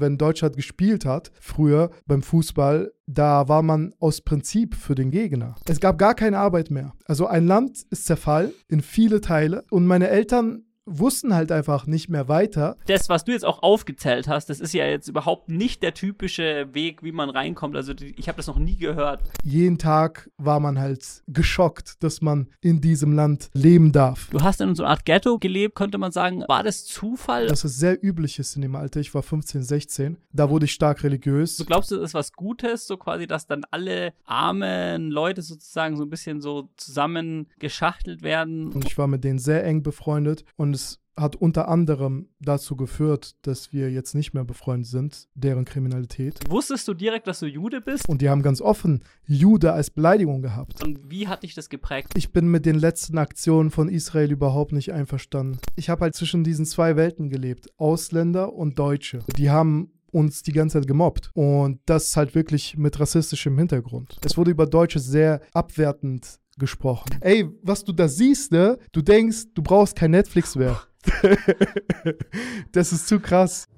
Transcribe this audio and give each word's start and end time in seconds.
Wenn 0.00 0.18
Deutschland 0.18 0.56
gespielt 0.56 1.04
hat, 1.04 1.30
früher 1.40 1.90
beim 2.06 2.22
Fußball, 2.22 2.92
da 3.06 3.48
war 3.48 3.62
man 3.62 3.94
aus 3.98 4.20
Prinzip 4.20 4.74
für 4.74 4.94
den 4.94 5.10
Gegner. 5.10 5.54
Es 5.66 5.80
gab 5.80 5.98
gar 5.98 6.14
keine 6.14 6.38
Arbeit 6.38 6.70
mehr. 6.70 6.92
Also 7.06 7.26
ein 7.26 7.46
Land 7.46 7.84
ist 7.90 8.06
zerfallen 8.06 8.52
in 8.68 8.80
viele 8.80 9.20
Teile 9.20 9.64
und 9.70 9.86
meine 9.86 10.08
Eltern 10.08 10.64
wussten 10.86 11.34
halt 11.34 11.52
einfach 11.52 11.86
nicht 11.86 12.08
mehr 12.08 12.28
weiter. 12.28 12.76
Das, 12.86 13.08
was 13.08 13.24
du 13.24 13.32
jetzt 13.32 13.44
auch 13.44 13.62
aufgezählt 13.62 14.28
hast, 14.28 14.48
das 14.48 14.60
ist 14.60 14.72
ja 14.72 14.86
jetzt 14.86 15.08
überhaupt 15.08 15.48
nicht 15.48 15.82
der 15.82 15.94
typische 15.94 16.68
Weg, 16.72 17.02
wie 17.02 17.12
man 17.12 17.28
reinkommt. 17.28 17.76
Also 17.76 17.92
ich 18.16 18.28
habe 18.28 18.36
das 18.36 18.46
noch 18.46 18.58
nie 18.58 18.76
gehört. 18.76 19.22
Jeden 19.42 19.78
Tag 19.78 20.30
war 20.38 20.60
man 20.60 20.78
halt 20.78 21.22
geschockt, 21.26 22.02
dass 22.02 22.22
man 22.22 22.48
in 22.60 22.80
diesem 22.80 23.12
Land 23.12 23.50
leben 23.52 23.92
darf. 23.92 24.28
Du 24.30 24.42
hast 24.42 24.60
in 24.60 24.74
so 24.74 24.84
einer 24.84 24.90
Art 24.90 25.04
Ghetto 25.04 25.38
gelebt, 25.38 25.74
könnte 25.74 25.98
man 25.98 26.12
sagen. 26.12 26.44
War 26.46 26.62
das 26.62 26.84
Zufall? 26.84 27.48
Das 27.48 27.64
ist 27.64 27.78
sehr 27.78 28.02
üblich 28.02 28.38
ist 28.38 28.54
in 28.56 28.62
dem 28.62 28.76
Alter. 28.76 29.00
Ich 29.00 29.14
war 29.14 29.22
15, 29.22 29.62
16. 29.62 30.16
Da 30.32 30.48
wurde 30.50 30.66
ich 30.66 30.72
stark 30.72 31.02
religiös. 31.02 31.56
So 31.56 31.64
glaubst 31.64 31.90
du, 31.90 31.96
das 31.96 32.10
ist 32.10 32.14
was 32.14 32.32
Gutes, 32.32 32.86
so 32.86 32.96
quasi, 32.96 33.26
dass 33.26 33.46
dann 33.46 33.62
alle 33.70 34.12
armen 34.24 35.10
Leute 35.10 35.42
sozusagen 35.42 35.96
so 35.96 36.04
ein 36.04 36.10
bisschen 36.10 36.40
so 36.40 36.68
zusammen 36.76 37.48
geschachtelt 37.58 38.22
werden? 38.22 38.72
Und 38.72 38.84
ich 38.84 38.96
war 38.96 39.08
mit 39.08 39.24
denen 39.24 39.38
sehr 39.38 39.64
eng 39.64 39.82
befreundet 39.82 40.44
und 40.56 40.75
es 40.76 41.00
hat 41.18 41.34
unter 41.34 41.68
anderem 41.68 42.28
dazu 42.40 42.76
geführt, 42.76 43.36
dass 43.42 43.72
wir 43.72 43.90
jetzt 43.90 44.14
nicht 44.14 44.34
mehr 44.34 44.44
befreundet 44.44 44.90
sind, 44.90 45.28
deren 45.34 45.64
Kriminalität. 45.64 46.38
Wusstest 46.50 46.86
du 46.88 46.94
direkt, 46.94 47.26
dass 47.26 47.40
du 47.40 47.46
Jude 47.46 47.80
bist? 47.80 48.06
Und 48.06 48.20
die 48.20 48.28
haben 48.28 48.42
ganz 48.42 48.60
offen 48.60 49.02
Jude 49.24 49.72
als 49.72 49.88
Beleidigung 49.88 50.42
gehabt. 50.42 50.84
Und 50.84 51.10
wie 51.10 51.26
hat 51.26 51.42
dich 51.42 51.54
das 51.54 51.70
geprägt? 51.70 52.12
Ich 52.16 52.32
bin 52.32 52.48
mit 52.48 52.66
den 52.66 52.76
letzten 52.76 53.16
Aktionen 53.16 53.70
von 53.70 53.88
Israel 53.88 54.30
überhaupt 54.30 54.72
nicht 54.72 54.92
einverstanden. 54.92 55.58
Ich 55.74 55.88
habe 55.88 56.02
halt 56.02 56.14
zwischen 56.14 56.44
diesen 56.44 56.66
zwei 56.66 56.96
Welten 56.96 57.30
gelebt, 57.30 57.68
Ausländer 57.78 58.52
und 58.52 58.78
Deutsche. 58.78 59.20
Die 59.38 59.48
haben 59.48 59.92
uns 60.12 60.42
die 60.42 60.52
ganze 60.52 60.78
Zeit 60.78 60.88
gemobbt. 60.88 61.30
Und 61.34 61.80
das 61.86 62.16
halt 62.16 62.34
wirklich 62.34 62.76
mit 62.76 62.98
rassistischem 63.00 63.56
Hintergrund. 63.58 64.18
Es 64.24 64.36
wurde 64.36 64.50
über 64.50 64.66
Deutsche 64.66 64.98
sehr 64.98 65.40
abwertend 65.52 66.40
gesprochen. 66.58 67.18
Ey, 67.20 67.48
was 67.62 67.84
du 67.84 67.92
da 67.92 68.08
siehst, 68.08 68.52
ne? 68.52 68.78
Du 68.92 69.02
denkst, 69.02 69.46
du 69.54 69.62
brauchst 69.62 69.96
kein 69.96 70.10
Netflix 70.12 70.56
mehr. 70.56 70.80
das 72.72 72.92
ist 72.92 73.08
zu 73.08 73.20
krass. 73.20 73.68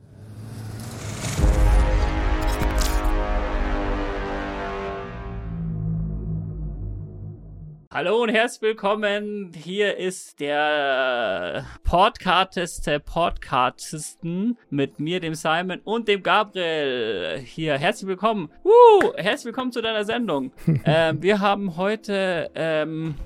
Hallo 7.98 8.22
und 8.22 8.28
herzlich 8.28 8.62
willkommen. 8.62 9.50
Hier 9.56 9.96
ist 9.96 10.38
der 10.38 11.66
Podcasteste 11.82 13.00
Podcastisten 13.00 14.56
mit 14.70 15.00
mir, 15.00 15.18
dem 15.18 15.34
Simon 15.34 15.80
und 15.82 16.06
dem 16.06 16.22
Gabriel. 16.22 17.40
Hier, 17.44 17.76
herzlich 17.76 18.06
willkommen. 18.06 18.50
Uh, 18.62 19.14
herzlich 19.16 19.46
willkommen 19.46 19.72
zu 19.72 19.82
deiner 19.82 20.04
Sendung. 20.04 20.52
ähm, 20.84 21.20
wir 21.20 21.40
haben 21.40 21.76
heute 21.76 22.52
ähm, 22.54 23.16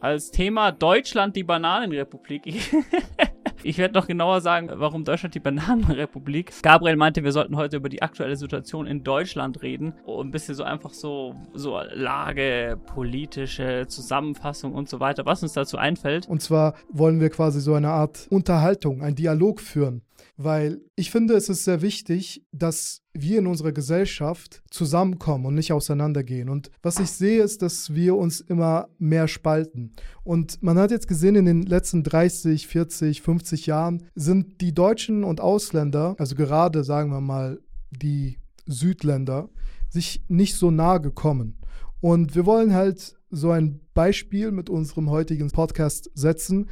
als 0.00 0.30
Thema 0.30 0.72
Deutschland 0.72 1.36
die 1.36 1.44
Bananenrepublik. 1.44 2.42
Ich 3.64 3.78
werde 3.78 3.94
noch 3.94 4.08
genauer 4.08 4.40
sagen, 4.40 4.70
warum 4.74 5.04
Deutschland 5.04 5.36
die 5.36 5.40
Bananenrepublik. 5.40 6.52
Gabriel 6.62 6.96
meinte, 6.96 7.22
wir 7.22 7.30
sollten 7.30 7.56
heute 7.56 7.76
über 7.76 7.88
die 7.88 8.02
aktuelle 8.02 8.34
Situation 8.34 8.88
in 8.88 9.04
Deutschland 9.04 9.62
reden. 9.62 9.94
Und 10.04 10.28
ein 10.28 10.30
bisschen 10.32 10.56
so 10.56 10.64
einfach 10.64 10.92
so, 10.92 11.36
so 11.54 11.78
Lage, 11.92 12.76
politische 12.86 13.86
Zusammenfassung 13.86 14.74
und 14.74 14.88
so 14.88 14.98
weiter, 14.98 15.26
was 15.26 15.44
uns 15.44 15.52
dazu 15.52 15.78
einfällt. 15.78 16.28
Und 16.28 16.42
zwar 16.42 16.74
wollen 16.90 17.20
wir 17.20 17.30
quasi 17.30 17.60
so 17.60 17.74
eine 17.74 17.90
Art 17.90 18.26
Unterhaltung, 18.30 19.00
einen 19.00 19.14
Dialog 19.14 19.60
führen 19.60 20.02
weil 20.44 20.80
ich 20.96 21.10
finde, 21.10 21.34
es 21.34 21.48
ist 21.48 21.64
sehr 21.64 21.82
wichtig, 21.82 22.44
dass 22.52 23.02
wir 23.12 23.38
in 23.38 23.46
unserer 23.46 23.72
Gesellschaft 23.72 24.62
zusammenkommen 24.70 25.46
und 25.46 25.54
nicht 25.54 25.72
auseinandergehen. 25.72 26.48
Und 26.48 26.70
was 26.82 26.98
ich 26.98 27.10
sehe, 27.10 27.42
ist, 27.42 27.62
dass 27.62 27.94
wir 27.94 28.16
uns 28.16 28.40
immer 28.40 28.88
mehr 28.98 29.28
spalten. 29.28 29.92
Und 30.24 30.62
man 30.62 30.78
hat 30.78 30.90
jetzt 30.90 31.08
gesehen, 31.08 31.36
in 31.36 31.46
den 31.46 31.62
letzten 31.62 32.02
30, 32.02 32.66
40, 32.66 33.22
50 33.22 33.66
Jahren 33.66 34.08
sind 34.14 34.60
die 34.60 34.74
Deutschen 34.74 35.24
und 35.24 35.40
Ausländer, 35.40 36.14
also 36.18 36.34
gerade 36.34 36.84
sagen 36.84 37.10
wir 37.10 37.20
mal 37.20 37.60
die 37.90 38.38
Südländer, 38.66 39.48
sich 39.88 40.24
nicht 40.28 40.56
so 40.56 40.70
nahe 40.70 41.00
gekommen. 41.00 41.58
Und 42.00 42.34
wir 42.34 42.46
wollen 42.46 42.72
halt 42.72 43.16
so 43.30 43.50
ein 43.50 43.80
Beispiel 43.94 44.50
mit 44.50 44.70
unserem 44.70 45.10
heutigen 45.10 45.50
Podcast 45.50 46.10
setzen, 46.14 46.68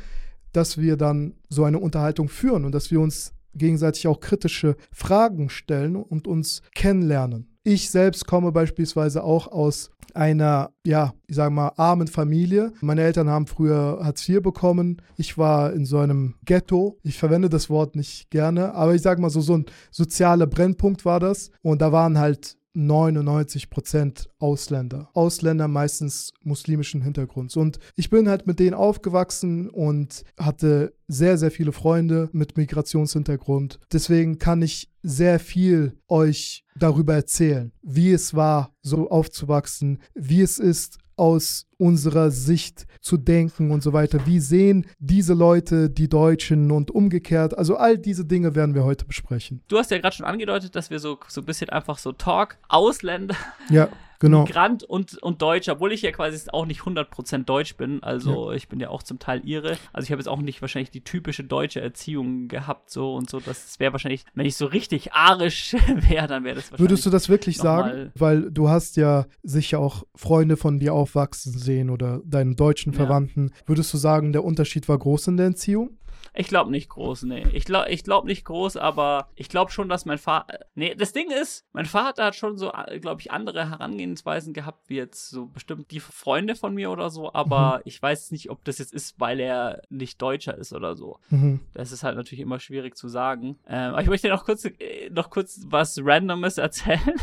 dass 0.52 0.78
wir 0.78 0.96
dann 0.96 1.34
so 1.48 1.64
eine 1.64 1.78
Unterhaltung 1.78 2.28
führen 2.28 2.64
und 2.64 2.72
dass 2.72 2.90
wir 2.90 3.00
uns 3.00 3.32
gegenseitig 3.54 4.06
auch 4.08 4.20
kritische 4.20 4.76
Fragen 4.92 5.48
stellen 5.48 5.96
und 5.96 6.26
uns 6.26 6.62
kennenlernen. 6.74 7.48
Ich 7.62 7.90
selbst 7.90 8.26
komme 8.26 8.52
beispielsweise 8.52 9.22
auch 9.22 9.46
aus 9.48 9.90
einer, 10.14 10.70
ja, 10.84 11.12
ich 11.26 11.36
sage 11.36 11.52
mal, 11.52 11.72
armen 11.76 12.08
Familie. 12.08 12.72
Meine 12.80 13.02
Eltern 13.02 13.28
haben 13.28 13.46
früher 13.46 14.00
Hartz 14.02 14.28
IV 14.28 14.42
bekommen. 14.42 15.02
Ich 15.16 15.36
war 15.36 15.72
in 15.72 15.84
so 15.84 15.98
einem 15.98 16.34
Ghetto. 16.44 16.98
Ich 17.02 17.18
verwende 17.18 17.48
das 17.48 17.70
Wort 17.70 17.96
nicht 17.96 18.30
gerne, 18.30 18.74
aber 18.74 18.94
ich 18.94 19.02
sage 19.02 19.20
mal 19.20 19.30
so, 19.30 19.40
so 19.40 19.56
ein 19.56 19.66
sozialer 19.90 20.46
Brennpunkt 20.46 21.04
war 21.04 21.20
das. 21.20 21.50
Und 21.62 21.82
da 21.82 21.92
waren 21.92 22.18
halt 22.18 22.56
99 22.74 23.70
Prozent 23.70 24.28
Ausländer. 24.38 25.10
Ausländer 25.14 25.68
meistens 25.68 26.32
muslimischen 26.42 27.02
Hintergrunds. 27.02 27.56
Und 27.56 27.78
ich 27.96 28.10
bin 28.10 28.28
halt 28.28 28.46
mit 28.46 28.58
denen 28.58 28.74
aufgewachsen 28.74 29.68
und 29.68 30.24
hatte 30.38 30.94
sehr, 31.08 31.38
sehr 31.38 31.50
viele 31.50 31.72
Freunde 31.72 32.28
mit 32.32 32.56
Migrationshintergrund. 32.56 33.80
Deswegen 33.92 34.38
kann 34.38 34.62
ich 34.62 34.90
sehr 35.02 35.40
viel 35.40 35.98
euch 36.08 36.64
darüber 36.76 37.14
erzählen, 37.14 37.72
wie 37.82 38.12
es 38.12 38.34
war, 38.34 38.74
so 38.82 39.10
aufzuwachsen, 39.10 39.98
wie 40.14 40.42
es 40.42 40.58
ist, 40.58 40.98
aus 41.20 41.66
unserer 41.76 42.30
Sicht 42.30 42.86
zu 43.02 43.18
denken 43.18 43.70
und 43.70 43.82
so 43.82 43.92
weiter. 43.92 44.26
Wie 44.26 44.40
sehen 44.40 44.86
diese 44.98 45.34
Leute 45.34 45.90
die 45.90 46.08
Deutschen 46.08 46.70
und 46.70 46.90
umgekehrt? 46.90 47.56
Also 47.56 47.76
all 47.76 47.98
diese 47.98 48.24
Dinge 48.24 48.54
werden 48.54 48.74
wir 48.74 48.84
heute 48.84 49.04
besprechen. 49.04 49.62
Du 49.68 49.76
hast 49.76 49.90
ja 49.90 49.98
gerade 49.98 50.16
schon 50.16 50.24
angedeutet, 50.24 50.74
dass 50.74 50.88
wir 50.88 50.98
so, 50.98 51.18
so 51.28 51.42
ein 51.42 51.44
bisschen 51.44 51.68
einfach 51.68 51.98
so 51.98 52.12
Talk, 52.12 52.56
Ausländer. 52.68 53.36
Ja 53.68 53.88
genau. 54.20 54.44
Migrant 54.44 54.84
und, 54.84 55.18
und 55.18 55.42
Deutsch, 55.42 55.68
obwohl 55.68 55.92
ich 55.92 56.02
ja 56.02 56.12
quasi 56.12 56.48
auch 56.50 56.66
nicht 56.66 56.82
100% 56.82 57.44
Deutsch 57.44 57.76
bin. 57.76 58.02
Also 58.02 58.50
ja. 58.50 58.56
ich 58.56 58.68
bin 58.68 58.78
ja 58.78 58.90
auch 58.90 59.02
zum 59.02 59.18
Teil 59.18 59.44
Ire. 59.44 59.76
Also 59.92 60.04
ich 60.04 60.12
habe 60.12 60.20
jetzt 60.20 60.28
auch 60.28 60.40
nicht 60.40 60.60
wahrscheinlich 60.60 60.90
die 60.90 61.02
typische 61.02 61.42
deutsche 61.42 61.80
Erziehung 61.80 62.46
gehabt 62.46 62.90
so 62.90 63.14
und 63.14 63.28
so. 63.28 63.40
Das 63.40 63.80
wäre 63.80 63.92
wahrscheinlich, 63.92 64.24
wenn 64.34 64.46
ich 64.46 64.56
so 64.56 64.66
richtig 64.66 65.12
arisch 65.12 65.74
wäre, 66.08 66.28
dann 66.28 66.44
wäre 66.44 66.56
das 66.56 66.70
wahrscheinlich. 66.70 66.90
Würdest 66.90 67.06
du 67.06 67.10
das 67.10 67.28
wirklich 67.28 67.56
sagen? 67.58 68.12
Weil 68.14 68.50
du 68.50 68.68
hast 68.68 68.96
ja 68.96 69.26
sicher 69.42 69.80
auch 69.80 70.04
Freunde 70.14 70.56
von 70.56 70.78
dir 70.78 70.94
aufwachsen 70.94 71.52
sehen 71.52 71.90
oder 71.90 72.20
deinen 72.24 72.54
deutschen 72.54 72.92
Verwandten. 72.92 73.48
Ja. 73.48 73.68
Würdest 73.68 73.92
du 73.92 73.98
sagen, 73.98 74.32
der 74.32 74.44
Unterschied 74.44 74.88
war 74.88 74.98
groß 74.98 75.28
in 75.28 75.36
der 75.36 75.46
Erziehung? 75.46 75.96
Ich 76.34 76.48
glaube 76.48 76.70
nicht 76.70 76.88
groß, 76.88 77.24
nee. 77.24 77.46
Ich 77.52 77.64
glaube 77.64 77.90
ich 77.90 78.04
glaub 78.04 78.24
nicht 78.24 78.44
groß, 78.44 78.76
aber 78.76 79.28
ich 79.34 79.48
glaube 79.48 79.70
schon, 79.70 79.88
dass 79.88 80.04
mein 80.04 80.18
Vater. 80.18 80.60
Nee, 80.74 80.94
das 80.94 81.12
Ding 81.12 81.30
ist, 81.30 81.66
mein 81.72 81.86
Vater 81.86 82.26
hat 82.26 82.36
schon 82.36 82.56
so, 82.56 82.72
glaube 83.00 83.20
ich, 83.20 83.30
andere 83.30 83.70
Herangehensweisen 83.70 84.52
gehabt, 84.52 84.88
wie 84.88 84.96
jetzt 84.96 85.30
so 85.30 85.46
bestimmt 85.46 85.90
die 85.90 86.00
Freunde 86.00 86.54
von 86.54 86.74
mir 86.74 86.90
oder 86.90 87.10
so, 87.10 87.32
aber 87.32 87.76
mhm. 87.76 87.82
ich 87.84 88.00
weiß 88.00 88.30
nicht, 88.30 88.50
ob 88.50 88.64
das 88.64 88.78
jetzt 88.78 88.92
ist, 88.92 89.18
weil 89.18 89.40
er 89.40 89.82
nicht 89.88 90.20
Deutscher 90.22 90.56
ist 90.56 90.72
oder 90.72 90.94
so. 90.96 91.18
Mhm. 91.30 91.60
Das 91.74 91.92
ist 91.92 92.02
halt 92.02 92.16
natürlich 92.16 92.40
immer 92.40 92.60
schwierig 92.60 92.96
zu 92.96 93.08
sagen. 93.08 93.58
Ähm, 93.66 93.92
aber 93.92 94.02
ich 94.02 94.08
möchte 94.08 94.28
noch 94.28 94.44
kurz, 94.44 94.64
äh, 94.64 95.10
noch 95.10 95.30
kurz 95.30 95.60
was 95.66 96.00
Randomes 96.02 96.58
erzählen. 96.58 97.14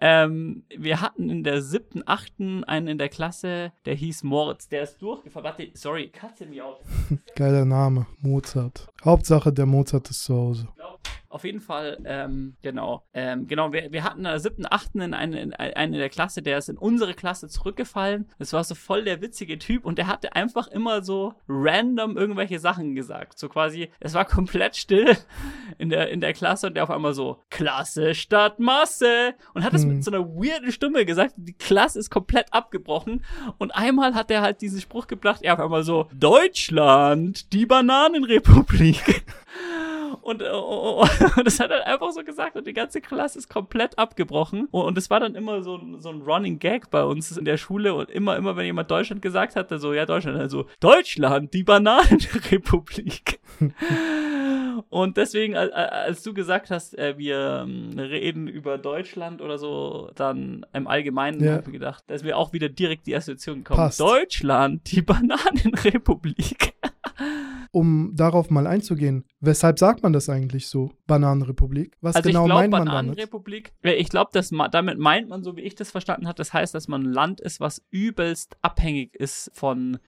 ähm, 0.00 0.64
wir 0.76 1.00
hatten 1.00 1.30
in 1.30 1.44
der 1.44 1.62
siebten, 1.62 2.02
achten 2.06 2.64
einen 2.64 2.88
in 2.88 2.98
der 2.98 3.08
Klasse, 3.08 3.72
der 3.86 3.94
hieß 3.94 4.22
Moritz. 4.22 4.68
Der 4.68 4.82
ist 4.82 5.00
durchgefallen. 5.00 5.44
Warte, 5.44 5.70
sorry, 5.74 6.08
Katze 6.08 6.46
mir 6.46 6.64
out. 6.64 6.80
Geiler 7.36 7.64
Name. 7.64 8.06
Mozart. 8.20 8.88
Hauptsache, 9.04 9.52
der 9.52 9.66
Mozart 9.66 10.10
ist 10.10 10.24
zu 10.24 10.34
Hause. 10.34 10.68
Auf 11.30 11.44
jeden 11.44 11.60
Fall, 11.60 11.98
ähm, 12.06 12.56
genau. 12.62 13.04
Ähm, 13.12 13.46
genau, 13.46 13.70
wir, 13.70 13.92
wir 13.92 14.02
hatten 14.02 14.18
in 14.18 14.24
der 14.24 14.40
siebten, 14.40 14.64
achten 14.68 15.00
in 15.02 15.12
einen, 15.12 15.52
in 15.52 15.92
der 15.92 16.08
Klasse, 16.08 16.40
der 16.40 16.56
ist 16.56 16.70
in 16.70 16.78
unsere 16.78 17.12
Klasse 17.12 17.48
zurückgefallen. 17.48 18.30
Das 18.38 18.54
war 18.54 18.64
so 18.64 18.74
voll 18.74 19.04
der 19.04 19.20
witzige 19.20 19.58
Typ 19.58 19.84
und 19.84 19.98
der 19.98 20.06
hatte 20.06 20.34
einfach 20.34 20.68
immer 20.68 21.02
so 21.02 21.34
random 21.46 22.16
irgendwelche 22.16 22.58
Sachen 22.58 22.94
gesagt. 22.94 23.38
So 23.38 23.50
quasi, 23.50 23.90
es 24.00 24.14
war 24.14 24.24
komplett 24.24 24.76
still 24.76 25.18
in 25.78 25.88
der, 25.88 26.10
in 26.10 26.20
der 26.20 26.32
Klasse 26.32 26.66
und 26.66 26.74
der 26.74 26.84
auf 26.84 26.90
einmal 26.90 27.14
so, 27.14 27.38
Klasse 27.50 28.14
statt 28.14 28.58
Masse. 28.58 29.34
Und 29.54 29.64
hat 29.64 29.74
es 29.74 29.82
hm. 29.82 29.94
mit 29.94 30.04
so 30.04 30.10
einer 30.10 30.26
weirden 30.26 30.72
Stimme 30.72 31.04
gesagt. 31.04 31.34
Die 31.36 31.54
Klasse 31.54 31.98
ist 31.98 32.10
komplett 32.10 32.52
abgebrochen. 32.52 33.24
Und 33.58 33.70
einmal 33.70 34.14
hat 34.14 34.30
er 34.30 34.42
halt 34.42 34.60
diesen 34.60 34.80
Spruch 34.80 35.06
gebracht, 35.06 35.42
er 35.42 35.54
auf 35.54 35.60
einmal 35.60 35.84
so, 35.84 36.08
Deutschland, 36.12 37.52
die 37.52 37.66
Bananenrepublik. 37.66 39.24
Und, 40.28 40.42
äh, 40.42 40.50
und, 41.36 41.46
das 41.46 41.58
hat 41.58 41.70
er 41.70 41.86
einfach 41.86 42.10
so 42.12 42.22
gesagt 42.22 42.56
und 42.56 42.66
die 42.66 42.74
ganze 42.74 43.00
Klasse 43.00 43.38
ist 43.38 43.48
komplett 43.48 43.98
abgebrochen. 43.98 44.66
Und, 44.70 44.96
das 44.96 45.08
war 45.08 45.20
dann 45.20 45.34
immer 45.34 45.62
so, 45.62 45.80
so 45.98 46.10
ein 46.10 46.20
Running 46.20 46.58
Gag 46.58 46.90
bei 46.90 47.02
uns 47.02 47.36
in 47.36 47.46
der 47.46 47.56
Schule. 47.56 47.94
Und 47.94 48.10
immer, 48.10 48.36
immer, 48.36 48.56
wenn 48.56 48.66
jemand 48.66 48.90
Deutschland 48.90 49.22
gesagt 49.22 49.56
hatte, 49.56 49.78
so, 49.78 49.94
ja, 49.94 50.04
Deutschland, 50.04 50.38
also 50.38 50.66
Deutschland, 50.80 51.54
die 51.54 51.62
Bananenrepublik. 51.62 53.40
Und 54.88 55.16
deswegen, 55.16 55.56
als 55.56 56.22
du 56.22 56.34
gesagt 56.34 56.70
hast, 56.70 56.96
äh, 56.98 57.16
wir 57.18 57.64
ähm, 57.66 57.98
reden 57.98 58.48
über 58.48 58.78
Deutschland 58.78 59.40
oder 59.42 59.58
so, 59.58 60.10
dann 60.14 60.64
im 60.72 60.86
Allgemeinen 60.86 61.42
ja. 61.42 61.52
habe 61.52 61.64
ich 61.66 61.72
gedacht, 61.72 62.04
dass 62.06 62.24
wir 62.24 62.36
auch 62.36 62.52
wieder 62.52 62.68
direkt 62.68 63.06
die 63.06 63.16
Assoziation 63.16 63.64
kommen. 63.64 63.78
Passt. 63.78 64.00
Deutschland, 64.00 64.90
die 64.90 65.02
Bananenrepublik. 65.02 66.74
um 67.70 68.12
darauf 68.14 68.50
mal 68.50 68.66
einzugehen, 68.66 69.24
weshalb 69.40 69.78
sagt 69.78 70.02
man 70.02 70.12
das 70.12 70.28
eigentlich 70.28 70.68
so, 70.68 70.92
Bananenrepublik? 71.06 71.96
Was 72.00 72.16
also 72.16 72.28
genau 72.28 72.44
glaub, 72.44 72.58
meint 72.58 72.72
man 72.72 72.84
Bananenrepublik, 72.86 73.72
damit? 73.82 74.00
Ich 74.00 74.08
glaube, 74.08 74.30
damit 74.70 74.98
meint 74.98 75.28
man, 75.28 75.42
so 75.42 75.56
wie 75.56 75.62
ich 75.62 75.74
das 75.74 75.90
verstanden 75.90 76.26
habe, 76.26 76.36
das 76.36 76.52
heißt, 76.52 76.74
dass 76.74 76.88
man 76.88 77.02
ein 77.02 77.12
Land 77.12 77.40
ist, 77.40 77.60
was 77.60 77.82
übelst 77.90 78.56
abhängig 78.62 79.14
ist 79.14 79.50
von 79.54 79.98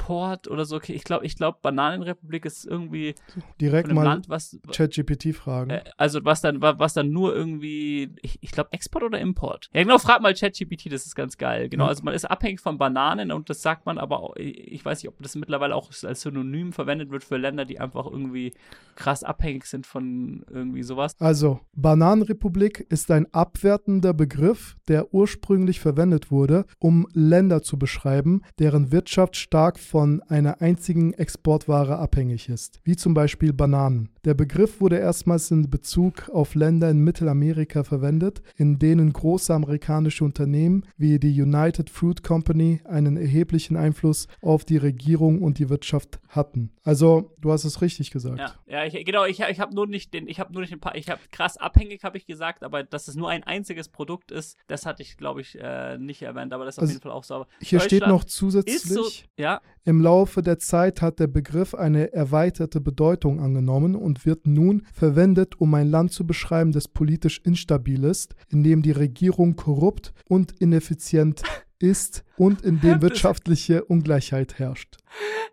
Export 0.00 0.48
oder 0.48 0.64
so. 0.64 0.76
Okay, 0.76 0.92
ich 0.92 1.04
glaube, 1.04 1.26
ich 1.26 1.36
glaube, 1.36 1.58
Bananenrepublik 1.62 2.44
ist 2.44 2.64
irgendwie 2.64 3.14
direkt 3.60 3.92
mal 3.92 4.02
Land, 4.02 4.28
was 4.28 4.58
ChatGPT 4.72 5.34
fragen. 5.34 5.70
Äh, 5.70 5.84
also 5.96 6.24
was 6.24 6.40
dann, 6.40 6.60
was 6.62 6.94
dann 6.94 7.10
nur 7.10 7.34
irgendwie, 7.34 8.10
ich, 8.22 8.38
ich 8.40 8.50
glaube, 8.50 8.72
Export 8.72 9.04
oder 9.04 9.18
Import. 9.18 9.68
Ja, 9.72 9.82
genau, 9.82 9.98
frag 9.98 10.22
mal 10.22 10.34
ChatGPT, 10.34 10.92
das 10.92 11.06
ist 11.06 11.14
ganz 11.14 11.36
geil. 11.36 11.68
Genau, 11.68 11.86
also 11.86 12.02
man 12.02 12.14
ist 12.14 12.24
abhängig 12.24 12.60
von 12.60 12.78
Bananen 12.78 13.32
und 13.32 13.50
das 13.50 13.62
sagt 13.62 13.86
man 13.86 13.98
aber, 13.98 14.20
auch, 14.20 14.36
ich 14.36 14.84
weiß 14.84 15.02
nicht, 15.02 15.08
ob 15.08 15.20
das 15.22 15.34
mittlerweile 15.34 15.74
auch 15.74 15.90
als 16.02 16.22
Synonym 16.22 16.72
verwendet 16.72 17.10
wird 17.10 17.24
für 17.24 17.36
Länder, 17.36 17.64
die 17.64 17.78
einfach 17.80 18.06
irgendwie 18.06 18.52
krass 18.96 19.24
abhängig 19.24 19.64
sind 19.66 19.86
von 19.86 20.44
irgendwie 20.50 20.82
sowas. 20.82 21.14
Also, 21.18 21.60
Bananenrepublik 21.74 22.86
ist 22.90 23.10
ein 23.10 23.26
abwertender 23.32 24.12
Begriff, 24.12 24.76
der 24.88 25.14
ursprünglich 25.14 25.80
verwendet 25.80 26.30
wurde, 26.30 26.64
um 26.78 27.06
Länder 27.12 27.62
zu 27.62 27.78
beschreiben, 27.78 28.42
deren 28.58 28.92
Wirtschaft 28.92 29.36
stark 29.36 29.78
von 29.90 30.22
einer 30.28 30.60
einzigen 30.62 31.14
Exportware 31.14 31.98
abhängig 31.98 32.48
ist, 32.48 32.80
wie 32.84 32.94
zum 32.94 33.12
Beispiel 33.12 33.52
Bananen. 33.52 34.08
Der 34.24 34.34
Begriff 34.34 34.80
wurde 34.80 34.98
erstmals 34.98 35.50
in 35.50 35.68
Bezug 35.68 36.28
auf 36.28 36.54
Länder 36.54 36.88
in 36.90 37.00
Mittelamerika 37.00 37.82
verwendet, 37.82 38.40
in 38.56 38.78
denen 38.78 39.12
große 39.12 39.52
amerikanische 39.52 40.24
Unternehmen 40.24 40.84
wie 40.96 41.18
die 41.18 41.42
United 41.42 41.90
Fruit 41.90 42.22
Company 42.22 42.80
einen 42.84 43.16
erheblichen 43.16 43.76
Einfluss 43.76 44.28
auf 44.42 44.64
die 44.64 44.76
Regierung 44.76 45.42
und 45.42 45.58
die 45.58 45.68
Wirtschaft 45.68 46.20
hatten. 46.28 46.70
Also, 46.84 47.34
du 47.40 47.50
hast 47.50 47.64
es 47.64 47.82
richtig 47.82 48.12
gesagt. 48.12 48.38
Ja, 48.38 48.54
ja 48.66 48.84
ich, 48.84 49.04
genau, 49.04 49.24
ich, 49.24 49.40
ich 49.40 49.58
habe 49.58 49.74
nur 49.74 49.88
nicht 49.88 50.14
den, 50.14 50.28
ich 50.28 50.38
habe 50.38 50.52
nur 50.52 50.62
nicht 50.62 50.72
den, 50.72 50.80
ich 50.94 51.10
habe 51.10 51.20
krass 51.32 51.56
abhängig, 51.56 52.04
habe 52.04 52.16
ich 52.16 52.26
gesagt, 52.26 52.62
aber 52.62 52.84
dass 52.84 53.08
es 53.08 53.16
nur 53.16 53.28
ein 53.28 53.42
einziges 53.42 53.88
Produkt 53.88 54.30
ist, 54.30 54.56
das 54.68 54.86
hatte 54.86 55.02
ich, 55.02 55.16
glaube 55.16 55.40
ich, 55.40 55.58
äh, 55.58 55.98
nicht 55.98 56.22
erwähnt, 56.22 56.52
aber 56.52 56.64
das 56.64 56.74
ist 56.74 56.78
auf 56.78 56.82
also, 56.82 56.92
jeden 56.92 57.02
Fall 57.02 57.12
auch 57.12 57.24
so. 57.24 57.34
Aber 57.34 57.48
hier 57.60 57.80
steht 57.80 58.06
noch 58.06 58.24
zusätzlich, 58.24 58.82
so, 58.82 59.08
ja? 59.36 59.60
Im 59.84 60.00
Laufe 60.00 60.42
der 60.42 60.58
Zeit 60.58 61.00
hat 61.00 61.20
der 61.20 61.26
Begriff 61.26 61.74
eine 61.74 62.12
erweiterte 62.12 62.80
Bedeutung 62.80 63.40
angenommen 63.40 63.94
und 63.94 64.26
wird 64.26 64.46
nun 64.46 64.86
verwendet, 64.92 65.60
um 65.60 65.72
ein 65.74 65.88
Land 65.88 66.12
zu 66.12 66.26
beschreiben, 66.26 66.72
das 66.72 66.88
politisch 66.88 67.40
instabil 67.44 68.04
ist, 68.04 68.34
in 68.50 68.62
dem 68.62 68.82
die 68.82 68.92
Regierung 68.92 69.56
korrupt 69.56 70.12
und 70.28 70.52
ineffizient 70.60 71.42
ist 71.78 72.24
und 72.40 72.62
in 72.62 72.80
dem 72.80 73.02
wirtschaftliche 73.02 73.84
Ungleichheit 73.84 74.58
herrscht. 74.58 74.96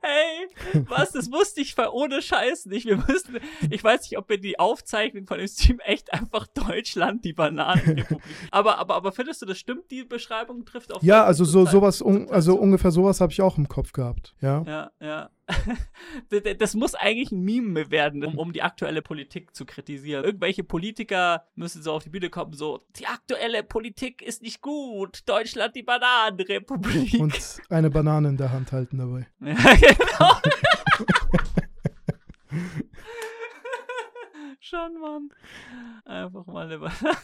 Hey, 0.01 0.83
was? 0.87 1.11
Das 1.11 1.29
wusste 1.29 1.59
ich 1.59 1.75
ohne 1.77 2.21
Scheiß 2.21 2.67
nicht. 2.67 2.85
Wir 2.85 2.95
müssen, 2.95 3.39
ich 3.69 3.83
weiß 3.83 4.03
nicht, 4.03 4.17
ob 4.17 4.29
wir 4.29 4.39
die 4.39 4.57
Aufzeichnung 4.57 5.27
von 5.27 5.37
dem 5.37 5.49
Stream 5.49 5.81
echt 5.81 6.13
einfach 6.13 6.47
Deutschland, 6.47 7.25
die 7.25 7.33
Bananenrepublik. 7.33 8.23
aber, 8.51 8.77
aber, 8.77 8.95
aber 8.95 9.11
findest 9.11 9.41
du, 9.41 9.45
das 9.45 9.57
stimmt, 9.57 9.91
die 9.91 10.05
Beschreibung 10.05 10.63
trifft 10.63 10.93
auf. 10.93 11.03
Ja, 11.03 11.25
also 11.25 11.43
so, 11.43 11.65
sowas, 11.65 12.01
also 12.01 12.55
ungefähr 12.55 12.91
sowas 12.91 13.19
habe 13.19 13.33
ich 13.33 13.41
auch 13.41 13.57
im 13.57 13.67
Kopf 13.67 13.91
gehabt. 13.91 14.33
Ja, 14.39 14.63
ja. 14.65 14.91
ja. 15.01 15.29
das 16.59 16.73
muss 16.73 16.93
eigentlich 16.93 17.31
ein 17.31 17.41
Meme 17.41 17.89
werden, 17.89 18.23
um, 18.25 18.37
um, 18.37 18.53
die 18.53 18.61
aktuelle 18.61 19.01
Politik 19.01 19.55
zu 19.55 19.65
kritisieren. 19.65 20.25
Irgendwelche 20.25 20.63
Politiker 20.63 21.45
müssen 21.55 21.81
so 21.81 21.93
auf 21.93 22.03
die 22.03 22.09
Bühne 22.09 22.29
kommen, 22.29 22.53
so, 22.53 22.81
die 22.97 23.07
aktuelle 23.07 23.63
Politik 23.63 24.21
ist 24.21 24.41
nicht 24.41 24.61
gut, 24.61 25.21
Deutschland 25.25 25.75
die 25.75 25.83
Bananenrepublik. 25.83 26.76
Und 27.19 27.61
eine 27.69 27.89
Banane 27.89 28.29
in 28.29 28.37
der 28.37 28.51
Hand 28.51 28.71
halten 28.71 28.97
dabei. 28.97 29.27
Ja, 29.39 29.55
genau. 29.75 30.41
Schon, 34.59 34.99
Mann. 34.99 35.29
Einfach 36.05 36.45
mal 36.45 36.65
eine 36.65 36.77
Banane. 36.79 36.97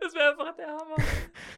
Das 0.00 0.14
wäre 0.14 0.30
einfach 0.30 0.54
der 0.56 0.68
Hammer. 0.68 0.96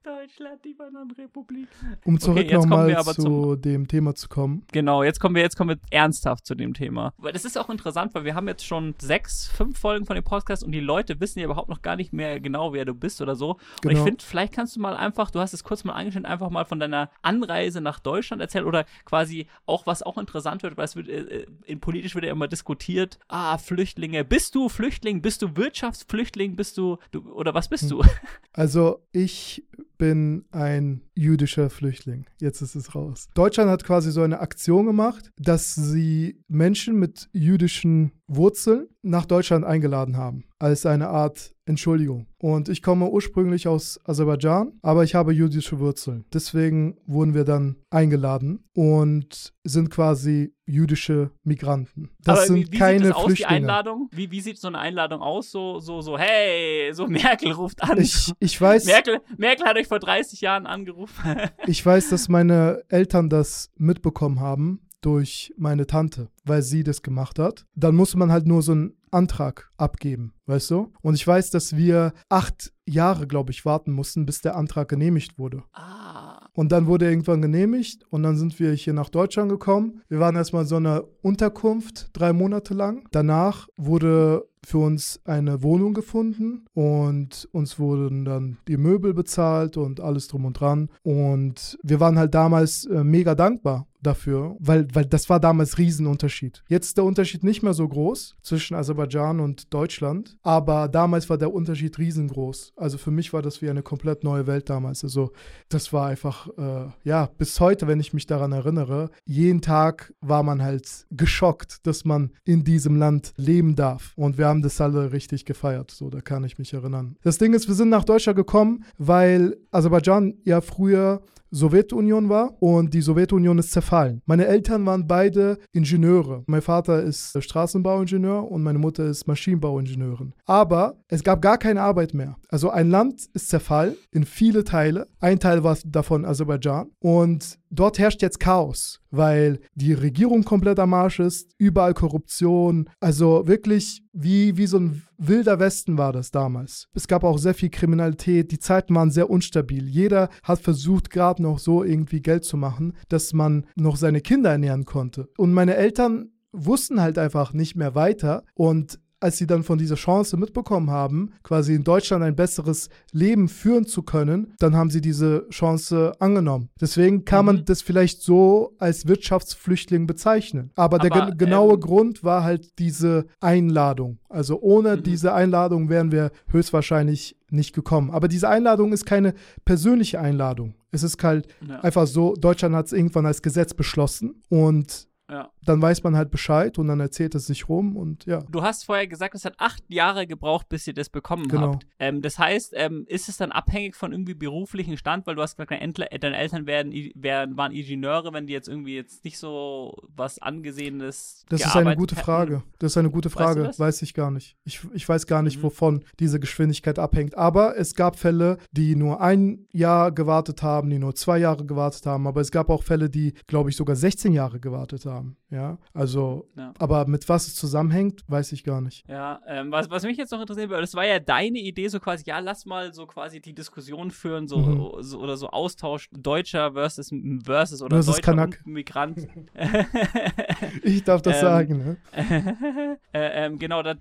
Deutschland, 0.06 0.64
die 0.64 0.73
Bananenrepublik. 0.73 1.67
Um 2.05 2.20
zurück 2.20 2.44
okay, 2.44 2.55
nochmal 2.55 2.97
zu 3.03 3.12
zum, 3.12 3.61
dem 3.61 3.88
Thema 3.88 4.14
zu 4.14 4.29
kommen. 4.29 4.62
Genau, 4.70 5.03
jetzt 5.03 5.19
kommen 5.19 5.35
wir, 5.35 5.43
jetzt 5.43 5.56
kommen 5.56 5.70
wir 5.70 5.79
ernsthaft 5.91 6.47
zu 6.47 6.55
dem 6.55 6.75
Thema. 6.75 7.12
Weil 7.19 7.32
das 7.32 7.44
ist 7.44 7.58
auch 7.58 7.69
interessant, 7.70 8.14
weil 8.14 8.25
wir 8.25 8.37
haben 8.37 8.47
jetzt 8.47 8.64
schon 8.64 8.94
sechs, 9.00 9.49
fünf 9.49 9.76
Folgen 9.76 10.06
von 10.06 10.14
dem 10.14 10.23
Podcast 10.23 10.62
und 10.62 10.70
die 10.70 10.79
Leute 10.79 11.19
wissen 11.19 11.41
ja 11.41 11.47
überhaupt 11.47 11.69
noch 11.69 11.82
gar 11.82 11.97
nicht 11.97 12.12
mehr 12.12 12.38
genau, 12.38 12.73
wer 12.73 12.85
du 12.85 12.94
bist 12.94 13.20
oder 13.20 13.35
so. 13.35 13.55
Genau. 13.55 13.58
Und 13.58 13.67
ich 13.82 13.91
genau. 13.91 14.05
finde, 14.05 14.25
vielleicht 14.25 14.53
kannst 14.53 14.76
du 14.76 14.81
mal 14.81 14.97
einfach, 14.97 15.32
du 15.32 15.41
hast 15.41 15.53
es 15.53 15.64
kurz 15.64 15.82
mal 15.82 15.94
angeschnitten, 15.94 16.31
einfach 16.31 16.50
mal 16.50 16.64
von 16.64 16.79
deiner 16.79 17.11
Anreise 17.23 17.81
nach 17.81 17.99
Deutschland 17.99 18.41
erzählen 18.41 18.64
oder 18.64 18.85
quasi 19.06 19.49
auch, 19.67 19.88
was 19.88 20.05
auch 20.05 20.19
interessant 20.19 20.62
wird, 20.62 20.76
weil 20.76 20.85
es 20.85 20.94
wird, 20.94 21.08
äh, 21.08 21.19
äh 21.19 21.47
in 21.64 21.81
politisch 21.81 22.14
wird 22.14 22.25
ja 22.25 22.31
immer 22.31 22.47
diskutiert, 22.47 23.19
ah, 23.26 23.58
Flüchtlinge, 23.58 24.25
bist 24.25 24.55
du 24.55 24.69
Flüchtling, 24.69 25.20
bist 25.20 25.43
du 25.43 25.56
Wirtschaftsflüchtling, 25.56 26.55
bist 26.55 26.79
du, 26.79 26.99
du 27.11 27.29
oder 27.32 27.55
was 27.55 27.69
bist 27.69 27.85
hm. 27.85 27.88
du? 27.88 28.05
Also 28.53 29.03
ich 29.12 29.67
bin 29.98 30.44
ein 30.50 31.02
jüdischer 31.14 31.70
Flüchtling. 31.70 32.26
Jetzt 32.40 32.60
ist 32.60 32.75
es 32.75 32.94
raus. 32.94 33.28
Deutschland 33.34 33.70
hat 33.70 33.84
quasi 33.84 34.10
so 34.10 34.22
eine 34.22 34.40
Aktion 34.40 34.87
gemacht, 34.87 35.32
dass 35.37 35.75
sie 35.75 36.43
Menschen 36.48 36.98
mit 36.98 37.28
jüdischen 37.32 38.12
Wurzeln 38.26 38.88
nach 39.02 39.26
Deutschland 39.26 39.64
eingeladen 39.64 40.16
haben, 40.16 40.44
als 40.58 40.87
eine 40.87 41.08
Art 41.08 41.56
Entschuldigung. 41.67 42.27
Und 42.39 42.69
ich 42.69 42.81
komme 42.81 43.09
ursprünglich 43.09 43.67
aus 43.67 44.01
Aserbaidschan, 44.05 44.73
aber 44.83 45.03
ich 45.03 45.15
habe 45.15 45.33
jüdische 45.33 45.81
Wurzeln. 45.81 46.25
Deswegen 46.33 46.97
wurden 47.07 47.35
wir 47.35 47.45
dann 47.45 47.77
eingeladen 47.91 48.65
und 48.73 49.53
sind 49.65 49.91
quasi 49.91 50.55
jüdische 50.65 51.33
Migranten. 51.43 52.11
Das 52.23 52.39
aber 52.39 52.47
sind 52.47 52.57
wie, 52.57 52.73
wie 52.73 52.79
keine 52.79 52.99
sieht 52.99 53.09
das 53.09 53.17
aus, 53.17 53.25
Flüchtlinge. 53.25 53.51
Die 53.51 53.57
Einladung? 53.57 54.09
Wie, 54.13 54.31
wie 54.31 54.41
sieht 54.41 54.59
so 54.59 54.69
eine 54.69 54.79
Einladung 54.79 55.21
aus? 55.21 55.51
So, 55.51 55.81
so, 55.81 56.01
so, 56.01 56.17
hey, 56.17 56.93
so 56.93 57.07
Merkel 57.09 57.53
ruft 57.53 57.83
an. 57.83 58.01
Ich, 58.01 58.33
ich 58.39 58.61
weiß. 58.61 58.85
Merkel, 58.87 59.21
Merkel 59.37 59.67
hat 59.67 59.77
euch 59.77 59.89
vor 59.89 59.99
30 59.99 60.41
Jahren 60.41 60.67
angerufen. 60.67 61.37
ich 61.67 61.85
weiß, 61.85 62.11
dass 62.11 62.29
meine 62.29 62.83
Eltern 62.89 63.29
das 63.29 63.71
mitbekommen 63.77 64.41
haben 64.41 64.86
durch 65.06 65.55
meine 65.56 65.87
Tante, 65.87 66.31
weil 66.44 66.62
sie 66.62 66.82
das 66.82 67.00
gemacht 67.00 67.38
hat. 67.38 67.64
Dann 67.76 67.94
muss 67.94 68.17
man 68.17 68.32
halt 68.32 68.44
nur 68.44 68.61
so 68.62 68.73
einen 68.73 68.94
Antrag 69.12 69.70
abgeben, 69.76 70.35
weißt 70.47 70.73
du? 70.73 70.93
Und 71.00 71.14
ich 71.14 71.25
weiß, 71.25 71.50
dass 71.50 71.76
wir 71.76 72.12
acht 72.29 72.73
Jahre, 72.87 73.29
glaube 73.29 73.53
ich, 73.53 73.65
warten 73.65 73.93
mussten, 73.93 74.27
bis 74.27 74.41
der 74.41 74.56
Antrag 74.56 74.89
genehmigt 74.89 75.39
wurde. 75.39 75.63
Ah. 75.72 76.48
Und 76.55 76.72
dann 76.72 76.86
wurde 76.86 77.05
er 77.05 77.13
irgendwann 77.13 77.41
genehmigt 77.41 78.05
und 78.10 78.25
dann 78.25 78.36
sind 78.36 78.58
wir 78.58 78.72
hier 78.72 78.94
nach 78.94 79.10
Deutschland 79.10 79.48
gekommen. 79.48 80.03
Wir 80.08 80.19
waren 80.19 80.34
erstmal 80.34 80.63
in 80.63 80.69
so 80.69 80.77
einer 80.77 81.05
Unterkunft 81.22 82.10
drei 82.13 82.32
Monate 82.32 82.75
lang. 82.75 83.06
Danach 83.13 83.69
wurde 83.77 84.44
für 84.67 84.79
uns 84.79 85.20
eine 85.25 85.63
Wohnung 85.63 85.94
gefunden 85.94 86.65
und 86.75 87.48
uns 87.53 87.79
wurden 87.79 88.25
dann 88.25 88.56
die 88.67 88.77
Möbel 88.77 89.15
bezahlt 89.15 89.77
und 89.77 90.01
alles 90.01 90.27
drum 90.27 90.46
und 90.46 90.58
dran. 90.58 90.89
Und 91.05 91.79
wir 91.84 92.01
waren 92.01 92.19
halt 92.19 92.34
damals 92.34 92.84
äh, 92.86 93.05
mega 93.05 93.36
dankbar 93.36 93.86
dafür, 94.06 94.56
weil, 94.60 94.86
weil 94.94 95.05
das 95.05 95.29
war 95.29 95.41
damals 95.41 95.79
Riesenunterschied. 95.79 96.63
Jetzt 96.69 96.86
ist 96.86 96.96
der 96.96 97.05
Unterschied 97.05 97.44
nicht 97.44 97.63
mehr 97.63 97.75
so 97.75 97.86
groß 97.86 98.36
zwischen 98.43 98.75
Aserbaidschan 98.75 99.41
und 99.41 99.72
Deutschland, 99.75 100.36
aber 100.43 100.89
damals 100.89 101.29
war 101.29 101.39
der 101.39 101.53
Unterschied 101.53 101.98
riesengroß. 101.98 102.72
Also 102.77 102.98
für 102.98 103.10
mich 103.10 103.32
war 103.32 103.43
das 103.43 103.60
wie 103.63 103.69
eine 103.69 103.82
komplett 103.82 104.25
neue 104.25 104.46
Welt 104.46 104.70
damals. 104.70 105.03
Also 105.03 105.32
das 105.69 105.93
war 105.93 106.06
einfach, 106.06 106.48
äh, 106.56 106.89
ja, 107.05 107.29
bis 107.39 107.58
heute, 107.60 107.86
wenn 107.86 108.01
ich 108.01 108.13
mich 108.13 108.27
daran 108.27 108.53
erinnere, 108.53 109.10
jeden 109.25 109.60
Tag 109.60 110.15
war 110.20 110.43
man 110.43 110.63
halt 110.63 111.06
geschockt, 111.10 111.86
dass 111.86 112.05
man 112.05 112.31
in 112.44 112.65
diesem 112.65 112.96
Land 112.96 113.32
leben 113.36 113.77
darf. 113.77 114.13
Und 114.17 114.39
wir 114.39 114.46
haben 114.46 114.63
das 114.63 114.81
alle 114.81 115.13
richtig 115.13 115.44
gefeiert, 115.44 115.91
so, 115.91 116.10
da 116.10 116.20
kann 116.20 116.44
ich 116.44 116.58
mich 116.58 116.72
erinnern. 116.72 117.17
Das 117.22 117.39
Ding 117.39 117.53
ist, 117.55 117.69
wir 117.69 117.75
sind 117.75 117.89
nach 117.89 118.05
Deutschland 118.05 118.36
gekommen, 118.36 118.84
weil 118.98 119.56
Aserbaidschan 119.70 120.34
ja 120.44 120.60
früher 120.60 121.22
Sowjetunion 121.56 122.29
war 122.29 122.55
und 122.60 122.93
die 122.93 123.01
Sowjetunion 123.01 123.58
ist 123.58 123.72
zerfallen. 123.72 124.20
Meine 124.27 124.46
Eltern 124.46 124.84
waren 124.84 125.06
beide 125.06 125.58
Ingenieure. 125.72 126.44
Mein 126.46 126.60
Vater 126.60 127.03
ist 127.03 127.43
Straßenbauingenieur 127.43 128.51
und 128.51 128.63
meine 128.63 128.79
Mutter 128.79 129.06
ist 129.06 129.27
Maschinenbauingenieurin. 129.27 130.34
Aber 130.44 130.98
es 131.08 131.25
gab 131.25 131.41
gar 131.41 131.56
keine 131.56 131.81
Arbeit 131.81 132.13
mehr. 132.13 132.36
Also 132.51 132.70
ein 132.70 132.91
Land 132.91 133.27
ist 133.32 133.48
zerfallen 133.48 133.94
in 134.13 134.25
viele 134.25 134.65
Teile. 134.65 135.08
Ein 135.19 135.41
Teil 135.41 135.65
war 135.65 135.79
davon 135.86 136.27
Aserbaidschan 136.27 136.91
und 137.01 137.58
dort 137.70 137.99
herrscht 137.99 138.23
jetzt 138.23 138.41
Chaos, 138.41 139.01
weil 139.11 139.61
die 139.75 139.93
Regierung 139.93 140.44
komplett 140.44 140.79
am 140.79 140.94
Arsch 140.94 141.20
ist, 141.20 141.51
überall 141.58 141.94
Korruption, 141.94 142.89
also 143.01 143.46
wirklich 143.46 144.03
wie, 144.13 144.56
wie 144.56 144.67
so 144.67 144.79
ein 144.79 145.03
wilder 145.19 145.58
Westen 145.58 145.99
war 145.99 146.13
das 146.13 146.31
damals. 146.31 146.89
Es 146.94 147.08
gab 147.08 147.25
auch 147.25 147.39
sehr 147.39 147.55
viel 147.55 147.70
Kriminalität, 147.70 148.51
die 148.53 148.58
Zeiten 148.58 148.94
waren 148.94 149.11
sehr 149.11 149.31
unstabil. 149.31 149.89
Jeder 149.89 150.29
hat 150.43 150.61
versucht, 150.61 151.11
gerade 151.11 151.43
noch 151.43 151.58
so 151.58 151.85
irgendwie 151.85 152.20
Geld 152.20 152.44
zu 152.44 152.56
machen, 152.56 152.94
dass 153.08 153.32
man 153.32 153.67
noch 153.77 153.96
seine 153.96 154.20
Kinder 154.20 154.51
ernähren 154.51 154.85
konnte. 154.85 155.29
Und 155.37 155.53
meine 155.53 155.77
Eltern 155.77 156.31
wussten 156.53 157.01
halt 157.01 157.19
einfach 157.19 157.53
nicht 157.53 157.77
mehr 157.77 157.94
weiter 157.94 158.44
und 158.55 158.99
als 159.20 159.39
sie 159.39 159.46
dann 159.46 159.63
von 159.63 159.79
dieser 159.79 159.94
Chance 159.94 160.37
mitbekommen 160.37 160.91
haben, 160.91 161.32
quasi 161.43 161.75
in 161.75 161.85
Deutschland 161.85 162.23
ein 162.23 162.37
besseres 162.37 162.91
Leben 163.13 163.49
führen 163.49 163.87
zu 163.87 164.03
können, 164.03 164.55
dann 164.58 164.77
haben 164.77 164.91
sie 164.91 165.01
diese 165.01 165.49
Chance 165.51 166.13
angenommen. 166.19 166.69
Deswegen 166.81 167.25
kann 167.25 167.44
mhm. 167.44 167.46
man 167.46 167.65
das 167.65 167.82
vielleicht 167.82 168.23
so 168.23 168.75
als 168.79 169.06
Wirtschaftsflüchtling 169.06 170.06
bezeichnen. 170.06 170.70
Aber, 170.75 171.01
Aber 171.01 171.08
der 171.08 171.27
ge 171.27 171.37
genaue 171.37 171.75
ähm, 171.75 171.81
Grund 171.81 172.25
war 172.25 172.44
halt 172.44 172.79
diese 172.79 173.27
Einladung. 173.41 174.19
Also 174.29 174.61
ohne 174.61 174.96
mhm. 174.96 175.03
diese 175.03 175.32
Einladung 175.32 175.89
wären 175.89 176.13
wir 176.13 176.31
höchstwahrscheinlich 176.49 177.37
nicht 177.51 177.75
gekommen. 177.75 178.11
Aber 178.11 178.29
diese 178.29 178.49
Einladung 178.49 178.93
ist 178.93 179.06
keine 179.06 179.35
persönliche 179.65 180.20
Einladung. 180.20 180.75
Es 180.91 181.03
ist 181.03 181.23
halt 181.23 181.46
ja. 181.67 181.81
einfach 181.81 182.06
so, 182.06 182.35
Deutschland 182.35 182.75
hat 182.75 182.87
es 182.87 182.93
irgendwann 182.93 183.27
als 183.27 183.43
Gesetz 183.43 183.75
beschlossen 183.75 184.43
und 184.49 185.08
ja. 185.31 185.51
Dann 185.67 185.82
weiß 185.82 186.05
man 186.05 186.17
halt 186.17 186.31
Bescheid 186.31 186.79
und 186.79 186.87
dann 186.87 187.01
erzählt 187.01 187.35
es 187.35 187.46
sich 187.46 187.69
rum 187.69 187.96
und 187.96 188.25
ja. 188.25 188.44
Du 188.49 188.63
hast 188.63 188.85
vorher 188.85 189.08
gesagt, 189.08 189.35
es 189.35 189.44
hat 189.44 189.55
acht 189.58 189.82
Jahre 189.89 190.27
gebraucht, 190.27 190.69
bis 190.69 190.87
ihr 190.87 190.94
das 190.94 191.08
bekommen 191.08 191.49
genau. 191.49 191.73
habt. 191.73 191.87
Ähm, 191.99 192.23
das 192.23 192.39
heißt, 192.39 192.73
ähm, 192.77 193.05
ist 193.08 193.29
es 193.29 193.37
dann 193.37 193.51
abhängig 193.51 193.96
von 193.96 194.13
irgendwie 194.13 194.35
beruflichen 194.35 194.96
Stand, 194.96 195.27
weil 195.27 195.35
du 195.35 195.43
hast 195.43 195.56
gesagt, 195.56 195.73
deine 195.73 196.37
Eltern 196.37 196.67
werden, 196.67 196.93
werden, 197.15 197.56
waren 197.56 197.73
Ingenieure, 197.73 198.32
wenn 198.32 198.46
die 198.46 198.53
jetzt 198.53 198.69
irgendwie 198.69 198.94
jetzt 198.94 199.25
nicht 199.25 199.39
so 199.39 199.96
was 200.15 200.39
Angesehenes 200.39 201.44
Das 201.49 201.61
ist 201.61 201.75
eine 201.75 201.96
gute 201.96 202.15
hätten. 202.15 202.25
Frage. 202.25 202.63
Das 202.79 202.93
ist 202.93 202.99
eine 202.99 203.11
gute 203.11 203.31
Frage. 203.31 203.65
Weißt 203.65 203.79
du 203.79 203.82
weiß 203.82 204.03
ich 204.03 204.15
gar 204.15 204.31
nicht. 204.31 204.56
Ich, 204.65 204.81
ich 204.94 205.08
weiß 205.08 205.27
gar 205.27 205.43
nicht, 205.43 205.58
mhm. 205.58 205.65
wovon 205.65 206.05
diese 206.20 206.39
Geschwindigkeit 206.39 207.01
abhängt. 207.01 207.37
Aber 207.37 207.77
es 207.77 207.94
gab 207.94 208.17
Fälle, 208.17 208.58
die 208.70 208.94
nur 208.94 209.20
ein 209.20 209.67
Jahr 209.73 210.13
gewartet 210.13 210.63
haben, 210.63 210.89
die 210.91 211.01
nur 211.01 211.17
zwei 211.17 211.39
Jahre 211.39 211.67
gewartet 211.67 212.06
haben. 212.06 212.29
Aber 212.29 212.41
es 212.41 212.53
gab 212.53 212.70
auch 212.70 212.85
Fälle, 212.85 213.11
die, 213.11 213.35
glaube 213.49 213.70
ich, 213.70 213.77
sogar 213.77 213.96
16 213.96 214.32
Jahre 214.32 214.61
gewartet 214.61 215.05
haben 215.05 215.17
haben. 215.17 215.37
Ja, 215.56 215.79
also, 215.94 216.51
ja. 216.55 216.75
aber 216.79 217.06
mit 217.06 217.27
was 217.31 217.46
es 217.46 217.55
zusammenhängt, 217.55 218.22
weiß 218.29 218.53
ich 218.53 218.63
gar 218.63 218.82
nicht. 218.82 219.08
Ja, 219.08 219.41
ähm, 219.46 219.72
was, 219.72 219.89
was 219.89 220.03
mich 220.05 220.19
jetzt 220.19 220.31
noch 220.31 220.41
interessiert, 220.43 220.70
das 220.70 220.94
war 220.94 221.06
ja 221.06 221.19
deine 221.19 221.58
Idee, 221.58 221.89
so 221.89 221.98
quasi, 221.98 222.25
ja, 222.27 222.41
lass 222.41 222.67
mal 222.67 222.93
so 222.93 223.06
quasi 223.06 223.41
die 223.41 223.55
Diskussion 223.55 224.10
führen, 224.10 224.48
so, 224.48 224.58
mhm. 224.58 225.03
so 225.03 225.19
oder 225.19 225.39
so 225.39 225.48
Austausch 225.48 226.10
Deutscher 226.13 226.72
versus 226.75 227.10
versus 227.43 227.81
oder 227.81 227.96
versus 227.96 228.17
Deutscher 228.17 228.32
Kanak. 228.32 228.60
Migrant. 228.67 229.27
ich 230.83 231.05
darf 231.05 231.23
das 231.23 231.37
ähm, 231.37 231.41
sagen, 231.41 231.79
ne? 231.79 231.97
äh, 233.13 233.47
ähm, 233.47 233.59
genau, 233.59 233.83
dass, 233.83 233.97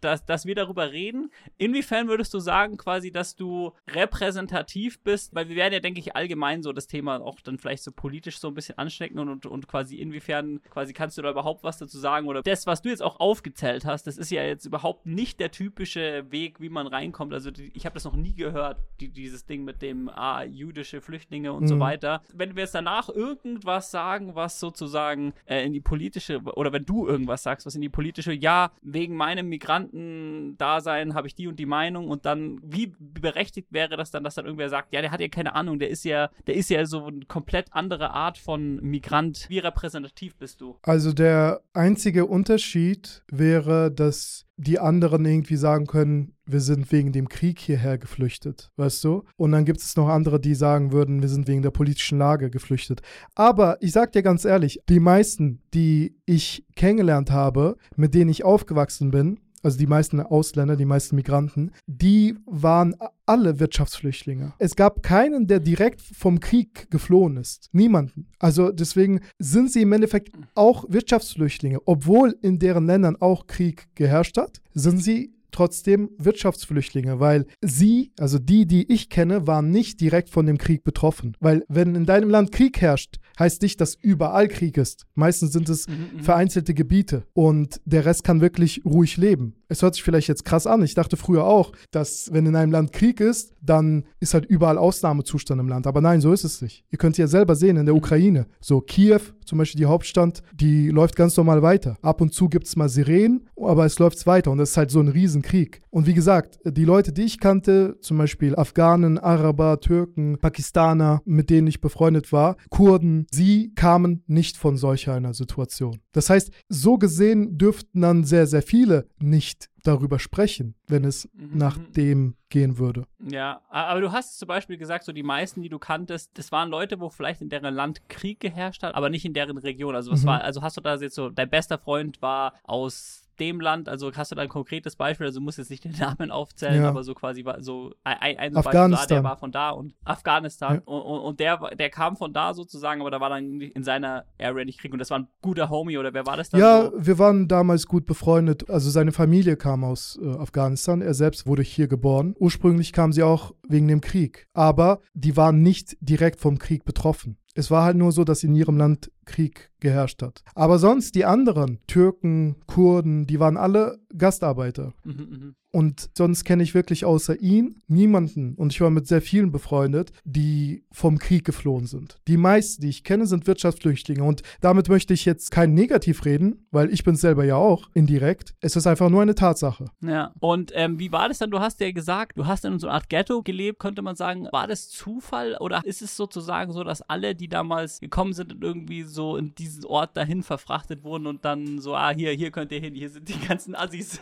dass, 0.00 0.24
dass 0.24 0.46
wir 0.46 0.54
darüber 0.54 0.92
reden. 0.92 1.30
Inwiefern 1.58 2.08
würdest 2.08 2.32
du 2.34 2.38
sagen, 2.38 2.76
quasi, 2.76 3.10
dass 3.10 3.36
du 3.36 3.72
repräsentativ 3.88 5.00
bist? 5.02 5.34
Weil 5.34 5.48
wir 5.48 5.56
werden 5.56 5.74
ja, 5.74 5.80
denke 5.80 6.00
ich, 6.00 6.16
allgemein 6.16 6.62
so 6.62 6.72
das 6.72 6.86
Thema 6.86 7.20
auch 7.20 7.40
dann 7.40 7.58
vielleicht 7.58 7.82
so 7.82 7.92
politisch 7.92 8.38
so 8.38 8.48
ein 8.48 8.54
bisschen 8.54 8.78
anstecken 8.78 9.18
und, 9.18 9.28
und, 9.28 9.46
und 9.46 9.68
quasi 9.68 9.96
inwiefern 9.96 10.60
quasi 10.70 10.92
kannst 10.92 11.18
du 11.18 11.22
da 11.22 11.30
überhaupt 11.30 11.64
was 11.64 11.78
dazu 11.78 11.98
sagen? 11.98 12.26
Oder 12.28 12.42
das, 12.42 12.66
was 12.66 12.82
du 12.82 12.88
jetzt 12.88 13.02
auch 13.02 13.20
aufgezählt 13.20 13.84
hast, 13.84 14.06
das 14.06 14.16
ist 14.16 14.30
ja 14.30 14.42
jetzt 14.42 14.66
überhaupt 14.66 15.06
nicht 15.06 15.40
der 15.40 15.50
typische 15.50 16.24
Weg, 16.30 16.60
wie 16.60 16.68
man 16.68 16.86
reinkommt. 16.86 17.32
Also 17.32 17.50
die, 17.50 17.70
ich 17.74 17.84
habe 17.86 17.94
das 17.94 18.04
noch 18.04 18.16
nie 18.16 18.34
gehört, 18.34 18.78
die, 19.00 19.08
dieses 19.08 19.46
Ding 19.46 19.64
mit 19.64 19.82
dem 19.82 20.08
ah, 20.08 20.42
jüdische 20.42 21.00
Flüchtlinge 21.00 21.52
und 21.52 21.64
mhm. 21.64 21.68
so 21.68 21.80
weiter. 21.80 22.22
Wenn 22.34 22.56
wir 22.56 22.62
jetzt 22.62 22.74
danach 22.74 23.08
irgendwas 23.08 23.90
sagen, 23.90 24.34
was 24.34 24.60
sozusagen 24.60 25.32
äh, 25.46 25.64
in 25.64 25.72
die 25.72 25.80
politische, 25.80 26.09
oder 26.54 26.72
wenn 26.72 26.84
du 26.84 27.06
irgendwas 27.06 27.42
sagst, 27.42 27.66
was 27.66 27.74
in 27.74 27.80
die 27.80 27.88
politische, 27.88 28.32
ja, 28.32 28.70
wegen 28.82 29.16
meinem 29.16 29.48
Migrantendasein 29.48 31.14
habe 31.14 31.26
ich 31.26 31.34
die 31.34 31.46
und 31.46 31.58
die 31.58 31.66
Meinung 31.66 32.08
und 32.08 32.26
dann, 32.26 32.60
wie 32.62 32.92
berechtigt 32.98 33.68
wäre 33.70 33.96
das 33.96 34.10
dann, 34.10 34.24
dass 34.24 34.34
dann 34.34 34.44
irgendwer 34.44 34.68
sagt, 34.68 34.92
ja, 34.92 35.00
der 35.00 35.10
hat 35.10 35.20
ja 35.20 35.28
keine 35.28 35.54
Ahnung, 35.54 35.78
der 35.78 35.90
ist 35.90 36.04
ja, 36.04 36.30
der 36.46 36.54
ist 36.54 36.70
ja 36.70 36.84
so 36.86 37.06
eine 37.06 37.24
komplett 37.26 37.72
andere 37.72 38.10
Art 38.10 38.38
von 38.38 38.76
Migrant. 38.82 39.46
Wie 39.48 39.58
repräsentativ 39.58 40.36
bist 40.36 40.60
du? 40.60 40.76
Also 40.82 41.12
der 41.12 41.62
einzige 41.72 42.26
Unterschied 42.26 43.22
wäre, 43.30 43.90
dass 43.90 44.46
die 44.60 44.78
anderen 44.78 45.24
irgendwie 45.24 45.56
sagen 45.56 45.86
können, 45.86 46.34
wir 46.44 46.60
sind 46.60 46.92
wegen 46.92 47.12
dem 47.12 47.30
Krieg 47.30 47.58
hierher 47.58 47.96
geflüchtet, 47.96 48.70
weißt 48.76 49.02
du? 49.04 49.24
Und 49.36 49.52
dann 49.52 49.64
gibt 49.64 49.80
es 49.80 49.96
noch 49.96 50.08
andere, 50.08 50.38
die 50.38 50.54
sagen 50.54 50.92
würden, 50.92 51.22
wir 51.22 51.30
sind 51.30 51.48
wegen 51.48 51.62
der 51.62 51.70
politischen 51.70 52.18
Lage 52.18 52.50
geflüchtet. 52.50 53.00
Aber 53.34 53.78
ich 53.80 53.92
sag 53.92 54.12
dir 54.12 54.22
ganz 54.22 54.44
ehrlich, 54.44 54.80
die 54.88 55.00
meisten, 55.00 55.62
die 55.72 56.14
ich 56.26 56.66
kennengelernt 56.76 57.30
habe, 57.30 57.76
mit 57.96 58.14
denen 58.14 58.30
ich 58.30 58.44
aufgewachsen 58.44 59.10
bin, 59.10 59.40
also 59.62 59.78
die 59.78 59.86
meisten 59.86 60.20
Ausländer, 60.20 60.76
die 60.76 60.84
meisten 60.84 61.16
Migranten, 61.16 61.72
die 61.86 62.36
waren 62.46 62.94
alle 63.26 63.60
Wirtschaftsflüchtlinge. 63.60 64.54
Es 64.58 64.76
gab 64.76 65.02
keinen, 65.02 65.46
der 65.46 65.60
direkt 65.60 66.00
vom 66.00 66.40
Krieg 66.40 66.90
geflohen 66.90 67.36
ist. 67.36 67.68
Niemanden. 67.72 68.26
Also 68.38 68.72
deswegen 68.72 69.20
sind 69.38 69.70
sie 69.70 69.82
im 69.82 69.92
Endeffekt 69.92 70.32
auch 70.54 70.84
Wirtschaftsflüchtlinge. 70.88 71.78
Obwohl 71.84 72.36
in 72.42 72.58
deren 72.58 72.86
Ländern 72.86 73.16
auch 73.16 73.46
Krieg 73.46 73.88
geherrscht 73.94 74.36
hat, 74.36 74.60
sind 74.74 75.02
sie 75.02 75.34
trotzdem 75.52 76.10
Wirtschaftsflüchtlinge, 76.18 77.20
weil 77.20 77.46
sie, 77.60 78.12
also 78.18 78.38
die, 78.38 78.66
die 78.66 78.90
ich 78.92 79.08
kenne, 79.08 79.46
waren 79.46 79.70
nicht 79.70 80.00
direkt 80.00 80.30
von 80.30 80.46
dem 80.46 80.58
Krieg 80.58 80.84
betroffen. 80.84 81.36
Weil 81.40 81.64
wenn 81.68 81.94
in 81.94 82.06
deinem 82.06 82.30
Land 82.30 82.52
Krieg 82.52 82.80
herrscht, 82.80 83.16
heißt 83.38 83.62
nicht, 83.62 83.80
dass 83.80 83.94
überall 83.94 84.48
Krieg 84.48 84.76
ist. 84.76 85.06
Meistens 85.14 85.52
sind 85.52 85.68
es 85.68 85.88
mhm, 85.88 85.94
mhm. 85.94 86.20
vereinzelte 86.22 86.74
Gebiete 86.74 87.24
und 87.32 87.80
der 87.84 88.04
Rest 88.04 88.24
kann 88.24 88.40
wirklich 88.40 88.82
ruhig 88.84 89.16
leben. 89.16 89.54
Es 89.68 89.82
hört 89.82 89.94
sich 89.94 90.02
vielleicht 90.02 90.28
jetzt 90.28 90.44
krass 90.44 90.66
an. 90.66 90.82
Ich 90.82 90.94
dachte 90.94 91.16
früher 91.16 91.44
auch, 91.44 91.72
dass 91.90 92.32
wenn 92.32 92.46
in 92.46 92.56
einem 92.56 92.72
Land 92.72 92.92
Krieg 92.92 93.20
ist, 93.20 93.54
dann 93.62 94.04
ist 94.18 94.34
halt 94.34 94.46
überall 94.46 94.78
Ausnahmezustand 94.78 95.60
im 95.60 95.68
Land. 95.68 95.86
Aber 95.86 96.00
nein, 96.00 96.20
so 96.20 96.32
ist 96.32 96.44
es 96.44 96.60
nicht. 96.60 96.84
Ihr 96.90 96.98
könnt 96.98 97.18
ja 97.18 97.28
selber 97.28 97.54
sehen 97.54 97.76
in 97.76 97.86
der 97.86 97.94
mhm. 97.94 98.00
Ukraine. 98.00 98.46
So 98.60 98.80
Kiew, 98.80 99.20
zum 99.44 99.58
Beispiel 99.58 99.78
die 99.78 99.86
Hauptstadt, 99.86 100.42
die 100.52 100.88
läuft 100.88 101.16
ganz 101.16 101.36
normal 101.36 101.62
weiter. 101.62 101.96
Ab 102.02 102.20
und 102.20 102.34
zu 102.34 102.48
gibt 102.48 102.66
es 102.66 102.76
mal 102.76 102.88
Sirenen, 102.88 103.48
aber 103.56 103.86
es 103.86 103.98
läuft 103.98 104.26
weiter 104.26 104.50
und 104.50 104.58
das 104.58 104.70
ist 104.70 104.76
halt 104.76 104.90
so 104.90 105.00
ein 105.00 105.08
Riesenkrieg. 105.40 105.80
Und 105.90 106.06
wie 106.06 106.14
gesagt, 106.14 106.58
die 106.64 106.84
Leute, 106.84 107.12
die 107.12 107.22
ich 107.22 107.40
kannte, 107.40 107.96
zum 108.00 108.18
Beispiel 108.18 108.54
Afghanen, 108.54 109.18
Araber, 109.18 109.80
Türken, 109.80 110.38
Pakistaner, 110.38 111.20
mit 111.24 111.50
denen 111.50 111.66
ich 111.66 111.80
befreundet 111.80 112.32
war, 112.32 112.56
Kurden, 112.70 113.26
sie 113.30 113.72
kamen 113.74 114.22
nicht 114.26 114.56
von 114.56 114.76
solch 114.76 115.08
einer 115.08 115.34
Situation. 115.34 116.00
Das 116.12 116.30
heißt, 116.30 116.50
so 116.68 116.98
gesehen 116.98 117.58
dürften 117.58 118.00
dann 118.02 118.24
sehr, 118.24 118.46
sehr 118.46 118.62
viele 118.62 119.06
nicht 119.20 119.69
darüber 119.82 120.18
sprechen, 120.18 120.74
wenn 120.86 121.04
es 121.04 121.28
mhm. 121.32 121.58
nach 121.58 121.78
mhm. 121.78 121.92
dem 121.92 122.36
gehen 122.48 122.78
würde. 122.78 123.06
Ja, 123.20 123.62
aber 123.68 124.00
du 124.00 124.12
hast 124.12 124.38
zum 124.38 124.48
Beispiel 124.48 124.76
gesagt, 124.76 125.04
so 125.04 125.12
die 125.12 125.22
meisten, 125.22 125.62
die 125.62 125.68
du 125.68 125.78
kanntest, 125.78 126.36
das 126.36 126.50
waren 126.52 126.68
Leute, 126.68 127.00
wo 127.00 127.08
vielleicht 127.08 127.40
in 127.40 127.48
deren 127.48 127.74
Land 127.74 128.08
Krieg 128.08 128.40
geherrscht 128.40 128.82
hat, 128.82 128.94
aber 128.94 129.08
nicht 129.08 129.24
in 129.24 129.32
deren 129.32 129.56
Region. 129.56 129.94
Also 129.94 130.10
was 130.10 130.22
mhm. 130.22 130.26
war, 130.26 130.42
also 130.42 130.60
hast 130.62 130.76
du 130.76 130.80
da 130.80 130.96
jetzt 130.96 131.14
so, 131.14 131.30
dein 131.30 131.48
bester 131.48 131.78
Freund 131.78 132.20
war 132.20 132.54
aus 132.64 133.30
dem 133.40 133.60
Land, 133.60 133.88
also 133.88 134.12
hast 134.14 134.30
du 134.30 134.36
da 134.36 134.42
ein 134.42 134.48
konkretes 134.48 134.96
Beispiel, 134.96 135.26
also 135.26 135.40
du 135.40 135.44
musst 135.44 135.58
jetzt 135.58 135.70
nicht 135.70 135.84
den 135.84 135.96
Namen 135.98 136.30
aufzählen, 136.30 136.82
ja. 136.82 136.88
aber 136.88 137.02
so 137.02 137.14
quasi 137.14 137.44
so 137.60 137.94
ein, 138.04 138.36
ein 138.38 138.56
Afghanistan. 138.56 138.90
Beispiel, 138.90 139.16
der 139.16 139.24
war 139.24 139.36
von 139.38 139.50
da 139.50 139.70
und 139.70 139.94
Afghanistan 140.04 140.74
ja. 140.74 140.82
und, 140.84 141.00
und, 141.00 141.20
und, 141.20 141.40
der, 141.40 141.58
der 141.76 141.90
kam 141.90 142.16
von 142.16 142.32
da 142.32 142.52
sozusagen, 142.54 143.00
aber 143.00 143.10
da 143.10 143.20
war 143.20 143.30
dann 143.30 143.60
in 143.60 143.82
seiner 143.82 144.26
Area 144.38 144.64
nicht 144.64 144.78
Krieg 144.78 144.92
und 144.92 144.98
das 144.98 145.10
war 145.10 145.20
ein 145.20 145.28
guter 145.40 145.70
Homie 145.70 145.96
oder 145.96 146.12
wer 146.12 146.26
war 146.26 146.36
das 146.36 146.50
dann? 146.50 146.60
Ja, 146.60 146.90
so? 146.90 146.92
wir 146.94 147.18
waren 147.18 147.48
damals 147.48 147.86
gut 147.86 148.04
befreundet, 148.04 148.68
also 148.68 148.90
seine 148.90 149.12
Familie 149.12 149.56
kam 149.56 149.69
aus 149.72 150.18
äh, 150.22 150.26
Afghanistan, 150.26 151.00
er 151.00 151.14
selbst 151.14 151.46
wurde 151.46 151.62
hier 151.62 151.88
geboren. 151.88 152.34
Ursprünglich 152.38 152.92
kam 152.92 153.12
sie 153.12 153.22
auch 153.22 153.54
wegen 153.68 153.88
dem 153.88 154.00
Krieg, 154.00 154.48
aber 154.52 155.00
die 155.14 155.36
waren 155.36 155.62
nicht 155.62 155.96
direkt 156.00 156.40
vom 156.40 156.58
Krieg 156.58 156.84
betroffen. 156.84 157.36
Es 157.54 157.70
war 157.70 157.84
halt 157.84 157.96
nur 157.96 158.12
so, 158.12 158.24
dass 158.24 158.44
in 158.44 158.54
ihrem 158.54 158.76
Land 158.76 159.10
Krieg 159.30 159.70
geherrscht 159.80 160.22
hat. 160.22 160.42
Aber 160.54 160.78
sonst 160.78 161.14
die 161.14 161.24
anderen, 161.24 161.78
Türken, 161.86 162.56
Kurden, 162.66 163.26
die 163.26 163.40
waren 163.40 163.56
alle 163.56 163.98
Gastarbeiter. 164.16 164.92
Mhm, 165.04 165.12
mhm. 165.12 165.54
Und 165.72 166.10
sonst 166.16 166.44
kenne 166.44 166.64
ich 166.64 166.74
wirklich 166.74 167.04
außer 167.04 167.40
ihn 167.40 167.80
niemanden, 167.86 168.54
und 168.56 168.72
ich 168.72 168.80
war 168.80 168.90
mit 168.90 169.06
sehr 169.06 169.22
vielen 169.22 169.52
befreundet, 169.52 170.12
die 170.24 170.84
vom 170.90 171.18
Krieg 171.18 171.44
geflohen 171.44 171.86
sind. 171.86 172.18
Die 172.26 172.36
meisten, 172.36 172.82
die 172.82 172.88
ich 172.88 173.04
kenne, 173.04 173.26
sind 173.26 173.46
Wirtschaftsflüchtlinge. 173.46 174.24
Und 174.24 174.42
damit 174.60 174.88
möchte 174.88 175.14
ich 175.14 175.24
jetzt 175.24 175.52
kein 175.52 175.72
Negativ 175.74 176.24
reden, 176.24 176.66
weil 176.72 176.92
ich 176.92 177.04
bin 177.04 177.14
es 177.14 177.20
selber 177.20 177.44
ja 177.44 177.54
auch 177.54 177.88
indirekt. 177.94 178.54
Es 178.60 178.74
ist 178.74 178.88
einfach 178.88 179.10
nur 179.10 179.22
eine 179.22 179.36
Tatsache. 179.36 179.86
Ja. 180.02 180.32
Und 180.40 180.72
ähm, 180.74 180.98
wie 180.98 181.12
war 181.12 181.28
das 181.28 181.38
dann? 181.38 181.52
Du 181.52 181.60
hast 181.60 181.80
ja 181.80 181.92
gesagt, 181.92 182.36
du 182.36 182.46
hast 182.46 182.64
in 182.64 182.80
so 182.80 182.88
einer 182.88 182.94
Art 182.94 183.08
Ghetto 183.08 183.42
gelebt, 183.42 183.78
könnte 183.78 184.02
man 184.02 184.16
sagen. 184.16 184.48
War 184.50 184.66
das 184.66 184.88
Zufall 184.88 185.56
oder 185.60 185.82
ist 185.84 186.02
es 186.02 186.16
sozusagen 186.16 186.72
so, 186.72 186.82
dass 186.82 187.00
alle, 187.02 187.36
die 187.36 187.48
damals 187.48 188.00
gekommen 188.00 188.32
sind 188.32 188.52
und 188.52 188.64
irgendwie 188.64 189.04
so 189.04 189.19
in 189.36 189.54
diesen 189.54 189.84
Ort 189.84 190.16
dahin 190.16 190.42
verfrachtet 190.42 191.04
wurden 191.04 191.26
und 191.26 191.44
dann 191.44 191.80
so, 191.80 191.94
ah, 191.94 192.10
hier, 192.10 192.32
hier 192.32 192.50
könnt 192.50 192.72
ihr 192.72 192.80
hin, 192.80 192.94
hier 192.94 193.10
sind 193.10 193.28
die 193.28 193.38
ganzen 193.48 193.74
Assis. 193.74 194.20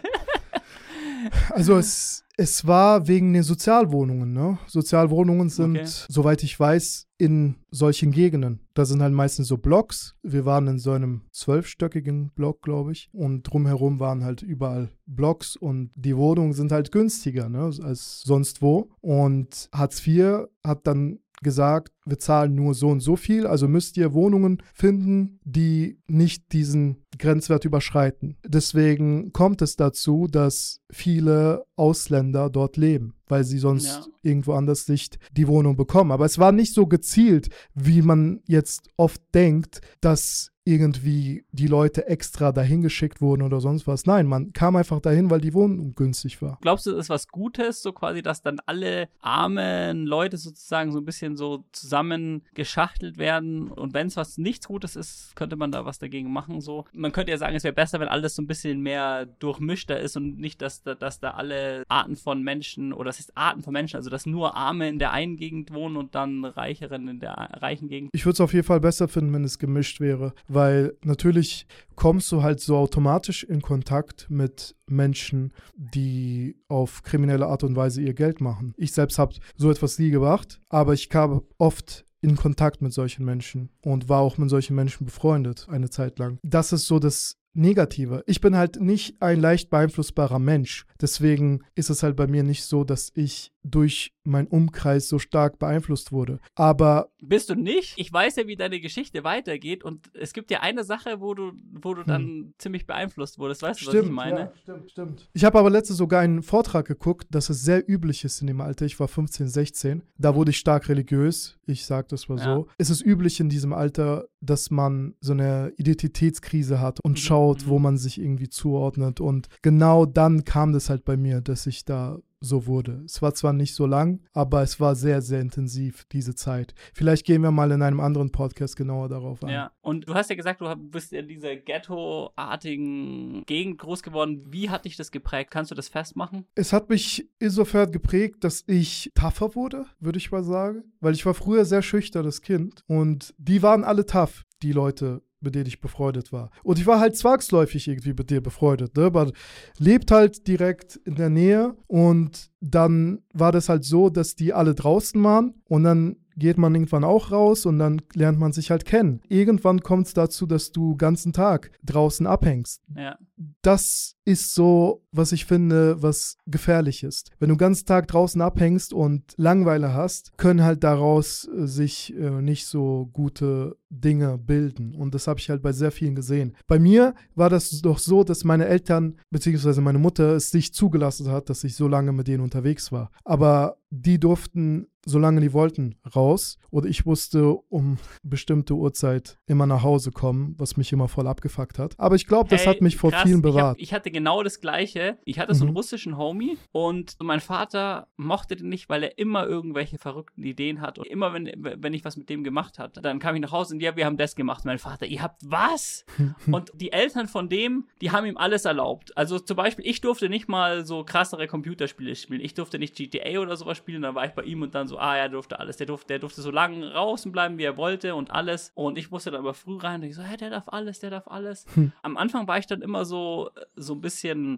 Also 1.50 1.76
es, 1.76 2.24
es 2.36 2.66
war 2.66 3.08
wegen 3.08 3.32
den 3.32 3.42
Sozialwohnungen. 3.42 4.32
Ne? 4.32 4.58
Sozialwohnungen 4.66 5.48
sind, 5.48 5.76
okay. 5.76 5.88
soweit 6.08 6.42
ich 6.42 6.58
weiß, 6.58 7.06
in 7.18 7.56
solchen 7.70 8.12
Gegenden. 8.12 8.60
Da 8.74 8.84
sind 8.84 9.02
halt 9.02 9.12
meistens 9.12 9.48
so 9.48 9.58
Blocks. 9.58 10.14
Wir 10.22 10.44
waren 10.44 10.68
in 10.68 10.78
so 10.78 10.92
einem 10.92 11.22
zwölfstöckigen 11.32 12.30
Block, 12.30 12.62
glaube 12.62 12.92
ich. 12.92 13.10
Und 13.12 13.42
drumherum 13.42 13.98
waren 13.98 14.24
halt 14.24 14.42
überall 14.42 14.90
Blocks 15.06 15.56
und 15.56 15.90
die 15.96 16.16
Wohnungen 16.16 16.52
sind 16.52 16.70
halt 16.70 16.92
günstiger 16.92 17.48
ne? 17.48 17.70
als 17.82 18.22
sonst 18.22 18.62
wo. 18.62 18.90
Und 19.00 19.68
Hartz 19.72 20.06
IV 20.06 20.46
hat 20.64 20.86
dann 20.86 21.18
gesagt, 21.42 21.92
wir 22.08 22.18
zahlen 22.18 22.54
nur 22.54 22.74
so 22.74 22.88
und 22.88 23.00
so 23.00 23.16
viel, 23.16 23.46
also 23.46 23.68
müsst 23.68 23.96
ihr 23.96 24.12
Wohnungen 24.12 24.62
finden, 24.74 25.40
die 25.44 25.98
nicht 26.06 26.52
diesen 26.52 27.04
Grenzwert 27.18 27.64
überschreiten. 27.64 28.36
Deswegen 28.44 29.32
kommt 29.32 29.62
es 29.62 29.76
dazu, 29.76 30.26
dass 30.30 30.80
viele 30.90 31.64
Ausländer 31.76 32.50
dort 32.50 32.76
leben, 32.76 33.14
weil 33.26 33.44
sie 33.44 33.58
sonst 33.58 33.86
ja. 33.86 34.06
irgendwo 34.22 34.52
anders 34.52 34.88
nicht 34.88 35.18
die 35.32 35.48
Wohnung 35.48 35.76
bekommen. 35.76 36.12
Aber 36.12 36.24
es 36.24 36.38
war 36.38 36.52
nicht 36.52 36.74
so 36.74 36.86
gezielt, 36.86 37.48
wie 37.74 38.02
man 38.02 38.40
jetzt 38.46 38.88
oft 38.96 39.20
denkt, 39.34 39.80
dass 40.00 40.50
irgendwie 40.68 41.46
die 41.50 41.66
Leute 41.66 42.08
extra 42.08 42.52
dahin 42.52 42.82
geschickt 42.82 43.22
wurden 43.22 43.40
oder 43.40 43.58
sonst 43.58 43.86
was. 43.86 44.04
Nein, 44.04 44.26
man 44.26 44.52
kam 44.52 44.76
einfach 44.76 45.00
dahin, 45.00 45.30
weil 45.30 45.40
die 45.40 45.54
Wohnung 45.54 45.94
günstig 45.94 46.42
war. 46.42 46.58
Glaubst 46.60 46.84
du, 46.84 46.90
das 46.90 47.06
ist 47.06 47.10
was 47.10 47.28
Gutes, 47.28 47.80
so 47.80 47.92
quasi, 47.92 48.20
dass 48.20 48.42
dann 48.42 48.60
alle 48.66 49.08
armen 49.20 50.04
Leute 50.04 50.36
sozusagen 50.36 50.92
so 50.92 50.98
ein 50.98 51.06
bisschen 51.06 51.38
so 51.38 51.64
zusammengeschachtelt 51.98 53.18
werden 53.18 53.68
und 53.68 53.94
wenn 53.94 54.06
es 54.06 54.16
was 54.16 54.38
nichts 54.38 54.66
Gutes 54.68 54.96
ist, 54.96 55.34
könnte 55.36 55.56
man 55.56 55.72
da 55.72 55.84
was 55.84 55.98
dagegen 55.98 56.32
machen, 56.32 56.60
so. 56.60 56.84
Man 56.92 57.12
könnte 57.12 57.32
ja 57.32 57.38
sagen, 57.38 57.56
es 57.56 57.64
wäre 57.64 57.74
besser, 57.74 58.00
wenn 58.00 58.08
alles 58.08 58.36
so 58.36 58.42
ein 58.42 58.46
bisschen 58.46 58.80
mehr 58.80 59.26
durchmischter 59.26 59.98
ist 59.98 60.16
und 60.16 60.38
nicht, 60.38 60.62
dass 60.62 60.82
da, 60.82 60.94
dass 60.94 61.20
da 61.20 61.32
alle 61.32 61.84
Arten 61.88 62.16
von 62.16 62.42
Menschen, 62.42 62.92
oder 62.92 63.08
das 63.08 63.20
ist 63.20 63.36
Arten 63.36 63.62
von 63.62 63.72
Menschen, 63.72 63.96
also 63.96 64.10
dass 64.10 64.26
nur 64.26 64.56
Arme 64.56 64.88
in 64.88 64.98
der 64.98 65.12
einen 65.12 65.36
Gegend 65.36 65.72
wohnen 65.72 65.96
und 65.96 66.14
dann 66.14 66.44
Reicheren 66.44 67.08
in 67.08 67.20
der 67.20 67.32
reichen 67.32 67.88
Gegend. 67.88 68.10
Ich 68.12 68.24
würde 68.24 68.34
es 68.34 68.40
auf 68.40 68.52
jeden 68.52 68.66
Fall 68.66 68.80
besser 68.80 69.08
finden, 69.08 69.32
wenn 69.32 69.44
es 69.44 69.58
gemischt 69.58 70.00
wäre, 70.00 70.34
weil 70.46 70.94
natürlich 71.02 71.66
kommst 71.98 72.30
du 72.30 72.44
halt 72.44 72.60
so 72.60 72.76
automatisch 72.76 73.42
in 73.42 73.60
Kontakt 73.60 74.30
mit 74.30 74.76
Menschen, 74.86 75.52
die 75.74 76.56
auf 76.68 77.02
kriminelle 77.02 77.46
Art 77.46 77.64
und 77.64 77.74
Weise 77.74 78.00
ihr 78.00 78.14
Geld 78.14 78.40
machen. 78.40 78.72
Ich 78.76 78.92
selbst 78.92 79.18
habe 79.18 79.34
so 79.56 79.68
etwas 79.68 79.98
nie 79.98 80.10
gemacht, 80.10 80.60
aber 80.68 80.92
ich 80.92 81.08
kam 81.08 81.42
oft 81.58 82.04
in 82.20 82.36
Kontakt 82.36 82.82
mit 82.82 82.92
solchen 82.92 83.24
Menschen 83.24 83.70
und 83.82 84.08
war 84.08 84.20
auch 84.20 84.38
mit 84.38 84.48
solchen 84.48 84.76
Menschen 84.76 85.06
befreundet 85.06 85.66
eine 85.68 85.90
Zeit 85.90 86.20
lang. 86.20 86.38
Das 86.44 86.72
ist 86.72 86.86
so 86.86 87.00
das 87.00 87.36
Negative. 87.52 88.22
Ich 88.26 88.40
bin 88.40 88.56
halt 88.56 88.80
nicht 88.80 89.20
ein 89.20 89.40
leicht 89.40 89.68
beeinflussbarer 89.68 90.38
Mensch. 90.38 90.86
Deswegen 91.00 91.64
ist 91.74 91.90
es 91.90 92.04
halt 92.04 92.14
bei 92.14 92.28
mir 92.28 92.44
nicht 92.44 92.62
so, 92.62 92.84
dass 92.84 93.10
ich 93.16 93.50
durch 93.62 94.12
meinen 94.24 94.46
Umkreis 94.46 95.08
so 95.08 95.18
stark 95.18 95.58
beeinflusst 95.58 96.12
wurde. 96.12 96.38
Aber. 96.54 97.10
Bist 97.20 97.50
du 97.50 97.54
nicht? 97.54 97.94
Ich 97.96 98.12
weiß 98.12 98.36
ja, 98.36 98.46
wie 98.46 98.56
deine 98.56 98.80
Geschichte 98.80 99.24
weitergeht 99.24 99.82
und 99.84 100.10
es 100.14 100.32
gibt 100.32 100.50
ja 100.50 100.60
eine 100.60 100.84
Sache, 100.84 101.20
wo 101.20 101.34
du, 101.34 101.52
wo 101.72 101.94
du 101.94 102.02
hm. 102.02 102.06
dann 102.06 102.54
ziemlich 102.58 102.86
beeinflusst 102.86 103.38
wurdest. 103.38 103.62
Weißt 103.62 103.80
stimmt, 103.80 103.94
du, 103.94 103.98
was 103.98 104.06
ich 104.06 104.12
meine? 104.12 104.40
Ja, 104.40 104.52
stimmt, 104.62 104.90
stimmt. 104.90 105.30
Ich 105.32 105.44
habe 105.44 105.58
aber 105.58 105.70
letztens 105.70 105.98
sogar 105.98 106.20
einen 106.20 106.42
Vortrag 106.42 106.86
geguckt, 106.86 107.26
dass 107.30 107.50
es 107.50 107.62
sehr 107.62 107.88
üblich 107.88 108.24
ist 108.24 108.40
in 108.40 108.46
dem 108.46 108.60
Alter. 108.60 108.86
Ich 108.86 108.98
war 109.00 109.08
15, 109.08 109.48
16. 109.48 110.02
Da 110.18 110.34
wurde 110.34 110.50
ich 110.50 110.58
stark 110.58 110.88
religiös. 110.88 111.58
Ich 111.66 111.84
sage 111.84 112.08
das 112.10 112.28
mal 112.28 112.38
ja. 112.38 112.44
so. 112.44 112.68
Es 112.78 112.90
ist 112.90 113.04
üblich 113.04 113.40
in 113.40 113.48
diesem 113.48 113.72
Alter, 113.72 114.28
dass 114.40 114.70
man 114.70 115.14
so 115.20 115.32
eine 115.32 115.72
Identitätskrise 115.76 116.80
hat 116.80 117.00
und 117.00 117.12
mhm. 117.12 117.16
schaut, 117.16 117.66
wo 117.66 117.78
mhm. 117.78 117.82
man 117.82 117.96
sich 117.98 118.20
irgendwie 118.20 118.48
zuordnet. 118.48 119.20
Und 119.20 119.48
genau 119.62 120.06
dann 120.06 120.44
kam 120.44 120.72
das 120.72 120.90
halt 120.90 121.04
bei 121.04 121.16
mir, 121.16 121.40
dass 121.40 121.66
ich 121.66 121.84
da 121.84 122.18
so 122.40 122.66
wurde. 122.66 123.02
Es 123.04 123.20
war 123.22 123.34
zwar 123.34 123.52
nicht 123.52 123.74
so 123.74 123.86
lang, 123.86 124.20
aber 124.32 124.62
es 124.62 124.80
war 124.80 124.94
sehr, 124.94 125.22
sehr 125.22 125.40
intensiv, 125.40 126.04
diese 126.12 126.34
Zeit. 126.34 126.74
Vielleicht 126.94 127.24
gehen 127.26 127.42
wir 127.42 127.50
mal 127.50 127.70
in 127.72 127.82
einem 127.82 128.00
anderen 128.00 128.30
Podcast 128.30 128.76
genauer 128.76 129.08
darauf 129.08 129.42
ein. 129.42 129.50
Ja, 129.50 129.72
und 129.80 130.08
du 130.08 130.14
hast 130.14 130.30
ja 130.30 130.36
gesagt, 130.36 130.60
du 130.60 130.74
bist 130.76 131.12
in 131.12 131.28
dieser 131.28 131.56
Ghetto-artigen 131.56 133.44
Gegend 133.46 133.78
groß 133.78 134.02
geworden. 134.02 134.44
Wie 134.48 134.70
hat 134.70 134.84
dich 134.84 134.96
das 134.96 135.10
geprägt? 135.10 135.50
Kannst 135.50 135.70
du 135.70 135.74
das 135.74 135.88
festmachen? 135.88 136.46
Es 136.54 136.72
hat 136.72 136.88
mich 136.88 137.28
insofern 137.38 137.90
geprägt, 137.90 138.44
dass 138.44 138.64
ich 138.66 139.10
tougher 139.14 139.54
wurde, 139.54 139.86
würde 140.00 140.18
ich 140.18 140.30
mal 140.30 140.44
sagen. 140.44 140.84
Weil 141.00 141.14
ich 141.14 141.26
war 141.26 141.34
früher 141.34 141.64
sehr 141.64 141.82
schüchternes 141.82 142.42
Kind 142.42 142.84
und 142.86 143.34
die 143.38 143.62
waren 143.62 143.84
alle 143.84 144.06
tough, 144.06 144.44
die 144.62 144.72
Leute 144.72 145.22
mit 145.40 145.54
denen 145.54 145.66
ich 145.66 145.80
befreundet 145.80 146.32
war. 146.32 146.50
Und 146.62 146.78
ich 146.78 146.86
war 146.86 147.00
halt 147.00 147.16
zwangsläufig 147.16 147.88
irgendwie 147.88 148.14
mit 148.14 148.30
dir 148.30 148.40
befreundet. 148.40 148.96
Ne? 148.96 149.10
Man 149.10 149.32
lebt 149.78 150.10
halt 150.10 150.46
direkt 150.46 150.96
in 151.04 151.14
der 151.14 151.30
Nähe 151.30 151.76
und 151.86 152.50
dann 152.60 153.22
war 153.32 153.52
das 153.52 153.68
halt 153.68 153.84
so, 153.84 154.10
dass 154.10 154.34
die 154.34 154.52
alle 154.52 154.74
draußen 154.74 155.22
waren 155.22 155.54
und 155.64 155.84
dann 155.84 156.16
geht 156.38 156.56
man 156.56 156.74
irgendwann 156.74 157.04
auch 157.04 157.32
raus 157.32 157.66
und 157.66 157.78
dann 157.78 158.00
lernt 158.14 158.38
man 158.38 158.52
sich 158.52 158.70
halt 158.70 158.84
kennen. 158.84 159.20
Irgendwann 159.28 159.80
kommt 159.80 160.06
es 160.06 160.14
dazu, 160.14 160.46
dass 160.46 160.70
du 160.70 160.96
ganzen 160.96 161.32
Tag 161.32 161.72
draußen 161.84 162.26
abhängst. 162.26 162.82
Ja. 162.96 163.18
Das 163.62 164.16
ist 164.28 164.54
so, 164.54 165.02
was 165.10 165.32
ich 165.32 165.46
finde, 165.46 166.02
was 166.02 166.36
gefährlich 166.46 167.02
ist. 167.02 167.30
Wenn 167.38 167.48
du 167.48 167.56
ganzen 167.56 167.86
Tag 167.86 168.08
draußen 168.08 168.42
abhängst 168.42 168.92
und 168.92 169.32
Langweile 169.38 169.94
hast, 169.94 170.36
können 170.36 170.62
halt 170.62 170.84
daraus 170.84 171.48
äh, 171.48 171.66
sich 171.66 172.14
äh, 172.14 172.42
nicht 172.42 172.66
so 172.66 173.08
gute 173.14 173.78
Dinge 173.88 174.36
bilden. 174.36 174.94
Und 174.94 175.14
das 175.14 175.26
habe 175.26 175.40
ich 175.40 175.48
halt 175.48 175.62
bei 175.62 175.72
sehr 175.72 175.90
vielen 175.90 176.14
gesehen. 176.14 176.54
Bei 176.66 176.78
mir 176.78 177.14
war 177.34 177.48
das 177.48 177.70
doch 177.80 177.98
so, 177.98 178.22
dass 178.22 178.44
meine 178.44 178.66
Eltern 178.66 179.16
bzw. 179.30 179.80
meine 179.80 179.98
Mutter 179.98 180.34
es 180.36 180.50
sich 180.50 180.74
zugelassen 180.74 181.30
hat, 181.30 181.48
dass 181.48 181.64
ich 181.64 181.74
so 181.74 181.88
lange 181.88 182.12
mit 182.12 182.28
denen 182.28 182.42
unterwegs 182.42 182.92
war. 182.92 183.10
Aber 183.24 183.78
die 183.90 184.20
durften, 184.20 184.88
solange 185.06 185.40
die 185.40 185.52
wollten, 185.52 185.96
raus. 186.14 186.58
Oder 186.70 186.88
ich 186.88 187.06
musste 187.06 187.54
um 187.54 187.96
bestimmte 188.22 188.74
Uhrzeit 188.74 189.38
immer 189.46 189.66
nach 189.66 189.82
Hause 189.82 190.10
kommen, 190.10 190.54
was 190.58 190.76
mich 190.76 190.92
immer 190.92 191.08
voll 191.08 191.26
abgefuckt 191.26 191.78
hat. 191.78 191.94
Aber 191.98 192.16
ich 192.16 192.26
glaube, 192.26 192.50
das 192.50 192.66
hey, 192.66 192.74
hat 192.74 192.82
mich 192.82 192.96
vor 192.96 193.10
krass, 193.10 193.22
vielen 193.22 193.40
bewahrt. 193.40 193.78
Ich, 193.78 193.88
hab, 193.88 193.88
ich, 193.88 193.94
hatte 193.94 194.10
genau 194.18 194.42
das 194.42 194.60
Gleiche. 194.60 195.16
Ich 195.24 195.38
hatte 195.38 195.54
so 195.54 195.62
einen 195.62 195.70
mhm. 195.70 195.76
russischen 195.76 196.18
Homie 196.18 196.58
und 196.72 197.16
mein 197.22 197.38
Vater 197.38 198.08
mochte 198.16 198.56
den 198.56 198.68
nicht, 198.68 198.88
weil 198.88 199.04
er 199.04 199.16
immer 199.16 199.46
irgendwelche 199.46 199.96
verrückten 199.96 200.42
Ideen 200.42 200.80
hat. 200.80 200.98
Und 200.98 201.06
immer, 201.06 201.32
wenn, 201.32 201.48
wenn 201.56 201.94
ich 201.94 202.04
was 202.04 202.16
mit 202.16 202.28
dem 202.28 202.42
gemacht 202.42 202.80
hatte, 202.80 203.00
dann 203.00 203.20
kam 203.20 203.36
ich 203.36 203.40
nach 203.40 203.52
Hause 203.52 203.74
und 203.74 203.80
ja, 203.80 203.94
wir 203.94 204.06
haben 204.06 204.16
das 204.16 204.34
gemacht. 204.34 204.64
Mein 204.64 204.80
Vater, 204.80 205.06
ihr 205.06 205.22
habt 205.22 205.40
was? 205.44 206.04
und 206.50 206.72
die 206.74 206.90
Eltern 206.90 207.28
von 207.28 207.48
dem, 207.48 207.86
die 208.00 208.10
haben 208.10 208.26
ihm 208.26 208.36
alles 208.36 208.64
erlaubt. 208.64 209.16
Also 209.16 209.38
zum 209.38 209.56
Beispiel, 209.56 209.86
ich 209.86 210.00
durfte 210.00 210.28
nicht 210.28 210.48
mal 210.48 210.84
so 210.84 211.04
krassere 211.04 211.46
Computerspiele 211.46 212.16
spielen. 212.16 212.40
Ich 212.40 212.54
durfte 212.54 212.80
nicht 212.80 212.96
GTA 212.96 213.38
oder 213.38 213.56
sowas 213.56 213.78
spielen. 213.78 214.02
Dann 214.02 214.16
war 214.16 214.24
ich 214.24 214.32
bei 214.32 214.42
ihm 214.42 214.62
und 214.62 214.74
dann 214.74 214.88
so, 214.88 214.98
ah, 214.98 215.16
er 215.16 215.28
durfte 215.28 215.60
alles. 215.60 215.76
Der 215.76 215.86
durfte, 215.86 216.08
der 216.08 216.18
durfte 216.18 216.42
so 216.42 216.50
lange 216.50 216.90
draußen 216.90 217.30
bleiben, 217.30 217.56
wie 217.56 217.64
er 217.64 217.76
wollte 217.76 218.16
und 218.16 218.32
alles. 218.32 218.72
Und 218.74 218.98
ich 218.98 219.12
musste 219.12 219.30
dann 219.30 219.40
aber 219.40 219.54
früh 219.54 219.76
rein 219.76 220.00
und 220.00 220.08
ich 220.08 220.16
so, 220.16 220.22
hä, 220.22 220.36
der 220.36 220.50
darf 220.50 220.64
alles, 220.66 220.98
der 220.98 221.10
darf 221.10 221.28
alles. 221.28 221.66
Hm. 221.74 221.92
Am 222.02 222.16
Anfang 222.16 222.48
war 222.48 222.58
ich 222.58 222.66
dann 222.66 222.82
immer 222.82 223.04
so, 223.04 223.50
so 223.76 223.92
ein 223.92 224.00
bisschen 224.00 224.07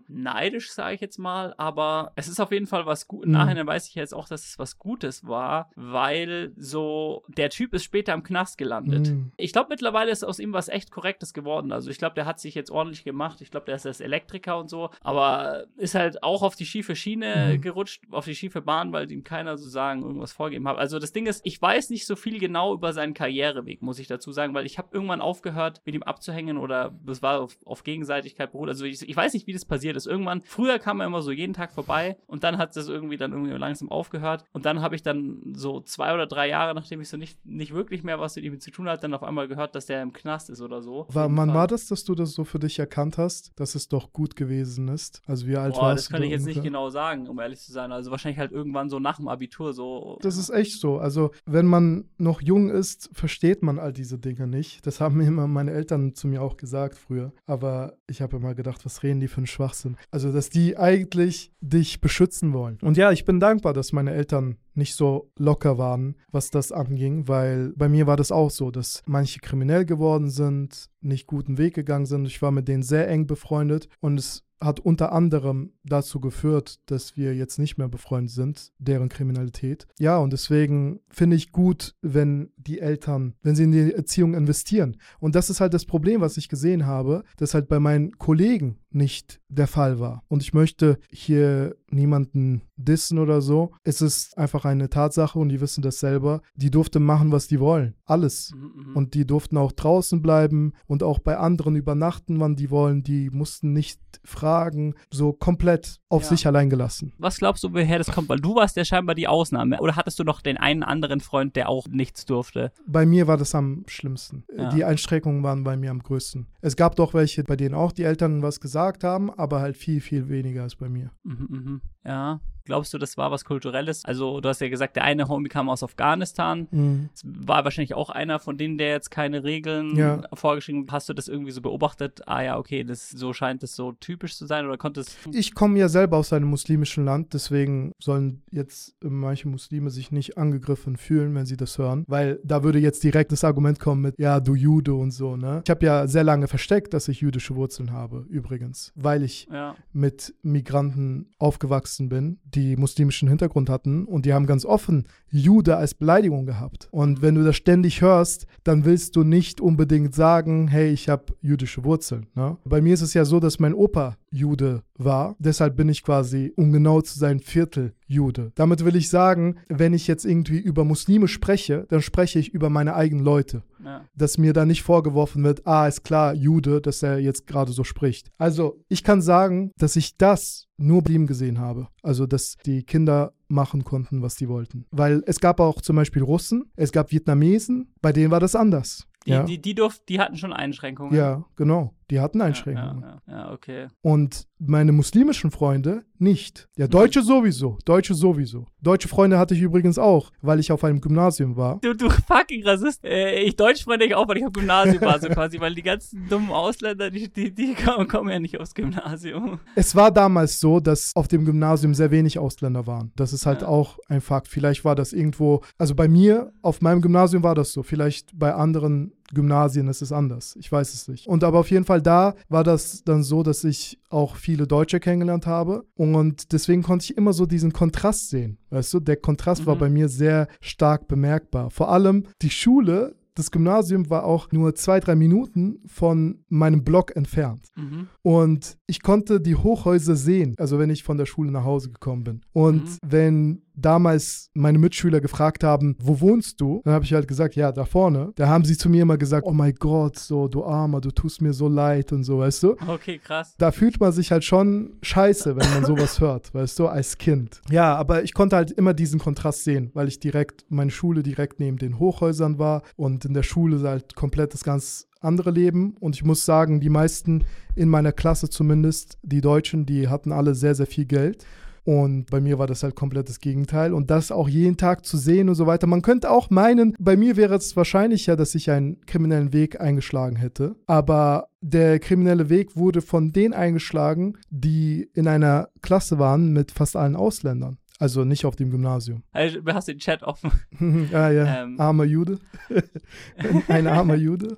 neidisch, 0.09 0.71
sage 0.73 0.95
ich 0.95 1.01
jetzt 1.01 1.19
mal. 1.19 1.55
Aber 1.59 2.13
es 2.17 2.29
ist 2.29 2.41
auf 2.41 2.53
jeden 2.53 2.67
Fall 2.67 2.87
was 2.87 3.07
gut. 3.07 3.25
Im 3.25 3.31
hm. 3.31 3.39
Nachhinein 3.39 3.67
weiß 3.67 3.89
ich 3.89 3.95
jetzt 3.95 4.15
auch, 4.15 4.29
dass 4.29 4.47
es 4.47 4.59
was 4.59 4.79
Gutes 4.79 5.27
war, 5.27 5.71
weil 5.77 6.53
so, 6.57 7.25
der 7.29 7.51
Typ 7.51 7.75
ist 7.75 7.85
später 7.85 8.15
im 8.15 8.23
Knast 8.23 8.59
gelandet. 8.59 9.09
Hm. 9.09 9.33
Ich 9.37 9.53
glaube, 9.53 9.69
mittlerweile 9.71 10.11
ist 10.11 10.25
aus 10.25 10.39
ihm 10.39 10.53
was 10.53 10.69
echt 10.69 10.91
Korrektes 10.91 11.33
geworden. 11.33 11.73
Also 11.73 11.91
ich 11.91 11.99
glaube, 11.99 12.15
der 12.15 12.27
hat 12.27 12.41
sich 12.41 12.55
jetzt 12.55 12.71
ordentlich 12.71 13.05
gemacht. 13.05 13.41
Ich 13.41 13.51
glaube, 13.51 13.67
der 13.67 13.77
ist 13.77 13.85
jetzt 13.85 14.01
Elektriker 14.01 14.59
und 14.59 14.69
so. 14.69 14.91
Aber 15.03 15.65
ist 15.77 15.95
halt 15.95 16.23
auch 16.23 16.43
auf 16.43 16.57
die 16.57 16.67
schiefe 16.67 16.97
Schiene 16.97 17.55
mhm. 17.55 17.61
gerutscht, 17.61 18.03
auf 18.11 18.25
die 18.25 18.35
schiefe 18.35 18.63
Bahn, 18.63 18.93
weil 18.93 19.11
ihm 19.11 19.25
keiner 19.25 19.59
so 19.59 19.69
sagen, 19.69 20.03
irgendwas 20.03 20.33
vorgegeben 20.33 20.69
hat. 20.69 20.79
Also 20.79 20.99
das 20.99 21.13
Ding 21.13 21.27
ist, 21.27 21.41
ich 21.45 21.61
weiß 21.61 21.91
nicht 21.91 22.07
so 22.07 22.17
viel 22.17 22.39
genau 22.39 22.75
über 22.75 22.93
seinen 22.93 23.15
Karriereweg, 23.15 23.83
muss 23.83 23.99
ich 23.99 24.07
dazu 24.07 24.33
sagen, 24.33 24.55
weil 24.55 24.67
ich 24.67 24.79
habe 24.79 24.89
irgendwann 24.93 25.21
aufgehört, 25.21 25.83
mit 25.85 25.95
ihm 25.95 26.03
abzuhängen 26.03 26.59
oder 26.59 26.95
das 27.05 27.23
war 27.23 27.41
auf, 27.41 27.57
auf 27.65 27.85
Gegenseitigkeit 27.85 28.53
beruht. 28.53 28.69
Also 28.69 28.85
ich, 28.85 29.09
ich, 29.09 29.17
weiß 29.17 29.30
nicht, 29.35 29.47
wie 29.47 29.53
das 29.53 29.65
passiert 29.65 29.97
ist. 29.97 30.07
Irgendwann, 30.07 30.43
früher 30.43 30.79
kam 30.79 31.01
er 31.01 31.07
immer 31.07 31.23
so 31.23 31.31
jeden 31.31 31.55
Tag 31.55 31.73
vorbei 31.73 32.17
und 32.27 32.45
dann 32.45 32.59
hat 32.59 32.77
das 32.77 32.89
irgendwie 32.89 33.17
dann 33.17 33.33
irgendwie 33.33 33.53
langsam 33.53 33.91
aufgehört. 33.91 34.45
Und 34.53 34.65
dann 34.65 34.81
habe 34.81 34.95
ich 34.95 35.03
dann 35.03 35.55
so 35.55 35.81
zwei 35.81 36.15
oder 36.15 36.27
drei 36.27 36.49
Jahre, 36.49 36.75
nachdem 36.75 37.01
ich 37.01 37.09
so 37.09 37.17
nicht, 37.17 37.45
nicht 37.45 37.75
wirklich 37.75 38.03
mehr 38.03 38.21
was 38.21 38.37
mit 38.37 38.45
ihm 38.45 38.61
zu 38.61 38.71
tun 38.71 38.89
hatte, 38.89 39.03
dann 39.03 39.15
auf 39.15 39.23
einmal 39.23 39.49
gehört, 39.49 39.75
dass 39.75 39.87
der 39.87 40.03
im 40.03 40.13
Knast 40.13 40.51
ist 40.51 40.61
oder 40.61 40.83
so. 40.83 41.07
War, 41.11 41.35
wann 41.35 41.55
war 41.55 41.67
das, 41.67 41.87
dass 41.87 42.05
du 42.05 42.15
das 42.15 42.33
so 42.33 42.45
für 42.45 42.59
dich 42.59 42.79
erkannt 42.79 43.19
hast, 43.19 43.53
dass 43.57 43.75
es 43.75 43.89
doch 43.89 44.13
gut 44.13 44.37
gewesen 44.37 44.89
ist? 44.89 45.23
Also 45.27 45.47
wie 45.47 45.57
alt 45.57 45.75
Boah, 45.75 45.83
warst 45.83 46.05
das 46.07 46.11
kann 46.11 46.23
ich 46.23 46.31
jetzt 46.31 46.43
ungefähr? 46.43 46.63
nicht 46.63 46.67
genau 46.67 46.91
sagen, 46.91 47.29
um 47.29 47.39
ehrlich 47.39 47.61
zu 47.61 47.73
sein. 47.73 47.93
Also 47.93 48.11
wahrscheinlich 48.11 48.39
halt 48.39 48.53
irgendwann 48.53 48.89
so 48.89 48.99
nach 48.99 49.17
dem 49.17 49.29
Abitur 49.29 49.73
so. 49.73 50.19
Das 50.23 50.37
ist 50.37 50.51
echt 50.51 50.81
so. 50.81 50.99
Also 50.99 51.31
wenn 51.47 51.67
man 51.67 52.09
noch 52.19 52.41
jung 52.41 52.71
ist, 52.71 53.11
versteht 53.13 53.63
man 53.63 53.79
all 53.79 53.93
diese 53.93 54.19
Dinge 54.19 54.47
nicht. 54.47 54.87
Das 54.87 55.01
haben 55.01 55.21
immer 55.21 55.47
meine 55.47 55.73
Eltern 55.73 56.15
zu 56.15 56.27
mir 56.27 56.43
auch 56.43 56.57
gesagt 56.57 56.99
früher. 56.99 57.33
Aber 57.47 57.95
ich 58.07 58.23
habe 58.23 58.37
immer 58.37 58.55
gedacht, 58.55 58.85
was 58.85 59.03
reden 59.03 59.20
die 59.21 59.29
für 59.29 59.39
einen 59.39 59.47
Schwachsinn? 59.47 59.97
Also 60.11 60.33
dass 60.33 60.51
die 60.51 60.77
eigentlich 60.77 61.53
dich 61.61 62.01
beschützen 62.01 62.53
wollen. 62.53 62.79
Und 62.83 62.97
ja, 62.97 63.13
ich 63.13 63.25
bin 63.25 63.41
dankbar, 63.41 63.73
dass 63.73 63.93
meine 63.93 64.13
Eltern 64.13 64.57
nicht 64.75 64.95
so 64.95 65.31
locker 65.37 65.79
waren, 65.79 66.17
was 66.31 66.51
das 66.51 66.73
anging, 66.73 67.29
weil 67.29 67.73
bei 67.77 67.89
mir 67.89 68.07
war 68.07 68.17
das 68.17 68.33
auch 68.33 68.51
so, 68.51 68.71
dass 68.71 69.03
manche 69.07 69.41
kriminell 69.41 69.85
geworden 69.85 70.31
sind, 70.31 70.91
nicht 71.01 71.27
guten 71.27 71.59
Weg 71.59 71.75
gegangen 71.75 72.07
sind. 72.07 72.27
Ich 72.27 72.41
war 72.41 72.51
mit 72.51 72.69
denen 72.69 72.83
sehr 72.83 73.09
eng 73.09 73.27
befreundet 73.27 73.89
und 74.01 74.19
es 74.19 74.45
hat 74.63 74.79
unter 74.81 75.13
anderem 75.13 75.73
dazu 75.85 76.21
geführt, 76.21 76.81
dass 76.87 77.17
wir 77.17 77.35
jetzt 77.35 77.59
nicht 77.59 77.79
mehr 77.79 77.89
befreundet 77.89 78.33
sind, 78.33 78.73
deren 78.79 79.09
Kriminalität. 79.09 79.87
Ja, 79.99 80.19
und 80.19 80.33
deswegen 80.33 81.01
finde 81.09 81.37
ich 81.37 81.51
gut, 81.51 81.95
wenn 82.03 82.53
die 82.57 82.81
Eltern, 82.81 83.35
wenn 83.43 83.55
sie 83.55 83.65
in 83.65 83.73
die 83.73 83.93
Erziehung 83.93 84.35
investieren. 84.35 84.99
Und 85.19 85.35
das 85.35 85.49
ist 85.49 85.61
halt 85.61 85.73
das 85.73 85.87
Problem, 85.87 86.21
was 86.21 86.37
ich 86.37 86.49
gesehen 86.49 86.85
habe, 86.85 87.25
dass 87.39 87.55
halt 87.55 87.69
bei 87.69 87.81
meinen 87.81 88.19
Kollegen, 88.19 88.79
nicht 88.93 89.41
der 89.49 89.67
Fall 89.67 89.99
war. 90.01 90.23
Und 90.29 90.43
ich 90.43 90.53
möchte 90.55 90.99
hier 91.11 91.77
niemanden 91.91 92.63
dissen 92.77 93.19
oder 93.19 93.41
so. 93.41 93.73
Es 93.85 94.01
ist 94.01 94.39
einfach 94.39 94.65
eine 94.65 94.89
Tatsache 94.89 95.39
und 95.39 95.49
die 95.49 95.61
wissen 95.61 95.83
das 95.83 95.99
selber. 96.01 96.41
Die 96.55 96.71
durften 96.71 97.03
machen, 97.05 97.33
was 97.33 97.47
die 97.49 97.61
wollen. 97.61 97.95
Alles. 98.05 98.53
Mhm, 98.55 98.91
mhm. 98.91 98.97
Und 98.97 99.15
die 99.15 99.27
durften 99.27 99.57
auch 99.59 99.73
draußen 99.73 100.23
bleiben 100.23 100.73
und 100.87 101.03
auch 101.03 101.19
bei 101.19 101.37
anderen 101.37 101.77
übernachten, 101.77 102.41
wann 102.41 102.57
die 102.57 102.71
wollen. 102.71 103.03
Die 103.03 103.29
mussten 103.31 103.73
nicht 103.73 104.01
fragen. 104.25 104.95
So 105.11 105.33
komplett 105.33 105.99
auf 106.09 106.23
Ja. 106.23 106.29
sich 106.29 106.47
allein 106.47 106.71
gelassen. 106.71 107.13
Was 107.19 107.39
glaubst 107.39 107.63
du, 107.65 107.73
woher 107.73 107.99
das 107.99 108.11
kommt? 108.11 108.29
Weil 108.29 108.41
du 108.41 108.55
warst 108.55 108.77
ja 108.77 108.85
scheinbar 108.85 109.15
die 109.15 109.29
Ausnahme. 109.29 109.81
Oder 109.81 109.97
hattest 109.97 110.19
du 110.19 110.25
noch 110.25 110.41
den 110.41 110.57
einen 110.57 110.83
anderen 110.83 111.21
Freund, 111.21 111.57
der 111.57 111.69
auch 111.69 111.87
nichts 111.89 112.25
durfte? 112.25 112.73
Bei 112.87 113.05
mir 113.05 113.27
war 113.27 113.37
das 113.37 113.55
am 113.55 113.85
schlimmsten. 113.87 114.45
Ja. 114.57 114.71
Die 114.71 114.85
Einschränkungen 114.85 115.43
waren 115.43 115.65
bei 115.65 115.77
mir 115.77 115.91
am 115.91 116.03
größten. 116.03 116.47
Es 116.61 116.77
gab 116.77 116.97
doch 116.97 117.15
welche, 117.15 117.45
bei 117.45 117.57
denen 117.57 117.75
auch 117.75 117.93
die 117.93 118.05
Eltern 118.05 118.43
was 118.43 118.61
gesagt 118.61 118.80
haben, 119.05 119.31
aber 119.31 119.61
halt 119.61 119.77
viel, 119.77 120.01
viel 120.01 120.29
weniger 120.29 120.63
als 120.63 120.77
bei 120.77 120.89
mir. 120.89 121.11
Mhm, 121.23 121.47
mhm. 121.49 121.81
Ja. 122.05 122.41
Glaubst 122.67 122.95
du, 122.95 122.99
das 122.99 123.17
war 123.17 123.33
was 123.33 123.45
Kulturelles? 123.45 124.05
Also, 124.05 124.41
du 124.41 124.49
hast 124.49 124.61
ja 124.61 124.69
gesagt, 124.69 124.95
der 124.95 125.03
eine 125.03 125.27
Homie 125.29 125.49
kam 125.49 125.69
aus 125.69 125.83
Afghanistan. 125.83 126.69
Mhm. 126.71 127.09
Es 127.13 127.23
war 127.25 127.65
wahrscheinlich 127.65 127.95
auch 127.95 128.11
einer 128.11 128.39
von 128.39 128.59
denen, 128.59 128.79
der 128.79 128.91
jetzt 128.91 129.11
keine 129.11 129.43
Regeln 129.43 129.97
Ja. 129.97 130.23
vorgeschrieben 130.35 130.83
hat. 130.83 130.93
Hast 130.93 131.09
du 131.09 131.15
das 131.15 131.27
irgendwie 131.27 131.51
so 131.51 131.63
beobachtet? 131.63 132.21
Ah 132.29 132.43
ja, 132.43 132.59
okay, 132.59 132.85
das, 132.85 133.09
so 133.11 133.33
scheint 133.33 133.65
es 133.65 133.75
so 133.75 133.93
typisch 133.93 134.37
zu 134.37 134.47
sein. 134.47 134.67
Oder 134.67 134.77
konntest 134.77 135.19
Ich 135.33 135.55
komme 135.55 135.79
ja 135.81 135.89
selber 135.89 136.19
aus 136.19 136.33
einem 136.33 136.49
muslimischen 136.49 137.05
Land, 137.05 137.35
deswegen 137.35 137.93
sollen 137.99 138.43
jetzt 138.53 138.95
manche 139.03 139.49
Muslime 139.49 139.91
sich 139.91 140.13
nicht 140.13 140.39
angegriffen 140.39 140.97
fühlen, 140.97 141.35
wenn 141.35 141.47
sie 141.47 141.57
das 141.57 141.77
hören, 141.77 142.05
weil 142.07 142.39
da 142.45 142.63
würde 142.63 142.79
jetzt 142.79 143.03
direkt 143.03 143.33
das 143.33 143.43
Argument 143.43 143.81
kommen 143.81 144.03
mit, 144.03 144.15
ja, 144.19 144.39
du 144.39 144.55
Jude 144.55 144.95
und 144.95 145.11
so, 145.11 145.37
ne? 145.37 145.63
Ich 145.65 145.71
habe 145.71 145.85
ja 145.85 146.07
sehr 146.07 146.25
lange 146.25 146.47
versteckt, 146.47 146.95
dass 146.95 147.09
ich 147.09 147.21
jüdische 147.23 147.57
Wurzeln 147.57 147.91
habe, 147.91 148.27
übrigens, 148.29 148.93
weil 148.95 149.25
ich 149.25 149.49
Ja. 149.51 149.75
mit 149.93 150.35
Migranten 150.43 151.31
aufgewachsen 151.39 151.90
bin, 151.99 152.39
die 152.45 152.77
muslimischen 152.77 153.29
Hintergrund 153.29 153.69
hatten 153.69 154.05
und 154.05 154.27
die 154.27 154.33
haben 154.33 154.47
ganz 154.47 154.65
offen 154.65 155.07
Jude 155.29 155.77
als 155.77 155.95
Beleidigung 155.95 156.47
gehabt. 156.47 156.89
Und 156.91 157.23
wenn 157.23 157.35
du 157.35 157.45
das 157.45 157.57
ständig 157.57 158.01
hörst, 158.01 158.47
dann 158.65 158.85
willst 158.85 159.17
du 159.17 159.25
nicht 159.25 159.61
unbedingt 159.61 160.15
sagen, 160.15 160.69
hey, 160.69 160.91
ich 160.91 161.09
habe 161.09 161.35
jüdische 161.41 161.85
Wurzeln. 161.85 162.27
Ne? 162.35 162.57
Bei 162.65 162.81
mir 162.81 162.95
ist 162.95 163.03
es 163.03 163.15
ja 163.15 163.25
so, 163.25 163.41
dass 163.41 163.59
mein 163.59 163.75
Opa 163.75 164.17
Jude 164.31 164.83
war, 164.95 165.37
deshalb 165.39 165.77
bin 165.77 165.89
ich 165.89 166.03
quasi, 166.03 166.53
um 166.57 166.73
genau 166.73 167.01
zu 167.01 167.19
sein, 167.19 167.41
Viertel 167.41 167.95
Jude. 168.07 168.53
Damit 168.55 168.85
will 168.85 168.97
ich 168.97 169.09
sagen, 169.09 169.57
wenn 169.69 169.93
ich 169.93 170.07
jetzt 170.07 170.25
irgendwie 170.25 170.59
über 170.59 170.85
Muslime 170.85 171.29
spreche, 171.29 171.87
dann 171.89 172.03
spreche 172.03 172.39
ich 172.39 172.55
über 172.55 172.71
meine 172.71 172.95
eigenen 172.95 173.25
Leute 173.25 173.63
ja. 173.85 174.05
dass 174.15 174.39
mir 174.39 174.53
da 174.53 174.65
nicht 174.65 174.83
vorgeworfen 174.83 175.43
wird, 175.45 175.67
ah, 175.67 175.87
ist 175.87 176.05
klar, 176.05 176.35
Jude, 176.35 176.81
dass 176.81 177.03
er 177.03 177.19
jetzt 177.19 177.47
gerade 177.47 177.73
so 177.73 177.85
spricht. 177.85 178.31
Also, 178.39 178.83
ich 178.89 179.05
kann 179.05 179.23
sagen, 179.23 179.73
dass 179.77 179.97
ich 179.97 180.17
das 180.17 180.69
nur 180.77 181.03
bei 181.03 181.13
ihm 181.13 181.27
gesehen 181.27 181.59
habe. 181.59 181.89
Also, 182.03 182.27
dass 182.27 182.57
die 182.67 182.83
Kinder 182.83 183.33
machen 183.49 183.85
konnten, 183.85 184.23
was 184.23 184.37
sie 184.37 184.49
wollten. 184.49 184.87
Weil 184.91 185.23
es 185.27 185.41
gab 185.41 185.61
auch 185.61 185.81
zum 185.81 185.97
Beispiel 185.97 186.23
Russen, 186.23 186.71
es 186.77 186.93
gab 186.93 187.11
Vietnamesen, 187.11 187.93
bei 188.01 188.13
denen 188.13 188.31
war 188.31 188.41
das 188.41 188.55
anders. 188.55 189.07
Die, 189.27 189.31
ja. 189.31 189.43
die, 189.43 189.61
die, 189.61 189.75
durft, 189.75 190.09
die 190.09 190.19
hatten 190.19 190.37
schon 190.37 190.53
Einschränkungen. 190.53 191.15
ja, 191.15 191.45
genau. 191.57 191.95
Die 192.11 192.21
hatten 192.21 192.41
Einschränkungen. 192.41 193.03
Ja, 193.03 193.21
ja, 193.27 193.33
ja, 193.33 193.53
okay. 193.53 193.87
Und 194.03 194.47
meine 194.59 194.93
muslimischen 194.93 195.51
Freunde 195.51 196.03
nicht. 196.19 196.69
Ja, 196.77 196.87
Deutsche 196.87 197.23
sowieso. 197.23 197.79
Deutsche 197.85 198.15
sowieso. 198.15 198.67
Deutsche 198.83 199.09
Freunde 199.09 199.39
hatte 199.39 199.55
ich 199.55 199.61
übrigens 199.63 199.99
auch, 199.99 200.31
weil 200.43 200.59
ich 200.61 200.71
auf 200.73 200.85
einem 200.85 201.01
Gymnasium 201.01 201.57
war. 201.57 201.79
Du, 201.81 201.95
du 201.95 202.11
fucking 202.11 202.65
Rassist. 202.67 203.05
Äh, 203.05 203.41
ich 203.41 203.57
Deutsch 203.57 203.85
freunde 203.85 204.05
ich 204.05 204.15
auch, 204.15 204.29
weil 204.29 204.37
ich 204.39 204.45
auf 204.45 204.53
Gymnasium 204.53 205.01
war, 205.03 205.19
so 205.21 205.29
quasi, 205.31 205.61
weil 205.61 205.75
die 205.75 205.83
ganzen 205.83 206.29
dummen 206.29 206.51
Ausländer, 206.51 207.11
die, 207.11 207.33
die, 207.33 207.55
die 207.55 207.75
kommen, 207.75 208.07
kommen 208.09 208.29
ja 208.29 208.39
nicht 208.39 208.61
aufs 208.61 208.75
Gymnasium. 208.75 209.61
Es 209.77 209.95
war 209.97 210.11
damals 210.11 210.61
so, 210.61 210.81
dass 210.81 211.13
auf 211.15 211.29
dem 211.29 211.45
Gymnasium 211.45 211.95
sehr 211.95 212.11
wenig 212.11 212.39
Ausländer 212.39 212.87
waren. 212.87 213.13
Das 213.17 213.33
ist 213.33 213.47
halt 213.47 213.63
Ja. 213.63 213.69
auch 213.69 213.99
ein 214.09 214.21
Fakt. 214.21 214.49
Vielleicht 214.49 214.85
war 214.85 214.95
das 214.95 215.13
irgendwo, 215.13 215.63
also 215.79 215.95
bei 215.95 216.09
mir, 216.09 216.53
auf 216.61 216.83
meinem 216.83 217.01
Gymnasium 217.01 217.43
war 217.43 217.55
das 217.55 217.73
so. 217.73 217.83
Vielleicht 217.83 218.39
bei 218.39 218.53
anderen 218.53 219.13
Gymnasien 219.33 219.89
ist 219.89 220.03
es 220.03 220.13
anders. 220.13 220.57
Ich 220.59 220.71
weiß 220.71 220.93
es 220.95 221.09
nicht. 221.09 221.27
Und 221.27 221.45
aber 221.45 221.59
auf 221.61 221.71
jeden 221.71 221.85
Fall 221.85 222.03
da 222.03 222.35
war 222.49 222.65
das 222.65 223.05
dann 223.05 223.23
so, 223.23 223.43
dass 223.43 223.65
ich 223.65 223.99
auch 224.11 224.37
viele 224.37 224.67
Deutsche 224.67 225.01
kennengelernt 225.01 225.47
habe. 225.47 225.85
Und 225.95 226.53
deswegen 226.53 226.83
konnte 226.83 227.05
ich 227.05 227.17
immer 227.17 227.33
so 227.33 227.47
diesen 227.47 227.73
Kontrast 227.73 228.31
sehen. 228.31 228.59
Weißt 228.71 228.93
du, 228.95 229.01
der 229.01 229.17
Kontrast 229.17 229.67
war 229.67 229.77
Mhm. 229.77 229.81
bei 229.81 229.91
mir 229.91 230.09
sehr 230.09 230.49
stark 230.61 231.09
bemerkbar. 231.09 231.71
Vor 231.71 231.91
allem 231.91 232.25
die 232.43 232.51
Schule, 232.51 233.15
das 233.37 233.53
Gymnasium 233.53 234.11
war 234.11 234.25
auch 234.25 234.51
nur 234.53 234.75
zwei, 234.75 234.99
drei 235.01 235.15
Minuten 235.15 235.79
von 235.87 236.41
meinem 236.49 236.83
Block 236.85 237.15
entfernt. 237.17 237.69
Mhm. 237.77 238.09
Und 238.23 238.77
ich 238.87 239.03
konnte 239.03 239.41
die 239.41 239.55
Hochhäuser 239.55 240.17
sehen, 240.17 240.55
also 240.59 240.79
wenn 240.79 240.91
ich 240.91 241.05
von 241.05 241.17
der 241.17 241.27
Schule 241.27 241.51
nach 241.53 241.65
Hause 241.65 241.91
gekommen 241.91 242.25
bin. 242.25 242.41
Und 242.53 242.85
Mhm. 242.85 242.99
wenn 243.07 243.63
damals 243.81 244.51
meine 244.55 244.79
Mitschüler 244.79 245.21
gefragt 245.21 245.65
haben, 245.65 245.97
wo 246.01 246.21
wohnst 246.21 246.61
du? 246.61 246.81
Dann 246.85 246.95
habe 246.95 247.05
ich 247.05 247.13
halt 247.13 247.29
gesagt, 247.29 247.57
ja, 247.57 247.73
da 247.73 247.85
vorne. 247.85 248.33
Da 248.37 248.49
haben 248.49 248.65
sie 248.65 248.77
zu 248.77 248.89
mir 248.89 249.03
immer 249.03 249.19
gesagt, 249.19 249.47
oh 249.47 249.53
mein 249.53 249.75
Gott, 249.75 250.19
so, 250.19 250.49
du 250.49 250.65
Armer, 250.65 251.01
du 251.01 251.11
tust 251.11 251.43
mir 251.43 251.53
so 251.53 251.69
leid 251.69 252.13
und 252.13 252.25
so, 252.25 252.39
weißt 252.39 252.63
du? 252.63 252.77
Okay, 252.87 253.19
krass. 253.19 253.55
Da 253.59 253.73
fühlt 253.73 254.01
man 254.01 254.13
sich 254.13 254.33
halt 254.33 254.45
schon 254.45 254.95
scheiße, 255.03 255.57
wenn 255.57 255.71
man 255.71 255.85
sowas 255.85 256.21
hört, 256.21 256.53
weißt 256.55 256.79
du, 256.79 256.89
als 256.89 257.19
Kind. 257.19 257.61
Ja, 257.71 257.95
aber 257.97 258.23
ich 258.23 258.35
konnte 258.35 258.57
halt 258.57 258.71
immer 258.71 258.95
diesen 258.95 259.21
Kontrast 259.21 259.65
sehen, 259.65 259.91
weil 259.95 260.09
ich 260.09 260.21
direkt, 260.21 260.65
meine 260.69 260.91
Schule 260.91 261.23
direkt 261.23 261.61
neben 261.61 261.79
den 261.79 261.99
Hochhäusern 261.99 262.59
war 262.59 262.83
und 262.97 263.25
in 263.25 263.35
der 263.35 263.43
Schule 263.43 263.81
halt 263.89 264.15
komplett 264.15 264.55
das 264.55 264.65
ganz 264.65 265.07
andere 265.21 265.51
Leben. 265.51 265.97
Und 266.01 266.17
ich 266.17 266.25
muss 266.25 266.45
sagen, 266.45 266.81
die 266.81 266.89
meisten 266.89 267.45
in 267.77 267.89
meiner 267.89 268.13
Klasse 268.13 268.49
zumindest, 268.49 269.19
die 269.23 269.41
Deutschen, 269.41 269.87
die 269.87 270.09
hatten 270.09 270.33
alle 270.33 270.55
sehr, 270.55 270.75
sehr 270.75 270.87
viel 270.87 271.05
Geld. 271.05 271.45
Und 271.85 272.31
bei 272.31 272.41
mir 272.41 272.59
war 272.59 272.67
das 272.67 272.83
halt 272.83 272.95
komplett 272.95 273.29
das 273.29 273.41
Gegenteil. 273.41 273.93
Und 273.93 274.11
das 274.11 274.31
auch 274.31 274.49
jeden 274.49 274.77
Tag 274.77 275.05
zu 275.05 275.17
sehen 275.17 275.49
und 275.49 275.55
so 275.55 275.67
weiter. 275.67 275.87
Man 275.87 276.03
könnte 276.03 276.31
auch 276.31 276.51
meinen, 276.51 276.95
bei 276.99 277.17
mir 277.17 277.37
wäre 277.37 277.55
es 277.55 277.77
wahrscheinlicher, 277.77 278.37
dass 278.37 278.55
ich 278.55 278.71
einen 278.71 279.01
kriminellen 279.07 279.53
Weg 279.53 279.81
eingeschlagen 279.81 280.37
hätte. 280.37 280.77
Aber 280.87 281.49
der 281.61 281.99
kriminelle 281.99 282.49
Weg 282.49 282.77
wurde 282.77 283.03
von 283.03 283.33
denen 283.33 283.55
eingeschlagen, 283.55 284.39
die 284.51 285.09
in 285.15 285.29
einer 285.29 285.69
Klasse 285.83 286.19
waren 286.19 286.53
mit 286.53 286.71
fast 286.71 286.97
allen 286.97 287.17
Ausländern. 287.17 287.79
Also 288.01 288.25
nicht 288.25 288.45
auf 288.47 288.57
dem 288.57 288.71
Gymnasium. 288.71 289.23
Also, 289.31 289.61
du 289.61 289.75
hast 289.75 289.87
den 289.87 289.99
Chat 289.99 290.23
offen. 290.23 290.51
ah 291.13 291.31
ja, 291.31 291.63
Ähm. 291.63 291.79
armer 291.79 292.05
Jude. 292.05 292.39
Ein 293.69 293.87
armer 293.87 294.15
Jude. 294.17 294.57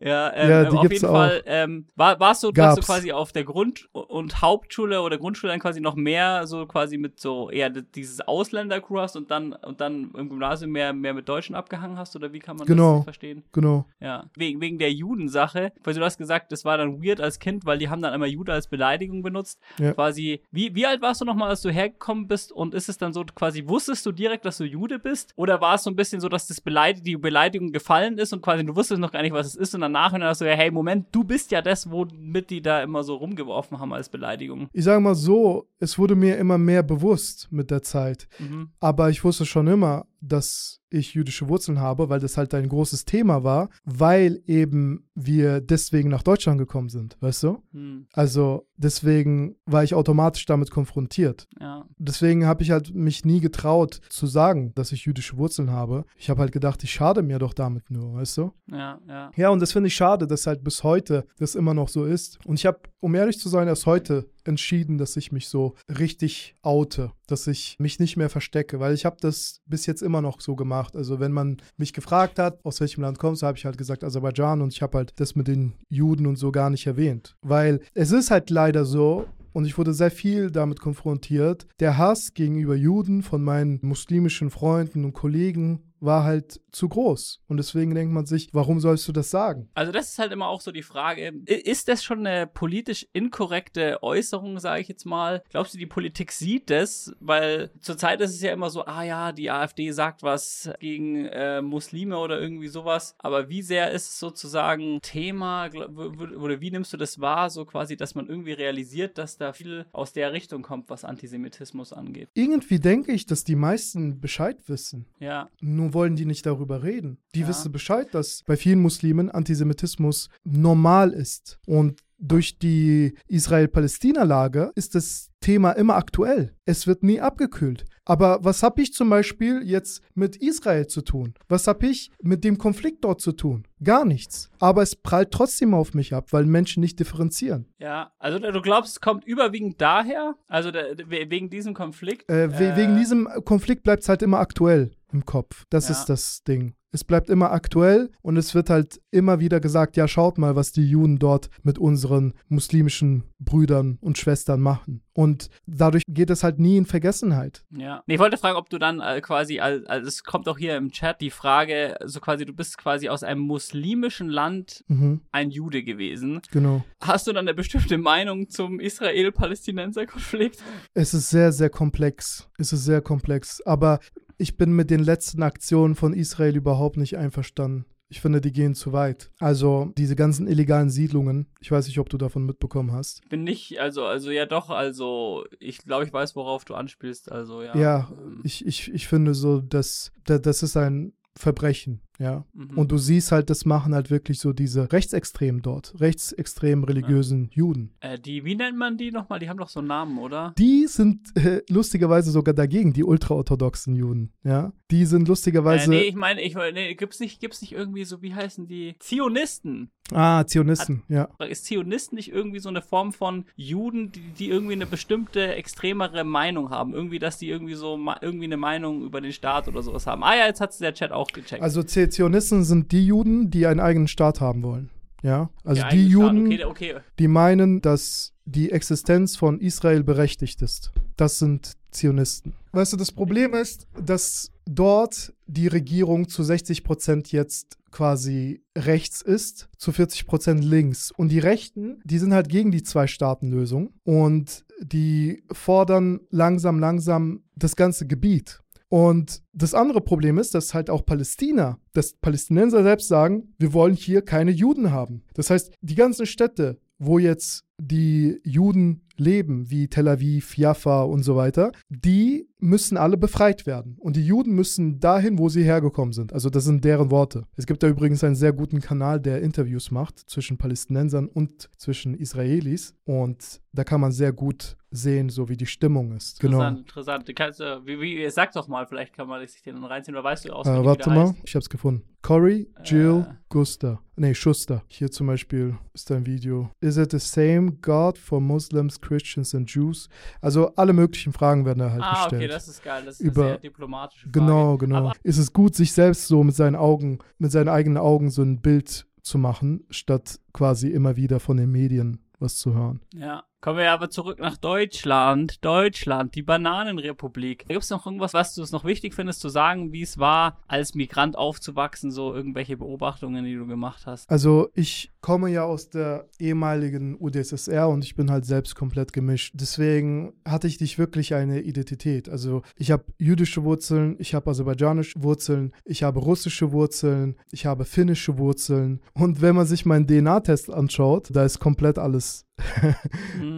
Ja, 0.00 0.32
ähm, 0.34 0.50
Ja, 0.50 0.64
die 0.70 0.76
auf 0.76 0.90
jeden. 0.90 1.06
Fall 1.06 1.42
ähm, 1.46 1.86
war, 1.94 2.18
warst 2.18 2.42
du, 2.42 2.50
dass 2.50 2.74
du 2.74 2.80
quasi 2.82 3.12
auf 3.12 3.30
der 3.32 3.44
Grund- 3.44 3.88
und 3.92 4.42
Hauptschule 4.42 5.02
oder 5.02 5.18
Grundschule 5.18 5.52
dann 5.52 5.60
quasi 5.60 5.80
noch 5.80 5.94
mehr 5.94 6.46
so 6.46 6.66
quasi 6.66 6.96
mit 6.98 7.20
so 7.20 7.48
eher 7.50 7.70
dieses 7.70 8.20
Ausländer-Crew 8.22 8.98
hast 8.98 9.16
und 9.16 9.30
dann 9.30 9.52
und 9.52 9.80
dann 9.80 10.10
im 10.16 10.28
Gymnasium 10.30 10.72
mehr, 10.72 10.92
mehr 10.92 11.14
mit 11.14 11.28
Deutschen 11.28 11.54
abgehangen 11.54 11.96
hast 11.98 12.16
oder 12.16 12.32
wie 12.32 12.38
kann 12.40 12.56
man 12.56 12.66
Genau. 12.66 12.96
das 12.96 13.04
verstehen? 13.04 13.44
Genau. 13.52 13.84
Ja, 14.00 14.24
wegen, 14.36 14.60
wegen 14.60 14.78
der 14.78 14.92
Judensache, 14.92 15.72
weil 15.84 15.94
du 15.94 16.00
hast 16.02 16.18
gesagt, 16.18 16.50
das 16.50 16.64
war 16.64 16.76
dann 16.76 17.02
weird 17.04 17.20
als 17.20 17.38
Kind, 17.38 17.64
weil 17.64 17.78
die 17.78 17.88
haben 17.88 18.02
dann 18.02 18.14
immer 18.14 18.26
Jude 18.26 18.52
als 18.52 18.66
Beleidigung 18.68 19.22
benutzt. 19.22 19.60
Ja. 19.78 19.92
Quasi, 19.92 20.40
wie, 20.50 20.74
wie 20.74 20.86
alt 20.86 21.02
warst 21.02 21.20
du 21.20 21.24
nochmal, 21.24 21.50
als 21.50 21.62
du 21.62 21.70
hergekommen 21.70 22.26
bist 22.26 22.50
und 22.50 22.63
ist 22.72 22.88
es 22.88 22.96
dann 22.96 23.12
so 23.12 23.24
quasi, 23.24 23.66
wusstest 23.66 24.06
du 24.06 24.12
direkt, 24.12 24.44
dass 24.44 24.58
du 24.58 24.64
Jude 24.64 24.98
bist? 24.98 25.32
Oder 25.36 25.60
war 25.60 25.74
es 25.74 25.82
so 25.82 25.90
ein 25.90 25.96
bisschen 25.96 26.20
so, 26.20 26.28
dass 26.28 26.46
das 26.46 26.60
Beleidig 26.60 27.02
die 27.02 27.16
Beleidigung 27.16 27.72
gefallen 27.72 28.16
ist 28.18 28.32
und 28.32 28.42
quasi 28.42 28.64
du 28.64 28.76
wusstest 28.76 29.00
noch 29.00 29.12
gar 29.12 29.22
nicht, 29.22 29.32
was 29.32 29.48
es 29.48 29.56
ist 29.56 29.74
und 29.74 29.80
danach 29.80 30.12
und 30.12 30.20
dann 30.20 30.28
hast 30.28 30.40
du 30.40 30.46
ja, 30.46 30.54
hey, 30.54 30.70
Moment, 30.70 31.08
du 31.12 31.24
bist 31.24 31.50
ja 31.50 31.60
das, 31.60 31.90
womit 31.90 32.50
die 32.50 32.62
da 32.62 32.82
immer 32.82 33.02
so 33.02 33.16
rumgeworfen 33.16 33.78
haben 33.80 33.92
als 33.92 34.08
Beleidigung. 34.08 34.68
Ich 34.72 34.84
sage 34.84 35.00
mal 35.00 35.14
so, 35.14 35.68
es 35.78 35.98
wurde 35.98 36.14
mir 36.14 36.38
immer 36.38 36.58
mehr 36.58 36.82
bewusst 36.82 37.48
mit 37.50 37.70
der 37.70 37.82
Zeit. 37.82 38.28
Mhm. 38.38 38.70
Aber 38.80 39.10
ich 39.10 39.24
wusste 39.24 39.44
schon 39.44 39.66
immer, 39.66 40.06
dass 40.28 40.80
ich 40.90 41.14
jüdische 41.14 41.48
Wurzeln 41.48 41.80
habe, 41.80 42.08
weil 42.08 42.20
das 42.20 42.36
halt 42.36 42.54
ein 42.54 42.68
großes 42.68 43.04
Thema 43.04 43.42
war, 43.42 43.68
weil 43.84 44.40
eben 44.46 45.08
wir 45.14 45.60
deswegen 45.60 46.08
nach 46.08 46.22
Deutschland 46.22 46.58
gekommen 46.58 46.88
sind, 46.88 47.16
weißt 47.20 47.42
du? 47.42 47.62
Hm, 47.72 48.06
Also 48.12 48.68
deswegen 48.76 49.56
war 49.66 49.82
ich 49.82 49.94
automatisch 49.94 50.46
damit 50.46 50.70
konfrontiert. 50.70 51.46
ja. 51.60 51.84
Deswegen 51.98 52.46
habe 52.46 52.62
ich 52.62 52.70
halt 52.70 52.94
mich 52.94 53.24
nie 53.24 53.40
getraut 53.40 54.00
zu 54.08 54.26
sagen, 54.26 54.72
dass 54.74 54.92
ich 54.92 55.04
jüdische 55.06 55.36
Wurzeln 55.36 55.70
habe. 55.70 56.04
Ich 56.16 56.30
habe 56.30 56.40
halt 56.40 56.52
gedacht, 56.52 56.82
ich 56.84 56.92
schade 56.92 57.22
mir 57.22 57.38
doch 57.38 57.54
damit 57.54 57.90
nur, 57.90 58.14
weißt 58.14 58.36
du? 58.38 58.52
Ja, 58.70 59.00
ja. 59.08 59.30
Ja, 59.36 59.48
und 59.50 59.60
das 59.60 59.72
finde 59.72 59.88
ich 59.88 59.94
schade, 59.94 60.26
dass 60.26 60.46
halt 60.46 60.62
bis 60.62 60.84
heute 60.84 61.26
das 61.38 61.54
immer 61.54 61.74
noch 61.74 61.88
so 61.88 62.04
ist. 62.04 62.38
Und 62.46 62.56
ich 62.58 62.66
habe, 62.66 62.78
um 63.04 63.14
ehrlich 63.14 63.38
zu 63.38 63.50
sein, 63.50 63.68
erst 63.68 63.84
heute 63.84 64.30
entschieden, 64.44 64.96
dass 64.96 65.18
ich 65.18 65.30
mich 65.30 65.48
so 65.48 65.74
richtig 65.98 66.54
oute, 66.62 67.12
dass 67.26 67.46
ich 67.46 67.76
mich 67.78 67.98
nicht 67.98 68.16
mehr 68.16 68.30
verstecke, 68.30 68.80
weil 68.80 68.94
ich 68.94 69.04
habe 69.04 69.18
das 69.20 69.60
bis 69.66 69.84
jetzt 69.84 70.00
immer 70.00 70.22
noch 70.22 70.40
so 70.40 70.56
gemacht. 70.56 70.96
Also 70.96 71.20
wenn 71.20 71.30
man 71.30 71.58
mich 71.76 71.92
gefragt 71.92 72.38
hat, 72.38 72.64
aus 72.64 72.80
welchem 72.80 73.02
Land 73.02 73.18
kommst 73.18 73.42
du, 73.42 73.46
habe 73.46 73.58
ich 73.58 73.66
halt 73.66 73.76
gesagt 73.76 74.04
Aserbaidschan 74.04 74.62
und 74.62 74.72
ich 74.72 74.80
habe 74.80 74.96
halt 74.96 75.12
das 75.16 75.34
mit 75.34 75.48
den 75.48 75.74
Juden 75.90 76.26
und 76.26 76.36
so 76.36 76.50
gar 76.50 76.70
nicht 76.70 76.86
erwähnt, 76.86 77.36
weil 77.42 77.80
es 77.92 78.10
ist 78.10 78.30
halt 78.30 78.48
leider 78.48 78.86
so, 78.86 79.26
und 79.52 79.66
ich 79.66 79.78
wurde 79.78 79.94
sehr 79.94 80.10
viel 80.10 80.50
damit 80.50 80.80
konfrontiert. 80.80 81.68
Der 81.78 81.96
Hass 81.96 82.34
gegenüber 82.34 82.74
Juden 82.74 83.22
von 83.22 83.44
meinen 83.44 83.78
muslimischen 83.82 84.50
Freunden 84.50 85.04
und 85.04 85.12
Kollegen 85.12 85.92
war 86.04 86.24
halt 86.24 86.60
zu 86.70 86.88
groß. 86.88 87.40
Und 87.48 87.56
deswegen 87.56 87.94
denkt 87.94 88.12
man 88.12 88.26
sich, 88.26 88.48
warum 88.52 88.80
sollst 88.80 89.06
du 89.08 89.12
das 89.12 89.30
sagen? 89.30 89.68
Also 89.74 89.92
das 89.92 90.10
ist 90.10 90.18
halt 90.18 90.32
immer 90.32 90.48
auch 90.48 90.60
so 90.60 90.72
die 90.72 90.82
Frage, 90.82 91.32
ist 91.46 91.88
das 91.88 92.02
schon 92.02 92.26
eine 92.26 92.46
politisch 92.46 93.06
inkorrekte 93.12 94.02
Äußerung, 94.02 94.58
sage 94.58 94.82
ich 94.82 94.88
jetzt 94.88 95.06
mal? 95.06 95.42
Glaubst 95.50 95.74
du, 95.74 95.78
die 95.78 95.86
Politik 95.86 96.32
sieht 96.32 96.70
das? 96.70 97.12
Weil 97.20 97.70
zurzeit 97.80 98.20
ist 98.20 98.34
es 98.34 98.42
ja 98.42 98.52
immer 98.52 98.70
so, 98.70 98.84
ah 98.84 99.02
ja, 99.02 99.32
die 99.32 99.50
AfD 99.50 99.90
sagt 99.92 100.22
was 100.22 100.70
gegen 100.80 101.26
äh, 101.26 101.62
Muslime 101.62 102.18
oder 102.18 102.40
irgendwie 102.40 102.68
sowas. 102.68 103.14
Aber 103.18 103.48
wie 103.48 103.62
sehr 103.62 103.90
ist 103.92 104.08
es 104.08 104.18
sozusagen 104.18 105.00
Thema 105.00 105.70
oder 105.72 106.60
wie 106.60 106.70
nimmst 106.70 106.92
du 106.92 106.96
das 106.96 107.20
wahr, 107.20 107.50
so 107.50 107.64
quasi, 107.64 107.96
dass 107.96 108.14
man 108.14 108.28
irgendwie 108.28 108.52
realisiert, 108.52 109.18
dass 109.18 109.36
da 109.38 109.52
viel 109.52 109.86
aus 109.92 110.12
der 110.12 110.32
Richtung 110.32 110.62
kommt, 110.62 110.90
was 110.90 111.04
Antisemitismus 111.04 111.92
angeht? 111.92 112.28
Irgendwie 112.34 112.80
denke 112.80 113.12
ich, 113.12 113.26
dass 113.26 113.44
die 113.44 113.56
meisten 113.56 114.20
Bescheid 114.20 114.58
wissen. 114.66 115.06
Ja. 115.20 115.48
Nur 115.60 115.93
wollen 115.94 116.16
die 116.16 116.26
nicht 116.26 116.44
darüber 116.46 116.82
reden. 116.82 117.18
Die 117.34 117.40
ja. 117.40 117.48
wissen 117.48 117.72
Bescheid, 117.72 118.08
dass 118.12 118.42
bei 118.44 118.56
vielen 118.56 118.80
Muslimen 118.80 119.30
Antisemitismus 119.30 120.28
normal 120.44 121.12
ist. 121.12 121.58
Und 121.66 122.00
durch 122.18 122.58
die 122.58 123.14
Israel-Palästina-Lage 123.28 124.72
ist 124.74 124.94
das 124.94 125.30
Thema 125.40 125.72
immer 125.72 125.96
aktuell. 125.96 126.54
Es 126.64 126.86
wird 126.86 127.02
nie 127.02 127.20
abgekühlt. 127.20 127.84
Aber 128.04 128.38
was 128.42 128.62
habe 128.62 128.82
ich 128.82 128.92
zum 128.92 129.08
Beispiel 129.10 129.62
jetzt 129.64 130.02
mit 130.14 130.36
Israel 130.36 130.86
zu 130.86 131.02
tun? 131.02 131.34
Was 131.48 131.66
habe 131.66 131.86
ich 131.86 132.10
mit 132.22 132.44
dem 132.44 132.58
Konflikt 132.58 133.04
dort 133.04 133.20
zu 133.20 133.32
tun? 133.32 133.66
Gar 133.82 134.04
nichts. 134.04 134.50
Aber 134.60 134.82
es 134.82 134.96
prallt 134.96 135.30
trotzdem 135.30 135.74
auf 135.74 135.94
mich 135.94 136.14
ab, 136.14 136.32
weil 136.32 136.46
Menschen 136.46 136.80
nicht 136.80 136.98
differenzieren. 137.00 137.66
Ja, 137.78 138.12
also 138.18 138.38
du 138.38 138.60
glaubst, 138.60 138.92
es 138.92 139.00
kommt 139.00 139.24
überwiegend 139.24 139.80
daher, 139.80 140.34
also 140.48 140.70
der, 140.70 140.96
wegen 141.08 141.50
diesem 141.50 141.74
Konflikt? 141.74 142.30
Äh, 142.30 142.44
äh, 142.44 142.76
wegen 142.76 142.96
diesem 142.96 143.28
Konflikt 143.44 143.82
bleibt 143.82 144.02
es 144.02 144.08
halt 144.08 144.22
immer 144.22 144.38
aktuell 144.38 144.90
im 145.12 145.24
Kopf. 145.24 145.64
Das 145.70 145.88
ja. 145.88 145.94
ist 145.94 146.06
das 146.06 146.42
Ding. 146.44 146.74
Es 146.94 147.02
bleibt 147.02 147.28
immer 147.28 147.50
aktuell 147.50 148.10
und 148.22 148.36
es 148.36 148.54
wird 148.54 148.70
halt 148.70 149.00
immer 149.10 149.40
wieder 149.40 149.58
gesagt, 149.58 149.96
ja, 149.96 150.06
schaut 150.06 150.38
mal, 150.38 150.54
was 150.54 150.70
die 150.70 150.88
Juden 150.88 151.18
dort 151.18 151.48
mit 151.64 151.76
unseren 151.78 152.34
muslimischen 152.48 153.24
Brüdern 153.44 153.98
und 154.00 154.18
Schwestern 154.18 154.60
machen. 154.60 155.02
Und 155.12 155.48
dadurch 155.66 156.02
geht 156.08 156.30
es 156.30 156.42
halt 156.42 156.58
nie 156.58 156.76
in 156.76 156.86
Vergessenheit. 156.86 157.64
Ja. 157.70 158.02
Ich 158.06 158.18
wollte 158.18 158.36
fragen, 158.36 158.56
ob 158.56 158.68
du 158.68 158.78
dann 158.78 159.00
äh, 159.00 159.20
quasi, 159.20 159.60
also, 159.60 159.86
also 159.86 160.08
es 160.08 160.24
kommt 160.24 160.48
auch 160.48 160.58
hier 160.58 160.76
im 160.76 160.90
Chat 160.90 161.20
die 161.20 161.30
Frage, 161.30 161.96
so 162.04 162.20
quasi, 162.20 162.44
du 162.44 162.52
bist 162.52 162.78
quasi 162.78 163.08
aus 163.08 163.22
einem 163.22 163.40
muslimischen 163.40 164.28
Land 164.28 164.84
mhm. 164.88 165.20
ein 165.30 165.50
Jude 165.50 165.82
gewesen. 165.82 166.40
Genau. 166.50 166.84
Hast 167.00 167.26
du 167.26 167.32
dann 167.32 167.46
eine 167.46 167.54
bestimmte 167.54 167.98
Meinung 167.98 168.50
zum 168.50 168.80
Israel-Palästinenser-Konflikt? 168.80 170.62
Es 170.94 171.14
ist 171.14 171.30
sehr, 171.30 171.52
sehr 171.52 171.70
komplex. 171.70 172.48
Es 172.58 172.72
ist 172.72 172.84
sehr 172.84 173.00
komplex. 173.00 173.60
Aber 173.62 174.00
ich 174.36 174.56
bin 174.56 174.74
mit 174.74 174.90
den 174.90 175.00
letzten 175.00 175.42
Aktionen 175.42 175.94
von 175.94 176.12
Israel 176.12 176.56
überhaupt 176.56 176.96
nicht 176.96 177.16
einverstanden. 177.16 177.84
Ich 178.14 178.20
finde, 178.20 178.40
die 178.40 178.52
gehen 178.52 178.76
zu 178.76 178.92
weit. 178.92 179.32
Also 179.40 179.92
diese 179.98 180.14
ganzen 180.14 180.46
illegalen 180.46 180.88
Siedlungen, 180.88 181.48
ich 181.58 181.72
weiß 181.72 181.88
nicht, 181.88 181.98
ob 181.98 182.08
du 182.08 182.16
davon 182.16 182.46
mitbekommen 182.46 182.92
hast. 182.92 183.28
Bin 183.28 183.42
nicht, 183.42 183.80
also, 183.80 184.04
also 184.04 184.30
ja 184.30 184.46
doch, 184.46 184.70
also 184.70 185.44
ich 185.58 185.78
glaube, 185.78 186.04
ich 186.04 186.12
weiß, 186.12 186.36
worauf 186.36 186.64
du 186.64 186.74
anspielst. 186.74 187.32
Also 187.32 187.62
ja. 187.62 187.76
Ja, 187.76 188.12
ähm. 188.12 188.40
ich, 188.44 188.64
ich, 188.64 188.94
ich 188.94 189.08
finde 189.08 189.34
so, 189.34 189.60
dass 189.60 190.12
das 190.26 190.62
ist 190.62 190.76
ein 190.76 191.12
Verbrechen. 191.34 192.02
Ja. 192.18 192.44
Mhm. 192.52 192.78
Und 192.78 192.92
du 192.92 192.98
siehst 192.98 193.32
halt, 193.32 193.50
das 193.50 193.64
machen 193.64 193.94
halt 193.94 194.10
wirklich 194.10 194.38
so 194.38 194.52
diese 194.52 194.92
Rechtsextremen 194.92 195.62
dort, 195.62 195.94
rechtsextrem 196.00 196.84
religiösen 196.84 197.50
ja. 197.50 197.56
Juden. 197.56 197.94
Äh, 198.00 198.18
die, 198.18 198.44
wie 198.44 198.54
nennt 198.54 198.78
man 198.78 198.96
die 198.96 199.10
nochmal? 199.10 199.40
Die 199.40 199.48
haben 199.48 199.58
doch 199.58 199.68
so 199.68 199.80
einen 199.80 199.88
Namen, 199.88 200.18
oder? 200.18 200.54
Die 200.58 200.86
sind 200.86 201.36
äh, 201.36 201.62
lustigerweise 201.68 202.30
sogar 202.30 202.54
dagegen, 202.54 202.92
die 202.92 203.04
ultraorthodoxen 203.04 203.94
Juden. 203.94 204.32
Ja. 204.44 204.72
Die 204.90 205.06
sind 205.06 205.26
lustigerweise. 205.28 205.86
Äh, 205.86 205.96
nee, 205.96 206.02
ich 206.02 206.14
meine, 206.14 206.40
ich, 206.40 206.54
nee, 206.54 206.94
gibt's 206.94 207.20
nicht, 207.20 207.40
gibt's 207.40 207.60
nicht 207.62 207.72
irgendwie 207.72 208.04
so, 208.04 208.22
wie 208.22 208.34
heißen 208.34 208.66
die? 208.66 208.94
Zionisten. 209.00 209.90
Ah, 210.12 210.44
Zionisten, 210.44 211.02
Hat, 211.08 211.30
ja. 211.40 211.46
Ist 211.46 211.64
Zionisten 211.64 212.16
nicht 212.16 212.30
irgendwie 212.30 212.58
so 212.58 212.68
eine 212.68 212.82
Form 212.82 213.14
von 213.14 213.46
Juden, 213.56 214.12
die, 214.12 214.20
die 214.20 214.50
irgendwie 214.50 214.74
eine 214.74 214.84
bestimmte 214.84 215.54
extremere 215.54 216.24
Meinung 216.24 216.68
haben? 216.68 216.92
Irgendwie, 216.92 217.18
dass 217.18 217.38
die 217.38 217.48
irgendwie 217.48 217.72
so 217.72 217.98
irgendwie 218.20 218.44
eine 218.44 218.58
Meinung 218.58 219.02
über 219.02 219.22
den 219.22 219.32
Staat 219.32 219.66
oder 219.66 219.82
sowas 219.82 220.06
haben. 220.06 220.22
Ah 220.22 220.36
ja, 220.36 220.46
jetzt 220.46 220.60
hat 220.60 220.78
der 220.78 220.92
Chat 220.92 221.10
auch 221.10 221.28
gecheckt. 221.28 221.62
Also 221.62 221.82
Zionisten 221.82 222.03
sind 222.12 222.92
die 222.92 223.06
Juden, 223.06 223.50
die 223.50 223.66
einen 223.66 223.80
eigenen 223.80 224.08
Staat 224.08 224.40
haben 224.40 224.62
wollen. 224.62 224.90
Ja, 225.22 225.48
also 225.64 225.80
ja, 225.80 225.88
die 225.88 226.06
Juden, 226.06 226.46
okay, 226.46 226.64
okay. 226.64 226.96
die 227.18 227.28
meinen, 227.28 227.80
dass 227.80 228.34
die 228.44 228.70
Existenz 228.70 229.36
von 229.36 229.58
Israel 229.58 230.04
berechtigt 230.04 230.60
ist. 230.60 230.92
Das 231.16 231.38
sind 231.38 231.78
Zionisten. 231.90 232.52
Weißt 232.72 232.92
du, 232.92 232.96
das 232.96 233.10
Problem 233.10 233.54
ist, 233.54 233.86
dass 233.98 234.50
dort 234.66 235.32
die 235.46 235.68
Regierung 235.68 236.28
zu 236.28 236.42
60 236.42 236.84
Prozent 236.84 237.32
jetzt 237.32 237.78
quasi 237.90 238.62
rechts 238.76 239.22
ist, 239.22 239.68
zu 239.78 239.92
40 239.92 240.26
Prozent 240.26 240.64
links. 240.64 241.10
Und 241.10 241.28
die 241.28 241.38
Rechten, 241.38 242.00
die 242.04 242.18
sind 242.18 242.34
halt 242.34 242.48
gegen 242.48 242.72
die 242.72 242.82
Zwei-Staaten-Lösung 242.82 243.94
und 244.02 244.64
die 244.80 245.44
fordern 245.52 246.20
langsam, 246.30 246.80
langsam 246.80 247.44
das 247.54 247.76
ganze 247.76 248.06
Gebiet. 248.06 248.60
Und 248.94 249.42
das 249.52 249.74
andere 249.74 250.00
Problem 250.00 250.38
ist, 250.38 250.54
dass 250.54 250.72
halt 250.72 250.88
auch 250.88 251.04
Palästina, 251.04 251.80
dass 251.94 252.12
Palästinenser 252.12 252.84
selbst 252.84 253.08
sagen, 253.08 253.52
wir 253.58 253.72
wollen 253.72 253.96
hier 253.96 254.22
keine 254.22 254.52
Juden 254.52 254.92
haben. 254.92 255.24
Das 255.34 255.50
heißt, 255.50 255.72
die 255.80 255.96
ganzen 255.96 256.26
Städte, 256.26 256.78
wo 257.00 257.18
jetzt 257.18 257.64
die 257.76 258.40
Juden 258.44 259.02
leben, 259.16 259.70
wie 259.70 259.88
Tel 259.88 260.08
Aviv, 260.08 260.56
Jaffa 260.56 261.02
und 261.02 261.22
so 261.22 261.36
weiter, 261.36 261.72
die 261.88 262.48
müssen 262.58 262.96
alle 262.96 263.16
befreit 263.16 263.66
werden. 263.66 263.96
Und 264.00 264.16
die 264.16 264.26
Juden 264.26 264.54
müssen 264.54 264.98
dahin, 264.98 265.38
wo 265.38 265.48
sie 265.48 265.64
hergekommen 265.64 266.12
sind. 266.12 266.32
Also 266.32 266.50
das 266.50 266.64
sind 266.64 266.84
deren 266.84 267.10
Worte. 267.10 267.44
Es 267.56 267.66
gibt 267.66 267.82
da 267.82 267.88
übrigens 267.88 268.24
einen 268.24 268.36
sehr 268.36 268.52
guten 268.52 268.80
Kanal, 268.80 269.20
der 269.20 269.42
Interviews 269.42 269.90
macht 269.90 270.18
zwischen 270.18 270.56
Palästinensern 270.56 271.28
und 271.28 271.68
zwischen 271.76 272.14
Israelis. 272.14 272.94
Und 273.04 273.60
da 273.72 273.84
kann 273.84 274.00
man 274.00 274.12
sehr 274.12 274.32
gut 274.32 274.76
sehen, 274.90 275.28
so 275.28 275.48
wie 275.48 275.56
die 275.56 275.66
Stimmung 275.66 276.12
ist. 276.12 276.40
Genau. 276.40 276.58
Interessant, 276.58 276.78
interessant. 276.78 277.28
Du 277.28 277.34
kannst, 277.34 277.60
äh, 277.60 277.84
wie, 277.84 278.00
wie, 278.00 278.30
sag 278.30 278.52
doch 278.52 278.68
mal, 278.68 278.86
vielleicht 278.86 279.12
kann 279.12 279.28
man 279.28 279.46
sich 279.46 279.62
den 279.62 279.82
reinziehen, 279.84 280.14
oder 280.14 280.24
weißt 280.24 280.46
du 280.46 280.52
aus, 280.52 280.66
äh, 280.66 280.84
Warte 280.84 281.10
mal, 281.10 281.28
heißt? 281.28 281.34
ich 281.44 281.54
hab's 281.54 281.68
gefunden. 281.68 282.04
Corey, 282.22 282.70
Jill, 282.84 283.26
äh. 283.28 283.34
Gusta. 283.50 284.00
Nee, 284.16 284.34
Schuster. 284.34 284.82
Hier 284.88 285.10
zum 285.10 285.26
Beispiel 285.26 285.76
ist 285.92 286.10
ein 286.10 286.24
Video. 286.24 286.70
Is 286.80 286.96
it 286.96 287.10
the 287.10 287.18
same 287.18 287.72
God 287.82 288.16
for 288.16 288.40
Muslims, 288.40 288.98
Christians 289.04 289.54
and 289.54 289.70
Jews? 289.70 290.08
Also 290.40 290.74
alle 290.76 290.92
möglichen 290.92 291.32
Fragen 291.32 291.64
werden 291.64 291.80
da 291.80 291.90
halt 291.90 292.02
ah, 292.02 292.12
gestellt. 292.12 292.32
Ah, 292.32 292.36
okay, 292.36 292.48
das 292.48 292.68
ist 292.68 292.82
geil. 292.82 293.02
Das 293.04 293.20
ist 293.20 293.26
Über, 293.26 293.42
eine 293.42 293.50
sehr 293.52 293.58
diplomatische 293.60 294.26
Frage. 294.26 294.38
Genau, 294.38 294.78
genau. 294.78 294.96
Aber 294.96 295.12
ist 295.22 295.38
es 295.38 295.52
gut, 295.52 295.74
sich 295.74 295.92
selbst 295.92 296.26
so 296.26 296.42
mit 296.42 296.54
seinen 296.54 296.76
Augen, 296.76 297.18
mit 297.38 297.52
seinen 297.52 297.68
eigenen 297.68 297.98
Augen 297.98 298.30
so 298.30 298.42
ein 298.42 298.60
Bild 298.60 299.06
zu 299.22 299.38
machen, 299.38 299.84
statt 299.90 300.40
quasi 300.52 300.88
immer 300.88 301.16
wieder 301.16 301.40
von 301.40 301.56
den 301.56 301.70
Medien 301.70 302.20
was 302.38 302.56
zu 302.56 302.74
hören. 302.74 303.00
Ja. 303.14 303.44
Kommen 303.64 303.78
wir 303.78 303.92
aber 303.92 304.10
zurück 304.10 304.40
nach 304.40 304.58
Deutschland. 304.58 305.64
Deutschland, 305.64 306.34
die 306.34 306.42
Bananenrepublik. 306.42 307.66
Gibt 307.66 307.82
es 307.82 307.88
noch 307.88 308.04
irgendwas, 308.04 308.34
was 308.34 308.54
du 308.54 308.60
es 308.60 308.72
noch 308.72 308.84
wichtig 308.84 309.14
findest 309.14 309.40
zu 309.40 309.48
sagen, 309.48 309.90
wie 309.90 310.02
es 310.02 310.18
war, 310.18 310.58
als 310.68 310.94
Migrant 310.94 311.38
aufzuwachsen, 311.38 312.10
so 312.10 312.34
irgendwelche 312.34 312.76
Beobachtungen, 312.76 313.42
die 313.42 313.54
du 313.54 313.66
gemacht 313.66 314.02
hast? 314.04 314.28
Also 314.28 314.68
ich 314.74 315.14
komme 315.22 315.48
ja 315.48 315.64
aus 315.64 315.88
der 315.88 316.28
ehemaligen 316.38 317.16
UdSSR 317.18 317.88
und 317.88 318.04
ich 318.04 318.14
bin 318.14 318.30
halt 318.30 318.44
selbst 318.44 318.74
komplett 318.74 319.14
gemischt. 319.14 319.54
Deswegen 319.56 320.34
hatte 320.44 320.66
ich 320.66 320.78
nicht 320.78 320.98
wirklich 320.98 321.32
eine 321.32 321.62
Identität. 321.62 322.28
Also 322.28 322.60
ich 322.76 322.90
habe 322.90 323.04
jüdische 323.16 323.64
Wurzeln, 323.64 324.16
ich 324.18 324.34
habe 324.34 324.50
aserbaidschanische 324.50 325.22
Wurzeln, 325.22 325.72
ich 325.86 326.02
habe 326.02 326.20
russische 326.20 326.70
Wurzeln, 326.72 327.36
ich 327.50 327.64
habe 327.64 327.86
finnische 327.86 328.36
Wurzeln. 328.36 329.00
Und 329.14 329.40
wenn 329.40 329.56
man 329.56 329.64
sich 329.64 329.86
meinen 329.86 330.06
DNA-Test 330.06 330.70
anschaut, 330.70 331.28
da 331.32 331.46
ist 331.46 331.60
komplett 331.60 331.98
alles. 331.98 332.44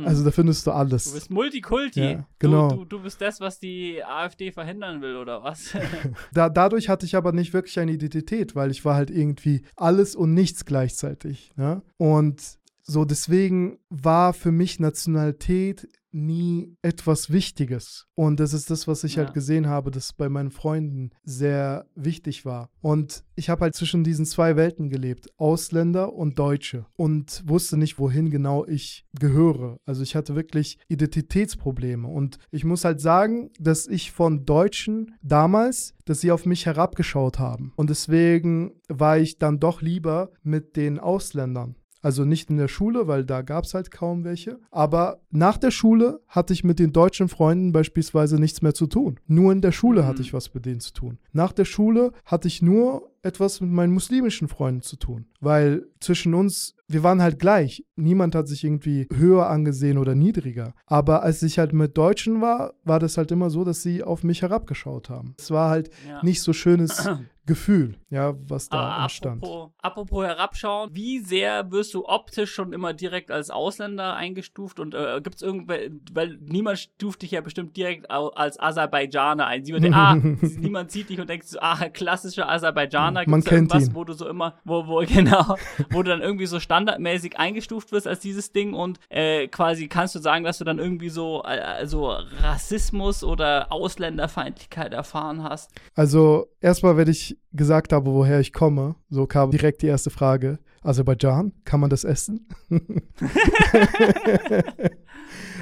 Also 0.05 0.25
da 0.25 0.31
findest 0.31 0.67
du 0.67 0.73
alles. 0.73 1.05
Du 1.05 1.13
bist 1.15 1.31
Multikulti. 1.31 2.01
Ja, 2.01 2.29
genau. 2.39 2.71
Du, 2.71 2.77
du, 2.77 2.85
du, 2.85 3.03
bist 3.03 3.21
das, 3.21 3.41
was 3.41 3.59
die 3.59 4.03
AfD 4.03 4.53
verhindern 4.53 5.03
will, 5.03 5.17
oder 5.17 5.43
was? 5.43 5.77
da, 6.33 6.49
dadurch 6.49 6.89
hatte 6.89 7.05
ich 7.05 7.15
aber 7.15 7.33
nicht 7.33 7.53
wirklich 7.53 7.79
eine 7.79 7.93
Identität, 7.93 8.55
weil 8.55 8.71
ich 8.71 8.85
war 8.85 8.95
halt 8.95 9.11
irgendwie 9.11 9.63
alles 9.77 10.17
und 10.17 10.33
nichts 10.35 10.65
gleichzeitig. 10.65 11.53
Ne? 11.57 11.83
Und 11.99 12.59
so 12.87 13.05
deswegen 13.05 13.79
war 13.91 14.33
für 14.33 14.53
mich 14.53 14.79
Nationalität 14.79 15.89
nie 16.13 16.75
etwas 16.83 17.31
Wichtiges. 17.31 18.07
Und 18.15 18.41
das 18.41 18.55
ist 18.55 18.71
das, 18.71 18.89
was 18.89 19.05
ich 19.05 19.19
halt 19.19 19.25
ja. 19.25 19.27
halt 19.27 19.35
gesehen 19.35 19.67
habe, 19.67 19.91
das 19.91 20.15
bei 20.15 20.29
meinen 20.29 20.51
Freunden 20.51 21.11
sehr 21.25 21.87
wichtig 21.95 22.45
war. 22.45 22.71
Und 22.81 23.25
ich 23.35 23.51
habe 23.51 23.63
halt 23.63 23.75
zwischen 23.75 24.03
diesen 24.03 24.25
zwei 24.25 24.57
Welten 24.57 24.89
gelebt, 24.89 25.29
Ausländer 25.37 26.15
und 26.15 26.39
Deutsche. 26.39 26.87
Und 26.97 27.43
wusste 27.47 27.77
nicht, 27.77 27.99
wohin 27.99 28.31
genau 28.31 28.65
ich 28.65 29.05
gehöre. 29.19 29.79
Also 29.85 30.03
ich 30.03 30.17
hatte 30.17 30.35
wirklich 30.35 30.79
Identitätsprobleme. 30.89 32.09
Und 32.09 32.39
ich 32.51 32.65
muss 32.65 32.85
halt 32.85 33.01
sagen, 33.01 33.51
dass 33.61 33.87
ich 33.87 34.13
von 34.13 34.47
Deutschen 34.47 35.15
damals, 35.23 35.95
dass 36.07 36.21
sie 36.21 36.33
auf 36.33 36.47
mich 36.47 36.65
herabgeschaut 36.65 37.39
haben. 37.39 37.73
Und 37.77 37.91
deswegen 37.91 38.81
war 38.89 39.19
ich 39.19 39.39
dann 39.39 39.61
doch 39.61 39.83
lieber 39.83 40.31
mit 40.43 40.77
den 40.77 40.99
Ausländern 40.99 41.77
Also 42.07 42.25
nicht 42.25 42.51
in 42.51 42.57
der 42.57 42.69
Schule, 42.69 43.09
weil 43.09 43.25
da 43.25 43.43
gab 43.43 43.65
es 43.65 43.75
halt 43.75 43.91
kaum 43.91 44.23
welche. 44.23 44.61
Aber 44.71 45.23
nach 45.33 45.59
der 45.59 45.73
Schule 45.73 46.21
hatte 46.29 46.53
ich 46.53 46.63
mit 46.63 46.79
den 46.79 46.93
deutschen 46.93 47.29
Freunden 47.29 47.73
beispielsweise 47.73 48.37
nichts 48.39 48.63
mehr 48.63 48.75
zu 48.75 48.87
tun. 48.87 49.19
Nur 49.27 49.51
in 49.51 49.61
der 49.61 49.73
Schule 49.73 50.03
Mhm. 50.03 50.07
hatte 50.07 50.23
ich 50.23 50.33
was 50.33 50.55
mit 50.55 50.67
denen 50.67 50.79
zu 50.79 50.93
tun. 50.93 51.19
Nach 51.33 51.51
der 51.51 51.65
Schule 51.65 52.13
hatte 52.25 52.47
ich 52.47 52.63
nur 52.63 53.11
etwas 53.23 53.61
mit 53.61 53.73
meinen 53.73 53.93
muslimischen 53.93 54.47
Freunden 54.47 54.83
zu 54.83 54.95
tun. 54.97 55.27
Weil 55.41 55.89
zwischen 55.99 56.33
uns, 56.35 56.77
wir 56.89 57.03
waren 57.03 57.21
halt 57.23 57.39
gleich. 57.39 57.85
Niemand 57.97 58.35
hat 58.35 58.47
sich 58.49 58.63
irgendwie 58.65 59.09
höher 59.15 59.49
angesehen 59.49 59.99
oder 59.99 60.15
niedriger. 60.15 60.75
Aber 60.87 61.23
als 61.23 61.43
ich 61.43 61.59
halt 61.59 61.73
mit 61.73 61.97
Deutschen 61.99 62.41
war, 62.41 62.75
war 62.85 63.01
das 63.01 63.17
halt 63.17 63.33
immer 63.33 63.51
so, 63.51 63.65
dass 63.65 63.83
sie 63.83 64.03
auf 64.05 64.23
mich 64.23 64.43
herabgeschaut 64.43 65.11
haben. 65.11 65.35
Es 65.39 65.51
war 65.51 65.71
halt 65.71 65.91
Ja. 66.09 66.23
nicht 66.23 66.43
so 66.43 66.53
schönes 66.53 67.09
Gefühl, 67.47 67.97
ja, 68.11 68.35
was 68.49 68.69
da 68.69 68.97
Ah, 68.97 69.03
entstand. 69.05 69.41
apropos, 69.45 69.71
apropos 69.81 70.25
herabschauen, 70.27 70.91
wie 70.95 71.21
sehr 71.21 71.71
wirst 71.71 71.95
du 71.95 72.05
optisch 72.05 72.53
schon 72.53 72.73
immer 72.73 72.93
direkt 72.93 73.31
als 73.31 73.51
Ausländer 73.51 74.17
eingestuft 74.17 74.81
und 74.81 74.95
äh, 74.97 75.21
gibt 75.23 75.37
es 75.37 75.43
irgendwelche, 75.43 75.93
weil 76.13 76.39
niemand 76.43 76.81
stuft 76.81 77.23
dich 77.23 77.31
ja 77.31 77.41
bestimmt 77.43 77.77
direkt 77.77 78.11
als 78.11 78.59
Aserbaidschaner 78.59 79.47
ein. 79.47 79.63
Niemand, 79.63 79.95
ah, 79.95 80.15
niemand 80.59 80.91
sieht 80.91 81.09
dich 81.09 81.21
und 81.21 81.31
denkt 81.31 81.47
so, 81.47 81.59
ah, 81.61 81.89
klassischer 81.89 82.49
Aserbaidschaner. 82.51 83.23
Man 83.29 83.41
Gibt's 83.41 83.45
da 83.45 83.51
kennt 83.51 83.71
irgendwas, 83.73 83.89
ihn. 83.91 83.95
wo 83.95 84.03
du 84.03 84.13
so 84.13 84.29
immer, 84.29 84.55
wo, 84.65 84.87
wo, 84.89 84.99
genau, 85.07 85.57
wo 85.91 86.03
du 86.03 86.11
dann 86.11 86.23
irgendwie 86.23 86.47
so 86.47 86.59
standardmäßig 86.77 87.39
eingestuft 87.39 87.91
wirst 87.93 88.07
als 88.07 88.21
dieses 88.21 88.53
Ding 88.53 88.75
und 88.75 89.01
äh, 89.09 89.49
quasi 89.49 89.89
kannst 89.89 90.15
du 90.15 90.19
sagen, 90.19 90.45
dass 90.45 90.59
du 90.59 90.65
dann 90.65 90.79
irgendwie 90.79 91.09
so 91.09 91.41
also 91.41 92.11
Rassismus 92.43 93.25
oder 93.25 93.73
Ausländerfeindlichkeit 93.73 94.93
erfahren 94.93 95.43
hast. 95.43 95.71
Also 95.95 96.49
erstmal, 96.61 96.99
wenn 96.99 97.09
ich 97.09 97.39
gesagt 97.53 97.95
habe, 97.95 98.13
woher 98.13 98.41
ich 98.41 98.53
komme, 98.53 98.97
so 99.09 99.27
kam 99.27 99.51
direkt 99.51 99.81
die 99.83 99.87
erste 99.87 100.11
Frage. 100.11 100.59
Aserbaidschan, 100.83 101.53
kann 101.65 101.81
man 101.81 101.91
das 101.91 102.05
essen? 102.05 102.47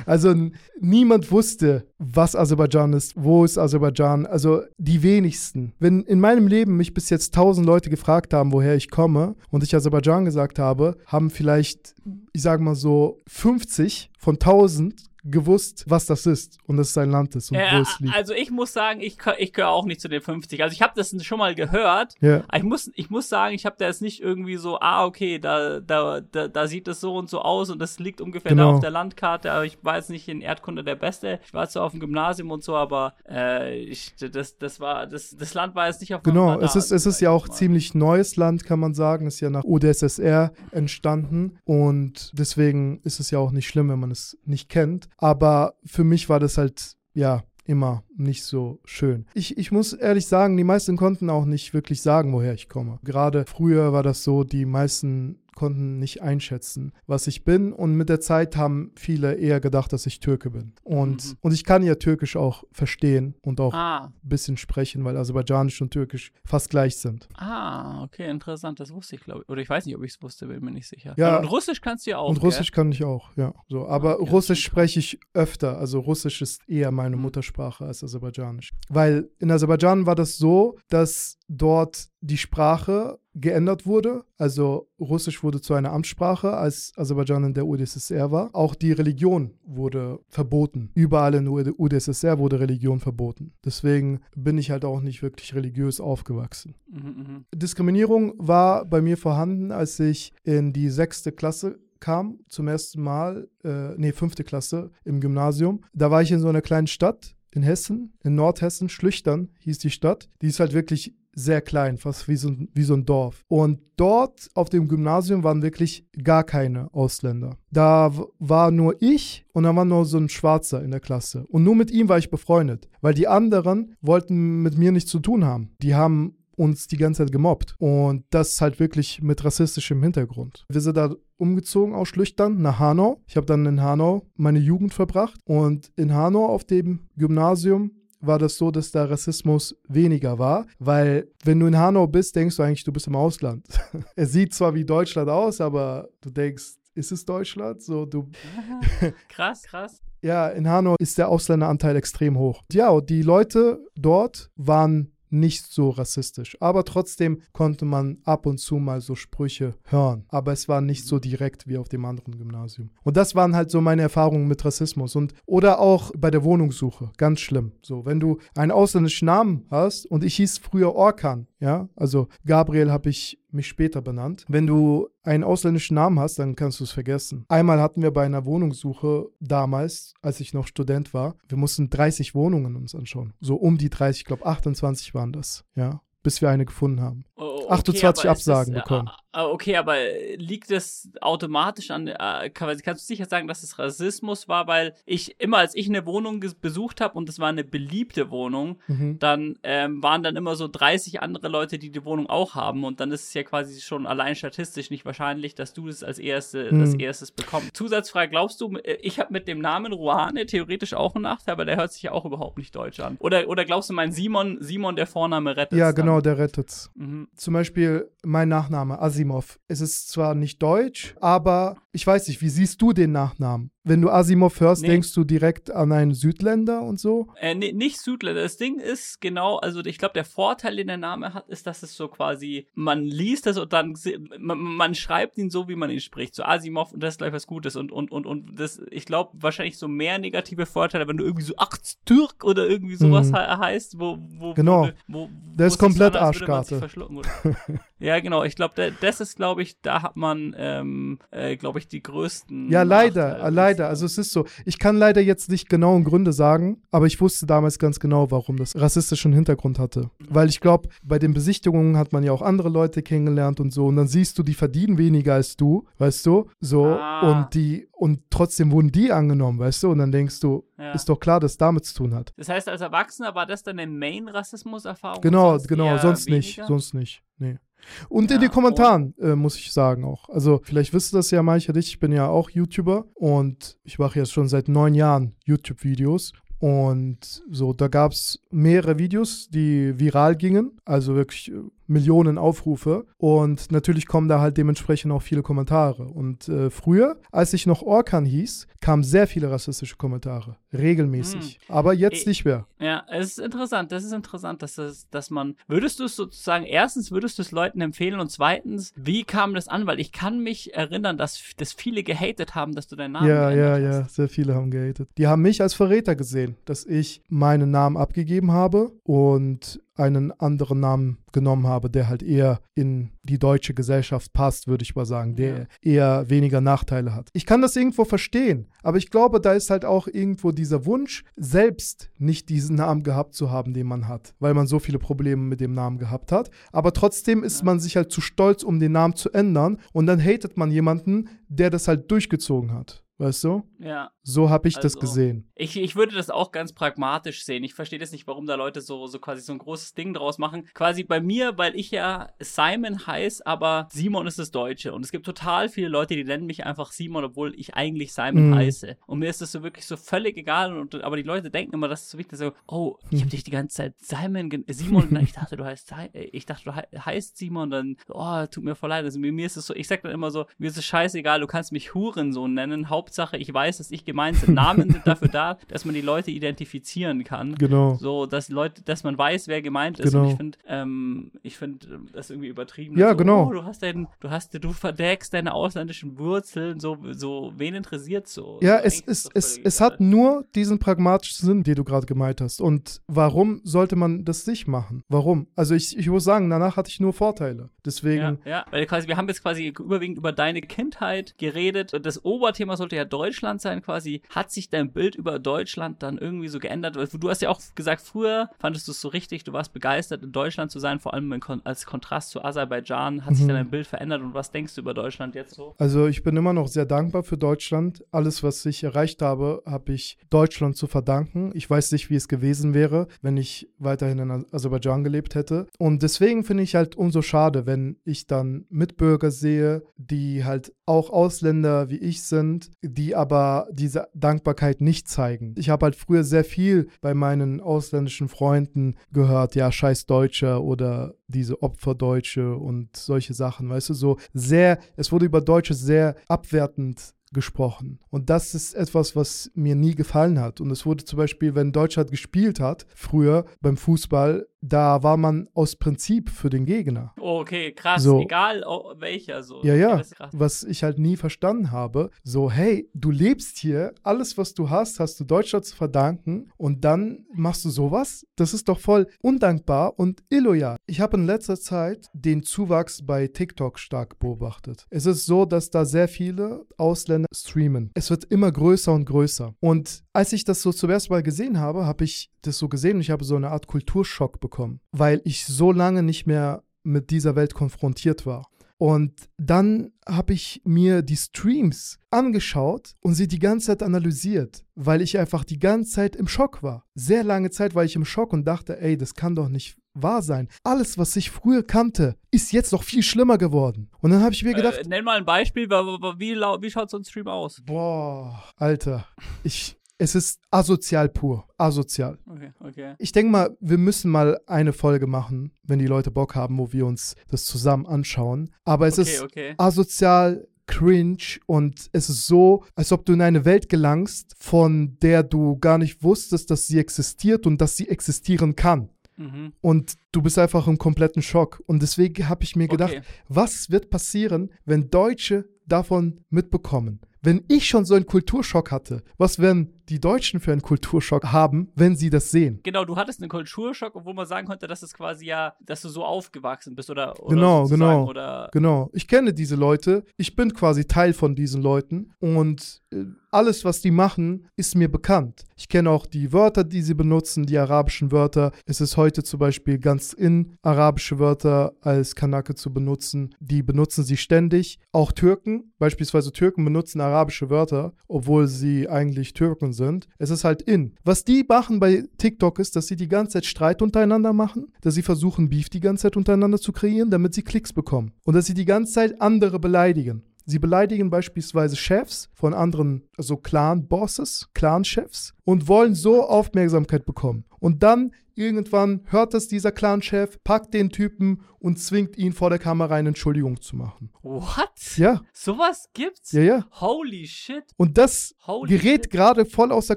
also 0.06 0.34
niemand 0.80 1.30
wusste, 1.30 1.86
was 1.98 2.36
Aserbaidschan 2.36 2.92
ist, 2.92 3.14
wo 3.16 3.44
ist 3.44 3.58
Aserbaidschan, 3.58 4.26
also 4.26 4.62
die 4.78 5.02
wenigsten. 5.02 5.72
Wenn 5.78 6.02
in 6.02 6.20
meinem 6.20 6.46
Leben 6.46 6.76
mich 6.76 6.94
bis 6.94 7.10
jetzt 7.10 7.34
tausend 7.34 7.66
Leute 7.66 7.90
gefragt 7.90 8.34
haben, 8.34 8.52
woher 8.52 8.74
ich 8.74 8.90
komme 8.90 9.36
und 9.50 9.62
ich 9.62 9.74
Aserbaidschan 9.74 10.24
gesagt 10.24 10.58
habe, 10.58 10.96
haben 11.06 11.30
vielleicht, 11.30 11.94
ich 12.32 12.42
sage 12.42 12.62
mal 12.62 12.74
so, 12.74 13.20
50 13.28 14.10
von 14.18 14.34
1000 14.34 14.94
gewusst, 15.24 15.84
was 15.88 16.06
das 16.06 16.26
ist 16.26 16.58
und 16.66 16.76
dass 16.76 16.90
es 16.90 16.98
ein 16.98 17.10
Land 17.10 17.34
ist 17.34 17.50
und 17.50 17.56
wo 17.56 17.60
Ja, 17.62 17.80
es 17.80 17.98
liegt. 18.00 18.14
also 18.14 18.34
ich 18.34 18.50
muss 18.50 18.72
sagen, 18.72 19.00
ich, 19.00 19.16
ich 19.38 19.52
gehöre 19.52 19.70
auch 19.70 19.86
nicht 19.86 20.00
zu 20.00 20.08
den 20.08 20.20
50. 20.20 20.62
Also 20.62 20.74
ich 20.74 20.82
habe 20.82 20.92
das 20.96 21.14
schon 21.24 21.38
mal 21.38 21.54
gehört. 21.54 22.14
Aber 22.22 22.56
ich 22.56 22.62
muss, 22.62 22.90
ich 22.94 23.08
muss 23.10 23.28
sagen, 23.28 23.54
ich 23.54 23.64
habe 23.66 23.76
da 23.78 23.86
jetzt 23.86 24.02
nicht 24.02 24.20
irgendwie 24.20 24.56
so, 24.56 24.78
ah, 24.80 25.04
okay, 25.06 25.38
da, 25.38 25.80
da, 25.80 26.20
da, 26.20 26.48
da 26.48 26.66
sieht 26.66 26.86
es 26.88 27.00
so 27.00 27.16
und 27.16 27.30
so 27.30 27.40
aus 27.40 27.70
und 27.70 27.78
das 27.78 27.98
liegt 27.98 28.20
ungefähr 28.20 28.50
Genau. 28.50 28.68
da 28.70 28.74
auf 28.74 28.80
der 28.80 28.90
Landkarte. 28.90 29.50
Aber 29.52 29.64
ich 29.64 29.78
war 29.82 29.96
jetzt 29.96 30.10
nicht 30.10 30.28
in 30.28 30.40
Erdkunde 30.42 30.84
der 30.84 30.94
Beste. 30.96 31.40
Ich 31.46 31.54
war 31.54 31.68
zwar 31.68 31.84
auf 31.84 31.92
dem 31.92 32.00
Gymnasium 32.00 32.50
und 32.50 32.62
so, 32.62 32.76
aber 32.76 33.14
äh, 33.28 33.78
ich, 33.78 34.14
das, 34.16 34.58
das 34.58 34.80
war, 34.80 35.06
das, 35.06 35.34
das 35.36 35.54
Land 35.54 35.74
war 35.74 35.86
jetzt 35.86 36.00
nicht 36.00 36.14
auf 36.14 36.22
meinem 36.22 36.34
Genau, 36.34 36.48
Radar, 36.50 36.64
es 36.64 36.76
ist, 36.76 36.90
es 36.90 37.06
ist 37.06 37.20
ja 37.20 37.30
auch 37.30 37.48
mal. 37.48 37.54
ziemlich 37.54 37.94
neues 37.94 38.36
Land, 38.36 38.64
kann 38.64 38.78
man 38.80 38.92
sagen. 38.94 39.26
Ist 39.26 39.40
ja 39.40 39.48
nach 39.50 39.64
UdSSR 39.64 40.52
entstanden 40.70 41.58
und 41.64 42.30
deswegen 42.38 43.00
ist 43.04 43.20
es 43.20 43.30
ja 43.30 43.38
auch 43.38 43.50
nicht 43.52 43.66
schlimm, 43.68 43.88
wenn 43.88 43.98
man 44.00 44.10
es 44.10 44.36
nicht 44.44 44.68
kennt. 44.68 45.08
Aber 45.16 45.74
für 45.84 46.04
mich 46.04 46.28
war 46.28 46.40
das 46.40 46.58
halt, 46.58 46.96
ja, 47.14 47.42
immer 47.66 48.04
nicht 48.16 48.44
so 48.44 48.80
schön. 48.84 49.26
Ich, 49.34 49.56
ich 49.56 49.72
muss 49.72 49.92
ehrlich 49.92 50.26
sagen, 50.26 50.56
die 50.56 50.64
meisten 50.64 50.96
konnten 50.96 51.30
auch 51.30 51.44
nicht 51.44 51.72
wirklich 51.72 52.02
sagen, 52.02 52.32
woher 52.32 52.54
ich 52.54 52.68
komme. 52.68 52.98
Gerade 53.02 53.44
früher 53.46 53.92
war 53.92 54.02
das 54.02 54.22
so, 54.22 54.44
die 54.44 54.66
meisten 54.66 55.38
konnten 55.54 55.98
nicht 55.98 56.22
einschätzen, 56.22 56.92
was 57.06 57.26
ich 57.26 57.44
bin. 57.44 57.72
Und 57.72 57.94
mit 57.94 58.08
der 58.08 58.20
Zeit 58.20 58.56
haben 58.56 58.92
viele 58.96 59.34
eher 59.34 59.60
gedacht, 59.60 59.92
dass 59.92 60.06
ich 60.06 60.20
Türke 60.20 60.50
bin. 60.50 60.72
Und, 60.82 61.24
Mhm. 61.24 61.36
und 61.40 61.52
ich 61.52 61.64
kann 61.64 61.82
ja 61.82 61.94
Türkisch 61.96 62.36
auch 62.36 62.64
verstehen 62.72 63.34
und 63.42 63.60
auch 63.60 63.72
Ah, 63.74 64.06
ein 64.22 64.28
bisschen 64.28 64.56
sprechen, 64.56 65.04
weil 65.04 65.16
Aserbaidschanisch 65.16 65.80
und 65.82 65.90
Türkisch 65.90 66.32
fast 66.44 66.70
gleich 66.70 66.96
sind. 66.96 67.28
ah, 67.36 68.02
okay, 68.04 68.30
interessant. 68.30 68.80
Das 68.80 68.92
wusste 68.92 69.16
ich, 69.16 69.22
glaube 69.22 69.42
ich. 69.42 69.48
Oder 69.48 69.62
ich 69.62 69.68
weiß 69.68 69.86
nicht, 69.86 69.96
ob 69.96 70.02
ich 70.04 70.12
es 70.14 70.22
wusste, 70.22 70.46
bin 70.46 70.64
mir 70.64 70.70
nicht 70.70 70.88
sicher. 70.88 71.14
Ja. 71.16 71.38
Und 71.38 71.46
Russisch 71.46 71.80
kannst 71.80 72.06
du 72.06 72.10
ja 72.10 72.18
auch. 72.18 72.28
und 72.30 72.42
Russisch 72.42 72.70
kann 72.72 72.90
ich 72.92 73.04
auch, 73.04 73.30
ja. 73.36 73.52
So, 73.68 73.86
aber 73.88 74.20
Okay, 74.20 74.30
Russisch 74.30 74.62
spreche 74.62 74.98
ich 75.00 75.18
öfter. 75.32 75.78
Also 75.78 76.00
Russisch 76.00 76.42
ist 76.42 76.60
eher 76.68 76.90
meine 76.90 77.16
Mhm. 77.16 77.22
Muttersprache 77.22 77.84
als 77.84 78.02
Aserbaidschanisch. 78.04 78.70
Weil 78.88 79.30
in 79.38 79.50
Aserbaidschan 79.50 80.06
war 80.06 80.14
das 80.14 80.36
so, 80.36 80.78
dass 80.88 81.38
dort 81.48 82.08
die 82.20 82.38
Sprache 82.38 83.18
geändert 83.34 83.86
wurde. 83.86 84.24
Also 84.38 84.88
Russisch 84.98 85.42
wurde 85.42 85.60
zu 85.60 85.74
einer 85.74 85.92
Amtssprache, 85.92 86.56
als 86.56 86.92
Aserbaidschan 86.96 87.44
in 87.44 87.54
der 87.54 87.66
UdSSR 87.66 88.30
war. 88.30 88.50
Auch 88.52 88.74
die 88.74 88.92
Religion 88.92 89.54
wurde 89.64 90.20
verboten. 90.28 90.90
Überall 90.94 91.34
in 91.34 91.44
der 91.44 91.78
UdSSR 91.78 92.38
wurde 92.38 92.60
Religion 92.60 93.00
verboten. 93.00 93.52
Deswegen 93.64 94.20
bin 94.36 94.58
ich 94.58 94.70
halt 94.70 94.84
auch 94.84 95.00
nicht 95.00 95.22
wirklich 95.22 95.54
religiös 95.54 96.00
aufgewachsen. 96.00 96.74
Mhm, 96.90 97.00
mhm. 97.00 97.44
Diskriminierung 97.54 98.34
war 98.38 98.84
bei 98.84 99.00
mir 99.00 99.16
vorhanden, 99.16 99.72
als 99.72 99.98
ich 100.00 100.32
in 100.44 100.72
die 100.72 100.90
sechste 100.90 101.32
Klasse 101.32 101.78
kam, 102.00 102.40
zum 102.48 102.68
ersten 102.68 103.02
Mal, 103.02 103.48
äh, 103.64 103.94
nee, 103.96 104.12
fünfte 104.12 104.44
Klasse 104.44 104.90
im 105.04 105.20
Gymnasium. 105.20 105.82
Da 105.94 106.10
war 106.10 106.22
ich 106.22 106.30
in 106.32 106.40
so 106.40 106.48
einer 106.48 106.60
kleinen 106.60 106.86
Stadt 106.86 107.34
in 107.50 107.62
Hessen, 107.62 108.12
in 108.22 108.34
Nordhessen, 108.34 108.88
Schlüchtern 108.88 109.50
hieß 109.60 109.78
die 109.78 109.90
Stadt. 109.90 110.28
Die 110.42 110.48
ist 110.48 110.60
halt 110.60 110.72
wirklich 110.72 111.14
sehr 111.34 111.60
klein, 111.60 111.96
fast 111.98 112.28
wie 112.28 112.36
so, 112.36 112.48
ein- 112.48 112.68
wie 112.74 112.82
so 112.82 112.94
ein 112.94 113.04
Dorf. 113.04 113.42
Und 113.48 113.80
dort 113.96 114.48
auf 114.54 114.68
dem 114.68 114.88
Gymnasium 114.88 115.42
waren 115.44 115.62
wirklich 115.62 116.06
gar 116.22 116.44
keine 116.44 116.92
Ausländer. 116.94 117.56
Da 117.70 118.12
war 118.38 118.70
nur 118.70 118.96
ich 119.00 119.44
und 119.52 119.64
da 119.64 119.74
war 119.74 119.84
nur 119.84 120.04
so 120.04 120.18
ein 120.18 120.28
Schwarzer 120.28 120.82
in 120.82 120.90
der 120.90 121.00
Klasse. 121.00 121.44
Und 121.48 121.64
nur 121.64 121.74
mit 121.76 121.90
ihm 121.90 122.08
war 122.08 122.18
ich 122.18 122.30
befreundet, 122.30 122.88
weil 123.00 123.14
die 123.14 123.28
anderen 123.28 123.94
wollten 124.00 124.62
mit 124.62 124.76
mir 124.78 124.92
nichts 124.92 125.10
zu 125.10 125.20
tun 125.20 125.44
haben. 125.44 125.70
Die 125.82 125.94
haben 125.94 126.36
uns 126.56 126.86
die 126.86 126.98
ganze 126.98 127.24
Zeit 127.24 127.32
gemobbt. 127.32 127.74
Und 127.78 128.24
das 128.30 128.60
halt 128.60 128.78
wirklich 128.78 129.20
mit 129.20 129.44
rassistischem 129.44 130.00
Hintergrund. 130.02 130.64
Wir 130.70 130.80
sind 130.80 130.96
da 130.96 131.12
umgezogen 131.36 131.94
aus 131.96 132.06
Schlüchtern 132.08 132.62
nach 132.62 132.78
Hanau. 132.78 133.20
Ich 133.26 133.36
habe 133.36 133.44
dann 133.46 133.66
in 133.66 133.82
Hanau 133.82 134.22
meine 134.36 134.60
Jugend 134.60 134.94
verbracht. 134.94 135.40
Und 135.44 135.90
in 135.96 136.14
Hanau 136.14 136.46
auf 136.46 136.62
dem 136.62 137.08
Gymnasium 137.16 137.90
war 138.26 138.38
das 138.38 138.56
so, 138.56 138.70
dass 138.70 138.90
da 138.90 139.04
Rassismus 139.04 139.76
weniger 139.88 140.38
war, 140.38 140.66
weil 140.78 141.28
wenn 141.44 141.60
du 141.60 141.66
in 141.66 141.78
Hanau 141.78 142.06
bist, 142.06 142.36
denkst 142.36 142.56
du 142.56 142.62
eigentlich, 142.62 142.84
du 142.84 142.92
bist 142.92 143.06
im 143.06 143.16
Ausland. 143.16 143.66
es 144.16 144.32
sieht 144.32 144.54
zwar 144.54 144.74
wie 144.74 144.84
Deutschland 144.84 145.28
aus, 145.28 145.60
aber 145.60 146.08
du 146.20 146.30
denkst, 146.30 146.74
ist 146.94 147.12
es 147.12 147.24
Deutschland? 147.24 147.82
So, 147.82 148.06
du, 148.06 148.30
krass, 149.28 149.62
krass. 149.64 150.00
ja, 150.22 150.48
in 150.48 150.68
Hanau 150.68 150.96
ist 150.98 151.18
der 151.18 151.28
Ausländeranteil 151.28 151.96
extrem 151.96 152.38
hoch. 152.38 152.62
Ja, 152.72 152.90
und 152.90 153.10
die 153.10 153.22
Leute 153.22 153.80
dort 153.96 154.50
waren 154.56 155.13
nicht 155.30 155.66
so 155.66 155.90
rassistisch. 155.90 156.56
Aber 156.60 156.84
trotzdem 156.84 157.42
konnte 157.52 157.84
man 157.84 158.18
ab 158.24 158.46
und 158.46 158.58
zu 158.58 158.76
mal 158.76 159.00
so 159.00 159.14
Sprüche 159.14 159.74
hören. 159.84 160.24
Aber 160.28 160.52
es 160.52 160.68
war 160.68 160.80
nicht 160.80 161.06
so 161.06 161.18
direkt 161.18 161.66
wie 161.66 161.78
auf 161.78 161.88
dem 161.88 162.04
anderen 162.04 162.38
Gymnasium. 162.38 162.90
Und 163.02 163.16
das 163.16 163.34
waren 163.34 163.56
halt 163.56 163.70
so 163.70 163.80
meine 163.80 164.02
Erfahrungen 164.02 164.48
mit 164.48 164.64
Rassismus. 164.64 165.16
Und 165.16 165.34
oder 165.46 165.80
auch 165.80 166.12
bei 166.16 166.30
der 166.30 166.44
Wohnungssuche. 166.44 167.10
Ganz 167.16 167.40
schlimm. 167.40 167.72
So, 167.82 168.04
wenn 168.04 168.20
du 168.20 168.38
einen 168.54 168.72
ausländischen 168.72 169.26
Namen 169.26 169.66
hast 169.70 170.06
und 170.06 170.24
ich 170.24 170.36
hieß 170.36 170.58
früher 170.58 170.94
Orkan, 170.94 171.46
ja, 171.60 171.88
also 171.96 172.28
Gabriel 172.44 172.90
habe 172.90 173.10
ich 173.10 173.38
mich 173.54 173.68
später 173.68 174.02
benannt. 174.02 174.44
Wenn 174.48 174.66
du 174.66 175.08
einen 175.22 175.44
ausländischen 175.44 175.94
Namen 175.94 176.18
hast, 176.18 176.38
dann 176.38 176.56
kannst 176.56 176.80
du 176.80 176.84
es 176.84 176.92
vergessen. 176.92 177.44
Einmal 177.48 177.80
hatten 177.80 178.02
wir 178.02 178.10
bei 178.10 178.24
einer 178.24 178.44
Wohnungssuche 178.44 179.28
damals, 179.40 180.14
als 180.22 180.40
ich 180.40 180.54
noch 180.54 180.66
Student 180.66 181.14
war, 181.14 181.36
wir 181.48 181.58
mussten 181.58 181.90
30 181.90 182.34
Wohnungen 182.34 182.76
uns 182.76 182.94
anschauen. 182.94 183.32
So 183.40 183.56
um 183.56 183.78
die 183.78 183.90
30, 183.90 184.22
ich 184.22 184.26
glaube 184.26 184.46
28 184.46 185.14
waren 185.14 185.32
das, 185.32 185.64
ja, 185.74 186.00
bis 186.22 186.40
wir 186.40 186.50
eine 186.50 186.64
gefunden 186.64 187.00
haben. 187.00 187.24
Oh, 187.36 187.53
okay, 187.64 187.74
28 187.74 188.24
aber 188.24 188.32
ist 188.32 188.48
Absagen 188.48 188.74
das, 188.74 188.82
bekommen. 188.84 189.10
äh, 189.34 189.40
äh, 189.40 189.42
okay, 189.44 189.76
aber 189.76 189.96
liegt 190.36 190.70
das 190.70 191.08
automatisch 191.20 191.90
an, 191.90 192.06
äh, 192.08 192.50
kann, 192.50 192.76
kannst 192.82 193.02
du 193.02 193.06
sicher 193.06 193.26
sagen, 193.26 193.48
dass 193.48 193.62
es 193.62 193.78
Rassismus 193.78 194.48
war, 194.48 194.66
weil 194.66 194.94
ich 195.06 195.40
immer, 195.40 195.58
als 195.58 195.74
ich 195.74 195.88
eine 195.88 196.06
Wohnung 196.06 196.44
besucht 196.60 197.00
habe 197.00 197.14
und 197.18 197.28
es 197.28 197.38
war 197.38 197.48
eine 197.48 197.64
beliebte 197.64 198.30
Wohnung, 198.30 198.78
Mhm. 198.86 199.18
dann 199.18 199.58
ähm, 199.62 200.02
waren 200.02 200.22
dann 200.22 200.36
immer 200.36 200.56
so 200.56 200.68
30 200.68 201.22
andere 201.22 201.48
Leute, 201.48 201.78
die 201.78 201.90
die 201.90 202.04
Wohnung 202.04 202.28
auch 202.28 202.54
haben 202.54 202.84
und 202.84 203.00
dann 203.00 203.10
ist 203.10 203.24
es 203.28 203.34
ja 203.34 203.42
quasi 203.42 203.80
schon 203.80 204.06
allein 204.06 204.34
statistisch 204.36 204.90
nicht 204.90 205.04
wahrscheinlich, 205.04 205.54
dass 205.54 205.72
du 205.74 205.86
das 205.86 206.02
als 206.04 206.18
erste, 206.18 206.72
Mhm. 206.72 206.80
als 206.80 206.94
erstes 206.94 207.30
bekommst. 207.32 207.76
Zusatzfrage, 207.76 208.30
glaubst 208.30 208.60
du, 208.60 208.78
ich 209.00 209.18
habe 209.18 209.32
mit 209.32 209.48
dem 209.48 209.58
Namen 209.60 209.92
Ruhane 209.92 210.46
theoretisch 210.46 210.94
auch 210.94 211.14
einen 211.14 211.22
Nachteil, 211.22 211.52
aber 211.54 211.64
der 211.64 211.76
hört 211.76 211.92
sich 211.92 212.02
ja 212.02 212.12
auch 212.12 212.24
überhaupt 212.24 212.58
nicht 212.58 212.74
deutsch 212.74 213.00
an. 213.00 213.16
Oder, 213.20 213.48
oder 213.48 213.64
glaubst 213.64 213.90
du, 213.90 213.94
mein 213.94 214.12
Simon, 214.12 214.58
Simon 214.60 214.96
der 214.96 215.06
Vorname 215.06 215.56
rettet 215.56 215.78
Ja, 215.78 215.92
genau, 215.92 216.20
der 216.20 216.38
rettet's. 216.38 216.90
Mhm. 216.94 217.28
Zum 217.34 217.53
Beispiel 217.54 218.10
mein 218.22 218.48
Nachname, 218.48 219.00
Asimov. 219.00 219.58
Es 219.66 219.80
ist 219.80 220.10
zwar 220.10 220.34
nicht 220.34 220.62
deutsch, 220.62 221.16
aber 221.20 221.76
ich 221.92 222.06
weiß 222.06 222.28
nicht, 222.28 222.42
wie 222.42 222.50
siehst 222.50 222.82
du 222.82 222.92
den 222.92 223.12
Nachnamen? 223.12 223.70
Wenn 223.84 224.00
du 224.00 224.08
Asimov 224.10 224.58
hörst, 224.60 224.82
Nee. 224.82 224.88
denkst 224.88 225.12
du 225.12 225.24
direkt 225.24 225.70
an 225.70 225.92
einen 225.92 226.14
Südländer 226.14 226.82
und 226.82 226.98
so? 226.98 227.28
Äh, 227.38 227.54
nee, 227.54 227.72
nicht 227.72 228.00
Südländer. 228.00 228.42
Das 228.42 228.56
Ding 228.56 228.78
ist 228.78 229.20
genau, 229.20 229.58
also 229.58 229.80
ich 229.84 229.98
glaube, 229.98 230.14
der 230.14 230.24
Vorteil, 230.24 230.76
den 230.76 230.86
der 230.86 230.96
Name 230.96 231.34
hat, 231.34 231.48
ist, 231.48 231.66
dass 231.66 231.82
es 231.82 231.94
so 231.94 232.08
quasi, 232.08 232.66
man 232.74 233.04
liest 233.04 233.46
es 233.46 233.58
und 233.58 233.72
dann, 233.74 233.94
man, 234.38 234.58
man 234.58 234.94
schreibt 234.94 235.36
ihn 235.38 235.50
so, 235.50 235.68
wie 235.68 235.76
man 235.76 235.90
ihn 235.90 236.00
spricht. 236.00 236.34
So 236.34 236.42
Asimov 236.44 236.92
und 236.92 237.02
das 237.02 237.14
ist 237.14 237.18
gleich 237.18 237.32
was 237.32 237.46
Gutes. 237.46 237.76
Und, 237.76 237.92
und, 237.92 238.10
und, 238.10 238.26
und 238.26 238.58
das, 238.58 238.80
ich 238.90 239.04
glaube, 239.04 239.30
wahrscheinlich 239.34 239.76
so 239.78 239.86
mehr 239.86 240.18
negative 240.18 240.66
Vorteile, 240.66 241.06
wenn 241.06 241.18
du 241.18 241.24
irgendwie 241.24 241.44
so 241.44 241.54
Achtstürk 241.56 242.42
oder 242.44 242.68
irgendwie 242.68 242.96
sowas 242.96 243.30
Mhm. 243.30 243.34
he 243.36 243.40
heißt, 243.40 243.98
wo, 244.00 244.18
wo, 244.38 244.54
Genau. 244.54 244.88
wo, 245.06 245.24
wo, 245.24 245.28
Der 245.56 245.66
wo 245.66 245.68
ist 245.68 245.78
komplett 245.78 246.16
Arschkarte. 246.16 246.80
ja, 248.04 248.20
genau. 248.20 248.44
Ich 248.44 248.54
glaube, 248.54 248.92
das 249.00 249.20
ist, 249.20 249.36
glaube 249.36 249.62
ich, 249.62 249.80
da 249.80 250.02
hat 250.02 250.16
man, 250.16 250.54
ähm, 250.58 251.18
äh, 251.30 251.56
glaube 251.56 251.78
ich, 251.78 251.88
die 251.88 252.02
größten. 252.02 252.70
Ja, 252.70 252.82
leider, 252.82 253.28
Nachteile, 253.28 253.46
äh, 253.46 253.50
leider. 253.50 253.88
Also 253.88 254.04
es 254.06 254.18
ist 254.18 254.32
so. 254.32 254.44
Ich 254.64 254.78
kann 254.78 254.96
leider 254.96 255.20
jetzt 255.22 255.50
nicht 255.50 255.68
genauen 255.68 256.04
Gründe 256.04 256.32
sagen, 256.32 256.82
aber 256.90 257.06
ich 257.06 257.20
wusste 257.20 257.46
damals 257.46 257.78
ganz 257.78 257.98
genau, 258.00 258.30
warum 258.30 258.56
das 258.58 258.76
rassistischen 258.76 259.32
Hintergrund 259.32 259.78
hatte. 259.78 260.10
Weil 260.28 260.48
ich 260.48 260.60
glaube, 260.60 260.88
bei 261.02 261.18
den 261.18 261.32
Besichtigungen 261.32 261.96
hat 261.96 262.12
man 262.12 262.22
ja 262.22 262.32
auch 262.32 262.42
andere 262.42 262.68
Leute 262.68 263.02
kennengelernt 263.02 263.58
und 263.60 263.72
so. 263.72 263.86
Und 263.86 263.96
dann 263.96 264.08
siehst 264.08 264.38
du, 264.38 264.42
die 264.42 264.54
verdienen 264.54 264.98
weniger 264.98 265.34
als 265.34 265.56
du, 265.56 265.86
weißt 265.98 266.26
du? 266.26 266.50
So. 266.60 266.86
Ah. 266.86 267.20
Und 267.30 267.54
die, 267.54 267.88
und 267.92 268.20
trotzdem 268.30 268.70
wurden 268.70 268.92
die 268.92 269.12
angenommen, 269.12 269.58
weißt 269.58 269.82
du? 269.82 269.90
Und 269.90 269.98
dann 269.98 270.12
denkst 270.12 270.40
du, 270.40 270.64
Ja. 270.78 270.92
ist 270.92 271.08
doch 271.08 271.18
klar, 271.18 271.40
dass 271.40 271.52
es 271.52 271.56
damit 271.58 271.84
zu 271.86 271.94
tun 271.94 272.14
hat. 272.14 272.32
Das 272.36 272.48
heißt, 272.48 272.68
als 272.68 272.80
Erwachsener 272.80 273.34
war 273.34 273.46
das 273.46 273.62
dann 273.62 273.78
eine 273.78 273.90
Main-Rassismus-Erfahrung? 273.90 275.22
Genau, 275.22 275.56
genau, 275.58 275.96
sonst 275.98 276.28
nicht, 276.28 276.60
sonst 276.66 276.92
nicht. 276.94 277.22
Nee. 277.38 277.58
Und 278.08 278.30
Ja, 278.30 278.36
in 278.36 278.42
den 278.42 278.50
Kommentaren, 278.50 279.14
äh, 279.20 279.34
muss 279.34 279.56
ich 279.56 279.72
sagen 279.72 280.04
auch. 280.04 280.28
Also, 280.28 280.60
vielleicht 280.62 280.92
wisst 280.92 281.14
ihr 281.14 281.18
das 281.18 281.30
ja 281.30 281.42
manche 281.42 281.72
nicht, 281.72 281.88
ich 281.88 281.98
bin 281.98 282.12
ja 282.12 282.28
auch 282.28 282.50
YouTuber 282.50 283.06
und 283.14 283.78
ich 283.84 283.98
mache 283.98 284.18
jetzt 284.18 284.32
schon 284.32 284.48
seit 284.48 284.68
neun 284.68 284.94
Jahren 284.94 285.34
YouTube-Videos. 285.44 286.32
Und 286.60 287.42
so, 287.50 287.74
da 287.74 287.88
gab 287.88 288.12
es 288.12 288.40
mehrere 288.50 288.98
Videos, 288.98 289.48
die 289.50 289.98
viral 289.98 290.34
gingen, 290.34 290.80
also 290.84 291.14
wirklich 291.14 291.52
äh, 291.52 291.60
Millionen 291.86 292.38
Aufrufe. 292.38 293.06
Und 293.18 293.70
natürlich 293.72 294.06
kommen 294.06 294.28
da 294.28 294.40
halt 294.40 294.56
dementsprechend 294.56 295.12
auch 295.12 295.22
viele 295.22 295.42
Kommentare. 295.42 296.04
Und 296.04 296.48
äh, 296.48 296.70
früher, 296.70 297.16
als 297.32 297.52
ich 297.52 297.66
noch 297.66 297.82
Orkan 297.82 298.24
hieß, 298.24 298.66
kamen 298.80 299.02
sehr 299.02 299.26
viele 299.26 299.50
rassistische 299.50 299.96
Kommentare. 299.96 300.56
Regelmäßig. 300.72 301.58
Aber 301.68 301.94
jetzt 301.94 302.26
Eh, 302.26 302.28
nicht 302.30 302.44
mehr. 302.44 302.66
Ja, 302.78 303.04
es 303.10 303.38
ist 303.38 303.38
interessant. 303.38 303.90
Das 303.92 304.04
ist 304.04 304.12
interessant, 304.12 304.62
dass, 304.62 304.74
das, 304.74 305.08
dass 305.10 305.30
man. 305.30 305.56
Würdest 305.66 306.00
du 306.00 306.04
es 306.04 306.16
sozusagen, 306.16 306.64
erstens, 306.64 307.10
würdest 307.10 307.38
du 307.38 307.42
es 307.42 307.50
Leuten 307.52 307.80
empfehlen 307.80 308.20
und 308.20 308.30
zweitens, 308.30 308.92
wie 308.96 309.24
kam 309.24 309.54
das 309.54 309.68
an? 309.68 309.86
Weil 309.86 310.00
ich 310.00 310.12
kann 310.12 310.42
mich 310.42 310.74
erinnern, 310.74 311.16
dass, 311.16 311.42
dass 311.56 311.72
viele 311.72 312.02
gehatet 312.02 312.54
haben, 312.54 312.74
dass 312.74 312.86
du 312.86 312.96
deinen 312.96 313.12
Namen 313.12 313.28
Ja, 313.28 313.50
ja, 313.50 313.76
geändert 313.78 313.94
ja, 313.94 314.04
hast. 314.04 314.14
sehr 314.16 314.28
viele 314.28 314.54
haben 314.54 314.70
gehatet. 314.70 315.08
Die 315.18 315.26
haben 315.26 315.42
mich 315.42 315.62
als 315.62 315.74
Verräter 315.74 316.14
gesehen, 316.16 316.56
dass 316.64 316.84
ich 316.84 317.22
meinen 317.28 317.70
Namen 317.70 317.96
abgegeben 317.96 318.52
habe 318.52 318.92
und 319.04 319.80
einen 319.96 320.32
anderen 320.32 320.80
Namen 320.80 321.18
genommen 321.32 321.66
habe, 321.66 321.90
der 321.90 322.08
halt 322.08 322.22
eher 322.22 322.60
in 322.74 323.10
die 323.22 323.38
deutsche 323.38 323.74
Gesellschaft 323.74 324.32
passt, 324.32 324.66
würde 324.66 324.82
ich 324.82 324.94
mal 324.94 325.06
sagen, 325.06 325.36
der 325.36 325.66
eher 325.82 326.28
weniger 326.28 326.60
Nachteile 326.60 327.14
hat. 327.14 327.28
Ich 327.32 327.46
kann 327.46 327.62
das 327.62 327.76
irgendwo 327.76 328.04
verstehen, 328.04 328.68
aber 328.82 328.98
ich 328.98 329.10
glaube, 329.10 329.40
da 329.40 329.52
ist 329.52 329.70
halt 329.70 329.84
auch 329.84 330.06
irgendwo 330.08 330.50
dieser 330.52 330.84
Wunsch, 330.86 331.24
selbst 331.36 332.10
nicht 332.18 332.48
diesen 332.48 332.76
Namen 332.76 333.02
gehabt 333.02 333.34
zu 333.34 333.50
haben, 333.50 333.74
den 333.74 333.86
man 333.86 334.08
hat, 334.08 334.34
weil 334.38 334.54
man 334.54 334.66
so 334.66 334.78
viele 334.78 334.98
Probleme 334.98 335.42
mit 335.42 335.60
dem 335.60 335.74
Namen 335.74 335.98
gehabt 335.98 336.32
hat. 336.32 336.50
Aber 336.72 336.92
trotzdem 336.92 337.44
ist 337.44 337.60
Ja. 337.60 337.66
man 337.66 337.80
sich 337.80 337.96
halt 337.96 338.10
zu 338.10 338.20
stolz, 338.20 338.62
um 338.62 338.80
den 338.80 338.92
Namen 338.92 339.14
zu 339.16 339.30
ändern 339.32 339.78
und 339.92 340.06
dann 340.06 340.20
hatet 340.22 340.56
man 340.56 340.70
jemanden, 340.70 341.28
der 341.48 341.70
das 341.70 341.88
halt 341.88 342.10
durchgezogen 342.10 342.72
hat. 342.72 343.03
Weißt 343.16 343.44
du? 343.44 343.62
Ja. 343.78 344.10
So 344.24 344.50
habe 344.50 344.66
ich 344.66 344.74
das 344.74 344.96
Also, 344.96 344.98
gesehen. 344.98 345.48
Ich, 345.54 345.76
ich 345.76 345.94
würde 345.94 346.16
das 346.16 346.30
auch 346.30 346.50
ganz 346.50 346.72
pragmatisch 346.72 347.44
sehen. 347.44 347.62
Ich 347.62 347.72
verstehe 347.74 347.98
das 348.00 348.10
nicht, 348.10 348.26
warum 348.26 348.46
da 348.46 348.56
Leute 348.56 348.80
so, 348.80 349.06
so 349.06 349.20
quasi 349.20 349.40
so 349.42 349.52
ein 349.52 349.58
großes 349.58 349.94
Ding 349.94 350.14
draus 350.14 350.38
machen. 350.38 350.66
Quasi 350.74 351.04
bei 351.04 351.20
mir, 351.20 351.56
weil 351.56 351.76
ich 351.76 351.92
ja 351.92 352.30
Simon 352.40 353.06
heiße, 353.06 353.46
aber 353.46 353.88
Simon 353.92 354.26
ist 354.26 354.40
das 354.40 354.50
Deutsche. 354.50 354.92
Und 354.92 355.04
es 355.04 355.12
gibt 355.12 355.26
total 355.26 355.68
viele 355.68 355.86
Leute, 355.88 356.16
die 356.16 356.24
nennen 356.24 356.46
mich 356.46 356.66
einfach 356.66 356.90
Simon, 356.90 357.22
obwohl 357.24 357.54
ich 357.56 357.74
eigentlich 357.74 358.12
Simon 358.12 358.48
Mhm. 358.48 358.54
heiße. 358.56 358.96
Und 359.06 359.20
mir 359.20 359.30
ist 359.30 359.40
das 359.40 359.52
so 359.52 359.62
wirklich 359.62 359.86
so 359.86 359.96
völlig 359.96 360.36
egal. 360.36 360.76
Und, 360.76 360.94
aber 361.04 361.16
die 361.16 361.22
Leute 361.22 361.50
denken 361.50 361.74
immer, 361.74 361.86
das 361.88 362.02
ist 362.02 362.10
so 362.10 362.18
wichtig, 362.18 362.36
so, 362.38 362.50
oh, 362.66 362.96
ich 363.10 363.12
Mhm. 363.12 363.20
habe 363.20 363.30
dich 363.30 363.44
die 363.44 363.50
ganze 363.52 363.76
Zeit 363.76 363.94
Simon, 363.98 364.50
Simon. 364.68 365.16
Ich 365.22 365.32
dachte, 365.34 365.56
du 365.56 365.64
heißt, 365.64 365.92
äh, 366.12 366.20
ich 366.32 366.46
dachte, 366.46 366.64
du 366.64 366.74
hei- 366.74 366.88
heißt 366.98 367.36
Simon. 367.36 367.70
Dann, 367.70 367.96
oh, 368.08 368.44
tut 368.50 368.64
mir 368.64 368.74
voll 368.74 368.88
leid. 368.88 369.04
Also 369.04 369.20
mir, 369.20 369.30
mir 369.32 369.46
ist 369.46 369.56
es 369.56 369.66
so, 369.66 369.74
ich 369.74 369.86
sag 369.86 370.02
dann 370.02 370.10
immer 370.12 370.32
so, 370.32 370.46
mir 370.58 370.66
ist 370.68 370.76
es 370.78 370.84
scheißegal, 370.84 371.38
du 371.40 371.46
kannst 371.46 371.70
mich 371.70 371.94
Hurensohn 371.94 372.54
nennen. 372.54 372.90
Hauptsache, 373.04 373.36
ich 373.36 373.52
weiß, 373.52 373.78
dass 373.78 373.90
ich 373.90 374.06
gemeint 374.06 374.40
bin. 374.40 374.54
Namen 374.54 374.90
sind 374.90 375.06
dafür 375.06 375.28
da, 375.28 375.58
dass 375.68 375.84
man 375.84 375.94
die 375.94 376.00
Leute 376.00 376.30
identifizieren 376.30 377.22
kann. 377.22 377.54
Genau. 377.54 377.96
So, 377.96 378.24
dass 378.24 378.48
Leute, 378.48 378.82
dass 378.82 379.04
man 379.04 379.18
weiß, 379.18 379.46
wer 379.48 379.60
gemeint 379.60 380.00
ist. 380.00 380.12
Genau. 380.12 380.24
Und 380.24 380.30
ich 380.30 380.36
finde, 380.36 380.58
ähm, 380.66 381.30
ich 381.42 381.58
finde 381.58 381.86
ähm, 381.86 382.06
das 382.12 382.30
irgendwie 382.30 382.48
übertrieben. 382.48 382.98
Ja, 382.98 383.10
so, 383.10 383.16
genau. 383.16 383.48
Oh, 383.48 383.52
du 383.52 383.64
hast 383.64 383.82
dein, 383.82 384.08
du 384.20 384.30
hast, 384.30 384.54
du 384.54 384.72
verdeckst 384.72 385.34
deine 385.34 385.52
ausländischen 385.52 386.18
Wurzeln. 386.18 386.80
So, 386.80 386.96
so, 387.12 387.52
wen 387.56 387.74
interessiert 387.74 388.26
so? 388.26 388.58
Ja, 388.62 388.78
so, 388.78 388.84
es, 388.86 389.02
es, 389.06 389.28
es, 389.34 389.58
es 389.58 389.80
hat 389.82 390.00
nur 390.00 390.46
diesen 390.54 390.78
pragmatischen 390.78 391.46
Sinn, 391.46 391.62
den 391.62 391.74
du 391.74 391.84
gerade 391.84 392.06
gemeint 392.06 392.40
hast. 392.40 392.62
Und 392.62 393.02
warum 393.06 393.60
sollte 393.64 393.96
man 393.96 394.24
das 394.24 394.46
nicht 394.46 394.66
machen? 394.66 395.02
Warum? 395.08 395.48
Also 395.56 395.74
ich, 395.74 395.98
ich 395.98 396.08
muss 396.08 396.24
sagen, 396.24 396.48
danach 396.48 396.78
hatte 396.78 396.88
ich 396.88 397.00
nur 397.00 397.12
Vorteile. 397.12 397.68
Deswegen, 397.84 398.38
Ja, 398.46 398.50
ja, 398.50 398.64
weil 398.70 398.86
quasi, 398.86 399.08
wir 399.08 399.18
haben 399.18 399.28
jetzt 399.28 399.42
quasi 399.42 399.68
überwiegend 399.68 400.16
über 400.16 400.32
deine 400.32 400.62
Kindheit 400.62 401.34
geredet. 401.36 401.92
Das 402.02 402.24
Oberthema 402.24 402.78
sollte 402.78 402.93
ja 402.94 403.04
Deutschland 403.04 403.60
sein, 403.60 403.82
quasi. 403.82 404.22
Hat 404.30 404.50
sich 404.50 404.70
dein 404.70 404.92
Bild 404.92 405.14
über 405.14 405.38
Deutschland 405.38 406.02
dann 406.02 406.18
irgendwie 406.18 406.48
so 406.48 406.58
geändert? 406.58 406.96
Du 406.96 407.28
hast 407.28 407.42
ja 407.42 407.48
auch 407.50 407.60
gesagt, 407.74 408.02
früher 408.02 408.50
fandest 408.58 408.86
du 408.88 408.92
es 408.92 409.00
so 409.00 409.08
richtig, 409.08 409.44
du 409.44 409.52
warst 409.52 409.72
begeistert, 409.72 410.22
in 410.22 410.32
Deutschland 410.32 410.70
zu 410.70 410.78
sein, 410.78 411.00
vor 411.00 411.14
allem 411.14 411.32
in 411.32 411.40
Kon 411.40 411.60
als 411.64 411.86
Kontrast 411.86 412.30
zu 412.30 412.44
Aserbaidschan. 412.44 413.24
Hat 413.26 413.34
sich 413.34 413.44
Mhm. 413.44 413.48
dann 413.48 413.56
dein 413.56 413.70
Bild 413.70 413.86
verändert 413.86 414.22
und 414.22 414.34
was 414.34 414.50
denkst 414.50 414.74
du 414.74 414.80
über 414.80 414.94
Deutschland 414.94 415.34
jetzt 415.34 415.54
so? 415.54 415.74
also 415.78 416.06
ich 416.06 416.22
bin 416.22 416.36
immer 416.36 416.52
noch 416.52 416.68
sehr 416.68 416.86
dankbar 416.86 417.22
für 417.22 417.36
Deutschland. 417.36 418.04
Alles, 418.10 418.42
was 418.42 418.64
ich 418.66 418.84
erreicht 418.84 419.22
habe, 419.22 419.62
habe 419.66 419.92
ich 419.92 420.18
Deutschland 420.30 420.76
zu 420.76 420.86
verdanken. 420.86 421.50
Ich 421.54 421.68
weiß 421.68 421.92
nicht, 421.92 422.10
wie 422.10 422.14
es 422.16 422.28
gewesen 422.28 422.74
wäre, 422.74 423.08
wenn 423.22 423.36
ich 423.36 423.68
weiterhin 423.78 424.18
in 424.18 424.30
Aserbaidschan 424.52 425.04
gelebt 425.04 425.34
hätte. 425.34 425.66
Und 425.78 426.02
deswegen 426.02 426.44
finde 426.44 426.62
ich 426.62 426.74
halt 426.74 426.96
umso 426.96 427.22
schade, 427.22 427.66
wenn 427.66 427.96
ich 428.04 428.26
dann 428.26 428.66
Mitbürger 428.68 429.30
sehe, 429.30 429.82
die 429.96 430.44
halt 430.44 430.72
auch 430.86 431.10
Ausländer 431.10 431.88
wie 431.90 431.98
ich 431.98 432.22
sind, 432.22 432.70
die 432.88 433.14
aber 433.14 433.68
diese 433.72 434.08
Dankbarkeit 434.14 434.80
nicht 434.80 435.08
zeigen. 435.08 435.54
Ich 435.58 435.70
habe 435.70 435.84
halt 435.84 435.96
früher 435.96 436.24
sehr 436.24 436.44
viel 436.44 436.88
bei 437.00 437.14
meinen 437.14 437.60
ausländischen 437.60 438.28
Freunden 438.28 438.96
gehört, 439.12 439.54
ja, 439.54 439.70
scheiß 439.70 440.06
Deutscher 440.06 440.62
oder 440.62 441.14
diese 441.28 441.62
Opferdeutsche 441.62 442.56
und 442.56 442.96
solche 442.96 443.34
Sachen, 443.34 443.68
weißt 443.68 443.90
du, 443.90 443.94
so 443.94 444.18
sehr, 444.32 444.78
es 444.96 445.12
wurde 445.12 445.26
über 445.26 445.40
Deutsche 445.40 445.74
sehr 445.74 446.16
abwertend 446.28 447.14
gesprochen. 447.34 447.98
Und 448.08 448.30
das 448.30 448.54
ist 448.54 448.74
etwas, 448.74 449.14
was 449.14 449.50
mir 449.54 449.74
nie 449.74 449.94
gefallen 449.94 450.40
hat. 450.40 450.60
Und 450.60 450.70
es 450.70 450.86
wurde 450.86 451.04
zum 451.04 451.18
Beispiel, 451.18 451.54
wenn 451.54 451.72
Deutschland 451.72 452.10
gespielt 452.10 452.60
hat, 452.60 452.86
früher 452.94 453.44
beim 453.60 453.76
Fußball, 453.76 454.46
da 454.66 455.02
war 455.02 455.16
man 455.18 455.48
aus 455.52 455.76
Prinzip 455.76 456.30
für 456.30 456.48
den 456.48 456.64
Gegner. 456.64 457.12
Oh, 457.20 457.40
okay, 457.40 457.72
krass. 457.72 458.02
So. 458.02 458.20
Egal 458.20 458.64
oh, 458.66 458.94
welcher 458.96 459.42
so. 459.42 459.62
Ja, 459.62 459.74
ja. 459.74 460.00
krass. 460.00 460.30
Was 460.32 460.62
ich 460.64 460.82
halt 460.82 460.98
nie 460.98 461.16
verstanden 461.16 461.70
habe, 461.70 462.10
so, 462.22 462.50
hey, 462.50 462.88
du 462.94 463.10
lebst 463.10 463.58
hier, 463.58 463.92
alles, 464.02 464.38
was 464.38 464.54
du 464.54 464.70
hast, 464.70 465.00
hast 465.00 465.20
du 465.20 465.24
Deutschland 465.24 465.66
zu 465.66 465.76
verdanken 465.76 466.50
und 466.56 466.84
dann 466.84 467.26
machst 467.34 467.64
du 467.66 467.70
sowas? 467.70 468.26
Das 468.36 468.54
ist 468.54 468.68
doch 468.68 468.78
voll 468.78 469.06
undankbar 469.20 469.98
und 469.98 470.22
illoyal. 470.30 470.76
Ich 470.86 471.00
habe 471.00 471.18
in 471.18 471.26
letzter 471.26 471.56
Zeit 471.56 472.08
den 472.14 472.42
Zuwachs 472.42 473.04
bei 473.04 473.26
TikTok 473.26 473.78
stark 473.78 474.18
beobachtet. 474.18 474.86
Es 474.88 475.04
ist 475.04 475.26
so, 475.26 475.44
dass 475.44 475.70
da 475.70 475.84
sehr 475.84 476.08
viele 476.08 476.64
Ausländer 476.78 477.28
streamen. 477.34 477.90
Es 477.94 478.08
wird 478.08 478.24
immer 478.24 478.50
größer 478.50 478.92
und 478.92 479.04
größer. 479.04 479.54
Und 479.60 480.04
als 480.14 480.32
ich 480.32 480.44
das 480.44 480.62
so 480.62 480.72
zum 480.72 480.90
ersten 480.90 481.12
Mal 481.12 481.22
gesehen 481.22 481.60
habe, 481.60 481.84
habe 481.84 482.04
ich 482.04 482.30
das 482.42 482.58
so 482.58 482.68
gesehen 482.68 482.96
und 482.96 483.00
ich 483.00 483.10
habe 483.10 483.24
so 483.24 483.36
eine 483.36 483.50
Art 483.50 483.66
Kulturschock 483.66 484.40
bekommen, 484.40 484.53
weil 484.92 485.20
ich 485.24 485.44
so 485.46 485.72
lange 485.72 486.02
nicht 486.02 486.26
mehr 486.26 486.62
mit 486.82 487.10
dieser 487.10 487.34
Welt 487.36 487.54
konfrontiert 487.54 488.26
war. 488.26 488.46
Und 488.76 489.12
dann 489.38 489.92
habe 490.06 490.32
ich 490.32 490.60
mir 490.64 491.02
die 491.02 491.16
Streams 491.16 491.98
angeschaut 492.10 492.94
und 493.00 493.14
sie 493.14 493.28
die 493.28 493.38
ganze 493.38 493.68
Zeit 493.68 493.82
analysiert, 493.82 494.64
weil 494.74 495.00
ich 495.00 495.16
einfach 495.16 495.44
die 495.44 495.58
ganze 495.60 495.92
Zeit 495.92 496.16
im 496.16 496.26
Schock 496.26 496.62
war. 496.62 496.84
Sehr 496.94 497.22
lange 497.24 497.50
Zeit 497.50 497.74
war 497.74 497.84
ich 497.84 497.94
im 497.96 498.04
Schock 498.04 498.32
und 498.32 498.44
dachte, 498.44 498.80
ey, 498.80 498.96
das 498.98 499.14
kann 499.14 499.36
doch 499.36 499.48
nicht 499.48 499.76
wahr 499.94 500.22
sein. 500.22 500.48
Alles, 500.64 500.98
was 500.98 501.14
ich 501.14 501.30
früher 501.30 501.62
kannte, 501.62 502.16
ist 502.32 502.52
jetzt 502.52 502.72
noch 502.72 502.82
viel 502.82 503.02
schlimmer 503.04 503.38
geworden. 503.38 503.88
Und 504.00 504.10
dann 504.10 504.22
habe 504.22 504.34
ich 504.34 504.42
mir 504.42 504.54
gedacht, 504.54 504.78
äh, 504.78 504.88
nenn 504.88 505.04
mal 505.04 505.16
ein 505.16 505.24
Beispiel, 505.24 505.70
wie, 505.70 506.34
lau- 506.34 506.60
wie 506.60 506.70
schaut 506.70 506.90
so 506.90 506.98
ein 506.98 507.04
Stream 507.04 507.28
aus? 507.28 507.62
boah, 507.64 508.42
Alter, 508.56 509.06
ich, 509.44 509.76
es 509.98 510.14
ist 510.14 510.40
asozial 510.50 511.08
pur, 511.08 511.46
asozial. 511.56 512.18
Okay, 512.26 512.52
okay. 512.60 512.94
Ich 512.98 513.12
denke 513.12 513.30
mal, 513.30 513.56
wir 513.60 513.78
müssen 513.78 514.10
mal 514.10 514.40
eine 514.46 514.72
Folge 514.72 515.06
machen, 515.06 515.52
wenn 515.62 515.78
die 515.78 515.86
Leute 515.86 516.10
Bock 516.10 516.34
haben, 516.34 516.58
wo 516.58 516.72
wir 516.72 516.86
uns 516.86 517.14
das 517.28 517.44
zusammen 517.44 517.86
anschauen. 517.86 518.50
Aber 518.64 518.86
es 518.86 518.98
okay, 518.98 519.10
ist 519.10 519.22
okay. 519.22 519.54
asozial 519.56 520.48
cringe 520.66 521.38
und 521.46 521.88
es 521.92 522.08
ist 522.08 522.26
so, 522.26 522.64
als 522.74 522.90
ob 522.90 523.04
du 523.04 523.12
in 523.12 523.20
eine 523.20 523.44
Welt 523.44 523.68
gelangst, 523.68 524.34
von 524.38 524.96
der 525.02 525.22
du 525.22 525.58
gar 525.58 525.78
nicht 525.78 526.02
wusstest, 526.02 526.50
dass 526.50 526.66
sie 526.66 526.78
existiert 526.78 527.46
und 527.46 527.60
dass 527.60 527.76
sie 527.76 527.88
existieren 527.88 528.56
kann. 528.56 528.88
Mhm. 529.16 529.52
Und 529.60 529.94
du 530.12 530.22
bist 530.22 530.38
einfach 530.38 530.66
im 530.66 530.78
kompletten 530.78 531.22
Schock. 531.22 531.62
Und 531.66 531.82
deswegen 531.82 532.28
habe 532.28 532.44
ich 532.44 532.56
mir 532.56 532.66
gedacht, 532.68 532.94
Okay. 532.94 533.02
was 533.28 533.70
wird 533.70 533.90
passieren, 533.90 534.50
wenn 534.64 534.90
Deutsche 534.90 535.48
davon 535.66 536.20
mitbekommen? 536.30 537.00
Wenn 537.22 537.42
ich 537.48 537.66
schon 537.66 537.84
so 537.86 537.94
einen 537.94 538.06
Kulturschock 538.06 538.70
hatte, 538.70 539.02
was 539.16 539.38
werden 539.38 539.82
die 539.88 540.00
Deutschen 540.00 540.40
für 540.40 540.52
einen 540.52 540.62
Kulturschock 540.62 541.24
haben, 541.32 541.70
wenn 541.74 541.96
sie 541.96 542.10
das 542.10 542.30
sehen? 542.30 542.60
Genau, 542.62 542.84
du 542.84 542.96
hattest 542.96 543.20
einen 543.20 543.28
Kulturschock, 543.28 543.94
obwohl 543.94 544.14
man 544.14 544.26
sagen 544.26 544.46
konnte, 544.46 544.66
dass 544.66 544.82
es 544.82 544.94
quasi 544.94 545.26
ja, 545.26 545.54
dass 545.60 545.82
du 545.82 545.88
so 545.88 546.04
aufgewachsen 546.04 546.74
bist 546.74 546.90
oder, 546.90 547.20
oder 547.20 547.34
Genau, 547.34 547.66
genau. 547.66 548.06
Oder 548.08 548.48
Genau, 548.52 548.90
ich 548.92 549.08
kenne 549.08 549.32
diese 549.32 549.56
Leute, 549.56 550.04
ich 550.16 550.36
bin 550.36 550.52
quasi 550.52 550.86
Teil 550.86 551.12
von 551.12 551.34
diesen 551.34 551.62
Leuten 551.62 552.12
und 552.20 552.82
äh, 552.90 553.04
alles, 553.34 553.64
was 553.64 553.80
die 553.80 553.90
machen, 553.90 554.46
ist 554.56 554.76
mir 554.76 554.88
bekannt. 554.88 555.44
Ich 555.56 555.68
kenne 555.68 555.90
auch 555.90 556.06
die 556.06 556.32
Wörter, 556.32 556.62
die 556.62 556.82
sie 556.82 556.94
benutzen, 556.94 557.44
die 557.44 557.58
arabischen 557.58 558.12
Wörter. 558.12 558.52
Es 558.64 558.80
ist 558.80 558.96
heute 558.96 559.24
zum 559.24 559.40
Beispiel 559.40 559.78
ganz 559.78 560.12
in, 560.12 560.56
arabische 560.62 561.18
Wörter 561.18 561.72
als 561.80 562.14
Kanake 562.14 562.54
zu 562.54 562.72
benutzen. 562.72 563.34
Die 563.40 563.64
benutzen 563.64 564.04
sie 564.04 564.16
ständig. 564.16 564.78
Auch 564.92 565.10
Türken, 565.10 565.72
beispielsweise 565.80 566.30
Türken 566.30 566.64
benutzen 566.64 567.00
arabische 567.00 567.50
Wörter, 567.50 567.94
obwohl 568.06 568.46
sie 568.46 568.88
eigentlich 568.88 569.32
Türken 569.32 569.72
sind. 569.74 570.08
Es 570.18 570.30
ist 570.30 570.44
halt 570.44 570.62
in. 570.62 570.94
Was 571.04 571.24
die 571.24 571.44
machen 571.46 571.80
bei 571.80 572.04
TikTok 572.16 572.58
ist, 572.58 572.76
dass 572.76 572.86
sie 572.86 572.96
die 572.96 573.08
ganze 573.08 573.34
Zeit 573.34 573.44
Streit 573.46 573.82
untereinander 573.82 574.32
machen, 574.32 574.72
dass 574.80 574.94
sie 574.94 575.02
versuchen, 575.02 575.50
Beef 575.50 575.68
die 575.68 575.80
ganze 575.80 576.02
Zeit 576.02 576.16
untereinander 576.16 576.58
zu 576.58 576.72
kreieren, 576.72 577.10
damit 577.10 577.34
sie 577.34 577.42
Klicks 577.42 577.72
bekommen. 577.72 578.12
Und 578.24 578.34
dass 578.34 578.46
sie 578.46 578.54
die 578.54 578.64
ganze 578.64 578.92
Zeit 578.92 579.20
andere 579.20 579.58
beleidigen. 579.58 580.22
Sie 580.46 580.58
beleidigen 580.58 581.08
beispielsweise 581.08 581.74
Chefs 581.74 582.28
von 582.34 582.52
anderen, 582.52 583.04
also 583.16 583.38
Clan-Bosses, 583.38 584.50
Clan-Chefs 584.52 585.32
und 585.44 585.68
wollen 585.68 585.94
so 585.94 586.22
Aufmerksamkeit 586.26 587.04
bekommen. 587.04 587.44
Und 587.58 587.82
dann 587.82 588.12
irgendwann 588.34 589.02
hört 589.06 589.32
das 589.32 589.48
dieser 589.48 589.72
Clan-Chef, 589.72 590.42
packt 590.42 590.74
den 590.74 590.90
Typen 590.90 591.40
und 591.60 591.78
zwingt 591.78 592.18
ihn 592.18 592.32
vor 592.32 592.50
der 592.50 592.58
Kamera 592.58 592.96
eine 592.96 593.10
Entschuldigung 593.10 593.60
zu 593.60 593.76
machen. 593.76 594.10
What? 594.22 594.96
Ja, 594.96 595.22
Sowas 595.32 595.88
gibt's? 595.94 596.32
ja, 596.32 596.42
ja. 596.42 596.66
Holy 596.72 597.26
shit. 597.26 597.64
Und 597.76 597.96
das 597.96 598.34
Holy 598.46 598.76
gerät 598.76 599.08
gerade 599.10 599.46
voll 599.46 599.72
außer 599.72 599.96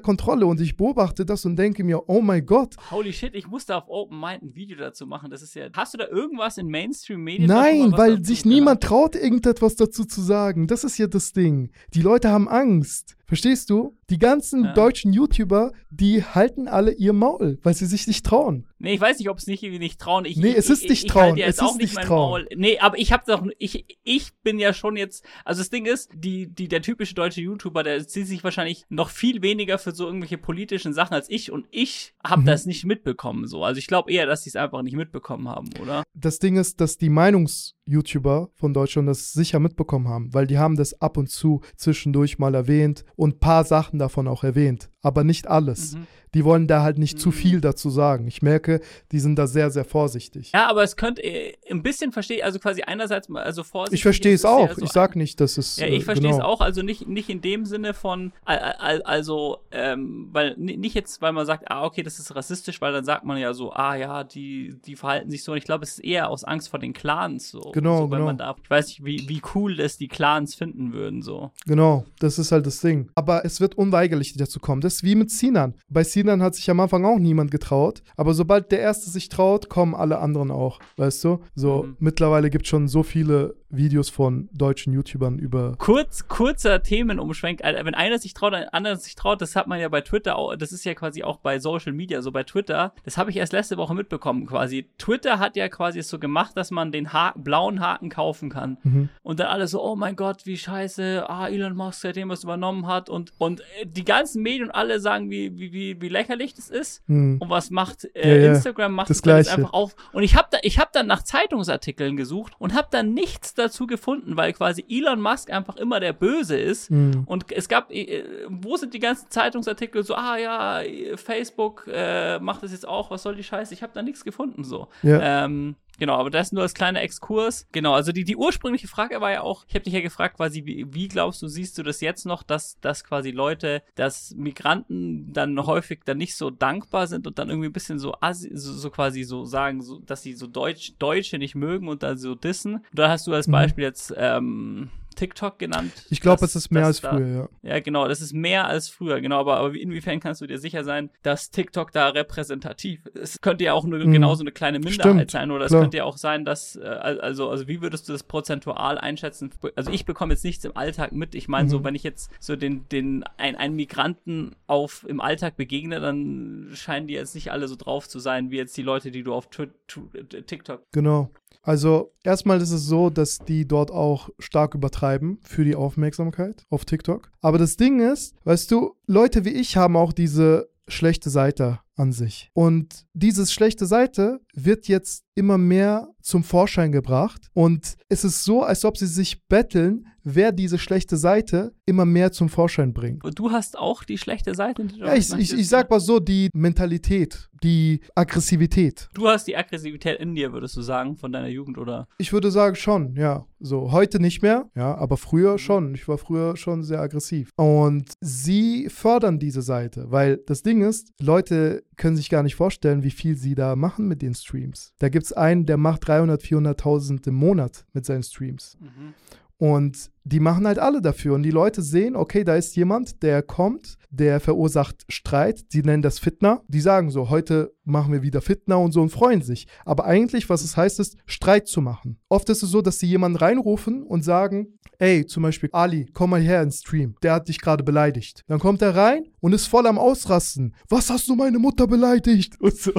Kontrolle 0.00 0.46
und 0.46 0.60
ich 0.60 0.76
beobachte 0.76 1.26
das 1.26 1.44
und 1.44 1.56
denke 1.56 1.84
mir, 1.84 2.08
oh 2.08 2.20
mein 2.20 2.46
Gott, 2.46 2.76
Holy 2.90 3.12
shit, 3.12 3.34
ich 3.34 3.48
musste 3.48 3.76
auf 3.76 3.84
Open 3.88 4.18
Mind 4.18 4.42
ein 4.42 4.54
Video 4.54 4.78
dazu 4.78 5.06
machen. 5.06 5.30
Das 5.30 5.42
ist 5.42 5.54
ja. 5.54 5.68
Hast 5.74 5.94
du 5.94 5.98
da 5.98 6.06
irgendwas 6.06 6.58
in 6.58 6.68
Mainstream-Medien? 6.68 7.48
Nein, 7.48 7.92
weil 7.92 8.24
sich 8.24 8.44
niemand 8.44 8.82
traut, 8.82 9.14
irgendetwas 9.16 9.76
dazu 9.76 10.04
zu 10.04 10.22
sagen. 10.22 10.68
Das 10.68 10.84
ist 10.84 10.96
ja 10.96 11.06
das 11.06 11.32
Ding. 11.32 11.70
Die 11.92 12.02
Leute 12.02 12.30
haben 12.30 12.48
Angst. 12.48 13.17
Verstehst 13.28 13.68
du? 13.68 13.94
Die 14.08 14.18
ganzen 14.18 14.64
Ja. 14.64 14.72
deutschen 14.72 15.12
YouTuber, 15.12 15.72
die 15.90 16.24
halten 16.24 16.66
alle 16.66 16.92
ihr 16.92 17.12
Maul, 17.12 17.58
weil 17.62 17.74
sie 17.74 17.84
sich 17.84 18.06
nicht 18.06 18.24
trauen. 18.24 18.64
Nee, 18.80 18.94
ich 18.94 19.00
weiß 19.00 19.18
nicht, 19.18 19.28
ob 19.28 19.38
es 19.38 19.46
nicht 19.46 19.62
irgendwie 19.62 19.80
nicht 19.80 20.00
trauen. 20.00 20.24
Ich, 20.24 20.36
Nee, 20.36 20.50
ich, 20.50 20.56
es 20.56 20.70
ist 20.70 20.84
ich, 20.84 20.90
nicht 20.90 21.04
ich 21.06 21.10
trauen. 21.10 21.36
jetzt 21.36 21.60
Es 21.60 21.62
ist 21.66 21.72
nicht 21.76 21.82
nicht 21.82 21.94
mein 21.96 22.06
trauen. 22.06 22.30
Maul. 22.44 22.48
Nee, 22.56 22.78
aber 22.78 22.98
ich 22.98 23.12
habe 23.12 23.24
doch 23.26 23.44
ich 23.58 23.84
ich 24.04 24.32
bin 24.42 24.58
ja 24.58 24.72
schon 24.72 24.96
jetzt, 24.96 25.24
also 25.44 25.60
das 25.60 25.70
Ding 25.70 25.84
ist, 25.86 26.10
die 26.14 26.46
die 26.46 26.68
der 26.68 26.82
typische 26.82 27.14
deutsche 27.14 27.40
YouTuber, 27.40 27.82
der 27.82 28.06
zieht 28.06 28.26
sich 28.26 28.44
wahrscheinlich 28.44 28.84
noch 28.88 29.10
viel 29.10 29.42
weniger 29.42 29.78
für 29.78 29.92
so 29.92 30.06
irgendwelche 30.06 30.38
politischen 30.38 30.92
Sachen 30.92 31.14
als 31.14 31.28
ich 31.28 31.50
und 31.50 31.66
ich 31.70 32.14
habe 32.24 32.42
Mhm. 32.42 32.46
das 32.46 32.66
nicht 32.66 32.84
mitbekommen 32.84 33.46
so. 33.48 33.64
Also 33.64 33.78
ich 33.78 33.86
glaube 33.88 34.12
eher, 34.12 34.26
dass 34.26 34.42
sie 34.44 34.50
es 34.50 34.56
einfach 34.56 34.82
nicht 34.82 34.96
mitbekommen 34.96 35.48
haben, 35.48 35.68
oder? 35.82 36.04
Das 36.14 36.38
Ding 36.38 36.56
ist, 36.56 36.80
dass 36.80 36.98
die 36.98 37.08
Meinungs-YouTuber 37.08 38.50
von 38.54 38.72
Deutschland 38.74 39.08
das 39.08 39.32
sicher 39.32 39.58
mitbekommen 39.60 40.08
haben, 40.08 40.32
weil 40.34 40.46
die 40.46 40.58
haben 40.58 40.76
das 40.76 41.00
ab 41.00 41.16
und 41.16 41.30
zu 41.30 41.62
zwischendurch 41.76 42.38
mal 42.38 42.54
erwähnt 42.54 43.04
und 43.16 43.36
ein 43.36 43.38
paar 43.40 43.64
Sachen 43.64 43.98
davon 43.98 44.28
auch 44.28 44.44
erwähnt, 44.44 44.90
aber 45.02 45.24
nicht 45.24 45.46
alles. 45.46 45.94
Mhm. 45.94 46.06
Die 46.34 46.44
wollen 46.44 46.66
da 46.66 46.82
halt 46.82 46.98
nicht 46.98 47.18
zu 47.18 47.30
Mhm. 47.30 47.32
viel 47.32 47.60
dazu 47.62 47.88
sagen. 47.88 48.26
Ich 48.26 48.42
merke, 48.42 48.82
die 49.12 49.18
sind 49.18 49.36
da 49.36 49.46
sehr, 49.46 49.70
sehr 49.70 49.86
vorsichtig. 49.86 50.52
Ja, 50.52 50.68
aber 50.68 50.82
es 50.82 50.96
könnte 50.96 51.22
äh, 51.24 51.54
ein 51.70 51.82
bisschen 51.82 52.12
verstehe, 52.12 52.44
also 52.44 52.58
quasi 52.58 52.82
einerseits 52.82 53.30
mal 53.30 53.42
also 53.44 53.62
vorsichtig 53.62 54.00
ich 54.00 54.02
verstehe 54.02 54.34
es 54.34 54.44
auch. 54.44 54.74
so 54.74 54.82
ich 54.82 54.90
sag 54.90 55.16
nicht, 55.16 55.40
dass 55.40 55.56
es. 55.56 55.76
Ja, 55.76 55.86
äh, 55.86 55.96
ich 55.96 56.04
verstehe 56.04 56.28
es 56.30 56.36
genau. 56.36 56.46
auch, 56.48 56.60
also 56.60 56.82
nicht, 56.82 57.08
nicht 57.08 57.30
in 57.30 57.40
dem 57.40 57.64
Sinne 57.64 57.94
von, 57.94 58.32
al- 58.44 58.58
al- 58.58 59.02
also, 59.02 59.58
ähm, 59.70 60.28
weil, 60.32 60.54
ni- 60.58 60.76
nicht 60.76 60.94
jetzt, 60.94 61.22
weil 61.22 61.32
man 61.32 61.46
sagt, 61.46 61.70
ah, 61.70 61.84
okay, 61.86 62.02
das 62.02 62.18
ist 62.18 62.34
rassistisch, 62.36 62.82
weil 62.82 62.92
dann 62.92 63.06
sagt 63.06 63.24
man 63.24 63.38
ja 63.38 63.54
so, 63.54 63.72
ah, 63.72 63.94
ja, 63.96 64.22
die, 64.24 64.76
die 64.84 64.96
verhalten 64.96 65.30
sich 65.30 65.42
so, 65.42 65.52
und 65.52 65.58
ich 65.58 65.64
glaube, 65.64 65.84
es 65.84 65.92
ist 65.92 66.04
eher 66.04 66.28
aus 66.28 66.44
Angst 66.44 66.68
vor 66.68 66.78
den 66.78 66.92
Clans, 66.92 67.48
so. 67.48 67.70
Genau, 67.72 68.02
so, 68.02 68.10
weil 68.10 68.18
genau. 68.18 68.24
man 68.26 68.36
da, 68.36 68.54
ich 68.62 68.68
weiß 68.68 68.88
nicht, 68.88 69.02
wie, 69.04 69.26
wie 69.30 69.40
cool 69.54 69.80
es 69.80 69.96
die 69.96 70.08
Clans 70.08 70.54
finden 70.54 70.92
würden, 70.92 71.22
so. 71.22 71.52
Genau, 71.66 72.04
das 72.18 72.38
ist 72.38 72.52
halt 72.52 72.66
das 72.66 72.82
Ding. 72.82 73.08
Aber 73.14 73.46
es 73.46 73.60
wird 73.62 73.76
unweigerlich 73.78 74.36
dazu 74.36 74.60
kommen. 74.60 74.82
Das 74.88 74.94
ist 74.94 75.02
wie 75.04 75.16
mit 75.16 75.30
Sinan. 75.30 75.74
Bei 75.90 76.02
Sinan 76.02 76.40
hat 76.40 76.54
sich 76.54 76.70
am 76.70 76.80
Anfang 76.80 77.04
auch 77.04 77.18
niemand 77.18 77.50
getraut. 77.50 78.02
Aber 78.16 78.32
sobald 78.32 78.72
der 78.72 78.80
Erste 78.80 79.10
sich 79.10 79.28
traut, 79.28 79.68
kommen 79.68 79.94
alle 79.94 80.18
anderen 80.18 80.50
auch. 80.50 80.80
Weißt 80.96 81.22
du? 81.24 81.40
So, 81.54 81.82
Mhm. 81.82 81.96
mittlerweile 81.98 82.48
gibt 82.48 82.64
es 82.64 82.70
schon 82.70 82.88
so 82.88 83.02
viele 83.02 83.54
Videos 83.70 84.08
von 84.08 84.48
deutschen 84.52 84.92
YouTubern 84.92 85.38
über. 85.38 85.74
Kurz, 85.78 86.26
kurzer 86.28 86.82
Themenumschwenk, 86.82 87.60
wenn 87.62 87.94
einer 87.94 88.18
sich 88.18 88.34
traut, 88.34 88.54
ein 88.54 88.68
anderer 88.68 88.96
sich 88.96 89.14
traut, 89.14 89.40
das 89.42 89.56
hat 89.56 89.66
man 89.66 89.80
ja 89.80 89.88
bei 89.88 90.00
Twitter 90.00 90.36
auch, 90.36 90.56
das 90.56 90.72
ist 90.72 90.84
ja 90.84 90.94
quasi 90.94 91.22
auch 91.22 91.38
bei 91.38 91.58
Social 91.58 91.92
Media, 91.92 92.22
so 92.22 92.32
bei 92.32 92.44
Twitter, 92.44 92.94
das 93.04 93.18
habe 93.18 93.30
ich 93.30 93.36
erst 93.36 93.52
letzte 93.52 93.76
Woche 93.76 93.94
mitbekommen, 93.94 94.46
quasi. 94.46 94.88
Twitter 94.98 95.38
hat 95.38 95.56
ja 95.56 95.68
quasi 95.68 95.98
es 95.98 96.08
so 96.08 96.18
gemacht, 96.18 96.56
dass 96.56 96.70
man 96.70 96.92
den 96.92 97.12
ha 97.12 97.34
blauen 97.36 97.80
Haken 97.80 98.08
kaufen 98.08 98.50
kann. 98.50 98.78
Mhm. 98.82 99.08
Und 99.22 99.40
dann 99.40 99.48
alle 99.48 99.68
so, 99.68 99.82
oh 99.82 99.96
mein 99.96 100.16
Gott, 100.16 100.46
wie 100.46 100.56
scheiße, 100.56 101.28
ah, 101.28 101.48
Elon 101.48 101.76
Musk, 101.76 102.00
seitdem 102.00 102.30
er 102.30 102.34
es 102.34 102.44
übernommen 102.44 102.86
hat. 102.86 103.10
Und, 103.10 103.32
und 103.38 103.60
äh, 103.60 103.86
die 103.86 104.04
ganzen 104.04 104.42
Medien 104.42 104.70
alle 104.70 105.00
sagen, 105.00 105.30
wie, 105.30 105.58
wie, 105.58 105.72
wie, 105.72 106.00
wie 106.00 106.08
lächerlich 106.08 106.54
das 106.54 106.70
ist. 106.70 107.02
Hm. 107.06 107.38
Und 107.40 107.50
was 107.50 107.70
macht 107.70 108.04
Ja, 108.14 108.22
äh, 108.22 108.44
ja, 108.44 108.52
Instagram? 108.52 108.92
Macht 108.92 109.10
das 109.10 109.18
jetzt 109.18 109.22
Gleiche. 109.24 109.52
einfach 109.52 109.72
auf. 109.72 109.94
Und 110.12 110.22
ich 110.22 110.36
habe 110.36 110.48
da, 110.50 110.58
ich 110.62 110.78
hab 110.78 110.92
dann 110.92 111.06
nach 111.06 111.22
Zeitungsartikeln 111.22 112.16
gesucht 112.16 112.54
und 112.58 112.74
habe 112.74 112.88
dann 112.90 113.12
nichts 113.14 113.54
dazu 113.58 113.86
gefunden, 113.86 114.36
weil 114.36 114.52
quasi 114.52 114.84
Elon 114.88 115.20
Musk 115.20 115.50
einfach 115.50 115.76
immer 115.76 116.00
der 116.00 116.12
Böse 116.12 116.56
ist. 116.56 116.90
Hm. 116.90 117.24
Und 117.26 117.50
es 117.52 117.68
gab, 117.68 117.90
äh, 117.90 118.24
wo 118.48 118.76
sind 118.76 118.94
die 118.94 118.98
ganzen 118.98 119.30
Zeitungsartikel 119.30 120.02
so, 120.02 120.14
ah 120.14 120.36
ja, 120.36 120.82
Facebook 121.16 121.88
äh, 121.92 122.38
macht 122.38 122.62
das 122.62 122.72
jetzt 122.72 122.86
auch, 122.86 123.10
was 123.10 123.22
soll 123.22 123.36
die 123.36 123.44
Scheiße? 123.44 123.74
Ich 123.74 123.82
habe 123.82 123.92
da 123.94 124.02
nichts 124.02 124.24
gefunden 124.24 124.64
so. 124.64 124.88
Ja. 125.02 125.44
Ähm, 125.44 125.76
genau, 125.98 126.14
aber 126.14 126.30
das 126.30 126.52
nur 126.52 126.62
als 126.62 126.74
kleiner 126.74 127.02
Exkurs. 127.02 127.66
Genau, 127.72 127.94
also 127.94 128.12
die, 128.12 128.24
die 128.24 128.36
ursprüngliche 128.36 128.88
Frage 128.88 129.20
war 129.20 129.30
ja 129.32 129.42
auch, 129.42 129.64
ich 129.68 129.74
habe 129.74 129.84
dich 129.84 129.92
ja 129.94 130.00
gefragt, 130.00 130.36
quasi, 130.36 130.64
wie, 130.64 130.86
wie 130.92 131.08
glaubst 131.08 131.42
du, 131.42 131.48
siehst 131.48 131.76
du 131.78 131.82
das 131.82 132.00
jetzt 132.00 132.26
noch, 132.26 132.42
dass, 132.42 132.78
dass 132.80 133.04
quasi 133.04 133.30
Leute, 133.30 133.82
dass 133.94 134.34
Migranten 134.36 135.32
dann 135.32 135.58
häufig 135.66 136.00
dann 136.04 136.18
nicht 136.18 136.36
so 136.36 136.50
dankbar 136.50 137.06
sind 137.06 137.26
und 137.26 137.38
dann 137.38 137.48
irgendwie 137.48 137.68
ein 137.68 137.72
bisschen 137.72 137.98
so, 137.98 138.14
so, 138.32 138.72
so 138.72 138.90
quasi 138.90 139.22
so 139.24 139.44
sagen, 139.44 139.82
so, 139.82 139.98
dass 139.98 140.22
sie 140.22 140.34
so 140.34 140.46
Deutsch, 140.46 140.94
Deutsche 140.98 141.38
nicht 141.38 141.54
mögen 141.54 141.88
und 141.88 142.02
dann 142.02 142.16
so 142.18 142.34
dissen. 142.34 142.84
Da 142.92 143.08
hast 143.08 143.26
du 143.26 143.32
als 143.32 143.46
Mhm. 143.48 143.52
Beispiel 143.52 143.84
jetzt 143.84 144.12
ähm, 144.16 144.90
TikTok 145.18 145.58
genannt. 145.58 145.92
Ich 146.10 146.20
glaube, 146.20 146.44
es 146.44 146.54
ist 146.54 146.70
mehr 146.70 146.86
als 146.86 147.00
da- 147.00 147.10
früher, 147.10 147.48
ja. 147.62 147.70
ja, 147.74 147.80
genau, 147.80 148.06
das 148.06 148.20
ist 148.20 148.32
mehr 148.32 148.66
als 148.66 148.88
früher, 148.88 149.20
genau, 149.20 149.40
aber, 149.40 149.56
aber 149.58 149.74
inwiefern 149.74 150.20
kannst 150.20 150.40
du 150.40 150.46
dir 150.46 150.58
sicher 150.58 150.84
sein, 150.84 151.10
dass 151.22 151.50
TikTok 151.50 151.92
da 151.92 152.08
repräsentativ 152.08 153.04
ist? 153.06 153.34
Es 153.34 153.40
könnte 153.40 153.64
ja 153.64 153.72
auch 153.72 153.84
nur 153.84 153.98
Mhm. 153.98 154.12
genauso 154.12 154.42
eine 154.42 154.52
kleine 154.52 154.78
Minderheit 154.78 155.14
Stimmt, 155.14 155.30
sein, 155.30 155.50
oder 155.50 155.64
es 155.64 155.70
klar. 155.70 155.82
könnte 155.82 155.96
ja 155.98 156.04
auch 156.04 156.16
sein, 156.16 156.44
dass, 156.44 156.76
äh, 156.76 156.84
also, 156.84 157.50
also 157.50 157.66
wie 157.68 157.82
würdest 157.82 158.08
du 158.08 158.12
das 158.12 158.22
prozentual 158.22 158.96
einschätzen? 158.98 159.50
Also 159.76 159.90
ich 159.90 160.04
bekomme 160.04 160.32
jetzt 160.34 160.44
nichts 160.44 160.64
im 160.64 160.76
Alltag 160.76 161.12
mit. 161.12 161.34
Ich 161.34 161.48
meine, 161.48 161.68
so 161.68 161.80
Mhm. 161.80 161.84
wenn 161.84 161.94
ich 161.94 162.02
jetzt 162.04 162.30
so 162.40 162.56
den, 162.56 162.88
den, 162.90 163.24
ein, 163.36 163.56
einen 163.56 163.74
Migranten 163.76 164.54
auf 164.66 165.04
im 165.08 165.20
Alltag 165.20 165.56
begegne, 165.56 166.00
dann 166.00 166.70
scheinen 166.74 167.06
die 167.08 167.14
jetzt 167.14 167.34
nicht 167.34 167.50
alle 167.50 167.66
so 167.68 167.76
drauf 167.76 168.08
zu 168.08 168.18
sein, 168.20 168.50
wie 168.50 168.56
jetzt 168.56 168.76
die 168.76 168.82
Leute, 168.82 169.10
die 169.10 169.22
du 169.22 169.34
auf 169.34 169.48
Twi- 169.50 169.70
Twi- 169.88 170.42
TikTok. 170.42 170.82
Genau. 170.92 171.30
Also, 171.62 172.14
erstmal 172.24 172.60
ist 172.60 172.70
es 172.70 172.86
so, 172.86 173.10
dass 173.10 173.38
die 173.38 173.66
dort 173.66 173.90
auch 173.90 174.30
stark 174.38 174.74
übertreiben 174.74 175.38
für 175.42 175.64
die 175.64 175.76
Aufmerksamkeit 175.76 176.64
auf 176.70 176.84
TikTok. 176.84 177.30
Aber 177.40 177.58
das 177.58 177.76
Ding 177.76 178.00
ist, 178.00 178.34
weißt 178.44 178.70
du, 178.70 178.94
Leute 179.06 179.44
wie 179.44 179.50
ich 179.50 179.76
haben 179.76 179.96
auch 179.96 180.12
diese 180.12 180.70
schlechte 180.86 181.30
Seite 181.30 181.80
an 181.98 182.12
sich. 182.12 182.50
Und 182.54 183.06
dieses 183.12 183.52
schlechte 183.52 183.86
Seite 183.86 184.40
wird 184.54 184.88
jetzt 184.88 185.24
immer 185.34 185.58
mehr 185.58 186.08
zum 186.20 186.42
Vorschein 186.42 186.92
gebracht. 186.92 187.48
Und 187.54 187.96
es 188.08 188.24
ist 188.24 188.44
so, 188.44 188.62
als 188.62 188.84
ob 188.84 188.96
sie 188.96 189.06
sich 189.06 189.46
betteln, 189.46 190.06
wer 190.24 190.52
diese 190.52 190.78
schlechte 190.78 191.16
Seite 191.16 191.72
immer 191.86 192.04
mehr 192.04 192.32
zum 192.32 192.48
Vorschein 192.48 192.92
bringt. 192.92 193.24
Und 193.24 193.38
du 193.38 193.50
hast 193.50 193.78
auch 193.78 194.04
die 194.04 194.18
schlechte 194.18 194.54
Seite. 194.54 194.84
die 194.84 194.98
Ja, 194.98 195.14
ich, 195.14 195.32
ich, 195.32 195.52
ich 195.52 195.68
sag 195.68 195.88
mal 195.90 196.00
so, 196.00 196.18
die 196.18 196.50
Mentalität, 196.52 197.48
die 197.62 198.00
Aggressivität. 198.14 199.08
Du 199.14 199.28
hast 199.28 199.46
die 199.46 199.56
Aggressivität 199.56 200.20
in 200.20 200.34
dir, 200.34 200.52
würdest 200.52 200.76
du 200.76 200.82
sagen, 200.82 201.16
von 201.16 201.32
deiner 201.32 201.48
Jugend, 201.48 201.78
oder? 201.78 202.08
Ich 202.18 202.32
würde 202.32 202.50
sagen 202.50 202.74
schon, 202.74 203.14
ja. 203.16 203.46
So, 203.60 203.90
heute 203.90 204.20
nicht 204.20 204.42
mehr, 204.42 204.70
ja, 204.76 204.94
aber 204.96 205.16
früher 205.16 205.58
schon. 205.58 205.94
Ich 205.94 206.06
war 206.06 206.18
früher 206.18 206.56
schon 206.56 206.84
sehr 206.84 207.00
aggressiv. 207.00 207.50
Und 207.56 208.12
sie 208.20 208.88
fördern 208.88 209.38
diese 209.38 209.62
Seite, 209.62 210.10
weil 210.10 210.36
das 210.46 210.62
Ding 210.62 210.82
ist, 210.82 211.12
Leute 211.20 211.82
können 211.98 212.16
sich 212.16 212.30
gar 212.30 212.42
nicht 212.42 212.54
vorstellen, 212.54 213.02
wie 213.02 213.10
viel 213.10 213.36
sie 213.36 213.54
da 213.54 213.76
machen 213.76 214.08
mit 214.08 214.22
den 214.22 214.34
Streams. 214.34 214.94
Da 214.98 215.10
gibt 215.10 215.26
es 215.26 215.32
einen, 215.32 215.66
der 215.66 215.76
macht 215.76 216.08
300, 216.08 216.42
400.000 216.42 217.28
im 217.28 217.34
Monat 217.34 217.84
mit 217.92 218.06
seinen 218.06 218.22
Streams. 218.22 218.78
Mhm. 218.80 219.14
Und 219.58 220.10
die 220.22 220.40
machen 220.40 220.66
halt 220.66 220.78
alle 220.78 221.02
dafür. 221.02 221.34
Und 221.34 221.42
die 221.42 221.50
Leute 221.50 221.82
sehen, 221.82 222.14
okay, 222.14 222.44
da 222.44 222.54
ist 222.54 222.76
jemand, 222.76 223.22
der 223.22 223.42
kommt, 223.42 223.98
der 224.08 224.40
verursacht 224.40 225.04
Streit. 225.08 225.72
Die 225.72 225.82
nennen 225.82 226.02
das 226.02 226.20
Fitner. 226.20 226.62
Die 226.68 226.80
sagen 226.80 227.10
so, 227.10 227.28
heute 227.28 227.74
machen 227.84 228.12
wir 228.12 228.22
wieder 228.22 228.40
Fitner 228.40 228.78
und 228.78 228.92
so 228.92 229.02
und 229.02 229.10
freuen 229.10 229.42
sich. 229.42 229.66
Aber 229.84 230.04
eigentlich, 230.04 230.48
was 230.48 230.62
es 230.62 230.76
heißt, 230.76 231.00
ist, 231.00 231.16
Streit 231.26 231.66
zu 231.66 231.80
machen. 231.80 232.20
Oft 232.28 232.48
ist 232.50 232.62
es 232.62 232.70
so, 232.70 232.82
dass 232.82 233.00
sie 233.00 233.06
jemanden 233.06 233.38
reinrufen 233.38 234.04
und 234.04 234.22
sagen, 234.22 234.78
ey, 234.98 235.26
zum 235.26 235.42
Beispiel, 235.42 235.70
Ali, 235.72 236.06
komm 236.12 236.30
mal 236.30 236.40
her 236.40 236.62
ins 236.62 236.80
Stream. 236.80 237.16
Der 237.22 237.34
hat 237.34 237.48
dich 237.48 237.60
gerade 237.60 237.82
beleidigt. 237.82 238.44
Dann 238.46 238.60
kommt 238.60 238.80
er 238.82 238.94
rein 238.94 239.24
und 239.40 239.54
ist 239.54 239.66
voll 239.66 239.86
am 239.86 239.98
Ausrasten. 239.98 240.74
Was 240.88 241.10
hast 241.10 241.28
du 241.28 241.34
meine 241.34 241.58
Mutter 241.58 241.86
beleidigt? 241.86 242.60
Und 242.60 242.76
so. 242.76 242.92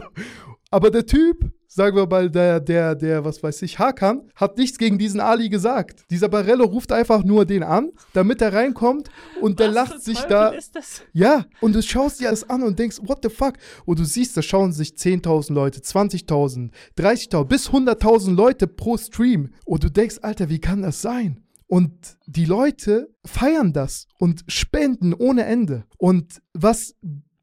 Aber 0.72 0.91
der 0.91 1.05
Typ, 1.05 1.51
sagen 1.67 1.95
wir 1.95 2.05
mal, 2.05 2.30
der, 2.30 2.59
der, 2.59 2.93
der, 2.93 3.26
was 3.26 3.41
weiß 3.41 3.63
ich, 3.63 3.80
Hakan, 3.80 4.30
hat 4.36 4.57
nichts 4.57 4.78
gegen 4.78 4.99
diesen 4.99 5.20
Ali 5.20 5.49
gesagt. 5.49 6.05
Dieser 6.11 6.30
Barello 6.30 6.65
ruft 6.65 6.91
einfach 6.91 7.24
nur 7.24 7.45
den 7.45 7.63
an, 7.63 7.89
damit 8.13 8.41
er 8.41 8.53
reinkommt 8.53 9.09
und 9.41 9.59
der 9.59 9.72
lacht 9.72 10.01
sich 10.01 10.20
da. 10.22 10.49
Ist 10.49 10.76
das? 10.76 11.01
Ja, 11.11 11.45
und 11.59 11.74
du 11.74 11.82
schaust 11.82 12.20
dir 12.20 12.30
das 12.30 12.47
an 12.49 12.61
und 12.61 12.78
denkst, 12.78 12.97
what 13.03 13.20
the 13.24 13.30
fuck? 13.30 13.53
Und 13.86 13.97
du 13.97 14.05
siehst, 14.05 14.38
da 14.38 14.43
schauen 14.43 14.72
sich 14.72 14.89
10.000 14.91 15.53
Leute, 15.53 15.80
20.000, 15.80 16.70
30.000, 16.97 17.43
bis 17.45 17.70
100.000 17.70 18.36
Leute 18.36 18.67
pro 18.67 18.97
Stream. 18.97 19.53
Und 19.65 19.84
du 19.84 19.89
denkst, 19.89 20.17
Alter, 20.22 20.49
wie 20.49 20.59
kann 20.59 20.84
das 20.84 21.01
sein? 21.01 21.43
Und 21.65 22.17
die 22.26 22.45
Leute 22.45 23.09
feiern 23.26 23.74
das 23.74 24.07
und 24.17 24.43
spenden 24.47 25.13
ohne 25.13 25.45
Ende. 25.45 25.86
Und 25.97 26.41
was 26.53 26.95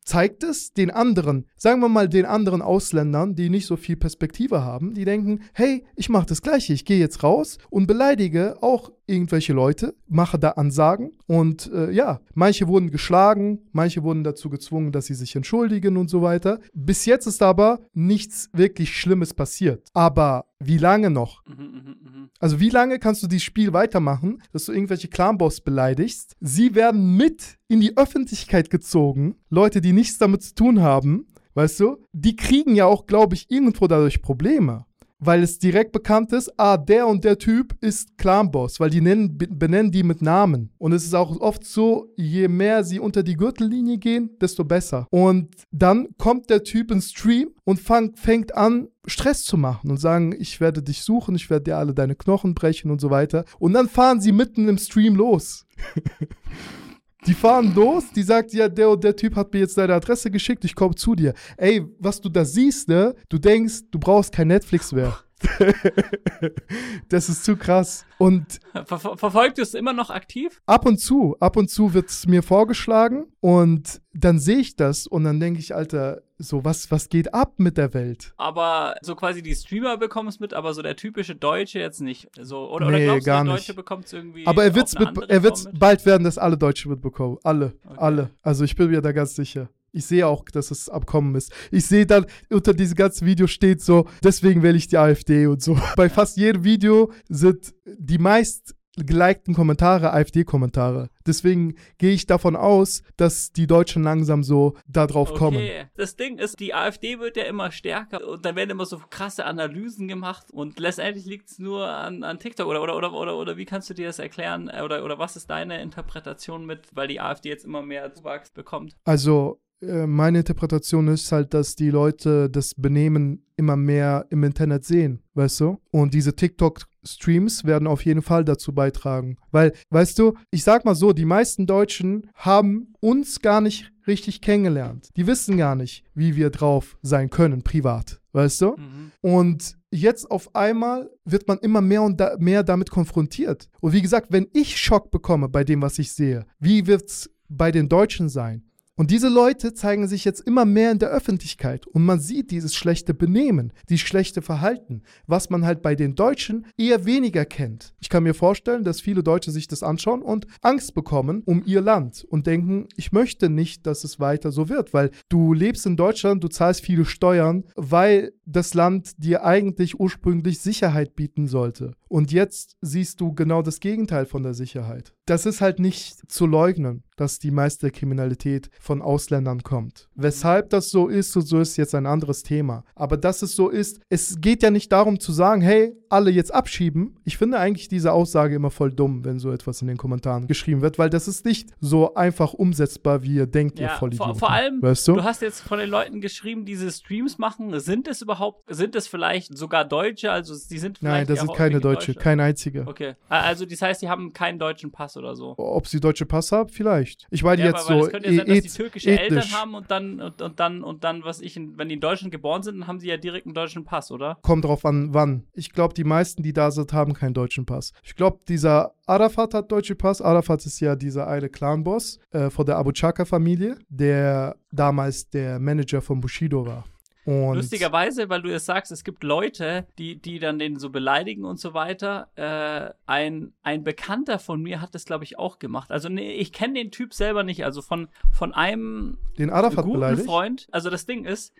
zeigt 0.07 0.45
es 0.45 0.73
den 0.73 0.91
anderen, 0.91 1.47
sagen 1.67 1.81
wir 1.81 1.89
mal 1.89 2.09
den 2.09 2.27
anderen 2.27 2.63
Ausländern, 2.63 3.35
die 3.35 3.51
nicht 3.51 3.67
so 3.67 3.75
viel 3.75 3.97
Perspektive 3.97 4.63
haben, 4.63 4.95
die 4.95 5.05
denken, 5.05 5.41
hey, 5.53 5.83
ich 5.97 6.09
mache 6.09 6.27
das 6.27 6.41
gleiche, 6.41 6.73
ich 6.73 6.85
gehe 6.85 7.01
jetzt 7.01 7.25
raus 7.25 7.59
und 7.71 7.89
beleidige 7.89 8.63
auch 8.63 8.93
irgendwelche 9.09 9.53
Leute, 9.53 9.97
mache 10.07 10.39
da 10.39 10.51
Ansagen 10.51 11.11
und 11.27 11.69
äh, 11.73 11.91
ja, 11.91 12.21
manche 12.35 12.69
wurden 12.69 12.93
geschlagen, 12.93 13.63
manche 13.73 14.05
wurden 14.05 14.23
dazu 14.23 14.49
gezwungen, 14.49 14.93
dass 14.93 15.07
sie 15.07 15.15
sich 15.15 15.35
entschuldigen 15.35 15.97
und 15.97 16.09
so 16.09 16.23
weiter. 16.23 16.61
Bis 16.73 17.05
jetzt 17.05 17.27
ist 17.27 17.43
aber 17.43 17.81
nichts 17.95 18.49
wirklich 18.53 18.97
Schlimmes 18.97 19.35
passiert. 19.35 19.89
Aber 19.93 20.45
wie 20.61 20.79
lange 20.79 21.11
noch? 21.11 21.45
Mhm, 21.47 21.65
mhm, 21.65 21.97
mhm. 22.01 22.31
Also 22.39 22.61
wie 22.61 22.71
lange 22.71 23.01
kannst 23.01 23.25
du 23.25 23.27
dieses 23.27 23.43
Spiel 23.43 23.73
weitermachen, 23.73 24.41
dass 24.53 24.67
du 24.67 24.73
irgendwelche 24.73 25.09
Clanboss 25.09 25.61
beleidigst? 25.61 26.37
Sie 26.41 26.77
werden 26.77 27.17
mit 27.17 27.59
in 27.67 27.81
die 27.81 27.97
Öffentlichkeit 27.97 28.71
gezogen, 28.71 29.35
Leute, 29.51 29.81
die 29.81 29.93
nichts 29.93 30.19
damit 30.19 30.45
zu 30.45 30.55
tun 30.55 30.81
haben, 30.81 31.27
weißt 31.57 31.81
du? 31.81 31.97
Die 32.13 32.37
kriegen 32.37 32.75
ja 32.75 32.87
auch, 32.87 33.07
glaube 33.07 33.35
ich, 33.35 33.51
irgendwo 33.51 33.87
dadurch 33.87 34.23
Probleme 34.23 34.87
weil 35.19 35.43
es 35.43 35.59
direkt 35.59 35.93
bekannt 35.93 36.33
ist, 36.33 36.53
ah, 36.59 36.77
der 36.77 37.07
und 37.07 37.25
der 37.25 37.39
Typ 37.39 37.75
ist 37.81 38.19
Clanboss, 38.19 38.81
weil 38.81 38.91
die 38.91 39.01
nennen, 39.01 39.37
benennen 39.37 39.91
die 39.91 40.03
mit 40.03 40.23
Namen. 40.23 40.71
Und 40.79 40.93
es 40.93 41.05
ist 41.05 41.15
auch 41.15 41.41
oft 41.41 41.65
so, 41.65 42.13
je 42.17 42.49
mehr 42.49 42.85
sie 42.85 43.01
unter 43.01 43.23
die 43.23 43.37
Gürtellinie 43.37 43.99
gehen, 43.99 44.31
desto 44.41 44.65
besser. 44.65 45.07
Und 45.11 45.55
dann 45.71 46.09
kommt 46.19 46.51
der 46.51 46.65
Typ 46.65 46.91
ins 46.91 47.11
Stream 47.11 47.51
und 47.65 47.81
fang, 47.81 48.15
fängt 48.15 48.55
an, 48.55 48.89
Stress 49.07 49.45
zu 49.45 49.57
machen 49.57 49.91
und 49.91 49.99
sagen, 49.99 50.35
ich 50.39 50.61
werde 50.61 50.83
dich 50.83 51.03
suchen, 51.03 51.37
ich 51.37 51.49
werde 51.49 51.65
dir 51.65 51.77
alle 51.77 51.95
deine 51.95 52.17
Knochen 52.17 52.55
brechen 52.55 52.91
und 52.91 53.01
so 53.01 53.11
weiter. 53.11 53.45
Und 53.59 53.73
dann 53.73 53.89
fahren 53.89 54.21
sie 54.21 54.33
mitten 54.33 54.69
im 54.69 54.79
Stream 54.79 55.15
los. 55.15 55.67
Die 57.27 57.35
fahren 57.35 57.75
los, 57.75 58.05
die 58.15 58.23
sagt, 58.23 58.53
ja, 58.53 58.69
der 58.69 58.89
und 58.89 59.03
der 59.03 59.17
Typ 59.17 59.35
hat 59.35 59.53
mir 59.53 59.59
jetzt 59.59 59.77
deine 59.77 59.95
Adresse 59.95 60.31
geschickt, 60.31 60.65
ich 60.65 60.77
komme 60.77 60.95
zu 60.95 61.17
dir. 61.17 61.35
Ey, 61.57 61.85
was 61.99 62.21
du 62.21 62.29
da 62.29 62.45
siehst, 62.45 62.89
ne? 62.89 63.17
Du 63.29 63.39
denkst, 63.39 63.91
du 63.91 63.99
brauchst 63.99 64.33
kein 64.33 64.47
Netflix 64.47 64.93
mehr. 64.93 65.26
das 67.09 67.29
ist 67.29 67.45
zu 67.45 67.57
krass. 67.57 68.05
Und 68.19 68.61
Ver 68.73 68.99
ver 68.99 69.17
verfolgt 69.17 69.59
du 69.59 69.63
es 69.63 69.75
immer 69.75 69.93
noch 69.93 70.11
aktiv? 70.11 70.61
ab 70.67 70.87
und 70.87 70.99
zu, 70.99 71.37
ab 71.41 71.57
und 71.57 71.69
zu 71.71 71.93
wird 71.95 72.09
es 72.09 72.27
mir 72.27 72.43
vorgeschlagen 72.43 73.27
und 73.41 74.01
dann 74.15 74.39
sehe 74.39 74.59
ich 74.59 74.77
das 74.77 75.07
und 75.07 75.25
dann 75.25 75.39
denke 75.41 75.61
ich, 75.61 75.75
Alter, 75.75 76.23
so 76.39 76.65
was, 76.65 76.91
was 76.91 77.09
geht 77.11 77.35
ab 77.35 77.55
mit 77.59 77.77
der 77.77 77.93
Welt? 77.95 78.33
Aber 78.39 78.95
so 79.03 79.15
quasi 79.15 79.43
die 79.43 79.55
Streamer 79.55 79.97
bekommen 79.99 80.29
es 80.29 80.41
mit, 80.41 80.55
aber 80.55 80.73
so 80.75 80.81
der 80.83 80.97
typische 80.97 81.35
Deutsche 81.35 81.79
jetzt 81.79 82.01
nicht. 82.01 82.29
So, 82.41 82.71
oder, 82.71 82.87
Nee, 82.91 82.97
oder 82.97 83.05
glaubst 83.05 83.27
gar 83.27 83.41
du, 83.41 83.45
der 83.49 83.55
nicht. 83.55 83.69
Deutsche 83.69 83.75
bekommt 83.75 84.07
es 84.07 84.13
irgendwie. 84.15 84.47
Aber 84.47 84.63
er 84.63 84.69
er 84.71 84.75
wird's 84.75 84.95
Form 84.95 85.73
mit? 85.73 85.79
bald 85.79 86.07
werden, 86.07 86.25
dass 86.25 86.39
alle 86.39 86.57
Deutsche 86.57 86.89
mitbekommen. 86.89 87.39
Alle, 87.43 87.75
Okay. 87.87 87.95
alle. 87.99 88.31
Also 88.43 88.65
ich 88.65 88.75
bin 88.77 88.91
mir 88.91 89.01
da 89.03 89.13
ganz 89.13 89.35
sicher. 89.35 89.69
Ich 89.97 90.05
sehe 90.05 90.27
auch, 90.27 90.45
dass 90.45 90.71
es 90.71 90.91
Abkommen 90.91 91.35
ist. 91.35 91.53
Ich 91.71 91.87
sehe 91.87 92.05
dann, 92.05 92.27
unter 92.51 92.75
diesem 92.75 92.97
ganzen 92.97 93.27
Video 93.27 93.47
steht 93.47 93.81
so, 93.81 94.07
deswegen 94.23 94.63
wähle 94.63 94.77
ich 94.77 94.89
die 94.89 94.99
AfD 94.99 95.47
und 95.47 95.63
so. 95.63 95.79
Bei 95.97 96.11
fast 96.11 96.37
jedem 96.37 96.65
Video 96.65 97.11
sind 97.29 97.75
die 97.87 98.19
meist 98.19 98.77
gelikten 98.97 99.55
Kommentare 99.55 100.13
AfD-Kommentare. 100.13 101.11
Deswegen 101.27 101.75
gehe 101.99 102.13
ich 102.13 102.27
davon 102.27 102.57
aus, 102.57 103.03
dass 103.17 103.53
die 103.53 103.67
Deutschen 103.67 104.03
langsam 104.03 104.43
so 104.43 104.77
da 104.87 105.07
drauf 105.07 105.35
kommen. 105.35 105.59
Okay, 105.59 105.87
das 105.97 106.17
Ding 106.17 106.39
ist, 106.39 106.61
die 106.61 106.73
AfD 106.73 107.19
wird 107.19 107.37
ja 107.37 107.45
immer 107.45 107.71
stärker 107.71 108.27
und 108.27 108.45
dann 108.45 108.57
werden 108.57 108.71
immer 108.71 108.87
so 108.87 109.01
krasse 109.11 109.45
Analysen 109.45 110.09
gemacht 110.09 110.51
und 110.51 110.79
letztendlich 110.79 111.27
liegt 111.27 111.51
es 111.51 111.59
nur 111.59 111.87
an, 111.89 112.23
an 112.23 112.39
TikTok 112.39 112.67
oder, 112.67 112.83
oder, 112.83 112.97
oder, 112.97 113.13
oder, 113.13 113.37
oder 113.37 113.57
wie 113.57 113.67
kannst 113.67 113.91
du 113.91 113.95
dir 113.95 114.07
das 114.07 114.19
erklären 114.19 114.69
äh, 114.69 114.81
oder, 114.83 115.05
oder 115.05 115.19
was 115.19 115.37
ist 115.37 115.51
deine 115.51 115.83
Interpretation 115.83 116.65
mit, 116.65 116.89
weil 116.95 117.09
die 117.09 117.21
AfD 117.21 117.51
jetzt 117.51 117.65
immer 117.65 117.83
mehr 117.83 118.15
Zuwachs 118.15 118.51
bekommt? 118.51 118.97
Also, 119.05 119.61
meine 119.81 120.39
Interpretation 120.39 121.09
ist 121.09 121.31
halt, 121.33 121.53
dass 121.53 121.77
die 121.77 121.91
Leute 121.91 122.49
das 122.49 122.75
Benehmen 122.75 123.45
immer 123.57 123.77
mehr 123.77 124.27
im 124.31 124.45
Internet 124.45 124.85
sehen, 124.85 125.23
weißt 125.35 125.61
du? 125.61 125.79
Und 125.91 126.15
diese 126.15 126.35
TikTok-Streams 126.35 127.65
werden 127.65 127.87
auf 127.87 128.05
jeden 128.05 128.23
Fall 128.23 128.45
dazu 128.45 128.75
beitragen. 128.75 129.37
Weil, 129.51 129.73
weißt 129.91 130.19
du, 130.19 130.35
ich 130.51 130.65
sag 130.65 130.85
mal 130.85 130.95
so, 130.95 131.13
die 131.13 131.25
meisten 131.25 131.67
Deutschen 131.67 132.31
haben 132.35 132.95
uns 133.01 133.41
gar 133.41 133.61
nicht 133.61 133.93
richtig 134.07 134.41
kennengelernt. 134.41 135.09
Die 135.17 135.27
wissen 135.27 135.57
gar 135.57 135.75
nicht, 135.75 136.05
wie 136.15 136.37
wir 136.37 136.51
drauf 136.51 136.97
sein 137.03 137.31
können, 137.31 137.63
privat, 137.63 138.21
weißt 138.33 138.61
du? 138.63 138.77
Mhm. 138.77 139.13
Und 139.21 139.77
jetzt 139.91 140.31
auf 140.31 140.55
einmal 140.55 141.11
wird 141.25 141.49
man 141.49 141.59
immer 141.59 141.81
mehr 141.81 142.03
und 142.03 142.21
da, 142.21 142.37
mehr 142.39 142.63
damit 142.63 142.91
konfrontiert. 142.91 143.69
Und 143.81 143.93
wie 143.93 144.03
gesagt, 144.03 144.29
wenn 144.31 144.49
ich 144.53 144.79
Schock 144.79 145.11
bekomme 145.11 145.49
bei 145.49 145.65
dem, 145.65 145.83
was 145.83 145.99
ich 145.99 146.13
sehe, 146.13 146.47
wie 146.59 146.87
wird's 146.87 147.31
bei 147.49 147.71
den 147.71 147.89
Deutschen 147.89 148.29
sein? 148.29 148.65
Und 148.99 149.11
diese 149.11 149.29
Leute 149.29 149.75
zeigen 149.75 150.09
sich 150.09 150.25
jetzt 150.25 150.41
immer 150.41 150.65
mehr 150.65 150.91
in 150.91 150.99
der 150.99 151.11
Öffentlichkeit 151.11 151.87
und 151.87 152.03
man 152.03 152.19
sieht 152.19 152.51
dieses 152.51 152.75
schlechte 152.75 153.13
Benehmen, 153.13 153.75
dieses 153.91 154.07
schlechte 154.07 154.41
Verhalten, 154.41 155.03
was 155.27 155.51
man 155.51 155.67
halt 155.67 155.83
bei 155.83 155.95
den 155.95 156.15
Deutschen 156.15 156.67
eher 156.79 157.05
weniger 157.05 157.45
kennt. 157.45 157.95
Ich 158.01 158.09
kann 158.09 158.23
mir 158.23 158.33
vorstellen, 158.33 158.85
dass 158.85 159.03
viele 159.03 159.23
Deutsche 159.23 159.51
sich 159.51 159.69
das 159.69 159.83
anschauen 159.83 160.23
und 160.23 160.47
Angst 160.63 160.95
bekommen 160.95 161.43
um 161.45 161.63
ihr 161.67 161.83
Land 161.83 162.25
und 162.31 162.47
denken, 162.47 162.89
ich 162.97 163.13
möchte 163.13 163.51
nicht, 163.51 163.87
dass 163.87 164.03
es 164.03 164.19
weiter 164.19 164.51
so 164.51 164.71
wird, 164.71 164.95
weil 164.95 165.11
du 165.29 165.53
lebst 165.53 165.85
in 165.85 165.99
Deutschland, 165.99 166.43
du 166.43 166.49
zahlst 166.49 166.81
viele 166.81 167.05
Steuern, 167.05 167.65
weil 167.75 168.33
das 168.47 168.73
Land 168.73 169.13
dir 169.19 169.45
eigentlich 169.45 170.01
ursprünglich 170.01 170.61
Sicherheit 170.61 171.15
bieten 171.17 171.49
sollte. 171.49 171.93
Und 172.09 172.33
jetzt 172.33 172.77
siehst 172.81 173.21
du 173.21 173.35
genau 173.35 173.61
das 173.61 173.81
Gegenteil 173.81 174.25
von 174.25 174.43
der 174.43 174.55
Sicherheit. 174.55 175.13
Das 175.27 175.45
ist 175.45 175.61
halt 175.61 175.81
nicht 175.81 176.31
zu 176.31 176.47
leugnen, 176.47 177.03
dass 177.17 177.39
die 177.41 177.51
meiste 177.51 177.91
Kriminalität 177.91 178.71
von 178.81 179.03
Ausländern 179.03 179.63
kommt. 179.63 180.09
Weshalb 180.15 180.71
das 180.71 180.91
so 180.91 181.09
ist 181.09 181.37
und 181.37 181.43
so 181.43 181.59
ist 181.59 181.77
jetzt 181.77 181.95
ein 181.95 182.07
anderes 182.07 182.43
Thema. 182.45 182.85
Aber 182.95 183.17
dass 183.17 183.43
es 183.43 183.57
so 183.57 183.69
ist, 183.69 184.01
es 184.09 184.41
geht 184.41 184.63
ja 184.63 184.71
nicht 184.71 184.93
darum 184.93 185.19
zu 185.19 185.33
sagen, 185.33 185.61
hey, 185.61 185.93
alle 186.09 186.31
jetzt 186.31 186.55
abschieben. 186.55 187.17
Ich 187.25 187.37
finde 187.37 187.59
eigentlich 187.59 187.89
diese 187.89 188.13
Aussage 188.13 188.55
immer 188.55 188.71
voll 188.71 188.93
dumm, 188.93 189.25
wenn 189.25 189.41
so 189.41 189.51
etwas 189.51 189.83
in 189.83 189.89
den 189.89 189.97
Kommentaren 189.97 190.47
geschrieben 190.47 190.83
wird, 190.83 190.99
weil 191.01 191.11
das 191.11 191.27
ist 191.27 191.45
nicht 191.45 191.71
so 191.81 192.15
einfach 192.15 192.55
umsetzbar, 192.55 193.25
wie 193.25 193.35
ihr 193.35 193.47
denkt, 193.47 193.81
ihr 193.81 193.87
Ja, 193.87 193.97
Vollidioten. 193.97 194.35
vor, 194.35 194.39
vor 194.49 194.51
allem, 194.51 194.81
weißt 194.81 195.09
du? 195.09 195.15
du 195.15 195.25
hast 195.25 195.43
jetzt 195.43 195.61
von 195.63 195.81
den 195.81 195.91
Leuten 195.91 196.21
geschrieben, 196.21 196.65
die 196.65 196.77
diese 196.77 196.93
Streams 196.93 197.39
machen. 197.39 197.79
Sind 197.81 198.07
es 198.07 198.21
überhaupt, 198.23 198.63
sind 198.69 198.95
es 198.97 199.07
vielleicht 199.09 199.57
sogar 199.57 199.85
Deutsche? 199.85 200.31
Also, 200.31 200.55
die 200.71 200.79
sind 200.79 201.03
Nein, 201.03 201.27
das 201.27 201.41
sind 201.41 201.55
keine 201.55 201.81
Deutsche, 201.81 202.13
Deutsche. 202.13 202.21
kein 202.21 202.39
einziger. 202.41 202.87
Okay. 202.87 203.15
Also, 203.29 203.65
das 203.65 203.81
heißt, 203.81 204.03
die 204.03 204.09
haben 204.09 204.33
keinen 204.33 204.59
deutschen 204.59 204.93
Pass 204.93 205.17
oder 205.17 205.35
so. 205.35 205.55
Ob 205.57 205.87
sie 205.87 206.01
deutsche 206.01 206.27
Pass 206.27 206.53
haben? 206.53 206.69
Vielleicht. 206.69 207.06
Ich 207.31 207.43
meine 207.43 207.63
Ja, 207.63 207.69
jetzt 207.69 207.89
weil 207.89 207.99
so 208.01 208.07
es 208.07 208.13
könnte 208.13 208.31
ja 208.31 208.37
sein, 208.37 208.47
dass 208.47 208.61
die 208.61 208.69
türkische 208.69 209.11
ethnisch. 209.11 209.45
Eltern 209.45 209.61
haben 209.61 209.75
und 209.75 209.91
dann, 209.91 210.21
und, 210.21 210.43
und 210.43 210.61
dann, 210.61 210.83
und 210.83 211.05
dann, 211.05 211.25
was 211.25 211.41
ich, 211.41 211.57
wenn 211.57 211.89
die 211.89 211.95
in 211.95 212.01
Deutschland 212.01 212.33
geboren 212.33 212.63
sind, 212.63 212.81
dann 212.81 212.87
haben 212.87 212.99
sie 213.01 213.09
ja 213.09 213.17
direkt 213.17 213.47
einen 213.47 213.55
deutschen 213.55 213.85
Pass, 213.85 214.11
oder? 214.11 214.39
Kommt 214.43 214.65
drauf 214.65 214.85
an, 214.85 215.15
wann. 215.15 215.47
Ich 215.53 215.73
glaube, 215.73 215.95
die 215.95 216.05
meisten, 216.05 216.43
die 216.43 216.53
da 216.53 216.71
sind, 216.71 216.93
haben 216.93 217.13
keinen 217.15 217.35
deutschen 217.35 217.67
Pass. 217.67 217.93
Ich 218.03 218.15
glaube, 218.15 218.41
dieser 218.49 218.93
Arafat 219.07 219.55
hat 219.55 219.71
deutschen 219.71 219.97
Pass. 219.97 220.21
Arafat 220.21 220.65
ist 220.67 220.81
ja 220.81 220.97
dieser 220.97 221.27
eine 221.29 221.49
Clanboss 221.49 222.19
äh, 222.31 222.51
von 222.51 222.67
der 222.67 222.77
Abu 222.77 222.93
Chaka-Familie, 222.93 223.79
der 223.89 224.57
damals 224.73 225.29
der 225.31 225.59
Manager 225.59 226.01
von 226.03 226.21
Bushido 226.21 226.67
war. 226.67 226.85
Und 227.27 227.57
Lustigerweise, 227.57 228.29
weil 228.29 228.41
du 228.41 228.55
es 228.55 228.67
sagst, 228.67 228.93
es 228.93 229.03
gibt 229.03 229.25
Leute, 229.25 229.89
die, 229.99 230.17
die 230.17 230.39
dann 230.39 230.61
den 230.61 230.79
so 230.79 230.91
beleidigen 230.91 231.45
und 231.45 231.59
so 231.59 231.75
weiter. 231.75 232.29
Äh, 232.37 232.95
ein, 233.05 233.53
ein 233.65 233.83
Bekannter 233.83 234.39
von 234.39 234.63
mir 234.63 234.81
hat 234.81 234.95
das, 234.95 235.05
glaube 235.05 235.25
ich, 235.25 235.37
auch 235.37 235.59
gemacht. 235.59 235.91
Also, 235.91 236.09
nee, 236.09 236.35
ich 236.35 236.53
kenne 236.53 236.75
den 236.75 236.93
Typ 236.93 237.13
selber 237.13 237.43
nicht. 237.43 237.65
Also 237.65 237.83
von, 237.83 238.07
von 238.33 238.55
einem 238.55 239.19
den 239.39 239.51
Arafat 239.51 239.85
guten 239.85 239.99
beleidigt. 239.99 240.27
Freund. 240.27 240.69
Also 240.71 240.89
das 240.89 241.05
Ding 241.05 241.25
ist, 241.25 241.53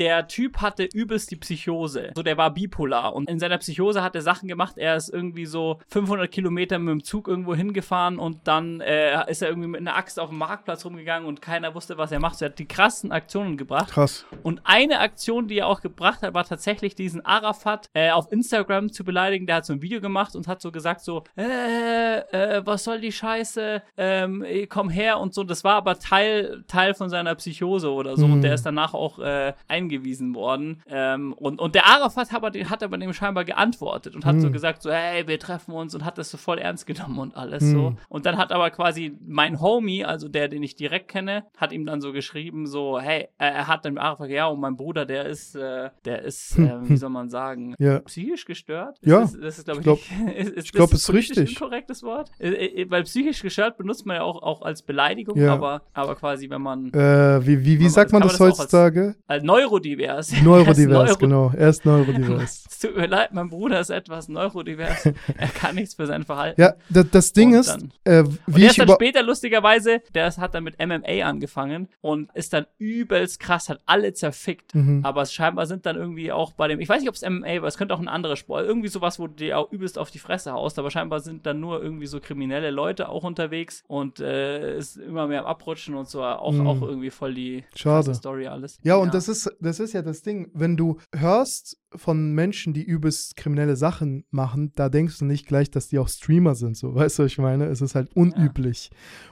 der 0.00 0.26
Typ 0.28 0.62
hatte 0.62 0.88
übelst 0.92 1.30
die 1.30 1.36
Psychose. 1.36 2.12
So, 2.16 2.22
der 2.22 2.38
war 2.38 2.52
bipolar 2.52 3.14
und 3.14 3.28
in 3.28 3.38
seiner 3.38 3.58
Psychose 3.58 4.02
hat 4.02 4.14
er 4.14 4.22
Sachen 4.22 4.48
gemacht. 4.48 4.78
Er 4.78 4.96
ist 4.96 5.10
irgendwie 5.10 5.44
so 5.44 5.78
500 5.88 6.30
Kilometer 6.30 6.78
mit 6.78 6.90
dem 6.90 7.04
Zug 7.04 7.28
irgendwo 7.28 7.54
hingefahren 7.54 8.18
und 8.18 8.48
dann 8.48 8.80
äh, 8.80 9.30
ist 9.30 9.42
er 9.42 9.50
irgendwie 9.50 9.68
mit 9.68 9.80
einer 9.82 9.96
Axt 9.96 10.18
auf 10.18 10.30
dem 10.30 10.38
Marktplatz 10.38 10.86
rumgegangen 10.86 11.28
und 11.28 11.42
keiner 11.42 11.74
wusste, 11.74 11.98
was 11.98 12.12
er 12.12 12.18
macht. 12.18 12.38
So, 12.38 12.46
er 12.46 12.50
hat 12.50 12.58
die 12.58 12.66
krassen 12.66 13.12
Aktionen 13.12 13.58
gebracht. 13.58 13.90
Krass. 13.90 14.24
Und 14.42 14.62
eine 14.64 15.00
Aktion, 15.00 15.48
die 15.48 15.58
er 15.58 15.66
auch 15.66 15.82
gebracht 15.82 16.22
hat, 16.22 16.32
war 16.32 16.44
tatsächlich 16.44 16.94
diesen 16.94 17.22
Arafat 17.26 17.90
äh, 17.92 18.10
auf 18.10 18.32
Instagram 18.32 18.90
zu 18.90 19.04
beleidigen. 19.04 19.46
Der 19.46 19.56
hat 19.56 19.66
so 19.66 19.74
ein 19.74 19.82
Video 19.82 20.00
gemacht 20.00 20.34
und 20.34 20.48
hat 20.48 20.62
so 20.62 20.72
gesagt 20.72 21.02
so, 21.02 21.24
äh, 21.36 22.20
äh, 22.20 22.62
was 22.64 22.84
soll 22.84 23.02
die 23.02 23.12
Scheiße, 23.12 23.82
ähm, 23.98 24.46
komm 24.70 24.88
her 24.88 25.20
und 25.20 25.34
so. 25.34 25.44
Das 25.44 25.62
war 25.62 25.74
aber 25.74 25.98
Teil, 25.98 26.64
Teil 26.68 26.94
von 26.94 27.10
seiner 27.10 27.34
Psychose 27.34 27.92
oder 27.92 28.16
so. 28.16 28.26
Mhm. 28.26 28.32
Und 28.32 28.40
der 28.42 28.54
ist 28.54 28.64
danach 28.64 28.94
auch 28.94 29.18
äh, 29.18 29.52
eingewiesen 29.90 30.34
worden. 30.34 30.82
Ähm, 30.86 31.32
und, 31.32 31.60
und 31.60 31.74
der 31.74 31.86
Arafat 31.86 32.32
hat 32.32 32.42
aber, 32.44 32.58
hat 32.68 32.82
aber 32.82 32.96
dem 32.98 33.12
scheinbar 33.12 33.44
geantwortet 33.44 34.14
und 34.14 34.24
hat 34.24 34.36
Mhm. 34.36 34.40
so 34.40 34.50
gesagt 34.50 34.82
so, 34.82 34.90
hey, 34.90 35.26
wir 35.26 35.38
treffen 35.38 35.72
uns 35.72 35.94
und 35.94 36.04
hat 36.04 36.18
das 36.18 36.30
so 36.30 36.38
voll 36.38 36.58
ernst 36.58 36.86
genommen 36.86 37.18
und 37.18 37.36
alles 37.36 37.62
Mhm. 37.64 37.72
so. 37.72 37.94
Und 38.08 38.26
dann 38.26 38.36
hat 38.38 38.52
aber 38.52 38.70
quasi 38.70 39.16
mein 39.26 39.60
Homie, 39.60 40.04
also 40.04 40.28
der, 40.28 40.48
den 40.48 40.62
ich 40.62 40.76
direkt 40.76 41.08
kenne, 41.08 41.44
hat 41.56 41.72
ihm 41.72 41.86
dann 41.86 42.00
so 42.00 42.12
geschrieben, 42.12 42.66
so, 42.66 43.00
hey, 43.00 43.28
er 43.38 43.66
hat 43.66 43.84
dann 43.84 43.98
Arafat, 43.98 44.30
ja, 44.30 44.46
und 44.46 44.60
mein 44.60 44.76
Bruder, 44.76 45.04
der 45.06 45.26
ist, 45.26 45.54
äh, 45.56 45.90
der 46.04 46.22
ist, 46.22 46.58
äh, 46.58 46.78
wie 46.88 46.96
soll 46.96 47.10
man 47.10 47.28
sagen, 47.28 47.74
Ja. 47.78 48.00
psychisch 48.00 48.44
gestört? 48.44 48.98
Ja, 49.02 49.20
Das 49.20 49.34
ist, 49.34 49.42
das 49.42 49.58
ist 49.58 49.64
glaube 49.64 49.80
ich, 49.80 49.84
glaub- 49.84 49.98
nicht, 49.98 50.36
ist, 50.38 50.48
ist, 50.50 50.64
ich 50.66 50.72
glaub, 50.72 50.90
das 50.90 51.00
ist 51.00 51.12
richtig. 51.12 51.50
ein 51.50 51.54
korrektes 51.56 52.02
Wort? 52.02 52.30
Äh, 52.38 52.50
äh, 52.82 52.90
weil 52.90 53.02
psychisch 53.04 53.42
gestört 53.42 53.76
benutzt 53.76 54.06
man 54.06 54.16
ja 54.16 54.22
auch, 54.22 54.42
auch 54.42 54.62
als 54.62 54.82
Beleidigung, 54.82 55.36
Ja. 55.38 55.52
aber, 55.54 55.82
aber 55.92 56.14
quasi, 56.14 56.48
wenn 56.50 56.62
man 56.62 56.92
Äh, 56.92 57.44
wie 57.46 57.64
wie, 57.64 57.78
wie 57.80 57.88
sagt 57.88 58.12
man 58.12 58.22
das 58.22 58.32
das 58.32 58.40
auch 58.40 58.44
als- 58.46 58.58
heutzutage? 58.60 59.16
als 59.26 59.42
neurodivers. 59.84 60.32
Neurodivers, 60.42 61.08
Neuro- 61.08 61.18
genau. 61.18 61.52
Er 61.56 61.68
ist 61.68 61.84
neurodivers. 61.84 62.64
Es 62.70 62.78
tut 62.88 62.96
mir 62.96 63.06
leid, 63.08 63.34
mein 63.34 63.50
Bruder 63.50 63.78
ist 63.80 63.90
etwas 63.90 64.28
neurodivers. 64.28 65.04
er 65.36 65.48
kann 65.48 65.74
nichts 65.74 65.94
für 65.94 66.06
sein 66.06 66.24
Verhalten. 66.24 66.58
ja, 66.60 66.72
das, 66.88 67.10
das 67.10 67.32
Ding 67.34 67.50
Und 67.52 67.60
ist, 67.60 67.68
dann- 67.68 67.92
äh, 68.04 68.20
Und 68.20 68.38
wie 68.46 68.52
der 68.52 68.70
ich 68.70 68.78
ist 68.78 68.78
dann 68.78 68.88
später 68.94 69.22
lustigerweise, 69.22 70.00
der 70.14 70.34
hat 70.34 70.54
dann 70.54 70.64
mit 70.64 70.78
MMA 70.78 71.24
angefangen 71.28 71.88
und 72.00 72.30
ist 72.34 72.52
dann 72.54 72.64
übelst 72.78 73.38
krass, 73.40 73.68
hat 73.68 73.80
alle 73.86 74.14
zerfickt. 74.14 74.74
Mhm. 74.74 75.00
Aber 75.04 75.26
scheinbar 75.26 75.66
sind 75.66 75.84
dann 75.86 75.96
irgendwie 75.96 76.32
auch 76.32 76.52
bei 76.52 76.68
dem, 76.68 76.80
ich 76.80 76.88
weiß 76.88 77.00
nicht, 77.00 77.08
ob 77.10 77.14
es 77.16 77.22
MMA 77.28 77.60
war, 77.60 77.68
es 77.68 77.76
könnte 77.76 77.92
auch 77.94 78.00
ein 78.00 78.08
anderer 78.08 78.36
Sport, 78.36 78.64
irgendwie 78.66 78.88
sowas, 78.88 79.18
wo 79.18 79.26
du 79.26 79.34
dir 79.34 79.58
auch 79.58 79.70
übelst 79.70 79.98
auf 79.98 80.10
die 80.10 80.18
Fresse 80.18 80.52
haust, 80.52 80.78
aber 80.78 80.90
scheinbar 80.90 81.20
sind 81.20 81.44
dann 81.44 81.60
nur 81.60 81.82
irgendwie 81.82 82.06
so 82.06 82.18
kriminelle 82.20 82.70
Leute 82.70 83.08
auch 83.10 83.24
unterwegs 83.24 83.82
und 83.88 84.20
äh, 84.20 84.78
ist 84.78 84.96
immer 84.96 85.26
mehr 85.26 85.40
am 85.40 85.46
Abrutschen 85.46 85.94
und 85.94 86.08
so, 86.08 86.22
auch, 86.24 86.52
Mhm. 86.52 86.66
auch 86.66 86.82
irgendwie 86.82 87.10
voll 87.10 87.34
die 87.34 87.64
Schade. 87.74 88.14
Story 88.14 88.46
alles. 88.46 88.78
Ja, 88.82 88.96
und 88.96 89.12
das 89.14 89.28
ist, 89.28 89.50
das 89.60 89.80
ist 89.80 89.92
ja 89.92 90.02
das 90.02 90.22
Ding. 90.22 90.50
Wenn 90.54 90.76
du 90.76 90.98
hörst 91.14 91.78
von 91.94 92.32
Menschen, 92.32 92.72
die 92.72 92.82
übelst 92.82 93.36
kriminelle 93.36 93.76
Sachen 93.76 94.24
machen, 94.30 94.72
da 94.74 94.88
denkst 94.88 95.18
du 95.18 95.24
nicht 95.24 95.46
gleich, 95.46 95.70
dass 95.70 95.88
die 95.88 95.98
auch 95.98 96.08
Streamer 96.08 96.54
sind. 96.54 96.76
So, 96.76 96.94
weißt 96.94 97.18
du, 97.18 97.24
was 97.24 97.32
ich 97.32 97.38
meine? 97.38 97.66
Es 97.66 97.80
ist 97.80 97.94
halt 97.94 98.14
unüblich. 98.14 98.90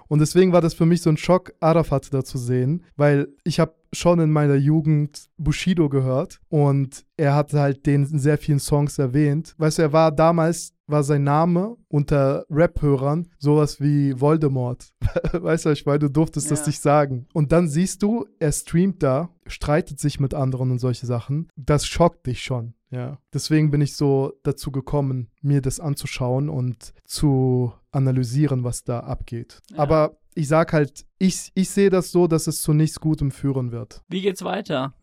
Und 0.09 0.21
deswegen 0.21 0.53
war 0.53 0.61
das 0.61 0.75
für 0.75 0.87
mich 0.87 1.03
so 1.03 1.11
ein 1.11 1.17
Schock, 1.17 1.53
Arafat 1.61 2.13
da 2.13 2.25
zu 2.25 2.39
sehen, 2.39 2.85
weil 2.97 3.29
ich 3.45 3.61
habe 3.61 3.75
schon 3.93 4.21
in 4.21 4.31
meiner 4.31 4.55
Jugend 4.57 5.29
Bushido 5.39 5.89
gehört 5.89 6.41
und 6.49 7.05
er 7.17 7.35
hat 7.35 7.53
halt 7.53 7.87
den 7.87 8.05
in 8.05 8.19
sehr 8.19 8.39
vielen 8.39 8.61
Songs 8.61 8.99
erwähnt. 8.99 9.55
Weißt 9.59 9.79
du, 9.79 9.83
er 9.83 9.93
war 9.93 10.13
damals, 10.13 10.75
war 10.87 11.03
sein 11.03 11.25
Name 11.25 11.77
unter 11.89 12.45
Rap-Hörern 12.51 13.29
sowas 13.39 13.81
wie 13.81 14.19
Voldemort. 14.21 14.93
weißt 15.33 15.67
du, 15.67 15.71
ich 15.71 15.87
meine, 15.87 15.99
du 16.01 16.09
durftest 16.09 16.51
das 16.51 16.61
Ja. 16.61 16.67
nicht 16.67 16.81
sagen. 16.81 17.27
Und 17.33 17.53
dann 17.53 17.69
siehst 17.69 18.03
du, 18.03 18.27
er 18.39 18.53
streamt 18.53 19.03
da, 19.03 19.31
streitet 19.47 19.99
sich 20.01 20.21
mit 20.21 20.35
anderen 20.35 20.71
und 20.71 20.79
solche 20.79 21.07
Sachen. 21.07 21.49
Das 21.57 21.87
schockt 21.87 22.27
dich 22.27 22.43
schon. 22.43 22.75
Ja, 22.91 23.19
deswegen 23.35 23.71
bin 23.71 23.83
ich 23.83 23.97
so 23.97 24.33
dazu 24.45 24.71
gekommen, 24.71 25.29
mir 25.43 25.61
das 25.61 25.79
anzuschauen 25.79 26.49
und 26.49 26.95
zu 27.05 27.75
analysieren, 27.91 28.65
was 28.65 28.83
da 28.83 29.01
abgeht. 29.01 29.61
Ja. 29.73 29.79
Aber 29.81 30.17
ich 30.39 30.47
sag 30.47 30.73
halt, 30.73 31.05
ich, 31.19 31.51
ich 31.55 31.69
sehe 31.69 31.91
das 31.91 32.13
so, 32.13 32.29
dass 32.29 32.47
es 32.47 32.63
zu 32.63 32.73
nichts 32.73 33.01
Gutem 33.01 33.33
führen 33.33 33.73
wird. 33.73 34.03
Wie 34.09 34.23
geht's 34.23 34.45
weiter? 34.45 34.95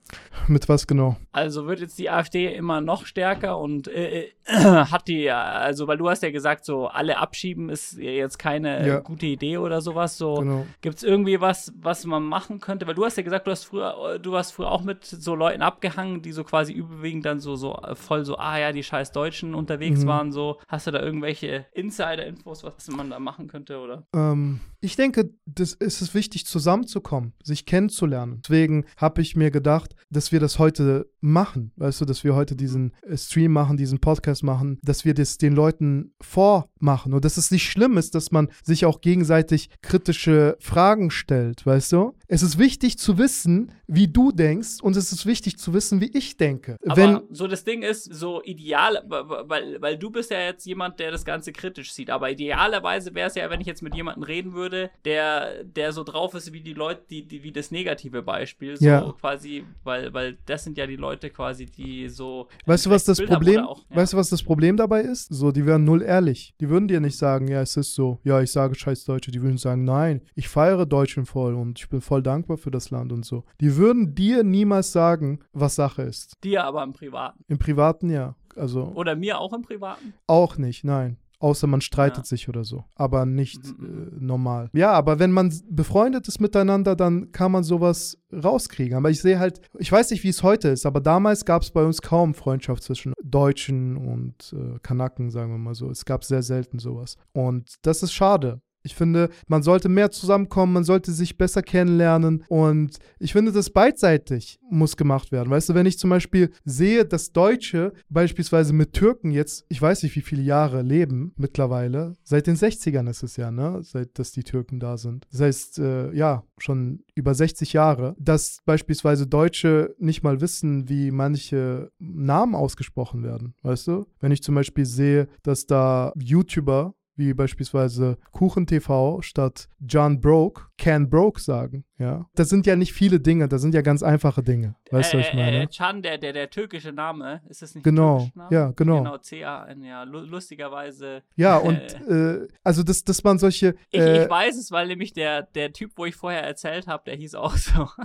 Mit 0.48 0.70
was 0.70 0.86
genau? 0.86 1.16
Also 1.32 1.66
wird 1.66 1.80
jetzt 1.80 1.98
die 1.98 2.10
AfD 2.12 2.54
immer 2.54 2.80
noch 2.80 3.08
stärker 3.08 3.58
und 3.58 3.88
äh, 3.88 4.26
äh, 4.26 4.32
hat 4.46 5.08
die, 5.08 5.30
also 5.32 5.88
weil 5.88 5.98
du 5.98 6.08
hast 6.08 6.22
ja 6.22 6.30
gesagt, 6.30 6.64
so 6.66 6.88
alle 6.88 7.18
abschieben 7.18 7.70
ist 7.70 7.98
jetzt 7.98 8.38
keine 8.38 8.88
Ja. 8.88 9.00
gute 9.00 9.26
Idee 9.26 9.58
oder 9.58 9.82
sowas. 9.82 10.18
So 10.18 10.36
Genau. 10.36 10.68
gibt's 10.82 11.02
irgendwie 11.02 11.42
was, 11.42 11.74
was 11.82 12.06
man 12.06 12.22
machen 12.24 12.60
könnte? 12.60 12.86
Weil 12.86 12.94
du 12.94 13.04
hast 13.06 13.18
ja 13.18 13.24
gesagt, 13.24 13.48
du 13.48 13.52
hast 13.52 13.64
früher, 13.64 14.20
du 14.20 14.36
hast 14.38 14.52
früher 14.52 14.70
auch 14.72 14.84
mit 14.84 15.04
so 15.06 15.34
Leuten 15.34 15.64
abgehangen, 15.64 16.22
die 16.22 16.32
so 16.32 16.44
quasi 16.44 16.74
überwiegend 16.74 17.26
dann 17.26 17.40
so 17.40 17.56
so 17.56 17.76
äh, 17.82 17.96
voll 17.96 18.24
so, 18.24 18.38
ah 18.38 18.60
ja, 18.60 18.72
die 18.72 18.84
scheiß 18.84 19.12
Deutschen 19.12 19.56
unterwegs 19.56 20.04
Mhm. 20.04 20.08
waren. 20.08 20.32
So 20.32 20.60
hast 20.68 20.86
du 20.86 20.92
da 20.92 21.02
irgendwelche 21.02 21.66
Insider-Infos, 21.74 22.64
was 22.64 22.88
man 22.90 23.10
da 23.10 23.18
machen 23.20 23.48
könnte 23.48 23.80
oder? 23.80 24.06
Ähm, 24.16 24.60
ich 24.80 24.96
denke, 24.96 25.32
das 25.48 25.74
ist 25.74 26.02
es 26.02 26.14
wichtig, 26.14 26.46
zusammenzukommen, 26.46 27.34
sich 27.44 27.66
kennenzulernen. 27.66 28.42
Deswegen 28.44 28.86
habe 28.98 29.22
ich 29.22 29.36
mir 29.36 29.50
gedacht, 29.50 29.95
dass 30.10 30.32
wir 30.32 30.40
das 30.40 30.60
heute 30.60 31.10
machen. 31.22 31.72
Weißt 31.76 32.02
du, 32.02 32.06
dass 32.06 32.24
wir 32.24 32.36
heute 32.36 32.56
diesen 32.56 32.94
äh, 33.02 33.18
Stream 33.18 33.52
machen, 33.52 33.78
diesen 33.78 34.00
Podcast 34.00 34.44
machen, 34.44 34.80
dass 34.84 35.06
wir 35.06 35.14
das 35.14 35.38
den 35.38 35.54
Leuten 35.54 36.14
vormachen. 36.22 37.14
Und 37.14 37.26
dass 37.26 37.38
es 37.38 37.52
nicht 37.52 37.70
schlimm 37.70 37.98
ist, 37.98 38.16
dass 38.16 38.32
man 38.32 38.50
sich 38.64 38.86
auch 38.86 39.02
gegenseitig 39.02 39.70
kritische 39.82 40.58
Fragen 40.60 41.12
stellt, 41.12 41.66
weißt 41.66 41.92
du? 41.92 42.14
Es 42.28 42.42
ist 42.42 42.58
wichtig 42.58 42.98
zu 42.98 43.18
wissen, 43.18 43.72
wie 43.88 44.08
du 44.08 44.32
denkst 44.32 44.82
und 44.82 44.96
es 44.96 45.12
ist 45.12 45.26
wichtig 45.26 45.58
zu 45.58 45.74
wissen, 45.74 46.02
wie 46.02 46.10
ich 46.18 46.38
denke. 46.38 46.78
Aber 46.88 46.96
Wenn, 46.98 47.22
so 47.32 47.48
das 47.48 47.64
Ding 47.64 47.82
ist, 47.84 48.06
so 48.14 48.42
ideal, 48.44 49.04
weil, 49.08 49.82
weil 49.82 49.98
du 49.98 50.10
bist 50.10 50.32
ja 50.32 50.40
jetzt 50.40 50.66
jemand, 50.66 51.00
der 51.00 51.12
das 51.12 51.26
Ganze 51.26 51.52
kritisch 51.52 51.94
sieht, 51.94 52.10
aber 52.10 52.32
idealerweise 52.32 53.14
wäre 53.14 53.28
es 53.28 53.36
ja, 53.36 53.50
wenn 53.50 53.62
ich 53.62 53.68
jetzt 53.68 53.82
mit 53.82 53.96
jemandem 53.96 54.24
reden 54.24 54.54
würde, 54.54 54.90
der, 55.04 55.64
der 55.64 55.92
so 55.92 56.04
drauf 56.04 56.34
ist 56.34 56.52
wie 56.54 56.62
die 56.62 56.74
Leute, 56.74 57.04
die, 57.10 57.28
die, 57.28 57.44
wie 57.44 57.52
das 57.52 57.72
negative 57.72 58.22
Beispiel, 58.24 58.78
so 58.78 58.86
Ja. 58.86 59.14
quasi, 59.20 59.64
weil, 59.84 60.14
weil 60.14 60.38
das 60.46 60.64
sind 60.64 60.78
ja 60.78 60.88
die 60.88 60.96
Leute 60.96 61.30
quasi, 61.30 61.66
die 61.66 62.10
so. 62.10 62.48
ein 62.66 62.72
Weißt 62.72 62.86
du, 62.86 62.90
was 62.90 63.04
das 63.04 63.18
Bild 63.18 63.30
Problem, 63.30 63.62
Auch, 63.66 63.84
ja. 63.90 63.96
weißt 63.98 64.14
du, 64.14 64.18
was 64.18 64.30
das 64.30 64.44
Problem 64.44 64.78
dabei 64.78 65.02
ist? 65.02 65.34
So, 65.34 65.52
die 65.52 65.66
wären 65.66 65.84
null 65.84 66.02
ehrlich. 66.02 66.54
Die 66.60 66.70
würden 66.70 66.88
dir 66.88 67.00
nicht 67.00 67.18
sagen, 67.18 67.48
ja, 67.48 67.62
es 67.62 67.78
ist 67.78 67.94
so. 67.94 68.20
Ja, 68.24 68.42
ich 68.42 68.52
sage 68.52 68.76
scheiß 68.76 69.06
Deutsche. 69.06 69.32
Die 69.32 69.42
würden 69.42 69.58
sagen, 69.58 69.84
nein, 69.84 70.22
ich 70.36 70.48
feiere 70.48 70.86
Deutschen 70.86 71.26
voll 71.26 71.54
und 71.56 71.80
ich 71.80 71.90
bin 71.90 72.02
voll 72.02 72.15
dankbar 72.22 72.58
für 72.58 72.72
das 72.72 72.90
Land 72.90 73.12
und 73.12 73.26
so. 73.26 73.44
Die 73.62 73.76
würden 73.78 74.16
dir 74.16 74.44
niemals 74.44 74.92
sagen, 74.92 75.40
was 75.54 75.76
Sache 75.76 76.02
ist. 76.04 76.34
Dir 76.44 76.64
aber 76.64 76.84
im 76.84 76.94
Privaten. 76.94 77.44
Im 77.48 77.58
Privaten 77.60 78.10
ja. 78.10 78.36
Also 78.56 78.84
Oder 78.96 79.16
mir 79.16 79.40
auch 79.40 79.54
im 79.54 79.62
Privaten. 79.64 80.14
auch 80.28 80.58
nicht, 80.58 80.84
nein. 80.84 81.18
Außer 81.40 81.68
man 81.68 81.82
streitet 81.82 82.20
Ja. 82.20 82.24
sich 82.24 82.48
oder 82.48 82.64
so. 82.64 82.86
Aber 82.96 83.26
nicht 83.26 83.60
Mhm. 83.78 84.10
äh, 84.20 84.24
normal. 84.24 84.70
Ja, 84.74 84.94
aber 84.94 85.20
wenn 85.20 85.32
man 85.34 85.54
befreundet 85.70 86.28
ist 86.30 86.40
miteinander, 86.40 86.96
dann 86.96 87.34
kann 87.34 87.52
man 87.52 87.64
sowas 87.66 88.18
rauskriegen. 88.32 88.96
Aber 88.98 89.10
ich 89.10 89.22
sehe 89.22 89.38
halt, 89.38 89.60
ich 89.78 89.92
weiß 89.92 90.12
nicht, 90.12 90.24
wie 90.24 90.30
es 90.30 90.44
heute 90.44 90.70
ist, 90.70 90.86
aber 90.86 91.02
damals 91.02 91.44
gab 91.44 91.62
es 91.64 91.72
bei 91.72 91.84
uns 91.84 92.02
kaum 92.02 92.34
Freundschaft 92.34 92.84
zwischen 92.84 93.14
Deutschen 93.22 93.98
und 93.98 94.54
äh, 94.58 94.80
Kanaken, 94.82 95.30
sagen 95.30 95.52
wir 95.52 95.58
mal 95.58 95.76
so. 95.76 95.90
Es 95.90 96.06
gab 96.06 96.24
sehr 96.24 96.42
selten 96.42 96.80
sowas. 96.80 97.18
Und 97.34 97.76
das 97.82 98.02
ist 98.02 98.14
schade. 98.14 98.62
Ich 98.86 98.96
finde, 98.96 99.30
man 99.48 99.64
sollte 99.64 99.90
mehr 99.90 100.12
zusammenkommen, 100.12 100.74
man 100.74 100.84
sollte 100.84 101.12
sich 101.12 101.38
besser 101.38 101.62
kennenlernen 101.62 102.44
und 102.48 102.98
ich 103.20 103.34
finde, 103.34 103.52
das 103.52 103.72
beidseitig 103.72 104.60
muss 104.70 104.96
gemacht 104.96 105.32
werden. 105.32 105.50
Weißt 105.50 105.70
du, 105.70 105.74
wenn 105.74 105.86
ich 105.86 106.00
zum 106.00 106.10
Beispiel 106.10 106.52
sehe, 106.64 107.06
dass 107.06 107.32
Deutsche 107.32 107.94
beispielsweise 108.10 108.74
mit 108.74 108.94
Türken 108.94 109.32
jetzt, 109.32 109.66
ich 109.70 109.82
weiß 109.82 110.04
nicht, 110.04 110.16
wie 110.16 110.22
viele 110.22 110.44
Jahre 110.44 110.82
leben 110.82 111.34
mittlerweile, 111.36 112.14
seit 112.24 112.48
den 112.48 112.56
60ern 112.56 113.10
ist 113.10 113.24
es 113.24 113.38
ja, 113.38 113.52
ne, 113.52 113.80
seit 113.82 114.18
dass 114.20 114.32
die 114.32 114.44
Türken 114.44 114.80
da 114.80 114.98
sind. 114.98 115.26
Das 115.32 115.42
heißt, 115.42 115.80
äh, 115.80 116.14
ja, 116.14 116.44
schon 116.58 117.04
über 117.16 117.34
60 117.34 117.74
Jahre, 117.74 118.16
dass 118.20 118.60
beispielsweise 118.66 119.28
Deutsche 119.28 119.96
nicht 119.98 120.24
mal 120.24 120.42
wissen, 120.42 120.90
wie 120.90 121.12
manche 121.12 121.92
Namen 122.00 122.56
ausgesprochen 122.56 123.24
werden, 123.24 123.56
weißt 123.64 123.88
du? 123.88 124.06
Wenn 124.20 124.32
ich 124.32 124.44
zum 124.44 124.56
Beispiel 124.56 124.86
sehe, 124.86 125.28
dass 125.44 125.66
da 125.66 126.14
YouTuber 126.18 126.94
wie 127.18 127.34
beispielsweise 127.34 128.18
Kuchen 128.32 128.68
TV 128.68 129.22
statt 129.22 129.70
John 129.80 130.20
Broke 130.20 130.64
Can 130.78 131.10
Broke 131.10 131.40
sagen, 131.40 131.86
ja. 131.98 132.26
Das 132.36 132.50
sind 132.50 132.66
ja 132.66 132.76
nicht 132.76 132.92
viele 132.92 133.20
Dinge, 133.22 133.48
das 133.48 133.62
sind 133.62 133.74
ja 133.74 133.82
ganz 133.82 134.04
einfache 134.04 134.44
Dinge. 134.44 134.76
Weißt 134.92 135.14
du, 135.14 135.20
was 135.20 135.28
ich 135.28 135.34
Äh, 135.34 135.38
meine? 135.38 135.64
äh, 135.64 135.68
Chan, 135.68 136.02
der, 136.02 136.18
der, 136.18 136.34
der 136.34 136.50
türkische 136.50 136.92
Name, 136.92 137.42
ist 137.48 137.62
das 137.62 137.74
nicht 137.74 137.86
Genau, 137.86 138.30
ja, 138.52 138.72
genau. 138.76 138.98
Genau, 138.98 139.18
C-A-N, 139.18 139.84
ja. 139.84 140.04
Lu 140.04 140.20
lustigerweise. 140.20 141.24
Ja, 141.38 141.56
und 141.58 141.78
äh, 142.10 142.48
also, 142.64 142.84
dass, 142.84 143.04
dass 143.06 143.24
man 143.24 143.38
solche. 143.40 143.76
Ich, 143.92 144.02
äh, 144.02 144.24
ich 144.24 144.30
weiß 144.30 144.58
es, 144.58 144.72
weil 144.72 144.88
nämlich 144.88 145.14
der, 145.14 145.44
der 145.44 145.72
Typ, 145.72 145.94
wo 145.96 146.06
ich 146.06 146.16
vorher 146.16 146.44
erzählt 146.44 146.88
habe, 146.88 147.04
der 147.06 147.16
hieß 147.16 147.36
auch 147.36 147.56
so. 147.56 147.88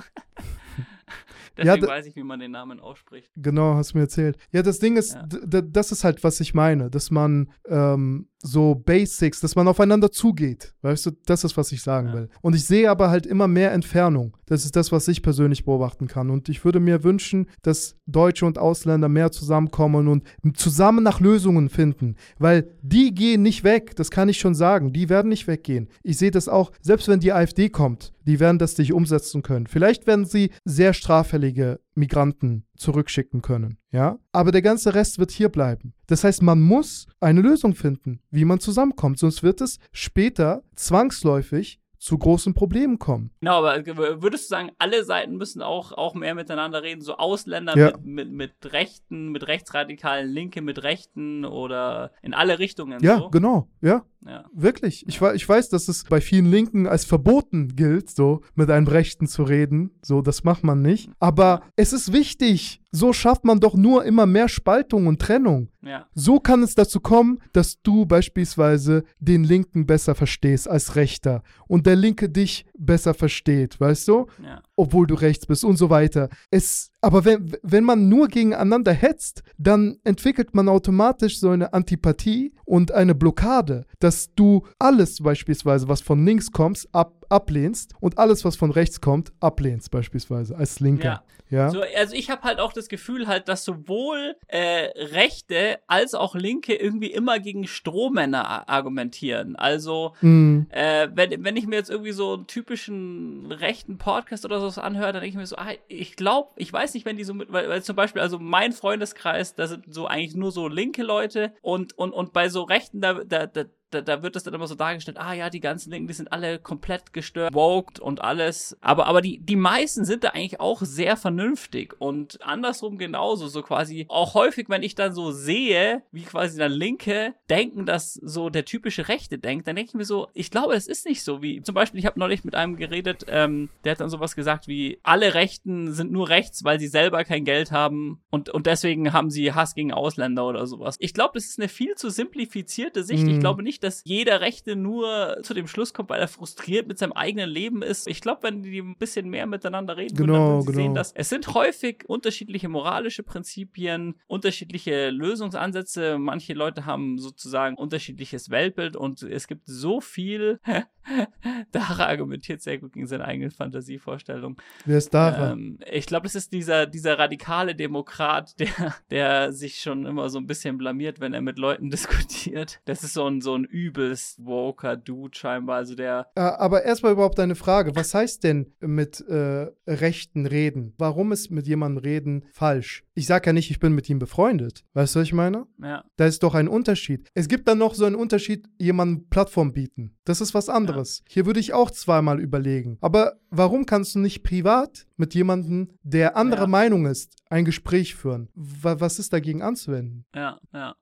Deswegen 1.56 1.84
ja, 1.84 1.88
weiß 1.88 2.06
ich, 2.06 2.16
wie 2.16 2.22
man 2.22 2.40
den 2.40 2.52
Namen 2.52 2.80
ausspricht. 2.80 3.30
Genau, 3.36 3.74
hast 3.74 3.92
du 3.92 3.98
mir 3.98 4.04
erzählt. 4.04 4.36
Ja, 4.52 4.62
das 4.62 4.78
Ding 4.78 4.96
ist, 4.96 5.14
ja. 5.14 5.62
das 5.62 5.92
ist 5.92 6.04
halt, 6.04 6.22
was 6.24 6.40
ich 6.40 6.54
meine, 6.54 6.90
dass 6.90 7.10
man 7.10 7.50
ähm, 7.66 8.28
so 8.42 8.74
Basics, 8.74 9.40
dass 9.40 9.54
man 9.54 9.68
aufeinander 9.68 10.10
zugeht. 10.10 10.74
Weißt 10.82 11.06
du, 11.06 11.10
das 11.26 11.44
ist, 11.44 11.56
was 11.56 11.72
ich 11.72 11.82
sagen 11.82 12.08
ja. 12.08 12.14
will. 12.14 12.28
Und 12.40 12.54
ich 12.54 12.64
sehe 12.64 12.90
aber 12.90 13.10
halt 13.10 13.26
immer 13.26 13.48
mehr 13.48 13.72
Entfernung. 13.72 14.36
Das 14.46 14.64
ist 14.64 14.76
das, 14.76 14.92
was 14.92 15.08
ich 15.08 15.22
persönlich 15.22 15.64
beobachten 15.64 16.06
kann. 16.06 16.30
Und 16.30 16.48
ich 16.48 16.64
würde 16.64 16.80
mir 16.80 17.04
wünschen, 17.04 17.48
dass 17.62 17.96
Deutsche 18.06 18.46
und 18.46 18.58
Ausländer 18.58 19.08
mehr 19.08 19.30
zusammenkommen 19.30 20.08
und 20.08 20.24
zusammen 20.54 21.04
nach 21.04 21.20
Lösungen 21.20 21.68
finden. 21.68 22.16
Weil 22.38 22.70
die 22.82 23.14
gehen 23.14 23.42
nicht 23.42 23.62
weg, 23.62 23.94
das 23.96 24.10
kann 24.10 24.28
ich 24.28 24.38
schon 24.38 24.54
sagen. 24.54 24.92
Die 24.92 25.08
werden 25.08 25.28
nicht 25.28 25.46
weggehen. 25.46 25.88
Ich 26.02 26.16
sehe 26.16 26.30
das 26.30 26.48
auch, 26.48 26.72
selbst 26.80 27.08
wenn 27.08 27.20
die 27.20 27.32
AfD 27.32 27.68
kommt, 27.68 28.12
die 28.30 28.38
werden 28.38 28.60
das 28.60 28.78
nicht 28.78 28.92
umsetzen 28.92 29.42
können. 29.42 29.66
Vielleicht 29.66 30.06
werden 30.06 30.24
sie 30.24 30.52
sehr 30.64 30.94
straffällige 30.94 31.80
Migranten 31.96 32.64
zurückschicken 32.76 33.42
können, 33.42 33.78
ja? 33.90 34.20
Aber 34.30 34.52
der 34.52 34.62
ganze 34.62 34.94
Rest 34.94 35.18
wird 35.18 35.32
hier 35.32 35.48
bleiben. 35.48 35.94
Das 36.06 36.22
heißt, 36.22 36.40
man 36.40 36.60
muss 36.60 37.08
eine 37.18 37.40
Lösung 37.40 37.74
finden, 37.74 38.20
wie 38.30 38.44
man 38.44 38.60
zusammenkommt, 38.60 39.18
sonst 39.18 39.42
wird 39.42 39.60
es 39.60 39.80
später 39.90 40.62
zwangsläufig 40.76 41.80
zu 41.98 42.18
großen 42.18 42.54
Problemen 42.54 43.00
kommen. 43.00 43.32
Genau, 43.40 43.64
aber 43.64 43.84
würdest 44.22 44.44
du 44.44 44.54
sagen, 44.54 44.70
alle 44.78 45.04
Seiten 45.04 45.36
müssen 45.36 45.60
auch, 45.60 45.90
auch 45.90 46.14
mehr 46.14 46.36
miteinander 46.36 46.84
reden, 46.84 47.02
so 47.02 47.16
Ausländer 47.16 47.76
ja. 47.76 47.96
mit, 47.98 48.30
mit, 48.30 48.30
mit 48.30 48.72
Rechten, 48.72 49.32
mit 49.32 49.48
Rechtsradikalen, 49.48 50.30
Linke 50.30 50.62
mit 50.62 50.84
Rechten 50.84 51.44
oder 51.44 52.12
in 52.22 52.32
alle 52.32 52.60
Richtungen? 52.60 53.02
Ja, 53.02 53.18
so? 53.18 53.30
genau, 53.30 53.68
ja. 53.82 54.04
Ja. 54.26 54.44
Wirklich. 54.52 55.06
Ich, 55.08 55.20
ich 55.20 55.48
weiß, 55.48 55.70
dass 55.70 55.88
es 55.88 56.04
bei 56.04 56.20
vielen 56.20 56.50
Linken 56.50 56.86
als 56.86 57.04
verboten 57.04 57.74
gilt, 57.74 58.10
so 58.10 58.42
mit 58.54 58.70
einem 58.70 58.86
Rechten 58.86 59.26
zu 59.26 59.42
reden. 59.42 59.90
So, 60.02 60.20
das 60.20 60.44
macht 60.44 60.62
man 60.62 60.82
nicht. 60.82 61.10
Aber 61.18 61.62
es 61.76 61.92
ist 61.92 62.12
wichtig, 62.12 62.82
so 62.92 63.12
schafft 63.12 63.44
man 63.44 63.60
doch 63.60 63.74
nur 63.74 64.04
immer 64.04 64.26
mehr 64.26 64.48
Spaltung 64.48 65.06
und 65.06 65.20
Trennung. 65.20 65.68
Ja. 65.82 66.06
So 66.14 66.40
kann 66.40 66.62
es 66.62 66.74
dazu 66.74 67.00
kommen, 67.00 67.38
dass 67.52 67.80
du 67.82 68.04
beispielsweise 68.04 69.04
den 69.18 69.44
Linken 69.44 69.86
besser 69.86 70.14
verstehst 70.14 70.68
als 70.68 70.96
Rechter 70.96 71.42
und 71.66 71.86
der 71.86 71.96
Linke 71.96 72.28
dich 72.28 72.66
besser 72.76 73.14
versteht, 73.14 73.80
weißt 73.80 74.08
du? 74.08 74.26
Ja. 74.42 74.62
Obwohl 74.76 75.06
du 75.06 75.14
rechts 75.14 75.46
bist 75.46 75.64
und 75.64 75.76
so 75.76 75.88
weiter. 75.88 76.28
Es, 76.50 76.90
aber 77.00 77.24
wenn, 77.24 77.56
wenn 77.62 77.84
man 77.84 78.08
nur 78.08 78.28
gegeneinander 78.28 78.92
hetzt, 78.92 79.42
dann 79.58 79.98
entwickelt 80.04 80.54
man 80.54 80.68
automatisch 80.68 81.40
so 81.40 81.50
eine 81.50 81.72
Antipathie 81.72 82.52
und 82.64 82.92
eine 82.92 83.14
Blockade, 83.14 83.86
dass 83.98 84.34
du 84.34 84.66
alles 84.78 85.22
beispielsweise, 85.22 85.88
was 85.88 86.02
von 86.02 86.24
links 86.24 86.52
kommt, 86.52 86.88
ab, 86.92 87.24
ablehnst 87.28 87.94
und 88.00 88.18
alles, 88.18 88.44
was 88.44 88.56
von 88.56 88.70
rechts 88.70 89.00
kommt, 89.00 89.32
ablehnst 89.40 89.90
beispielsweise 89.90 90.56
als 90.56 90.80
Linker. 90.80 91.04
Ja. 91.04 91.24
Ja. 91.50 91.70
So, 91.70 91.82
also 91.96 92.14
ich 92.14 92.30
habe 92.30 92.42
halt 92.42 92.60
auch 92.60 92.72
das 92.72 92.88
Gefühl 92.88 93.26
halt, 93.26 93.48
dass 93.48 93.64
sowohl 93.64 94.36
äh, 94.46 94.90
Rechte 94.96 95.80
als 95.88 96.14
auch 96.14 96.34
Linke 96.36 96.74
irgendwie 96.74 97.10
immer 97.10 97.40
gegen 97.40 97.66
Strohmänner 97.66 98.68
argumentieren. 98.68 99.56
Also 99.56 100.14
mhm. 100.20 100.66
äh, 100.70 101.08
wenn, 101.12 101.44
wenn 101.44 101.56
ich 101.56 101.66
mir 101.66 101.76
jetzt 101.76 101.90
irgendwie 101.90 102.12
so 102.12 102.34
einen 102.34 102.46
typischen 102.46 103.50
rechten 103.50 103.98
Podcast 103.98 104.44
oder 104.44 104.70
so 104.70 104.80
anhöre, 104.80 105.12
dann 105.12 105.22
denke 105.22 105.30
ich 105.30 105.36
mir 105.36 105.46
so, 105.46 105.56
ah, 105.56 105.72
ich 105.88 106.14
glaube, 106.14 106.50
ich 106.56 106.72
weiß 106.72 106.89
nicht, 106.94 107.06
wenn 107.06 107.16
die 107.16 107.24
so 107.24 107.34
mit, 107.34 107.52
weil, 107.52 107.68
weil 107.68 107.82
zum 107.82 107.96
Beispiel, 107.96 108.22
also 108.22 108.38
mein 108.38 108.72
Freundeskreis, 108.72 109.54
da 109.54 109.66
sind 109.66 109.92
so 109.92 110.06
eigentlich 110.06 110.36
nur 110.36 110.52
so 110.52 110.68
linke 110.68 111.02
Leute 111.02 111.52
und, 111.62 111.96
und, 111.96 112.12
und 112.12 112.32
bei 112.32 112.48
so 112.48 112.62
Rechten, 112.62 113.00
da, 113.00 113.14
da, 113.24 113.46
da 113.46 113.64
da, 113.90 114.00
da 114.00 114.22
wird 114.22 114.36
das 114.36 114.44
dann 114.44 114.54
immer 114.54 114.66
so 114.66 114.74
dargestellt, 114.74 115.18
ah 115.18 115.32
ja, 115.32 115.50
die 115.50 115.60
ganzen 115.60 115.90
Linken, 115.90 116.08
die 116.08 116.14
sind 116.14 116.32
alle 116.32 116.58
komplett 116.58 117.12
gestört, 117.12 117.54
woked 117.54 117.98
und 117.98 118.22
alles. 118.22 118.76
Aber, 118.80 119.06
aber 119.06 119.20
die, 119.20 119.38
die 119.38 119.56
meisten 119.56 120.04
sind 120.04 120.24
da 120.24 120.30
eigentlich 120.30 120.60
auch 120.60 120.82
sehr 120.82 121.16
vernünftig 121.16 121.94
und 121.98 122.40
andersrum 122.42 122.98
genauso, 122.98 123.48
so 123.48 123.62
quasi 123.62 124.06
auch 124.08 124.34
häufig, 124.34 124.68
wenn 124.68 124.82
ich 124.82 124.94
dann 124.94 125.12
so 125.12 125.32
sehe, 125.32 126.02
wie 126.12 126.22
quasi 126.22 126.58
dann 126.58 126.72
Linke 126.72 127.34
denken, 127.48 127.86
dass 127.86 128.14
so 128.14 128.50
der 128.50 128.64
typische 128.64 129.08
Rechte 129.08 129.38
denkt, 129.38 129.66
dann 129.66 129.76
denke 129.76 129.90
ich 129.90 129.94
mir 129.94 130.04
so, 130.04 130.28
ich 130.34 130.50
glaube, 130.50 130.74
es 130.74 130.86
ist 130.86 131.06
nicht 131.06 131.22
so 131.22 131.42
wie, 131.42 131.62
zum 131.62 131.74
Beispiel, 131.74 132.00
ich 132.00 132.06
habe 132.06 132.18
neulich 132.18 132.44
mit 132.44 132.54
einem 132.54 132.76
geredet, 132.76 133.24
ähm, 133.28 133.70
der 133.84 133.92
hat 133.92 134.00
dann 134.00 134.10
sowas 134.10 134.36
gesagt 134.36 134.68
wie, 134.68 134.98
alle 135.02 135.34
Rechten 135.34 135.92
sind 135.92 136.12
nur 136.12 136.28
rechts, 136.28 136.64
weil 136.64 136.78
sie 136.78 136.88
selber 136.88 137.24
kein 137.24 137.44
Geld 137.44 137.72
haben 137.72 138.20
und, 138.30 138.50
und 138.50 138.66
deswegen 138.66 139.12
haben 139.12 139.30
sie 139.30 139.52
Hass 139.52 139.74
gegen 139.74 139.92
Ausländer 139.92 140.46
oder 140.46 140.66
sowas. 140.66 140.96
Ich 141.00 141.14
glaube, 141.14 141.32
das 141.34 141.46
ist 141.46 141.58
eine 141.58 141.68
viel 141.68 141.94
zu 141.94 142.10
simplifizierte 142.10 143.02
Sicht. 143.02 143.26
Ich 143.26 143.34
mhm. 143.34 143.40
glaube 143.40 143.62
nicht, 143.62 143.79
dass 143.80 144.02
jeder 144.04 144.40
Rechte 144.40 144.76
nur 144.76 145.38
zu 145.42 145.54
dem 145.54 145.66
Schluss 145.66 145.92
kommt, 145.92 146.10
weil 146.10 146.20
er 146.20 146.28
frustriert 146.28 146.86
mit 146.86 146.98
seinem 146.98 147.12
eigenen 147.12 147.48
Leben 147.48 147.82
ist. 147.82 148.06
Ich 148.08 148.20
glaube, 148.20 148.42
wenn 148.42 148.62
die 148.62 148.78
ein 148.80 148.96
bisschen 148.96 149.28
mehr 149.28 149.46
miteinander 149.46 149.96
reden, 149.96 150.16
genau, 150.16 150.32
würden, 150.32 150.40
dann 150.40 150.60
sie 150.60 150.66
genau. 150.66 150.78
sehen, 150.78 150.94
dass 150.94 151.12
es 151.12 151.28
sind 151.28 151.54
häufig 151.54 152.04
unterschiedliche 152.08 152.68
moralische 152.68 153.22
Prinzipien, 153.22 154.14
unterschiedliche 154.26 155.10
Lösungsansätze. 155.10 156.18
Manche 156.18 156.54
Leute 156.54 156.86
haben 156.86 157.18
sozusagen 157.18 157.76
unterschiedliches 157.76 158.50
Weltbild 158.50 158.96
und 158.96 159.22
es 159.22 159.46
gibt 159.46 159.66
so 159.66 160.00
viel. 160.00 160.60
Dara 161.72 162.06
argumentiert 162.06 162.60
sehr 162.62 162.78
gut 162.78 162.92
gegen 162.92 163.06
seine 163.06 163.24
eigenen 163.24 163.50
Fantasievorstellungen. 163.50 164.56
Wer 164.84 164.98
ist 164.98 165.12
Dara? 165.12 165.52
Ähm, 165.52 165.78
ich 165.90 166.06
glaube, 166.06 166.24
das 166.24 166.34
ist 166.34 166.52
dieser, 166.52 166.86
dieser 166.86 167.18
radikale 167.18 167.74
Demokrat, 167.74 168.58
der, 168.60 168.94
der 169.10 169.52
sich 169.52 169.80
schon 169.80 170.06
immer 170.06 170.28
so 170.28 170.38
ein 170.38 170.46
bisschen 170.46 170.78
blamiert, 170.78 171.20
wenn 171.20 171.32
er 171.32 171.40
mit 171.40 171.58
Leuten 171.58 171.90
diskutiert. 171.90 172.80
Das 172.84 173.02
ist 173.02 173.14
so 173.14 173.26
ein, 173.26 173.40
so 173.40 173.54
ein 173.54 173.64
übelst 173.70 174.44
woker 174.44 174.96
Dude 174.96 175.36
scheinbar. 175.36 175.76
Also 175.76 175.94
der. 175.94 176.26
Aber 176.34 176.84
erstmal 176.84 177.12
überhaupt 177.12 177.40
eine 177.40 177.54
Frage. 177.54 177.94
Was 177.96 178.14
heißt 178.14 178.44
denn 178.44 178.72
mit 178.80 179.20
äh, 179.28 179.68
Rechten 179.86 180.46
reden? 180.46 180.94
Warum 180.98 181.32
ist 181.32 181.50
mit 181.50 181.66
jemandem 181.66 182.02
reden 182.02 182.44
falsch? 182.52 183.04
Ich 183.14 183.26
sage 183.26 183.46
ja 183.46 183.52
nicht, 183.52 183.70
ich 183.70 183.80
bin 183.80 183.94
mit 183.94 184.08
ihm 184.08 184.18
befreundet. 184.18 184.84
Weißt 184.94 185.14
du, 185.14 185.20
was 185.20 185.26
ich 185.26 185.32
meine? 185.32 185.66
Ja. 185.82 186.04
Da 186.16 186.26
ist 186.26 186.42
doch 186.42 186.54
ein 186.54 186.68
Unterschied. 186.68 187.28
Es 187.34 187.48
gibt 187.48 187.68
dann 187.68 187.78
noch 187.78 187.94
so 187.94 188.04
einen 188.04 188.16
Unterschied, 188.16 188.66
jemandem 188.78 189.28
Plattform 189.28 189.72
bieten. 189.72 190.16
Das 190.24 190.40
ist 190.40 190.54
was 190.54 190.68
anderes. 190.68 191.22
Ja. 191.26 191.34
Hier 191.34 191.46
würde 191.46 191.60
ich 191.60 191.72
auch 191.72 191.90
zweimal 191.90 192.40
überlegen. 192.40 192.98
Aber 193.00 193.38
warum 193.50 193.86
kannst 193.86 194.14
du 194.14 194.20
nicht 194.20 194.42
privat 194.42 195.06
mit 195.16 195.34
jemandem, 195.34 195.90
der 196.02 196.36
anderer 196.36 196.62
ja. 196.62 196.66
Meinung 196.68 197.06
ist, 197.06 197.36
ein 197.50 197.64
Gespräch 197.64 198.14
führen? 198.14 198.48
was 198.54 199.18
ist 199.18 199.32
dagegen 199.32 199.62
anzuwenden? 199.62 200.24
Ja, 200.34 200.58
ja. 200.72 200.94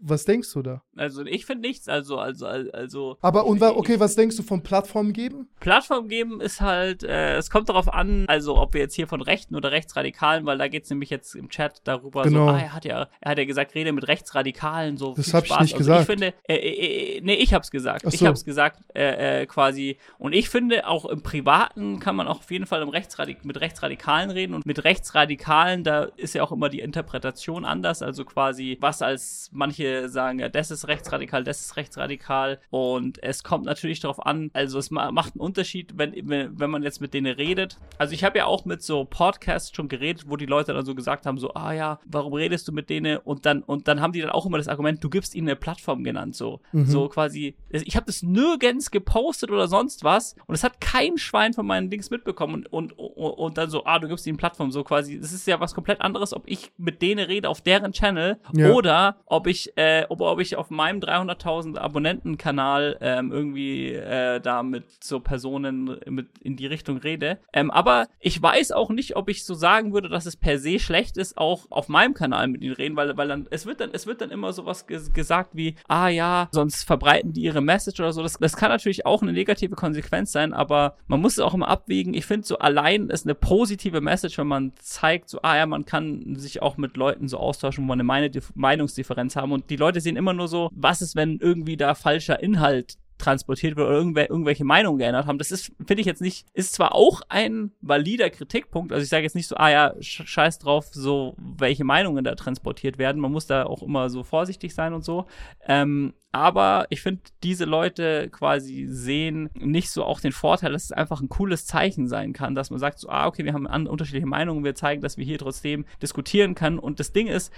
was 0.00 0.24
denkst 0.24 0.52
du 0.52 0.62
da? 0.62 0.82
Also 0.96 1.24
ich 1.24 1.46
finde 1.46 1.66
nichts. 1.66 1.88
Also, 1.88 2.18
also, 2.18 2.46
also. 2.46 3.16
Aber 3.20 3.46
und 3.46 3.62
okay, 3.62 3.98
was 3.98 4.14
denkst 4.14 4.36
du 4.36 4.42
von 4.42 4.62
Plattform 4.62 5.12
geben? 5.12 5.48
Plattform 5.60 6.08
geben 6.08 6.40
ist 6.40 6.60
halt, 6.60 7.02
äh, 7.02 7.36
es 7.36 7.50
kommt 7.50 7.68
darauf 7.68 7.92
an, 7.92 8.26
also 8.28 8.58
ob 8.58 8.74
wir 8.74 8.82
jetzt 8.82 8.94
hier 8.94 9.06
von 9.06 9.22
Rechten 9.22 9.56
oder 9.56 9.72
Rechtsradikalen, 9.72 10.44
weil 10.46 10.58
da 10.58 10.68
geht 10.68 10.84
es 10.84 10.90
nämlich 10.90 11.10
jetzt 11.10 11.34
im 11.34 11.48
Chat 11.48 11.80
darüber 11.84 12.22
genau. 12.22 12.48
so, 12.48 12.52
ah, 12.52 12.58
er 12.58 12.72
hat 12.74 12.84
ja, 12.84 13.08
er 13.20 13.30
hat 13.30 13.38
ja 13.38 13.44
gesagt, 13.44 13.74
rede 13.74 13.92
mit 13.92 14.06
Rechtsradikalen, 14.06 14.96
so 14.96 15.14
das 15.14 15.32
habe 15.32 15.46
ich 15.46 15.52
nicht 15.52 15.74
also 15.74 15.78
gesagt. 15.78 16.00
Ich 16.00 16.06
finde, 16.06 16.34
äh, 16.48 16.54
äh, 16.54 17.16
äh, 17.16 17.20
nee, 17.22 17.34
ich 17.34 17.54
hab's 17.54 17.70
gesagt. 17.70 18.02
So. 18.02 18.10
Ich 18.12 18.24
hab's 18.24 18.44
gesagt, 18.44 18.80
äh, 18.94 19.42
äh, 19.42 19.46
quasi. 19.46 19.96
Und 20.18 20.34
ich 20.34 20.50
finde, 20.50 20.86
auch 20.86 21.06
im 21.06 21.22
Privaten 21.22 21.98
kann 21.98 22.14
man 22.14 22.28
auch 22.28 22.40
auf 22.40 22.50
jeden 22.50 22.66
Fall 22.66 22.82
Rechtsradik 22.84 23.44
mit 23.44 23.60
Rechtsradikalen 23.60 24.30
reden 24.30 24.54
und 24.54 24.66
mit 24.66 24.84
Rechtsradikalen, 24.84 25.84
da 25.84 25.93
ist 26.02 26.34
ja 26.34 26.42
auch 26.42 26.52
immer 26.52 26.68
die 26.68 26.80
Interpretation 26.80 27.64
anders, 27.64 28.02
also 28.02 28.24
quasi, 28.24 28.76
was 28.80 29.02
als 29.02 29.50
manche 29.52 30.08
sagen, 30.08 30.38
ja, 30.38 30.48
das 30.48 30.70
ist 30.70 30.88
rechtsradikal, 30.88 31.44
das 31.44 31.60
ist 31.60 31.76
rechtsradikal 31.76 32.60
und 32.70 33.22
es 33.22 33.44
kommt 33.44 33.64
natürlich 33.64 34.00
darauf 34.00 34.24
an, 34.24 34.50
also 34.52 34.78
es 34.78 34.90
macht 34.90 35.34
einen 35.34 35.40
Unterschied, 35.40 35.96
wenn, 35.96 36.12
wenn 36.28 36.70
man 36.70 36.82
jetzt 36.82 37.00
mit 37.00 37.14
denen 37.14 37.34
redet. 37.34 37.78
Also 37.98 38.14
ich 38.14 38.24
habe 38.24 38.38
ja 38.38 38.46
auch 38.46 38.64
mit 38.64 38.82
so 38.82 39.04
Podcasts 39.04 39.74
schon 39.74 39.88
geredet, 39.88 40.24
wo 40.28 40.36
die 40.36 40.46
Leute 40.46 40.74
dann 40.74 40.84
so 40.84 40.94
gesagt 40.94 41.26
haben, 41.26 41.38
so, 41.38 41.54
ah 41.54 41.72
ja, 41.72 42.00
warum 42.06 42.32
redest 42.34 42.68
du 42.68 42.72
mit 42.72 42.90
denen? 42.90 43.18
Und 43.18 43.46
dann, 43.46 43.62
und 43.62 43.88
dann 43.88 44.00
haben 44.00 44.12
die 44.12 44.20
dann 44.20 44.30
auch 44.30 44.46
immer 44.46 44.58
das 44.58 44.68
Argument, 44.68 45.02
du 45.02 45.10
gibst 45.10 45.34
ihnen 45.34 45.48
eine 45.48 45.56
Plattform 45.56 46.04
genannt, 46.04 46.34
so. 46.34 46.60
Mhm. 46.72 46.86
So 46.86 47.08
quasi, 47.08 47.56
ich 47.70 47.96
habe 47.96 48.06
das 48.06 48.22
nirgends 48.22 48.90
gepostet 48.90 49.50
oder 49.50 49.68
sonst 49.68 50.04
was 50.04 50.34
und 50.46 50.54
es 50.54 50.64
hat 50.64 50.80
kein 50.80 51.18
Schwein 51.18 51.52
von 51.52 51.66
meinen 51.66 51.90
Dings 51.90 52.10
mitbekommen 52.10 52.66
und, 52.66 52.72
und, 52.72 52.98
und, 52.98 53.30
und 53.32 53.58
dann 53.58 53.70
so, 53.70 53.84
ah, 53.84 53.98
du 53.98 54.08
gibst 54.08 54.26
ihnen 54.26 54.36
Plattform, 54.36 54.70
so 54.70 54.84
quasi, 54.84 55.18
das 55.18 55.32
ist 55.32 55.46
ja 55.46 55.60
was 55.60 55.74
komplett 55.74 55.83
anderes, 56.00 56.32
ob 56.34 56.44
ich 56.46 56.72
mit 56.76 57.02
denen 57.02 57.26
rede 57.26 57.48
auf 57.48 57.60
deren 57.60 57.92
Channel 57.92 58.38
ja. 58.52 58.70
oder 58.70 59.16
ob 59.26 59.46
ich, 59.46 59.76
äh, 59.76 60.04
ob, 60.08 60.20
ob 60.20 60.40
ich 60.40 60.56
auf 60.56 60.70
meinem 60.70 61.00
300.000 61.00 61.78
Abonnentenkanal 61.78 62.96
ähm, 63.00 63.32
irgendwie 63.32 63.92
äh, 63.92 64.40
da 64.40 64.62
mit 64.62 64.84
so 65.02 65.20
Personen 65.20 65.98
mit 66.08 66.38
in 66.40 66.56
die 66.56 66.66
Richtung 66.66 66.98
rede. 66.98 67.38
Ähm, 67.52 67.70
aber 67.70 68.08
ich 68.20 68.40
weiß 68.40 68.72
auch 68.72 68.90
nicht, 68.90 69.16
ob 69.16 69.28
ich 69.28 69.44
so 69.44 69.54
sagen 69.54 69.92
würde, 69.92 70.08
dass 70.08 70.26
es 70.26 70.36
per 70.36 70.58
se 70.58 70.78
schlecht 70.78 71.16
ist, 71.16 71.36
auch 71.38 71.66
auf 71.70 71.88
meinem 71.88 72.14
Kanal 72.14 72.48
mit 72.48 72.62
ihnen 72.62 72.74
reden, 72.74 72.96
weil, 72.96 73.16
weil 73.16 73.28
dann, 73.28 73.46
es 73.50 73.66
wird 73.66 73.80
dann, 73.80 73.90
es 73.92 74.06
wird 74.06 74.20
dann 74.20 74.30
immer 74.30 74.52
sowas 74.52 74.86
ges 74.86 75.12
gesagt 75.12 75.50
wie, 75.54 75.76
ah 75.88 76.08
ja, 76.08 76.48
sonst 76.52 76.84
verbreiten 76.84 77.32
die 77.32 77.42
ihre 77.42 77.60
Message 77.60 78.00
oder 78.00 78.12
so. 78.12 78.22
Das, 78.22 78.38
das 78.38 78.56
kann 78.56 78.70
natürlich 78.70 79.06
auch 79.06 79.22
eine 79.22 79.32
negative 79.32 79.74
Konsequenz 79.74 80.32
sein, 80.32 80.52
aber 80.52 80.96
man 81.06 81.20
muss 81.20 81.34
es 81.34 81.40
auch 81.40 81.54
immer 81.54 81.68
abwägen. 81.68 82.14
Ich 82.14 82.26
finde 82.26 82.46
so 82.46 82.58
allein 82.58 83.08
ist 83.08 83.26
eine 83.26 83.34
positive 83.34 84.00
Message, 84.00 84.38
wenn 84.38 84.46
man 84.46 84.72
zeigt, 84.78 85.28
so, 85.28 85.40
ah 85.42 85.56
ja, 85.56 85.66
man 85.66 85.73
kann 85.82 86.36
sich 86.36 86.62
auch 86.62 86.76
mit 86.76 86.96
Leuten 86.96 87.26
so 87.28 87.38
austauschen, 87.38 87.84
wo 87.84 87.88
man 87.88 88.00
eine 88.00 88.30
Meinungsdifferenz 88.54 89.36
haben 89.36 89.52
und 89.52 89.70
die 89.70 89.76
Leute 89.76 90.00
sehen 90.00 90.16
immer 90.16 90.32
nur 90.32 90.46
so, 90.46 90.70
was 90.72 91.02
ist, 91.02 91.16
wenn 91.16 91.38
irgendwie 91.38 91.76
da 91.76 91.94
falscher 91.94 92.40
Inhalt 92.40 92.96
transportiert 93.18 93.76
wird 93.76 93.86
oder 93.86 93.96
irgendwel 93.96 94.26
irgendwelche 94.26 94.64
Meinungen 94.64 94.98
geändert 94.98 95.26
haben. 95.26 95.38
Das 95.38 95.50
ist, 95.50 95.72
finde 95.86 96.00
ich 96.00 96.06
jetzt 96.06 96.20
nicht, 96.20 96.46
ist 96.52 96.74
zwar 96.74 96.94
auch 96.94 97.22
ein 97.28 97.72
valider 97.80 98.30
Kritikpunkt. 98.30 98.92
Also 98.92 99.02
ich 99.02 99.08
sage 99.08 99.22
jetzt 99.22 99.36
nicht 99.36 99.48
so, 99.48 99.56
ah 99.56 99.70
ja, 99.70 99.94
scheiß 100.00 100.58
drauf, 100.58 100.86
so 100.92 101.34
welche 101.38 101.84
Meinungen 101.84 102.24
da 102.24 102.34
transportiert 102.34 102.98
werden. 102.98 103.20
Man 103.20 103.32
muss 103.32 103.46
da 103.46 103.64
auch 103.66 103.82
immer 103.82 104.10
so 104.10 104.22
vorsichtig 104.22 104.74
sein 104.74 104.92
und 104.94 105.04
so. 105.04 105.26
Ähm, 105.66 106.14
aber 106.34 106.86
ich 106.90 107.00
finde, 107.00 107.22
diese 107.44 107.64
Leute 107.64 108.28
quasi 108.28 108.86
sehen 108.88 109.50
nicht 109.54 109.88
so 109.90 110.02
auch 110.02 110.18
den 110.18 110.32
Vorteil, 110.32 110.72
dass 110.72 110.82
es 110.82 110.92
einfach 110.92 111.20
ein 111.20 111.28
cooles 111.28 111.64
Zeichen 111.64 112.08
sein 112.08 112.32
kann, 112.32 112.56
dass 112.56 112.70
man 112.70 112.80
sagt 112.80 112.98
so, 112.98 113.08
ah, 113.08 113.28
okay, 113.28 113.44
wir 113.44 113.52
haben 113.52 113.66
unterschiedliche 113.86 114.26
Meinungen, 114.26 114.64
wir 114.64 114.74
zeigen, 114.74 115.00
dass 115.00 115.16
wir 115.16 115.24
hier 115.24 115.38
trotzdem 115.38 115.84
diskutieren 116.02 116.56
können. 116.56 116.80
Und 116.80 116.98
das 116.98 117.12
Ding 117.12 117.28
ist, 117.28 117.52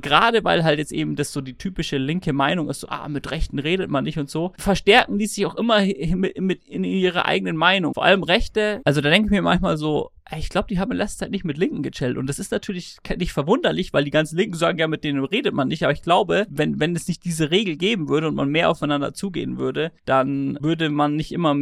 gerade 0.00 0.42
weil 0.42 0.64
halt 0.64 0.78
jetzt 0.78 0.90
eben 0.90 1.16
das 1.16 1.34
so 1.34 1.42
die 1.42 1.58
typische 1.58 1.98
linke 1.98 2.32
Meinung 2.32 2.70
ist, 2.70 2.80
so, 2.80 2.88
ah, 2.88 3.08
mit 3.08 3.30
Rechten 3.30 3.58
redet 3.58 3.90
man 3.90 4.04
nicht 4.04 4.18
und 4.18 4.30
so, 4.30 4.54
verstärken 4.56 5.18
die 5.18 5.26
sich 5.26 5.44
auch 5.44 5.56
immer 5.56 5.82
mit, 5.82 6.40
mit 6.40 6.64
in 6.64 6.82
ihrer 6.82 7.26
eigenen 7.26 7.58
Meinung. 7.58 7.92
Vor 7.92 8.06
allem 8.06 8.22
Rechte, 8.22 8.80
also 8.86 9.02
da 9.02 9.10
denke 9.10 9.26
ich 9.26 9.32
mir 9.32 9.42
manchmal 9.42 9.76
so, 9.76 10.12
ich 10.36 10.48
glaube, 10.48 10.68
die 10.68 10.78
haben 10.78 10.90
in 10.90 10.96
letzter 10.96 11.24
Zeit 11.24 11.30
nicht 11.30 11.44
mit 11.44 11.58
Linken 11.58 11.82
gechillt. 11.82 12.16
Und 12.16 12.28
das 12.28 12.38
ist 12.38 12.50
natürlich 12.50 12.96
nicht 13.18 13.32
verwunderlich, 13.32 13.92
weil 13.92 14.04
die 14.04 14.10
ganzen 14.10 14.36
Linken 14.36 14.56
sagen, 14.56 14.78
ja, 14.78 14.88
mit 14.88 15.04
denen 15.04 15.22
redet 15.22 15.54
man 15.54 15.68
nicht. 15.68 15.82
Aber 15.84 15.92
ich 15.92 16.02
glaube, 16.02 16.46
wenn, 16.48 16.80
wenn 16.80 16.96
es 16.96 17.08
nicht 17.08 17.24
diese 17.24 17.50
Regel 17.50 17.76
geben 17.76 18.08
würde 18.08 18.28
und 18.28 18.34
man 18.34 18.48
mehr 18.48 18.70
aufeinander 18.70 19.12
zugehen 19.12 19.58
würde, 19.58 19.92
dann 20.06 20.58
würde 20.60 20.88
man 20.88 21.16
nicht 21.16 21.32
immer 21.32 21.54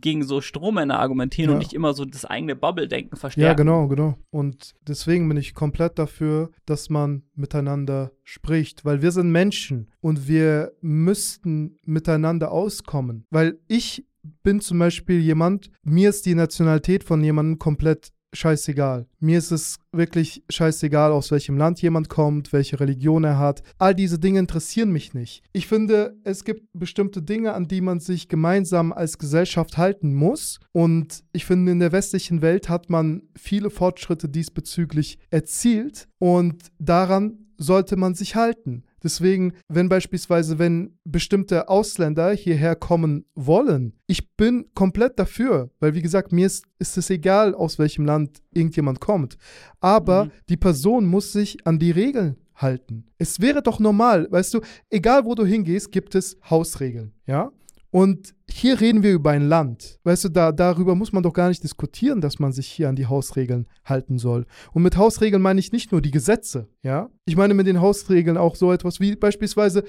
gegen 0.00 0.24
so 0.24 0.40
Strohmänner 0.40 0.98
argumentieren 0.98 1.50
ja. 1.50 1.54
und 1.54 1.60
nicht 1.60 1.72
immer 1.72 1.94
so 1.94 2.04
das 2.04 2.24
eigene 2.24 2.56
Bubble-Denken 2.56 3.16
verstärken. 3.16 3.46
Ja, 3.46 3.54
genau, 3.54 3.86
genau. 3.86 4.16
Und 4.30 4.74
deswegen 4.86 5.28
bin 5.28 5.36
ich 5.36 5.54
komplett 5.54 5.98
dafür, 5.98 6.50
dass 6.66 6.90
man 6.90 7.22
miteinander 7.34 8.10
spricht, 8.24 8.84
weil 8.84 9.02
wir 9.02 9.12
sind 9.12 9.30
Menschen 9.30 9.88
und 10.00 10.26
wir 10.28 10.72
müssten 10.80 11.76
miteinander 11.84 12.50
auskommen. 12.50 13.24
Weil 13.30 13.58
ich 13.68 14.04
bin 14.42 14.60
zum 14.60 14.78
Beispiel 14.78 15.20
jemand, 15.20 15.70
mir 15.82 16.10
ist 16.10 16.26
die 16.26 16.34
Nationalität 16.34 17.04
von 17.04 17.22
jemandem 17.22 17.58
komplett 17.58 18.12
scheißegal. 18.32 19.06
Mir 19.18 19.38
ist 19.38 19.50
es 19.50 19.76
wirklich 19.92 20.44
scheißegal, 20.48 21.12
aus 21.12 21.30
welchem 21.30 21.56
Land 21.56 21.82
jemand 21.82 22.08
kommt, 22.08 22.52
welche 22.52 22.78
Religion 22.80 23.24
er 23.24 23.38
hat. 23.38 23.62
All 23.78 23.94
diese 23.94 24.18
Dinge 24.18 24.38
interessieren 24.38 24.92
mich 24.92 25.14
nicht. 25.14 25.42
Ich 25.52 25.66
finde, 25.66 26.16
es 26.24 26.44
gibt 26.44 26.68
bestimmte 26.72 27.22
Dinge, 27.22 27.54
an 27.54 27.66
die 27.66 27.80
man 27.80 28.00
sich 28.00 28.28
gemeinsam 28.28 28.92
als 28.92 29.18
Gesellschaft 29.18 29.78
halten 29.78 30.14
muss. 30.14 30.60
Und 30.72 31.24
ich 31.32 31.44
finde, 31.44 31.72
in 31.72 31.80
der 31.80 31.92
westlichen 31.92 32.42
Welt 32.42 32.68
hat 32.68 32.90
man 32.90 33.22
viele 33.36 33.70
Fortschritte 33.70 34.28
diesbezüglich 34.28 35.18
erzielt. 35.30 36.08
Und 36.18 36.70
daran 36.78 37.46
sollte 37.58 37.96
man 37.96 38.14
sich 38.14 38.36
halten. 38.36 38.84
Deswegen, 39.02 39.54
wenn 39.68 39.88
beispielsweise, 39.88 40.58
wenn 40.58 40.98
bestimmte 41.04 41.68
Ausländer 41.68 42.32
hierher 42.32 42.76
kommen 42.76 43.24
wollen, 43.34 43.94
ich 44.06 44.34
bin 44.36 44.66
komplett 44.74 45.18
dafür, 45.18 45.70
weil 45.80 45.94
wie 45.94 46.02
gesagt, 46.02 46.32
mir 46.32 46.46
ist, 46.46 46.64
ist 46.78 46.98
es 46.98 47.10
egal, 47.10 47.54
aus 47.54 47.78
welchem 47.78 48.04
Land 48.04 48.42
irgendjemand 48.52 49.00
kommt. 49.00 49.36
Aber 49.80 50.26
mhm. 50.26 50.30
die 50.48 50.56
Person 50.56 51.06
muss 51.06 51.32
sich 51.32 51.66
an 51.66 51.78
die 51.78 51.90
Regeln 51.90 52.36
halten. 52.54 53.06
Es 53.18 53.40
wäre 53.40 53.62
doch 53.62 53.78
normal, 53.78 54.28
weißt 54.30 54.54
du, 54.54 54.60
egal 54.90 55.24
wo 55.24 55.34
du 55.34 55.44
hingehst, 55.44 55.92
gibt 55.92 56.14
es 56.14 56.36
Hausregeln, 56.48 57.12
ja? 57.26 57.50
Und 57.90 58.34
hier 58.48 58.80
reden 58.80 59.02
wir 59.02 59.12
über 59.12 59.30
ein 59.30 59.48
Land. 59.48 59.98
Weißt 60.04 60.24
du, 60.24 60.28
da, 60.28 60.52
darüber 60.52 60.94
muss 60.94 61.12
man 61.12 61.22
doch 61.22 61.32
gar 61.32 61.48
nicht 61.48 61.62
diskutieren, 61.62 62.20
dass 62.20 62.38
man 62.38 62.52
sich 62.52 62.68
hier 62.68 62.88
an 62.88 62.96
die 62.96 63.06
Hausregeln 63.06 63.66
halten 63.84 64.18
soll. 64.18 64.46
Und 64.72 64.82
mit 64.82 64.96
Hausregeln 64.96 65.42
meine 65.42 65.58
ich 65.58 65.72
nicht 65.72 65.90
nur 65.90 66.00
die 66.00 66.12
Gesetze, 66.12 66.68
ja? 66.82 67.10
Ich 67.24 67.36
meine 67.36 67.54
mit 67.54 67.66
den 67.66 67.80
Hausregeln 67.80 68.36
auch 68.36 68.54
so 68.54 68.72
etwas 68.72 69.00
wie 69.00 69.16
beispielsweise, 69.16 69.84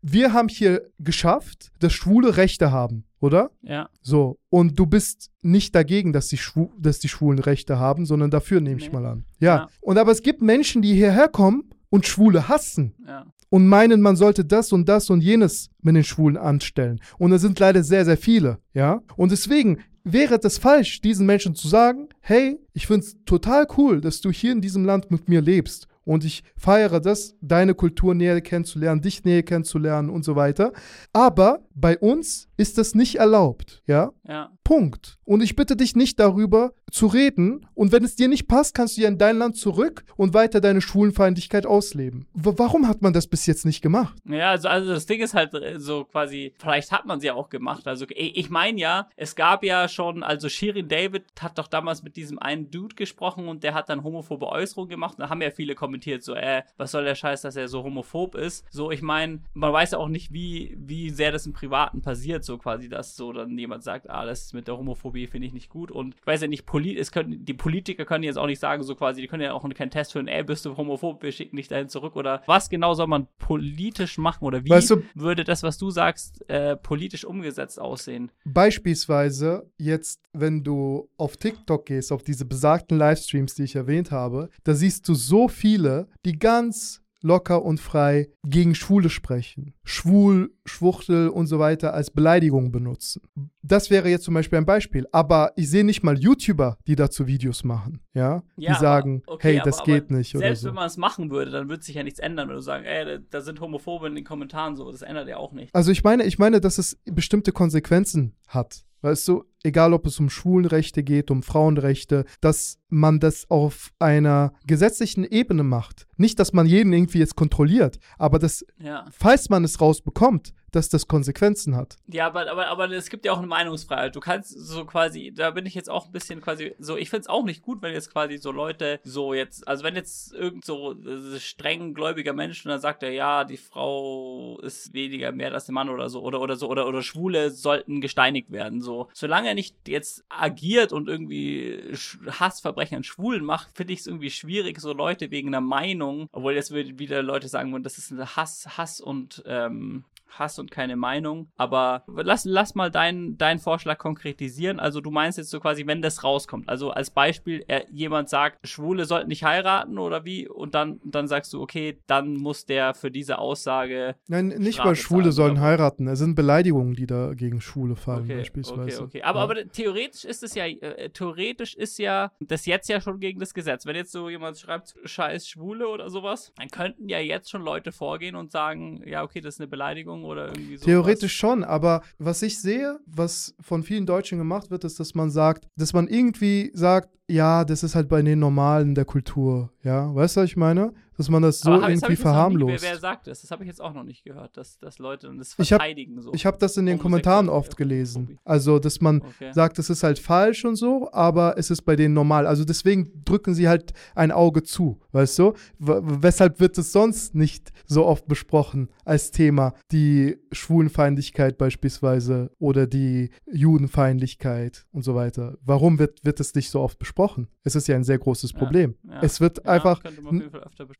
wir 0.00 0.32
haben 0.32 0.48
hier 0.48 0.82
geschafft, 0.98 1.72
dass 1.78 1.92
Schwule 1.92 2.36
Rechte 2.36 2.72
haben, 2.72 3.04
oder? 3.20 3.50
Ja. 3.62 3.90
So. 4.00 4.38
Und 4.48 4.78
du 4.78 4.86
bist 4.86 5.30
nicht 5.42 5.74
dagegen, 5.74 6.12
dass 6.12 6.28
die, 6.28 6.38
Schwu 6.38 6.70
dass 6.78 7.00
die 7.00 7.08
Schwulen 7.08 7.38
Rechte 7.38 7.78
haben, 7.78 8.06
sondern 8.06 8.30
dafür 8.30 8.60
nehme 8.60 8.76
nee. 8.76 8.82
ich 8.82 8.92
mal 8.92 9.04
an. 9.04 9.24
Ja. 9.40 9.56
ja. 9.56 9.68
Und 9.80 9.98
aber 9.98 10.12
es 10.12 10.22
gibt 10.22 10.40
Menschen, 10.40 10.80
die 10.80 10.94
hierher 10.94 11.28
kommen 11.28 11.70
und 11.90 12.06
Schwule 12.06 12.48
hassen. 12.48 12.94
Ja 13.06 13.26
und 13.52 13.68
meinen, 13.68 14.00
man 14.00 14.16
sollte 14.16 14.46
das 14.46 14.72
und 14.72 14.88
das 14.88 15.10
und 15.10 15.20
jenes 15.20 15.68
mit 15.82 15.94
den 15.94 16.04
Schwulen 16.04 16.38
anstellen. 16.38 17.02
Und 17.18 17.32
es 17.32 17.42
sind 17.42 17.58
leider 17.58 17.84
sehr, 17.84 18.06
sehr 18.06 18.16
viele, 18.16 18.60
ja. 18.72 19.02
Und 19.14 19.30
deswegen 19.30 19.80
wäre 20.04 20.40
es 20.42 20.56
falsch, 20.56 21.02
diesen 21.02 21.26
Menschen 21.26 21.54
zu 21.54 21.68
sagen, 21.68 22.08
hey, 22.20 22.58
ich 22.72 22.86
finde 22.86 23.04
es 23.04 23.16
total 23.26 23.66
cool, 23.76 24.00
dass 24.00 24.22
du 24.22 24.32
hier 24.32 24.52
in 24.52 24.62
diesem 24.62 24.86
Land 24.86 25.10
mit 25.10 25.28
mir 25.28 25.42
lebst 25.42 25.86
und 26.04 26.24
ich 26.24 26.44
feiere 26.56 26.98
das, 26.98 27.36
deine 27.42 27.74
Kultur 27.74 28.14
näher 28.14 28.40
kennenzulernen, 28.40 29.02
dich 29.02 29.22
näher 29.24 29.42
kennenzulernen 29.42 30.08
und 30.08 30.24
so 30.24 30.34
weiter. 30.34 30.72
Aber 31.12 31.60
bei 31.74 31.98
uns 31.98 32.48
ist 32.56 32.78
das 32.78 32.94
nicht 32.94 33.16
erlaubt, 33.16 33.82
ja? 33.86 34.12
Ja. 34.26 34.50
Punkt. 34.64 35.18
Und 35.24 35.42
ich 35.42 35.56
bitte 35.56 35.76
dich 35.76 35.96
nicht 35.96 36.20
darüber 36.20 36.72
zu 36.92 37.06
reden. 37.06 37.66
Und 37.74 37.90
wenn 37.90 38.04
es 38.04 38.16
dir 38.16 38.28
nicht 38.28 38.46
passt, 38.46 38.74
kannst 38.74 38.96
du 38.96 39.00
ja 39.00 39.08
in 39.08 39.18
dein 39.18 39.38
Land 39.38 39.56
zurück 39.56 40.04
und 40.16 40.34
weiter 40.34 40.60
deine 40.60 40.80
Schwulenfeindlichkeit 40.80 41.66
ausleben. 41.66 42.28
W 42.34 42.52
warum 42.56 42.86
hat 42.86 43.02
man 43.02 43.12
das 43.12 43.26
bis 43.26 43.46
jetzt 43.46 43.64
nicht 43.64 43.82
gemacht? 43.82 44.16
Ja, 44.28 44.50
also, 44.50 44.68
also 44.68 44.92
das 44.92 45.06
Ding 45.06 45.20
ist 45.20 45.34
halt 45.34 45.54
äh, 45.54 45.80
so 45.80 46.04
quasi, 46.04 46.54
vielleicht 46.58 46.92
hat 46.92 47.06
man 47.06 47.18
sie 47.18 47.28
ja 47.28 47.34
auch 47.34 47.48
gemacht. 47.48 47.88
Also 47.88 48.06
ich 48.08 48.50
meine 48.50 48.78
ja, 48.78 49.08
es 49.16 49.34
gab 49.34 49.64
ja 49.64 49.88
schon, 49.88 50.22
also 50.22 50.48
Shirin 50.48 50.88
David 50.88 51.24
hat 51.40 51.58
doch 51.58 51.66
damals 51.66 52.02
mit 52.02 52.16
diesem 52.16 52.38
einen 52.38 52.70
Dude 52.70 52.94
gesprochen 52.94 53.48
und 53.48 53.64
der 53.64 53.74
hat 53.74 53.88
dann 53.88 54.04
homophobe 54.04 54.46
Äußerungen 54.46 54.90
gemacht. 54.90 55.16
Da 55.18 55.30
haben 55.30 55.40
ja 55.40 55.50
viele 55.50 55.74
kommentiert, 55.74 56.22
so, 56.22 56.34
äh, 56.34 56.62
was 56.76 56.92
soll 56.92 57.04
der 57.04 57.14
Scheiß, 57.14 57.42
dass 57.42 57.56
er 57.56 57.68
so 57.68 57.82
homophob 57.82 58.34
ist. 58.34 58.66
So, 58.70 58.90
ich 58.90 59.02
meine, 59.02 59.40
man 59.54 59.72
weiß 59.72 59.92
ja 59.92 59.98
auch 59.98 60.08
nicht, 60.08 60.32
wie, 60.32 60.76
wie 60.78 61.10
sehr 61.10 61.32
das 61.32 61.46
im 61.46 61.54
Privaten 61.62 62.02
passiert, 62.02 62.44
so 62.44 62.58
quasi, 62.58 62.88
dass 62.88 63.14
so 63.14 63.32
dann 63.32 63.56
jemand 63.56 63.84
sagt, 63.84 64.10
ah, 64.10 64.26
das 64.26 64.52
mit 64.52 64.66
der 64.66 64.76
Homophobie 64.76 65.28
finde 65.28 65.46
ich 65.46 65.52
nicht 65.52 65.68
gut. 65.68 65.92
Und 65.92 66.16
ich 66.16 66.26
weiß 66.26 66.40
ja 66.40 66.48
nicht, 66.48 66.66
Poli 66.66 66.98
es 66.98 67.12
können, 67.12 67.44
die 67.44 67.54
Politiker 67.54 68.04
können 68.04 68.24
jetzt 68.24 68.36
auch 68.36 68.48
nicht 68.48 68.58
sagen, 68.58 68.82
so 68.82 68.96
quasi, 68.96 69.20
die 69.20 69.28
können 69.28 69.44
ja 69.44 69.52
auch 69.52 69.62
keinen 69.74 69.90
Test 69.90 70.10
führen, 70.10 70.26
ey, 70.26 70.42
bist 70.42 70.64
du 70.64 70.76
homophob, 70.76 71.22
wir 71.22 71.30
schicken 71.30 71.56
dich 71.56 71.68
dahin 71.68 71.88
zurück. 71.88 72.16
Oder 72.16 72.42
was 72.46 72.68
genau 72.68 72.94
soll 72.94 73.06
man 73.06 73.28
politisch 73.38 74.18
machen? 74.18 74.44
Oder 74.44 74.64
wie 74.64 74.70
weißt 74.70 74.90
du, 74.90 75.02
würde 75.14 75.44
das, 75.44 75.62
was 75.62 75.78
du 75.78 75.90
sagst, 75.90 76.44
äh, 76.50 76.74
politisch 76.74 77.24
umgesetzt 77.24 77.80
aussehen? 77.80 78.32
Beispielsweise 78.44 79.70
jetzt, 79.78 80.20
wenn 80.32 80.64
du 80.64 81.08
auf 81.16 81.36
TikTok 81.36 81.86
gehst, 81.86 82.10
auf 82.10 82.24
diese 82.24 82.44
besagten 82.44 82.98
Livestreams, 82.98 83.54
die 83.54 83.62
ich 83.62 83.76
erwähnt 83.76 84.10
habe, 84.10 84.50
da 84.64 84.74
siehst 84.74 85.08
du 85.08 85.14
so 85.14 85.46
viele, 85.46 86.08
die 86.24 86.40
ganz 86.40 87.01
locker 87.22 87.62
und 87.62 87.80
frei 87.80 88.28
gegen 88.44 88.74
Schwule 88.74 89.10
sprechen, 89.10 89.74
schwul, 89.84 90.52
Schwuchtel 90.64 91.28
und 91.28 91.46
so 91.46 91.58
weiter 91.58 91.94
als 91.94 92.10
Beleidigung 92.10 92.70
benutzen. 92.70 93.22
Das 93.62 93.90
wäre 93.90 94.08
jetzt 94.08 94.24
zum 94.24 94.34
Beispiel 94.34 94.58
ein 94.58 94.66
Beispiel. 94.66 95.06
Aber 95.12 95.52
ich 95.56 95.70
sehe 95.70 95.84
nicht 95.84 96.02
mal 96.02 96.18
YouTuber, 96.18 96.78
die 96.86 96.96
dazu 96.96 97.26
Videos 97.26 97.64
machen, 97.64 98.00
ja, 98.14 98.42
ja 98.56 98.72
die 98.72 98.78
sagen, 98.78 99.22
okay, 99.26 99.56
hey, 99.56 99.62
das 99.64 99.78
aber, 99.78 99.86
geht 99.86 100.04
aber 100.04 100.18
nicht 100.18 100.30
selbst 100.30 100.62
so. 100.62 100.68
wenn 100.68 100.74
man 100.74 100.86
es 100.86 100.96
machen 100.96 101.30
würde, 101.30 101.50
dann 101.50 101.68
würde 101.68 101.82
sich 101.82 101.94
ja 101.94 102.02
nichts 102.02 102.18
ändern, 102.18 102.48
wenn 102.48 102.56
du 102.56 102.62
sagst, 102.62 102.86
ey, 102.86 103.18
da 103.30 103.40
sind 103.40 103.60
Homophobe 103.60 104.06
in 104.06 104.14
den 104.14 104.24
Kommentaren 104.24 104.76
so, 104.76 104.90
das 104.90 105.02
ändert 105.02 105.28
ja 105.28 105.36
auch 105.36 105.52
nicht. 105.52 105.74
Also 105.74 105.90
ich 105.90 106.04
meine, 106.04 106.24
ich 106.24 106.38
meine, 106.38 106.60
dass 106.60 106.78
es 106.78 107.00
bestimmte 107.04 107.52
Konsequenzen 107.52 108.34
hat. 108.46 108.84
Weißt 109.02 109.26
du, 109.28 109.44
egal 109.64 109.92
ob 109.92 110.06
es 110.06 110.18
um 110.20 110.30
Schwulenrechte 110.30 111.02
geht, 111.02 111.30
um 111.30 111.42
Frauenrechte, 111.42 112.24
dass 112.40 112.78
man 112.88 113.20
das 113.20 113.50
auf 113.50 113.92
einer 113.98 114.52
gesetzlichen 114.66 115.24
Ebene 115.24 115.64
macht. 115.64 116.06
Nicht, 116.16 116.38
dass 116.38 116.52
man 116.52 116.66
jeden 116.66 116.92
irgendwie 116.92 117.18
jetzt 117.18 117.36
kontrolliert, 117.36 117.98
aber 118.16 118.38
dass, 118.38 118.64
ja. 118.78 119.04
falls 119.10 119.48
man 119.48 119.64
es 119.64 119.80
rausbekommt, 119.80 120.54
dass 120.72 120.88
das 120.88 121.06
Konsequenzen 121.06 121.76
hat. 121.76 121.98
Ja, 122.08 122.26
aber, 122.26 122.50
aber, 122.50 122.66
aber 122.68 122.90
es 122.90 123.10
gibt 123.10 123.24
ja 123.24 123.32
auch 123.32 123.38
eine 123.38 123.46
Meinungsfreiheit. 123.46 124.16
Du 124.16 124.20
kannst 124.20 124.50
so 124.50 124.84
quasi, 124.84 125.32
da 125.34 125.50
bin 125.50 125.66
ich 125.66 125.74
jetzt 125.74 125.90
auch 125.90 126.06
ein 126.06 126.12
bisschen 126.12 126.40
quasi 126.40 126.74
so, 126.78 126.96
ich 126.96 127.10
finde 127.10 127.22
es 127.22 127.28
auch 127.28 127.44
nicht 127.44 127.62
gut, 127.62 127.82
wenn 127.82 127.92
jetzt 127.92 128.10
quasi 128.12 128.38
so 128.38 128.50
Leute 128.50 129.00
so 129.04 129.34
jetzt, 129.34 129.68
also 129.68 129.84
wenn 129.84 129.94
jetzt 129.94 130.32
irgend 130.32 130.64
so 130.64 130.96
streng 131.38 131.94
gläubiger 131.94 132.32
Mensch 132.32 132.64
und 132.64 132.70
dann 132.70 132.80
sagt 132.80 133.02
er, 133.02 133.12
ja, 133.12 133.44
die 133.44 133.56
Frau 133.56 134.58
ist 134.60 134.92
weniger 134.94 135.32
mehr 135.32 135.52
als 135.52 135.66
der 135.66 135.74
Mann 135.74 135.90
oder 135.90 136.08
so, 136.08 136.22
oder, 136.22 136.40
oder 136.40 136.56
so, 136.56 136.68
oder, 136.68 136.86
oder 136.86 137.02
Schwule 137.02 137.50
sollten 137.50 138.00
gesteinigt 138.00 138.50
werden, 138.50 138.80
so. 138.80 139.08
Solange 139.12 139.48
er 139.48 139.54
nicht 139.54 139.76
jetzt 139.88 140.24
agiert 140.28 140.92
und 140.92 141.08
irgendwie 141.08 141.92
Hassverbrechen 142.26 142.98
an 142.98 143.04
Schwulen 143.04 143.44
macht, 143.44 143.76
finde 143.76 143.92
ich 143.92 144.00
es 144.00 144.06
irgendwie 144.06 144.30
schwierig, 144.30 144.80
so 144.80 144.92
Leute 144.92 145.30
wegen 145.30 145.48
einer 145.48 145.60
Meinung, 145.60 146.28
obwohl 146.32 146.54
jetzt 146.54 146.72
wieder 146.72 147.22
Leute 147.22 147.48
sagen 147.48 147.72
würden, 147.72 147.82
das 147.82 147.98
ist 147.98 148.10
ein 148.10 148.36
Hass, 148.36 148.78
Hass 148.78 149.00
und 149.00 149.42
ähm, 149.46 150.04
Hass 150.38 150.58
und 150.58 150.70
keine 150.70 150.96
Meinung. 150.96 151.50
Aber 151.56 152.04
lass, 152.06 152.44
lass 152.44 152.74
mal 152.74 152.90
deinen 152.90 153.38
dein 153.38 153.58
Vorschlag 153.58 153.98
konkretisieren. 153.98 154.80
Also 154.80 155.00
du 155.00 155.10
meinst 155.10 155.38
jetzt 155.38 155.50
so 155.50 155.60
quasi, 155.60 155.86
wenn 155.86 156.02
das 156.02 156.24
rauskommt. 156.24 156.68
Also 156.68 156.90
als 156.90 157.10
Beispiel, 157.10 157.64
er, 157.68 157.90
jemand 157.90 158.28
sagt, 158.28 158.66
Schwule 158.66 159.04
sollten 159.04 159.28
nicht 159.28 159.44
heiraten 159.44 159.98
oder 159.98 160.24
wie? 160.24 160.48
Und 160.48 160.74
dann, 160.74 161.00
dann 161.04 161.28
sagst 161.28 161.52
du, 161.52 161.60
okay, 161.60 161.98
dann 162.06 162.34
muss 162.34 162.66
der 162.66 162.94
für 162.94 163.10
diese 163.10 163.38
Aussage. 163.38 164.16
Nein, 164.28 164.48
nicht 164.48 164.78
mal 164.78 164.96
Schwule 164.96 165.24
zahlen, 165.24 165.32
sollen 165.32 165.60
heiraten. 165.60 166.08
Es 166.08 166.18
sind 166.18 166.34
Beleidigungen, 166.34 166.94
die 166.94 167.06
da 167.06 167.34
gegen 167.34 167.60
Schwule 167.60 167.96
fallen, 167.96 168.24
okay, 168.24 168.36
beispielsweise. 168.36 168.80
Okay, 168.80 169.18
okay. 169.18 169.22
Aber, 169.22 169.38
ja. 169.38 169.44
aber 169.44 169.68
theoretisch 169.68 170.24
ist 170.24 170.42
es 170.42 170.54
ja, 170.54 170.66
äh, 170.66 171.10
theoretisch 171.10 171.74
ist 171.74 171.98
ja 171.98 172.32
das 172.40 172.66
jetzt 172.66 172.88
ja 172.88 173.00
schon 173.00 173.20
gegen 173.20 173.40
das 173.40 173.54
Gesetz. 173.54 173.86
Wenn 173.86 173.96
jetzt 173.96 174.12
so 174.12 174.28
jemand 174.28 174.58
schreibt, 174.58 174.94
scheiß 175.04 175.48
Schwule 175.48 175.88
oder 175.88 176.10
sowas, 176.10 176.52
dann 176.56 176.68
könnten 176.68 177.08
ja 177.08 177.18
jetzt 177.18 177.50
schon 177.50 177.62
Leute 177.62 177.92
vorgehen 177.92 178.36
und 178.36 178.52
sagen, 178.52 179.02
ja, 179.06 179.22
okay, 179.22 179.40
das 179.40 179.54
ist 179.54 179.60
eine 179.60 179.68
Beleidigung 179.68 180.21
Beleidigung 180.22 180.24
oder 180.24 180.48
irgendwie 180.48 180.76
so. 180.76 180.84
Theoretisch 180.84 181.36
schon, 181.36 181.64
aber 181.64 182.02
was 182.18 182.42
ich 182.42 182.60
sehe, 182.60 182.98
was 183.06 183.54
von 183.60 183.82
vielen 183.82 184.06
Deutschen 184.06 184.38
gemacht 184.38 184.70
wird, 184.70 184.84
ist, 184.84 185.00
dass 185.00 185.14
man 185.14 185.30
sagt, 185.30 185.66
dass 185.76 185.92
man 185.92 186.08
irgendwie 186.08 186.70
sagt, 186.74 187.10
ja, 187.32 187.64
das 187.64 187.82
ist 187.82 187.94
halt 187.94 188.08
bei 188.08 188.22
den 188.22 188.38
Normalen 188.38 188.94
der 188.94 189.04
Kultur, 189.04 189.70
ja, 189.82 190.14
weißt 190.14 190.36
du, 190.36 190.40
was 190.42 190.50
ich 190.50 190.56
meine? 190.56 190.92
Dass 191.18 191.28
man 191.28 191.42
das 191.42 191.60
so 191.60 191.72
irgendwie 191.74 192.08
nie- 192.08 192.16
verharmlost. 192.16 192.82
Wer, 192.82 192.92
wer 192.92 192.98
sagt 192.98 193.26
das? 193.26 193.42
Das 193.42 193.50
habe 193.50 193.62
ich 193.64 193.68
jetzt 193.68 193.82
auch 193.82 193.92
noch 193.92 194.02
nicht 194.02 194.24
gehört, 194.24 194.56
dass, 194.56 194.78
dass 194.78 194.98
Leute 194.98 195.30
das 195.36 195.50
Ich 195.58 195.70
hab- 195.72 195.80
verteidigen 195.80 196.20
so. 196.22 196.32
Ich 196.32 196.46
habe 196.46 196.56
das 196.58 196.76
in 196.78 196.86
den 196.86 196.98
Kommentaren 196.98 197.50
oft 197.50 197.76
gelesen. 197.76 198.38
Also, 198.44 198.78
dass 198.78 199.00
man 199.02 199.20
Okay. 199.22 199.52
sagt, 199.52 199.78
es 199.78 199.90
ist 199.90 200.02
halt 200.02 200.18
falsch 200.18 200.64
und 200.64 200.74
so, 200.76 201.10
aber 201.12 201.58
es 201.58 201.70
ist 201.70 201.82
bei 201.82 201.96
denen 201.96 202.14
normal. 202.14 202.46
Also 202.46 202.64
deswegen 202.64 203.22
drücken 203.26 203.54
sie 203.54 203.68
halt 203.68 203.92
ein 204.14 204.32
Auge 204.32 204.62
zu, 204.62 205.00
weißt 205.12 205.38
du? 205.38 205.52
W 205.78 206.00
weshalb 206.22 206.60
wird 206.60 206.78
es 206.78 206.92
sonst 206.92 207.34
nicht 207.34 207.72
so 207.86 208.06
oft 208.06 208.26
besprochen 208.26 208.88
als 209.04 209.30
Thema, 209.32 209.74
die 209.92 210.38
Schwulenfeindlichkeit 210.50 211.58
beispielsweise 211.58 212.50
oder 212.58 212.86
die 212.86 213.30
Judenfeindlichkeit 213.52 214.86
und 214.92 215.02
so 215.02 215.14
weiter? 215.14 215.58
Warum 215.64 215.98
wird, 215.98 216.24
wird 216.24 216.40
es 216.40 216.54
nicht 216.54 216.70
so 216.70 216.80
oft 216.80 216.98
besprochen? 216.98 217.21
Es 217.64 217.74
ist 217.76 217.88
ja 217.88 217.96
ein 217.96 218.04
sehr 218.04 218.18
großes 218.18 218.52
Ja, 218.52 218.58
Problem. 218.58 218.94
ja. 219.04 219.20
Es 219.22 219.40
wird 219.40 219.58
Ja, 219.64 219.72
einfach 219.72 220.00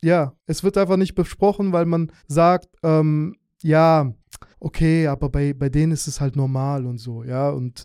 ja, 0.02 0.32
es 0.46 0.62
wird 0.64 0.76
einfach 0.78 0.96
nicht 0.96 1.14
besprochen, 1.14 1.72
weil 1.72 1.86
man 1.86 2.10
sagt, 2.26 2.68
ähm, 2.82 3.36
ja, 3.62 4.12
okay, 4.60 5.06
aber 5.06 5.28
bei, 5.28 5.52
bei 5.52 5.68
denen 5.68 5.92
ist 5.92 6.06
es 6.08 6.20
halt 6.20 6.36
normal 6.36 6.86
und 6.86 6.98
so, 6.98 7.22
ja. 7.24 7.50
Und 7.50 7.84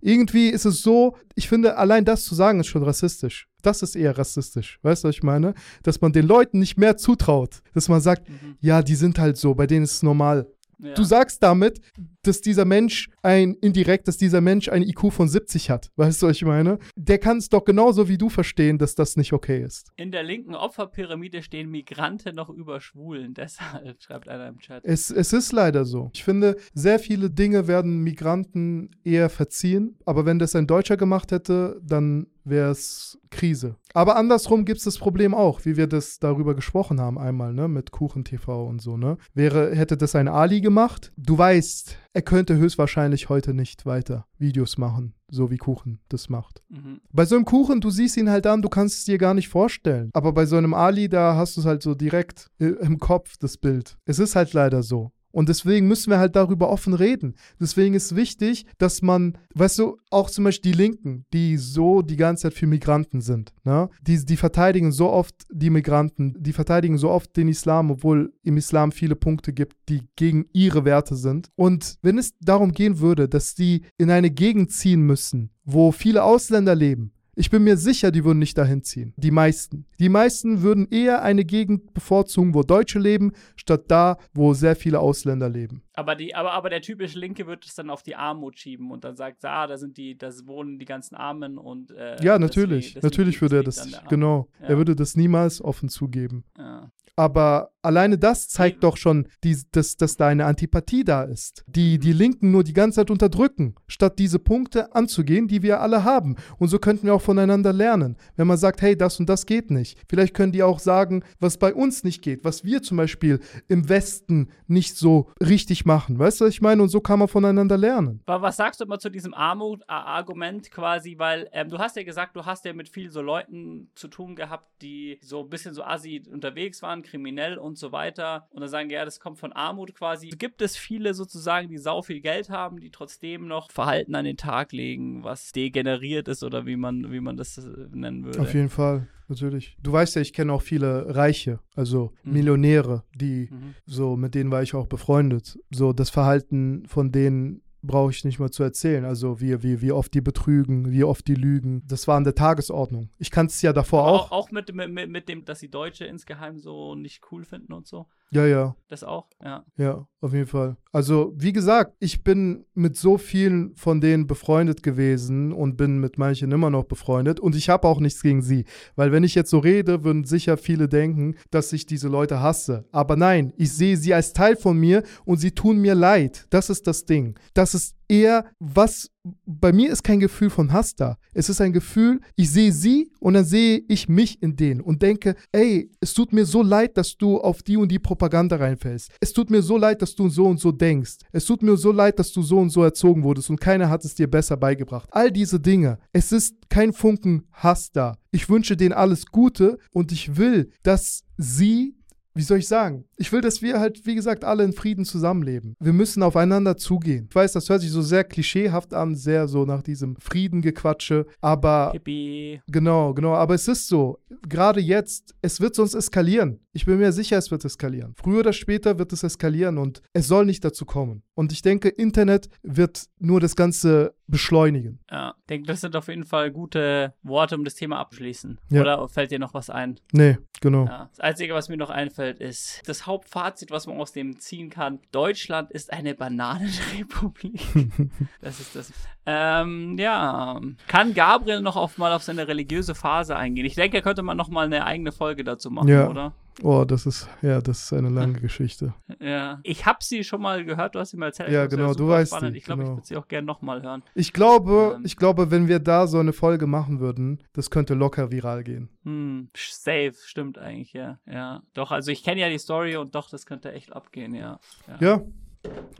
irgendwie 0.00 0.48
ist 0.48 0.64
es 0.64 0.82
so, 0.82 1.16
ich 1.34 1.48
finde, 1.48 1.76
allein 1.76 2.04
das 2.04 2.24
zu 2.24 2.34
sagen, 2.34 2.60
ist 2.60 2.66
schon 2.66 2.82
rassistisch. 2.82 3.48
Das 3.62 3.82
ist 3.82 3.94
eher 3.94 4.18
rassistisch. 4.18 4.78
Weißt 4.82 5.04
du, 5.04 5.08
was 5.08 5.14
ich 5.16 5.22
meine? 5.22 5.54
Dass 5.84 6.00
man 6.00 6.12
den 6.12 6.26
Leuten 6.26 6.58
nicht 6.58 6.76
mehr 6.76 6.96
zutraut. 6.96 7.62
Dass 7.74 7.88
man 7.88 8.00
sagt, 8.00 8.28
Mhm. 8.28 8.56
ja, 8.60 8.82
die 8.82 8.96
sind 8.96 9.18
halt 9.18 9.36
so, 9.36 9.54
bei 9.54 9.66
denen 9.68 9.84
ist 9.84 9.92
es 9.94 10.02
normal. 10.02 10.48
Ja. 10.78 10.94
Du 10.94 11.04
sagst 11.04 11.40
damit, 11.44 11.80
dass 12.22 12.40
dieser 12.40 12.64
Mensch 12.64 13.10
ein, 13.22 13.54
indirekt, 13.54 14.08
dass 14.08 14.16
dieser 14.16 14.40
Mensch 14.40 14.68
ein 14.68 14.82
IQ 14.82 15.12
von 15.12 15.28
70 15.28 15.70
hat. 15.70 15.90
Weißt 15.96 16.22
du, 16.22 16.26
was 16.26 16.36
ich 16.36 16.44
meine? 16.44 16.78
Der 16.96 17.18
kann 17.18 17.38
es 17.38 17.48
doch 17.48 17.64
genauso 17.64 18.08
wie 18.08 18.18
du 18.18 18.28
verstehen, 18.28 18.78
dass 18.78 18.94
das 18.94 19.16
nicht 19.16 19.32
okay 19.32 19.62
ist. 19.62 19.92
In 19.96 20.12
der 20.12 20.22
linken 20.22 20.54
Opferpyramide 20.54 21.42
stehen 21.42 21.70
Migranten 21.70 22.34
noch 22.34 22.48
über 22.48 22.80
Schwulen. 22.80 23.34
Deshalb 23.42 24.00
schreibt 24.02 24.28
einer 24.28 24.48
im 24.48 24.58
Chat. 24.58 24.84
Es, 24.84 25.10
es 25.10 25.32
ist 25.32 25.52
leider 25.52 25.84
so. 25.84 26.10
Ich 26.14 26.24
finde, 26.24 26.56
sehr 26.74 26.98
viele 26.98 27.30
Dinge 27.30 27.66
werden 27.68 28.00
Migranten 28.00 28.90
eher 29.04 29.28
verziehen. 29.28 29.96
Aber 30.06 30.26
wenn 30.26 30.38
das 30.38 30.54
ein 30.54 30.66
Deutscher 30.66 30.96
gemacht 30.96 31.32
hätte, 31.32 31.80
dann 31.82 32.26
wäre 32.44 32.70
es 32.70 33.18
Krise. 33.30 33.76
Aber 33.94 34.16
andersrum 34.16 34.64
gibt 34.64 34.78
es 34.78 34.84
das 34.84 34.98
Problem 34.98 35.34
auch, 35.34 35.64
wie 35.64 35.76
wir 35.76 35.86
das 35.86 36.18
darüber 36.18 36.54
gesprochen 36.54 37.00
haben 37.00 37.18
einmal, 37.18 37.52
ne, 37.52 37.68
mit 37.68 37.90
Kuchen 37.92 38.24
TV 38.24 38.66
und 38.66 38.80
so, 38.80 38.96
ne. 38.96 39.16
Wäre, 39.34 39.74
hätte 39.74 39.96
das 39.96 40.14
ein 40.14 40.28
Ali 40.28 40.60
gemacht, 40.60 41.12
du 41.16 41.38
weißt, 41.38 41.96
er 42.14 42.22
könnte 42.22 42.56
höchstwahrscheinlich 42.56 43.28
heute 43.28 43.54
nicht 43.54 43.86
weiter 43.86 44.26
Videos 44.38 44.76
machen, 44.76 45.14
so 45.30 45.50
wie 45.50 45.56
Kuchen 45.56 46.00
das 46.08 46.28
macht. 46.28 46.62
Mhm. 46.68 47.00
Bei 47.10 47.24
so 47.24 47.36
einem 47.36 47.44
Kuchen, 47.44 47.80
du 47.80 47.90
siehst 47.90 48.16
ihn 48.16 48.30
halt 48.30 48.46
an, 48.46 48.62
du 48.62 48.68
kannst 48.68 48.98
es 48.98 49.04
dir 49.04 49.18
gar 49.18 49.34
nicht 49.34 49.48
vorstellen. 49.48 50.10
Aber 50.12 50.32
bei 50.32 50.46
so 50.46 50.56
einem 50.56 50.74
Ali, 50.74 51.08
da 51.08 51.36
hast 51.36 51.56
du 51.56 51.60
es 51.60 51.66
halt 51.66 51.82
so 51.82 51.94
direkt 51.94 52.50
äh, 52.58 52.66
im 52.66 52.98
Kopf, 52.98 53.36
das 53.38 53.56
Bild. 53.56 53.96
Es 54.04 54.18
ist 54.18 54.36
halt 54.36 54.52
leider 54.52 54.82
so. 54.82 55.12
Und 55.32 55.48
deswegen 55.48 55.88
müssen 55.88 56.10
wir 56.10 56.18
halt 56.18 56.36
darüber 56.36 56.70
offen 56.70 56.94
reden. 56.94 57.34
Deswegen 57.60 57.94
ist 57.94 58.14
wichtig, 58.14 58.66
dass 58.78 59.02
man, 59.02 59.38
weißt 59.54 59.78
du, 59.80 59.96
auch 60.10 60.30
zum 60.30 60.44
Beispiel 60.44 60.72
die 60.72 60.78
Linken, 60.78 61.24
die 61.32 61.56
so 61.56 62.02
die 62.02 62.16
ganze 62.16 62.44
Zeit 62.44 62.54
für 62.54 62.66
Migranten 62.66 63.20
sind, 63.20 63.52
ne? 63.64 63.88
Die, 64.02 64.24
die 64.24 64.36
verteidigen 64.36 64.92
so 64.92 65.10
oft 65.10 65.34
die 65.50 65.70
Migranten, 65.70 66.36
die 66.38 66.52
verteidigen 66.52 66.98
so 66.98 67.10
oft 67.10 67.36
den 67.36 67.48
Islam, 67.48 67.90
obwohl 67.90 68.32
im 68.42 68.56
Islam 68.56 68.92
viele 68.92 69.16
Punkte 69.16 69.52
gibt, 69.52 69.76
die 69.88 70.02
gegen 70.16 70.46
ihre 70.52 70.84
Werte 70.84 71.16
sind. 71.16 71.48
Und 71.56 71.96
wenn 72.02 72.18
es 72.18 72.34
darum 72.40 72.72
gehen 72.72 73.00
würde, 73.00 73.28
dass 73.28 73.54
die 73.54 73.82
in 73.98 74.10
eine 74.10 74.30
Gegend 74.30 74.70
ziehen 74.70 75.02
müssen, 75.02 75.50
wo 75.64 75.92
viele 75.92 76.22
Ausländer 76.24 76.74
leben, 76.74 77.12
ich 77.34 77.48
bin 77.50 77.64
mir 77.64 77.76
sicher, 77.76 78.10
die 78.10 78.24
würden 78.24 78.38
nicht 78.38 78.58
dahin 78.58 78.82
ziehen. 78.82 79.14
Die 79.16 79.30
meisten. 79.30 79.86
Die 79.98 80.08
meisten 80.10 80.62
würden 80.62 80.86
eher 80.90 81.22
eine 81.22 81.44
Gegend 81.44 81.94
bevorzugen, 81.94 82.54
wo 82.54 82.62
Deutsche 82.62 82.98
leben, 82.98 83.32
statt 83.56 83.84
da, 83.88 84.18
wo 84.34 84.52
sehr 84.52 84.76
viele 84.76 85.00
Ausländer 85.00 85.48
leben. 85.48 85.82
Aber, 85.94 86.14
die, 86.14 86.34
aber, 86.34 86.52
aber 86.52 86.68
der 86.70 86.82
typische 86.82 87.18
Linke 87.18 87.46
wird 87.46 87.64
es 87.64 87.74
dann 87.74 87.88
auf 87.90 88.02
die 88.02 88.16
Armut 88.16 88.58
schieben 88.58 88.90
und 88.90 89.04
dann 89.04 89.16
sagt, 89.16 89.44
ah, 89.44 89.66
da 89.66 89.78
sind 89.78 89.96
die, 89.96 90.16
da 90.18 90.30
wohnen 90.44 90.78
die 90.78 90.84
ganzen 90.84 91.14
Armen 91.14 91.56
und 91.58 91.90
äh, 91.92 92.16
Ja, 92.22 92.38
deswegen- 92.38 92.40
natürlich. 92.40 92.86
deswegen 92.94 93.06
natürlich 93.06 93.40
würde 93.40 93.56
er 93.56 93.62
das. 93.62 93.88
Genau. 94.08 94.48
Ja. 94.60 94.68
Er 94.68 94.76
würde 94.76 94.94
das 94.94 95.16
niemals 95.16 95.62
offen 95.62 95.88
zugeben. 95.88 96.44
Ja. 96.58 96.90
Aber 97.16 97.70
alleine 97.82 98.18
das 98.18 98.48
zeigt 98.48 98.82
doch 98.84 98.96
schon, 98.96 99.28
die, 99.44 99.56
dass, 99.72 99.96
dass 99.96 100.16
da 100.16 100.28
eine 100.28 100.46
Antipathie 100.46 101.04
da 101.04 101.22
ist. 101.24 101.64
Die 101.66 101.98
die 101.98 102.12
Linken 102.12 102.50
nur 102.50 102.64
die 102.64 102.72
ganze 102.72 102.96
Zeit 102.96 103.10
unterdrücken, 103.10 103.74
statt 103.86 104.18
diese 104.18 104.38
Punkte 104.38 104.94
anzugehen, 104.94 105.48
die 105.48 105.62
wir 105.62 105.80
alle 105.80 106.04
haben. 106.04 106.36
Und 106.58 106.68
so 106.68 106.78
könnten 106.78 107.06
wir 107.06 107.14
auch 107.14 107.22
voneinander 107.22 107.72
lernen. 107.72 108.16
Wenn 108.36 108.46
man 108.46 108.56
sagt, 108.56 108.82
hey, 108.82 108.96
das 108.96 109.18
und 109.20 109.28
das 109.28 109.46
geht 109.46 109.70
nicht. 109.70 109.98
Vielleicht 110.08 110.34
können 110.34 110.52
die 110.52 110.62
auch 110.62 110.78
sagen, 110.78 111.24
was 111.40 111.58
bei 111.58 111.74
uns 111.74 112.04
nicht 112.04 112.22
geht, 112.22 112.44
was 112.44 112.64
wir 112.64 112.82
zum 112.82 112.96
Beispiel 112.96 113.40
im 113.68 113.88
Westen 113.88 114.50
nicht 114.66 114.96
so 114.96 115.30
richtig 115.40 115.84
machen. 115.84 116.18
Weißt 116.18 116.40
du, 116.40 116.44
was 116.44 116.54
ich 116.54 116.62
meine? 116.62 116.82
Und 116.82 116.88
so 116.88 117.00
kann 117.00 117.18
man 117.18 117.28
voneinander 117.28 117.76
lernen. 117.76 118.20
Aber 118.26 118.42
was 118.42 118.56
sagst 118.56 118.80
du 118.80 118.84
immer 118.84 118.98
zu 118.98 119.10
diesem 119.10 119.34
Armut-Argument 119.34 120.70
quasi, 120.70 121.18
weil 121.18 121.48
ähm, 121.52 121.68
du 121.68 121.78
hast 121.78 121.96
ja 121.96 122.02
gesagt, 122.02 122.36
du 122.36 122.44
hast 122.44 122.64
ja 122.64 122.72
mit 122.72 122.88
vielen 122.88 123.10
so 123.10 123.22
Leuten 123.22 123.90
zu 123.94 124.08
tun 124.08 124.36
gehabt, 124.36 124.66
die 124.82 125.18
so 125.22 125.40
ein 125.40 125.50
bisschen 125.50 125.74
so 125.74 125.82
assi 125.82 126.22
unterwegs 126.30 126.82
waren, 126.82 127.02
kriminell 127.02 127.58
und 127.58 127.71
so 127.78 127.92
weiter 127.92 128.48
und 128.50 128.60
dann 128.60 128.68
sagen, 128.68 128.90
ja, 128.90 129.04
das 129.04 129.20
kommt 129.20 129.38
von 129.38 129.52
Armut 129.52 129.94
quasi. 129.94 130.28
Gibt 130.28 130.62
es 130.62 130.76
viele 130.76 131.14
sozusagen, 131.14 131.68
die 131.68 131.78
sau 131.78 132.02
viel 132.02 132.20
Geld 132.20 132.50
haben, 132.50 132.80
die 132.80 132.90
trotzdem 132.90 133.46
noch 133.46 133.70
Verhalten 133.70 134.14
an 134.14 134.24
den 134.24 134.36
Tag 134.36 134.72
legen, 134.72 135.24
was 135.24 135.52
degeneriert 135.52 136.28
ist 136.28 136.42
oder 136.42 136.66
wie 136.66 136.76
man, 136.76 137.12
wie 137.12 137.20
man 137.20 137.36
das 137.36 137.58
äh, 137.58 137.62
nennen 137.92 138.24
würde? 138.24 138.40
Auf 138.40 138.54
jeden 138.54 138.68
Fall, 138.68 139.08
natürlich. 139.28 139.76
Du 139.82 139.92
weißt 139.92 140.16
ja, 140.16 140.22
ich 140.22 140.32
kenne 140.32 140.52
auch 140.52 140.62
viele 140.62 141.14
Reiche, 141.14 141.60
also 141.74 142.12
Mhm. 142.24 142.32
Millionäre, 142.32 143.04
die 143.14 143.48
Mhm. 143.50 143.74
So, 143.86 144.16
mit 144.16 144.34
denen 144.34 144.50
war 144.50 144.62
ich 144.62 144.74
auch 144.74 144.86
befreundet. 144.86 145.58
So, 145.70 145.92
das 145.92 146.10
Verhalten 146.10 146.84
von 146.86 147.12
denen 147.12 147.62
brauche 147.82 148.10
ich 148.10 148.24
nicht 148.24 148.38
mal 148.38 148.50
zu 148.50 148.62
erzählen. 148.62 149.04
Also, 149.04 149.40
wie, 149.40 149.62
wie, 149.62 149.80
wie 149.80 149.92
oft 149.92 150.14
die 150.14 150.20
betrügen, 150.20 150.90
wie 150.90 151.04
oft 151.04 151.26
die 151.26 151.34
lügen. 151.34 151.82
Das 151.86 152.08
war 152.08 152.16
an 152.16 152.24
der 152.24 152.34
Tagesordnung. 152.34 153.10
Ich 153.18 153.30
kannte 153.30 153.52
es 153.52 153.62
ja 153.62 153.72
davor 153.72 154.06
auch. 154.06 154.30
auch, 154.30 154.32
auch 154.32 154.50
mit, 154.50 154.72
mit, 154.74 154.90
mit, 154.90 155.10
mit 155.10 155.28
dem, 155.28 155.44
dass 155.44 155.60
die 155.60 155.70
Deutsche 155.70 156.04
insgeheim 156.04 156.58
so 156.58 156.94
nicht 156.94 157.22
cool 157.30 157.44
finden 157.44 157.72
und 157.72 157.86
so. 157.86 158.06
Ja, 158.30 158.46
ja, 158.46 158.74
Das 158.88 159.04
auch, 159.04 159.28
ja. 159.42 159.64
ja, 159.76 160.06
auf 160.22 160.32
jeden 160.32 160.46
Fall. 160.46 160.76
Also, 160.92 161.32
wie 161.36 161.52
gesagt, 161.52 161.94
ich 161.98 162.22
bin 162.22 162.64
mit 162.74 162.96
so 162.96 163.18
vielen 163.18 163.74
von 163.74 164.00
denen 164.00 164.28
befreundet 164.28 164.82
gewesen 164.82 165.52
und 165.52 165.76
bin 165.76 165.98
mit 165.98 166.16
manchen 166.16 166.52
immer 166.52 166.70
noch 166.70 166.84
befreundet. 166.84 167.40
Und 167.40 167.56
ich 167.56 167.68
habe 167.68 167.88
auch 167.88 167.98
nichts 167.98 168.22
gegen 168.22 168.40
sie. 168.40 168.64
Weil, 168.94 169.10
wenn 169.10 169.24
ich 169.24 169.34
jetzt 169.34 169.50
so 169.50 169.58
rede, 169.58 170.04
würden 170.04 170.24
sicher 170.24 170.56
viele 170.56 170.88
denken, 170.88 171.34
dass 171.50 171.72
ich 171.72 171.86
diese 171.86 172.08
Leute 172.08 172.40
hasse. 172.40 172.84
Aber 172.92 173.16
nein, 173.16 173.52
ich 173.56 173.72
sehe 173.72 173.96
sie 173.96 174.14
als 174.14 174.32
Teil 174.32 174.54
von 174.54 174.78
mir 174.78 175.02
und 175.24 175.38
sie 175.38 175.50
tun 175.50 175.78
mir 175.78 175.96
leid. 175.96 176.46
Das 176.50 176.70
ist 176.70 176.86
das 176.86 177.04
Ding. 177.04 177.36
Das 177.54 177.74
ist 177.74 177.96
eher 178.08 178.46
was. 178.60 179.10
Bei 179.46 179.72
mir 179.72 179.92
ist 179.92 180.02
kein 180.02 180.18
Gefühl 180.18 180.50
von 180.50 180.72
Hass 180.72 180.96
da. 180.96 181.16
Es 181.32 181.48
ist 181.48 181.60
ein 181.60 181.72
Gefühl, 181.72 182.20
ich 182.34 182.50
sehe 182.50 182.72
sie 182.72 183.12
und 183.20 183.34
dann 183.34 183.44
sehe 183.44 183.82
ich 183.88 184.08
mich 184.08 184.42
in 184.42 184.56
denen 184.56 184.80
und 184.80 185.02
denke, 185.02 185.36
ey, 185.52 185.90
es 186.00 186.12
tut 186.12 186.32
mir 186.32 186.44
so 186.44 186.62
leid, 186.62 186.96
dass 186.96 187.16
du 187.16 187.38
auf 187.38 187.62
die 187.62 187.76
und 187.76 187.92
die 187.92 188.00
Propaganda 188.00 188.56
reinfällst. 188.56 189.12
Es 189.20 189.32
tut 189.32 189.50
mir 189.50 189.62
so 189.62 189.76
leid, 189.76 190.02
dass 190.02 190.16
du 190.16 190.28
so 190.28 190.46
und 190.46 190.58
so 190.58 190.72
denkst. 190.72 191.18
Es 191.30 191.44
tut 191.44 191.62
mir 191.62 191.76
so 191.76 191.92
leid, 191.92 192.18
dass 192.18 192.32
du 192.32 192.42
so 192.42 192.58
und 192.58 192.70
so 192.70 192.82
erzogen 192.82 193.22
wurdest 193.22 193.48
und 193.50 193.60
keiner 193.60 193.88
hat 193.88 194.04
es 194.04 194.16
dir 194.16 194.28
besser 194.28 194.56
beigebracht. 194.56 195.08
All 195.12 195.30
diese 195.30 195.60
Dinge. 195.60 195.98
Es 196.12 196.32
ist 196.32 196.56
kein 196.68 196.92
Funken 196.92 197.46
Hass 197.52 197.92
da. 197.92 198.16
Ich 198.32 198.48
wünsche 198.48 198.76
denen 198.76 198.92
alles 198.92 199.26
Gute 199.26 199.78
und 199.92 200.10
ich 200.10 200.36
will, 200.36 200.70
dass 200.82 201.22
sie 201.36 201.94
wie 202.34 202.42
soll 202.42 202.58
ich 202.58 202.68
sagen? 202.68 203.04
Ich 203.22 203.30
will, 203.30 203.40
dass 203.40 203.62
wir 203.62 203.78
halt, 203.78 204.04
wie 204.04 204.16
gesagt, 204.16 204.42
alle 204.42 204.64
in 204.64 204.72
Frieden 204.72 205.04
zusammenleben. 205.04 205.76
Wir 205.78 205.92
müssen 205.92 206.24
aufeinander 206.24 206.76
zugehen. 206.76 207.26
Ich 207.28 207.34
weiß, 207.36 207.52
das 207.52 207.68
hört 207.68 207.80
sich 207.80 207.92
so 207.92 208.02
sehr 208.02 208.24
klischeehaft 208.24 208.94
an, 208.94 209.14
sehr 209.14 209.46
so 209.46 209.64
nach 209.64 209.84
diesem 209.84 210.16
Friedengequatsche, 210.16 211.26
aber 211.40 211.92
Hippie. 211.92 212.60
Genau, 212.66 213.14
genau. 213.14 213.34
Aber 213.34 213.54
es 213.54 213.68
ist 213.68 213.86
so, 213.86 214.18
gerade 214.48 214.80
jetzt, 214.80 215.36
es 215.40 215.60
wird 215.60 215.76
sonst 215.76 215.94
eskalieren. 215.94 216.58
Ich 216.72 216.84
bin 216.84 216.98
mir 216.98 217.12
sicher, 217.12 217.38
es 217.38 217.52
wird 217.52 217.64
eskalieren. 217.64 218.14
Früher 218.16 218.40
oder 218.40 218.52
später 218.52 218.98
wird 218.98 219.12
es 219.12 219.22
eskalieren 219.22 219.78
und 219.78 220.02
es 220.14 220.26
soll 220.26 220.44
nicht 220.44 220.64
dazu 220.64 220.84
kommen. 220.84 221.22
Und 221.34 221.52
ich 221.52 221.62
denke, 221.62 221.90
Internet 221.90 222.48
wird 222.62 223.04
nur 223.20 223.40
das 223.40 223.54
Ganze 223.54 224.14
beschleunigen. 224.26 224.98
Ja, 225.10 225.34
ich 225.38 225.46
denke, 225.46 225.66
das 225.66 225.82
sind 225.82 225.94
auf 225.94 226.08
jeden 226.08 226.24
Fall 226.24 226.50
gute 226.50 227.14
Worte, 227.22 227.54
um 227.54 227.64
das 227.64 227.74
Thema 227.74 228.00
abzuschließen. 228.00 228.58
Ja. 228.70 228.80
Oder 228.80 229.08
fällt 229.08 229.30
dir 229.30 229.38
noch 229.38 229.54
was 229.54 229.70
ein? 229.70 230.00
Nee, 230.12 230.38
genau. 230.60 230.86
Ja. 230.86 231.08
Das 231.10 231.20
Einzige, 231.20 231.54
was 231.54 231.68
mir 231.68 231.76
noch 231.76 231.90
einfällt, 231.90 232.40
ist 232.40 232.80
das 232.86 233.06
Hauptfazit, 233.12 233.70
was 233.70 233.86
man 233.86 234.00
aus 234.00 234.12
dem 234.12 234.38
ziehen 234.40 234.70
kann. 234.70 234.98
Deutschland 235.12 235.70
ist 235.70 235.92
eine 235.92 236.14
Bananenrepublik. 236.14 237.60
das 238.40 238.58
ist 238.58 238.74
das. 238.74 238.92
Ähm, 239.26 239.98
ja. 239.98 240.58
Kann 240.86 241.12
Gabriel 241.12 241.60
noch 241.60 241.76
auf, 241.76 241.98
mal 241.98 242.12
auf 242.14 242.22
seine 242.22 242.48
religiöse 242.48 242.94
Phase 242.94 243.36
eingehen? 243.36 243.66
Ich 243.66 243.74
denke, 243.74 244.00
könnte 244.00 244.22
man 244.22 244.36
noch 244.38 244.48
mal 244.48 244.64
eine 244.64 244.86
eigene 244.86 245.12
Folge 245.12 245.44
dazu 245.44 245.70
machen, 245.70 245.88
Ja. 245.88 246.08
oder? 246.08 246.32
Oh, 246.62 246.84
das 246.84 247.06
ist, 247.06 247.28
ja, 247.40 247.60
das 247.60 247.84
ist 247.84 247.92
eine 247.92 248.08
lange 248.10 248.40
Geschichte. 248.40 248.94
Ja. 249.20 249.60
Ich 249.62 249.86
habe 249.86 249.98
sie 250.02 250.24
schon 250.24 250.42
mal 250.42 250.64
gehört, 250.64 250.94
du 250.94 250.98
hast 250.98 251.10
sie 251.10 251.16
mal 251.16 251.26
erzählt. 251.26 251.50
Ja, 251.50 251.66
genau, 251.66 251.94
du 251.94 252.08
weißt 252.08 252.32
spannend. 252.32 252.54
die, 252.54 252.58
Ich 252.58 252.64
glaube, 252.64 252.82
genau. 252.82 252.92
ich 252.94 252.96
würde 252.98 253.06
sie 253.06 253.16
auch 253.16 253.28
gerne 253.28 253.46
nochmal 253.46 253.82
hören. 253.82 254.02
Ich 254.14 254.32
glaube, 254.32 254.94
Ähm. 254.96 255.02
ich 255.04 255.16
glaube, 255.16 255.50
wenn 255.52 255.68
wir 255.68 255.78
da 255.78 256.06
so 256.08 256.18
eine 256.18 256.32
Folge 256.32 256.66
machen 256.66 256.98
würden, 256.98 257.42
das 257.52 257.70
könnte 257.70 257.94
locker 257.94 258.30
viral 258.32 258.64
gehen. 258.64 258.88
Hm, 259.04 259.48
safe, 259.56 260.14
stimmt 260.24 260.58
eigentlich, 260.58 260.92
ja. 260.92 261.18
Ja. 261.26 261.62
Doch, 261.74 261.92
also 261.92 262.10
ich 262.10 262.24
kenne 262.24 262.40
ja 262.40 262.48
die 262.48 262.58
Story 262.58 262.96
und 262.96 263.14
doch, 263.14 263.30
das 263.30 263.46
könnte 263.46 263.70
echt 263.72 263.92
abgehen, 263.92 264.34
ja. 264.34 264.58
Ja. 265.00 265.20
Wenn 265.20 265.32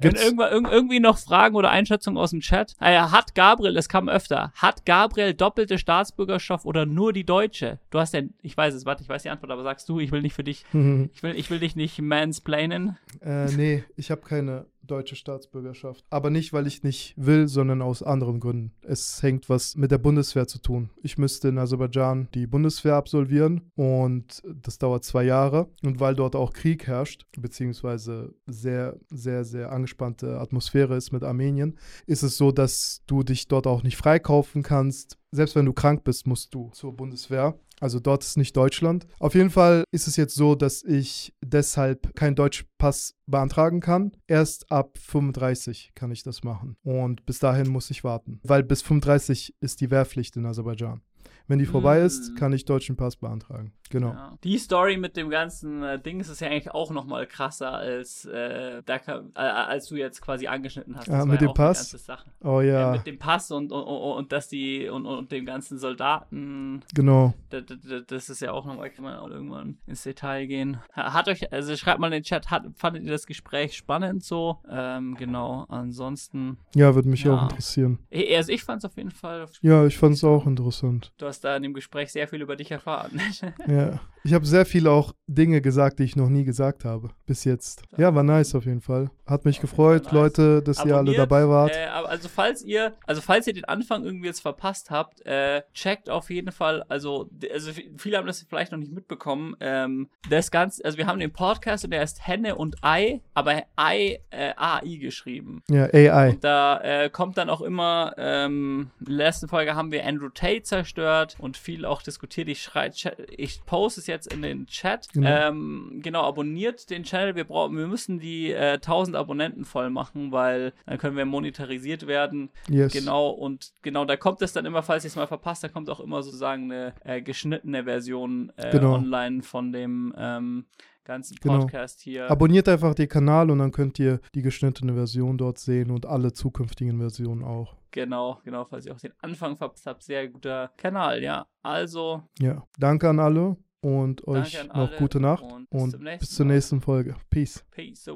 Gibt's, 0.00 0.22
irgendwann, 0.22 0.52
irg 0.52 0.72
irgendwie 0.72 1.00
noch 1.00 1.18
Fragen 1.18 1.54
oder 1.54 1.70
Einschätzungen 1.70 2.18
aus 2.18 2.30
dem 2.30 2.40
Chat? 2.40 2.74
Ah 2.78 2.90
ja, 2.90 3.12
hat 3.12 3.34
Gabriel, 3.34 3.76
es 3.76 3.88
kam 3.88 4.08
öfter, 4.08 4.52
hat 4.56 4.84
Gabriel 4.84 5.34
doppelte 5.34 5.78
Staatsbürgerschaft 5.78 6.66
oder 6.66 6.86
nur 6.86 7.12
die 7.12 7.24
deutsche? 7.24 7.78
Du 7.90 8.00
hast 8.00 8.12
ja, 8.14 8.22
ich 8.42 8.56
weiß 8.56 8.74
es, 8.74 8.84
warte, 8.84 9.02
ich 9.02 9.08
weiß 9.08 9.22
die 9.22 9.30
Antwort, 9.30 9.52
aber 9.52 9.62
sagst 9.62 9.88
du, 9.88 10.00
ich 10.00 10.10
will 10.10 10.22
nicht 10.22 10.34
für 10.34 10.44
dich, 10.44 10.64
ich 10.72 11.22
will, 11.22 11.36
ich 11.36 11.50
will 11.50 11.60
dich 11.60 11.76
nicht 11.76 12.00
mansplainen. 12.00 12.98
äh, 13.20 13.46
nee, 13.52 13.84
ich 13.96 14.10
habe 14.10 14.22
keine 14.22 14.66
deutsche 14.92 15.16
Staatsbürgerschaft. 15.16 16.04
Aber 16.10 16.28
nicht, 16.30 16.52
weil 16.52 16.66
ich 16.66 16.82
nicht 16.82 17.14
will, 17.16 17.48
sondern 17.48 17.80
aus 17.80 18.02
anderen 18.02 18.40
Gründen. 18.40 18.72
Es 18.82 19.22
hängt 19.22 19.48
was 19.48 19.76
mit 19.76 19.90
der 19.90 19.98
Bundeswehr 19.98 20.46
zu 20.46 20.60
tun. 20.60 20.90
Ich 21.02 21.16
müsste 21.16 21.48
in 21.48 21.58
Aserbaidschan 21.58 22.28
die 22.34 22.46
Bundeswehr 22.46 22.96
absolvieren 22.96 23.62
und 23.74 24.42
das 24.62 24.78
dauert 24.78 25.04
zwei 25.04 25.24
Jahre. 25.24 25.68
Und 25.82 25.98
weil 25.98 26.14
dort 26.14 26.36
auch 26.36 26.52
Krieg 26.52 26.86
herrscht, 26.86 27.26
beziehungsweise 27.38 28.34
sehr, 28.46 28.98
sehr, 29.10 29.44
sehr 29.44 29.72
angespannte 29.72 30.38
Atmosphäre 30.38 30.96
ist 30.96 31.10
mit 31.10 31.24
Armenien, 31.24 31.78
ist 32.06 32.22
es 32.22 32.36
so, 32.36 32.52
dass 32.52 33.02
du 33.06 33.22
dich 33.22 33.48
dort 33.48 33.66
auch 33.66 33.82
nicht 33.82 33.96
freikaufen 33.96 34.62
kannst. 34.62 35.18
Selbst 35.30 35.56
wenn 35.56 35.64
du 35.64 35.72
krank 35.72 36.04
bist, 36.04 36.26
musst 36.26 36.54
du 36.54 36.68
zur 36.74 36.94
Bundeswehr. 36.94 37.58
Also 37.82 37.98
dort 37.98 38.22
ist 38.22 38.36
nicht 38.36 38.56
Deutschland. 38.56 39.08
Auf 39.18 39.34
jeden 39.34 39.50
Fall 39.50 39.82
ist 39.90 40.06
es 40.06 40.14
jetzt 40.14 40.36
so, 40.36 40.54
dass 40.54 40.84
ich 40.84 41.34
deshalb 41.44 42.14
keinen 42.14 42.36
Deutschpass 42.36 43.16
beantragen 43.26 43.80
kann. 43.80 44.12
Erst 44.28 44.70
ab 44.70 44.96
35 44.98 45.90
kann 45.96 46.12
ich 46.12 46.22
das 46.22 46.44
machen. 46.44 46.76
Und 46.84 47.26
bis 47.26 47.40
dahin 47.40 47.68
muss 47.68 47.90
ich 47.90 48.04
warten. 48.04 48.38
Weil 48.44 48.62
bis 48.62 48.82
35 48.82 49.56
ist 49.60 49.80
die 49.80 49.90
Wehrpflicht 49.90 50.36
in 50.36 50.46
Aserbaidschan. 50.46 51.02
Wenn 51.48 51.58
die 51.58 51.66
vorbei 51.66 52.00
ist, 52.00 52.32
Mm. 52.32 52.34
kann 52.36 52.52
ich 52.52 52.64
deutschen 52.64 52.96
Pass 52.96 53.16
beantragen. 53.16 53.72
Genau. 53.90 54.08
Ja. 54.12 54.32
Die 54.42 54.56
Story 54.58 54.96
mit 54.96 55.16
dem 55.18 55.28
ganzen 55.28 55.82
äh, 55.82 56.00
Ding 56.00 56.18
ist 56.20 56.40
ja 56.40 56.48
eigentlich 56.48 56.70
auch 56.70 56.90
nochmal 56.90 57.26
krasser, 57.26 57.72
als, 57.74 58.24
äh, 58.24 58.82
da 58.86 58.98
kam, 58.98 59.32
äh, 59.34 59.40
als 59.40 59.86
du 59.86 59.96
jetzt 59.96 60.22
quasi 60.22 60.46
angeschnitten 60.46 60.96
hast. 60.96 61.10
Ah, 61.10 61.26
mit 61.26 61.42
ja 61.42 61.48
dem 61.48 61.54
Pass? 61.54 61.94
Oh 62.42 62.60
Ja. 62.62 62.80
ja, 62.80 62.92
mit 62.92 63.06
dem 63.06 63.18
Pass 63.18 63.50
und, 63.50 63.70
und, 63.70 63.82
und, 63.82 64.12
und 64.16 64.32
dass 64.32 64.48
die 64.48 64.88
und, 64.88 65.04
und 65.04 65.30
dem 65.30 65.44
ganzen 65.44 65.76
Soldaten 65.78 66.82
genau. 66.94 67.34
Das, 67.50 67.64
das, 68.06 68.28
ist 68.30 68.40
ja 68.40 68.52
auch 68.52 68.64
nochmal, 68.64 68.90
kann 68.90 69.04
man 69.04 69.16
auch 69.18 69.28
irgendwann 69.28 69.76
ins 69.86 70.02
Detail 70.04 70.46
gehen. 70.46 70.78
Ha- 70.96 71.12
Hat 71.12 71.28
euch, 71.28 71.52
also 71.52 71.76
schreibt 71.76 72.00
mal 72.00 72.06
in 72.06 72.12
den 72.14 72.22
Chat, 72.22 72.50
hat, 72.50 72.64
fandet 72.76 73.04
ihr 73.04 73.10
das 73.10 73.26
Gespräch 73.26 73.76
spannend 73.76 74.24
so? 74.24 74.58
Ähm, 74.70 75.14
genau, 75.16 75.66
ansonsten, 75.68 76.56
Ja, 76.74 76.94
würde 76.94 77.08
mich 77.08 77.24
Ja. 77.24 77.34
auch 77.36 77.42
interessieren. 77.42 77.98
eh, 78.10 78.34
also 78.36 78.52
ich 78.52 78.64
fand 78.64 78.78
es 78.82 78.90
auf 78.90 78.96
jeden 78.96 79.10
Fall, 79.10 79.46
Ja, 79.60 79.84
ich 79.86 79.98
fand 79.98 80.14
es 80.14 80.24
auch 80.24 80.46
interessant. 80.46 81.12
du 81.18 81.26
hast 81.32 81.44
da 81.44 81.56
in 81.56 81.62
dem 81.62 81.72
Gespräch 81.72 82.12
sehr 82.12 82.28
viel 82.28 82.42
über 82.42 82.56
dich 82.56 82.70
erfahren. 82.70 83.20
Ja. 83.66 84.00
Ich 84.24 84.34
habe 84.34 84.46
sehr 84.46 84.64
viele 84.66 84.90
auch 84.90 85.12
Dinge 85.26 85.60
gesagt, 85.60 85.98
die 85.98 86.04
ich 86.04 86.14
noch 86.16 86.28
nie 86.28 86.44
gesagt 86.44 86.84
habe. 86.84 87.10
Bis 87.26 87.44
jetzt. 87.44 87.82
Ja, 87.96 88.14
war 88.14 88.22
nice 88.22 88.54
auf 88.54 88.66
jeden 88.66 88.80
Fall. 88.80 89.10
Hat 89.26 89.44
mich 89.44 89.60
gefreut, 89.60 90.04
nice. 90.04 90.12
Leute, 90.12 90.62
dass 90.62 90.78
ihr 90.78 90.82
alle 90.82 90.94
Abonniert, 90.94 91.18
dabei 91.18 91.48
wart. 91.48 91.74
Äh, 91.74 91.86
also 91.86 92.28
falls 92.28 92.62
ihr, 92.62 92.94
also 93.06 93.20
falls 93.20 93.46
ihr 93.46 93.54
den 93.54 93.64
Anfang 93.64 94.04
irgendwie 94.04 94.26
jetzt 94.26 94.40
verpasst 94.40 94.90
habt, 94.90 95.24
äh, 95.26 95.62
checkt 95.74 96.10
auf 96.10 96.30
jeden 96.30 96.52
Fall, 96.52 96.84
also, 96.88 97.30
also 97.52 97.72
viele 97.96 98.18
haben 98.18 98.26
das 98.26 98.44
vielleicht 98.48 98.72
noch 98.72 98.78
nicht 98.78 98.92
mitbekommen. 98.92 99.56
Ähm, 99.60 100.08
das 100.28 100.50
Ganze, 100.50 100.84
also 100.84 100.98
wir 100.98 101.06
haben 101.06 101.18
den 101.18 101.32
Podcast 101.32 101.84
und 101.84 101.90
der 101.92 102.00
heißt 102.00 102.26
Henne 102.26 102.56
und 102.56 102.76
Ei, 102.82 103.22
aber 103.34 103.62
Ei, 103.76 104.20
äh, 104.30 104.52
AI 104.56 104.98
geschrieben. 105.00 105.62
Ja, 105.70 105.84
AI. 105.92 106.30
Und 106.30 106.44
da 106.44 106.80
äh, 106.80 107.10
kommt 107.10 107.38
dann 107.38 107.48
auch 107.48 107.62
immer, 107.62 108.14
ähm, 108.18 108.90
in 109.00 109.06
der 109.06 109.26
letzten 109.26 109.48
Folge 109.48 109.74
haben 109.74 109.90
wir 109.90 110.04
Andrew 110.06 110.28
Tate 110.28 110.62
zerstört 110.62 111.36
und 111.38 111.56
viel 111.56 111.84
auch 111.86 112.02
diskutiert. 112.02 112.48
Ich 112.48 112.62
schrei, 112.62 112.90
Chat- 112.90 113.16
ich 113.36 113.64
poste 113.64 114.00
es 114.00 114.06
jetzt 114.12 114.32
in 114.32 114.42
den 114.42 114.66
Chat. 114.66 115.08
Genau. 115.12 115.28
Ähm, 115.48 116.00
genau, 116.02 116.22
abonniert 116.22 116.90
den 116.90 117.02
Channel. 117.02 117.34
Wir 117.34 117.44
brauchen, 117.44 117.76
wir 117.76 117.86
müssen 117.86 118.18
die 118.20 118.50
äh, 118.52 118.74
1000 118.74 119.16
Abonnenten 119.16 119.64
voll 119.64 119.90
machen, 119.90 120.32
weil 120.32 120.72
dann 120.86 120.98
können 120.98 121.16
wir 121.16 121.24
monetarisiert 121.24 122.06
werden. 122.06 122.50
Yes. 122.68 122.92
Genau, 122.92 123.30
und 123.30 123.72
genau, 123.82 124.04
da 124.04 124.16
kommt 124.16 124.42
es 124.42 124.52
dann 124.52 124.64
immer, 124.66 124.82
falls 124.82 125.04
ihr 125.04 125.08
es 125.08 125.16
mal 125.16 125.26
verpasst, 125.26 125.64
da 125.64 125.68
kommt 125.68 125.90
auch 125.90 126.00
immer 126.00 126.22
sozusagen 126.22 126.70
eine 126.70 126.94
äh, 127.04 127.20
geschnittene 127.22 127.84
Version 127.84 128.52
äh, 128.56 128.70
Genau. 128.70 128.94
online 128.94 129.42
von 129.42 129.72
dem 129.72 130.14
ähm, 130.16 130.66
ganzen 131.04 131.36
Genau. 131.40 131.58
Podcast 131.60 132.00
hier. 132.00 132.30
Abonniert 132.30 132.68
einfach 132.68 132.94
den 132.94 133.08
Kanal 133.08 133.50
und 133.50 133.58
dann 133.58 133.72
könnt 133.72 133.98
ihr 133.98 134.20
die 134.34 134.42
geschnittene 134.42 134.94
Version 134.94 135.36
dort 135.38 135.58
sehen 135.58 135.90
und 135.90 136.06
alle 136.06 136.32
zukünftigen 136.32 136.98
Versionen 136.98 137.42
auch. 137.42 137.76
Genau, 137.90 138.40
genau, 138.44 138.64
falls 138.64 138.86
ihr 138.86 138.94
auch 138.94 139.00
den 139.00 139.12
Anfang 139.20 139.56
verpasst 139.56 139.84
habt. 139.86 140.02
Sehr 140.02 140.26
guter 140.28 140.70
Kanal, 140.78 141.22
ja. 141.22 141.46
Also, 141.62 142.22
Ja, 142.38 142.62
danke 142.78 143.08
an 143.10 143.18
alle 143.20 143.56
und 143.82 144.26
euch 144.26 144.66
noch 144.72 144.96
gute 144.96 145.20
Nacht 145.20 145.42
und 145.42 145.70
und 145.70 145.90
bis 145.92 146.00
nächsten 146.00 146.18
bis 146.20 146.30
zur 146.30 146.46
nächsten 146.46 146.80
Folge. 146.80 147.16
Peace. 147.28 147.64
Peace. 147.70 148.08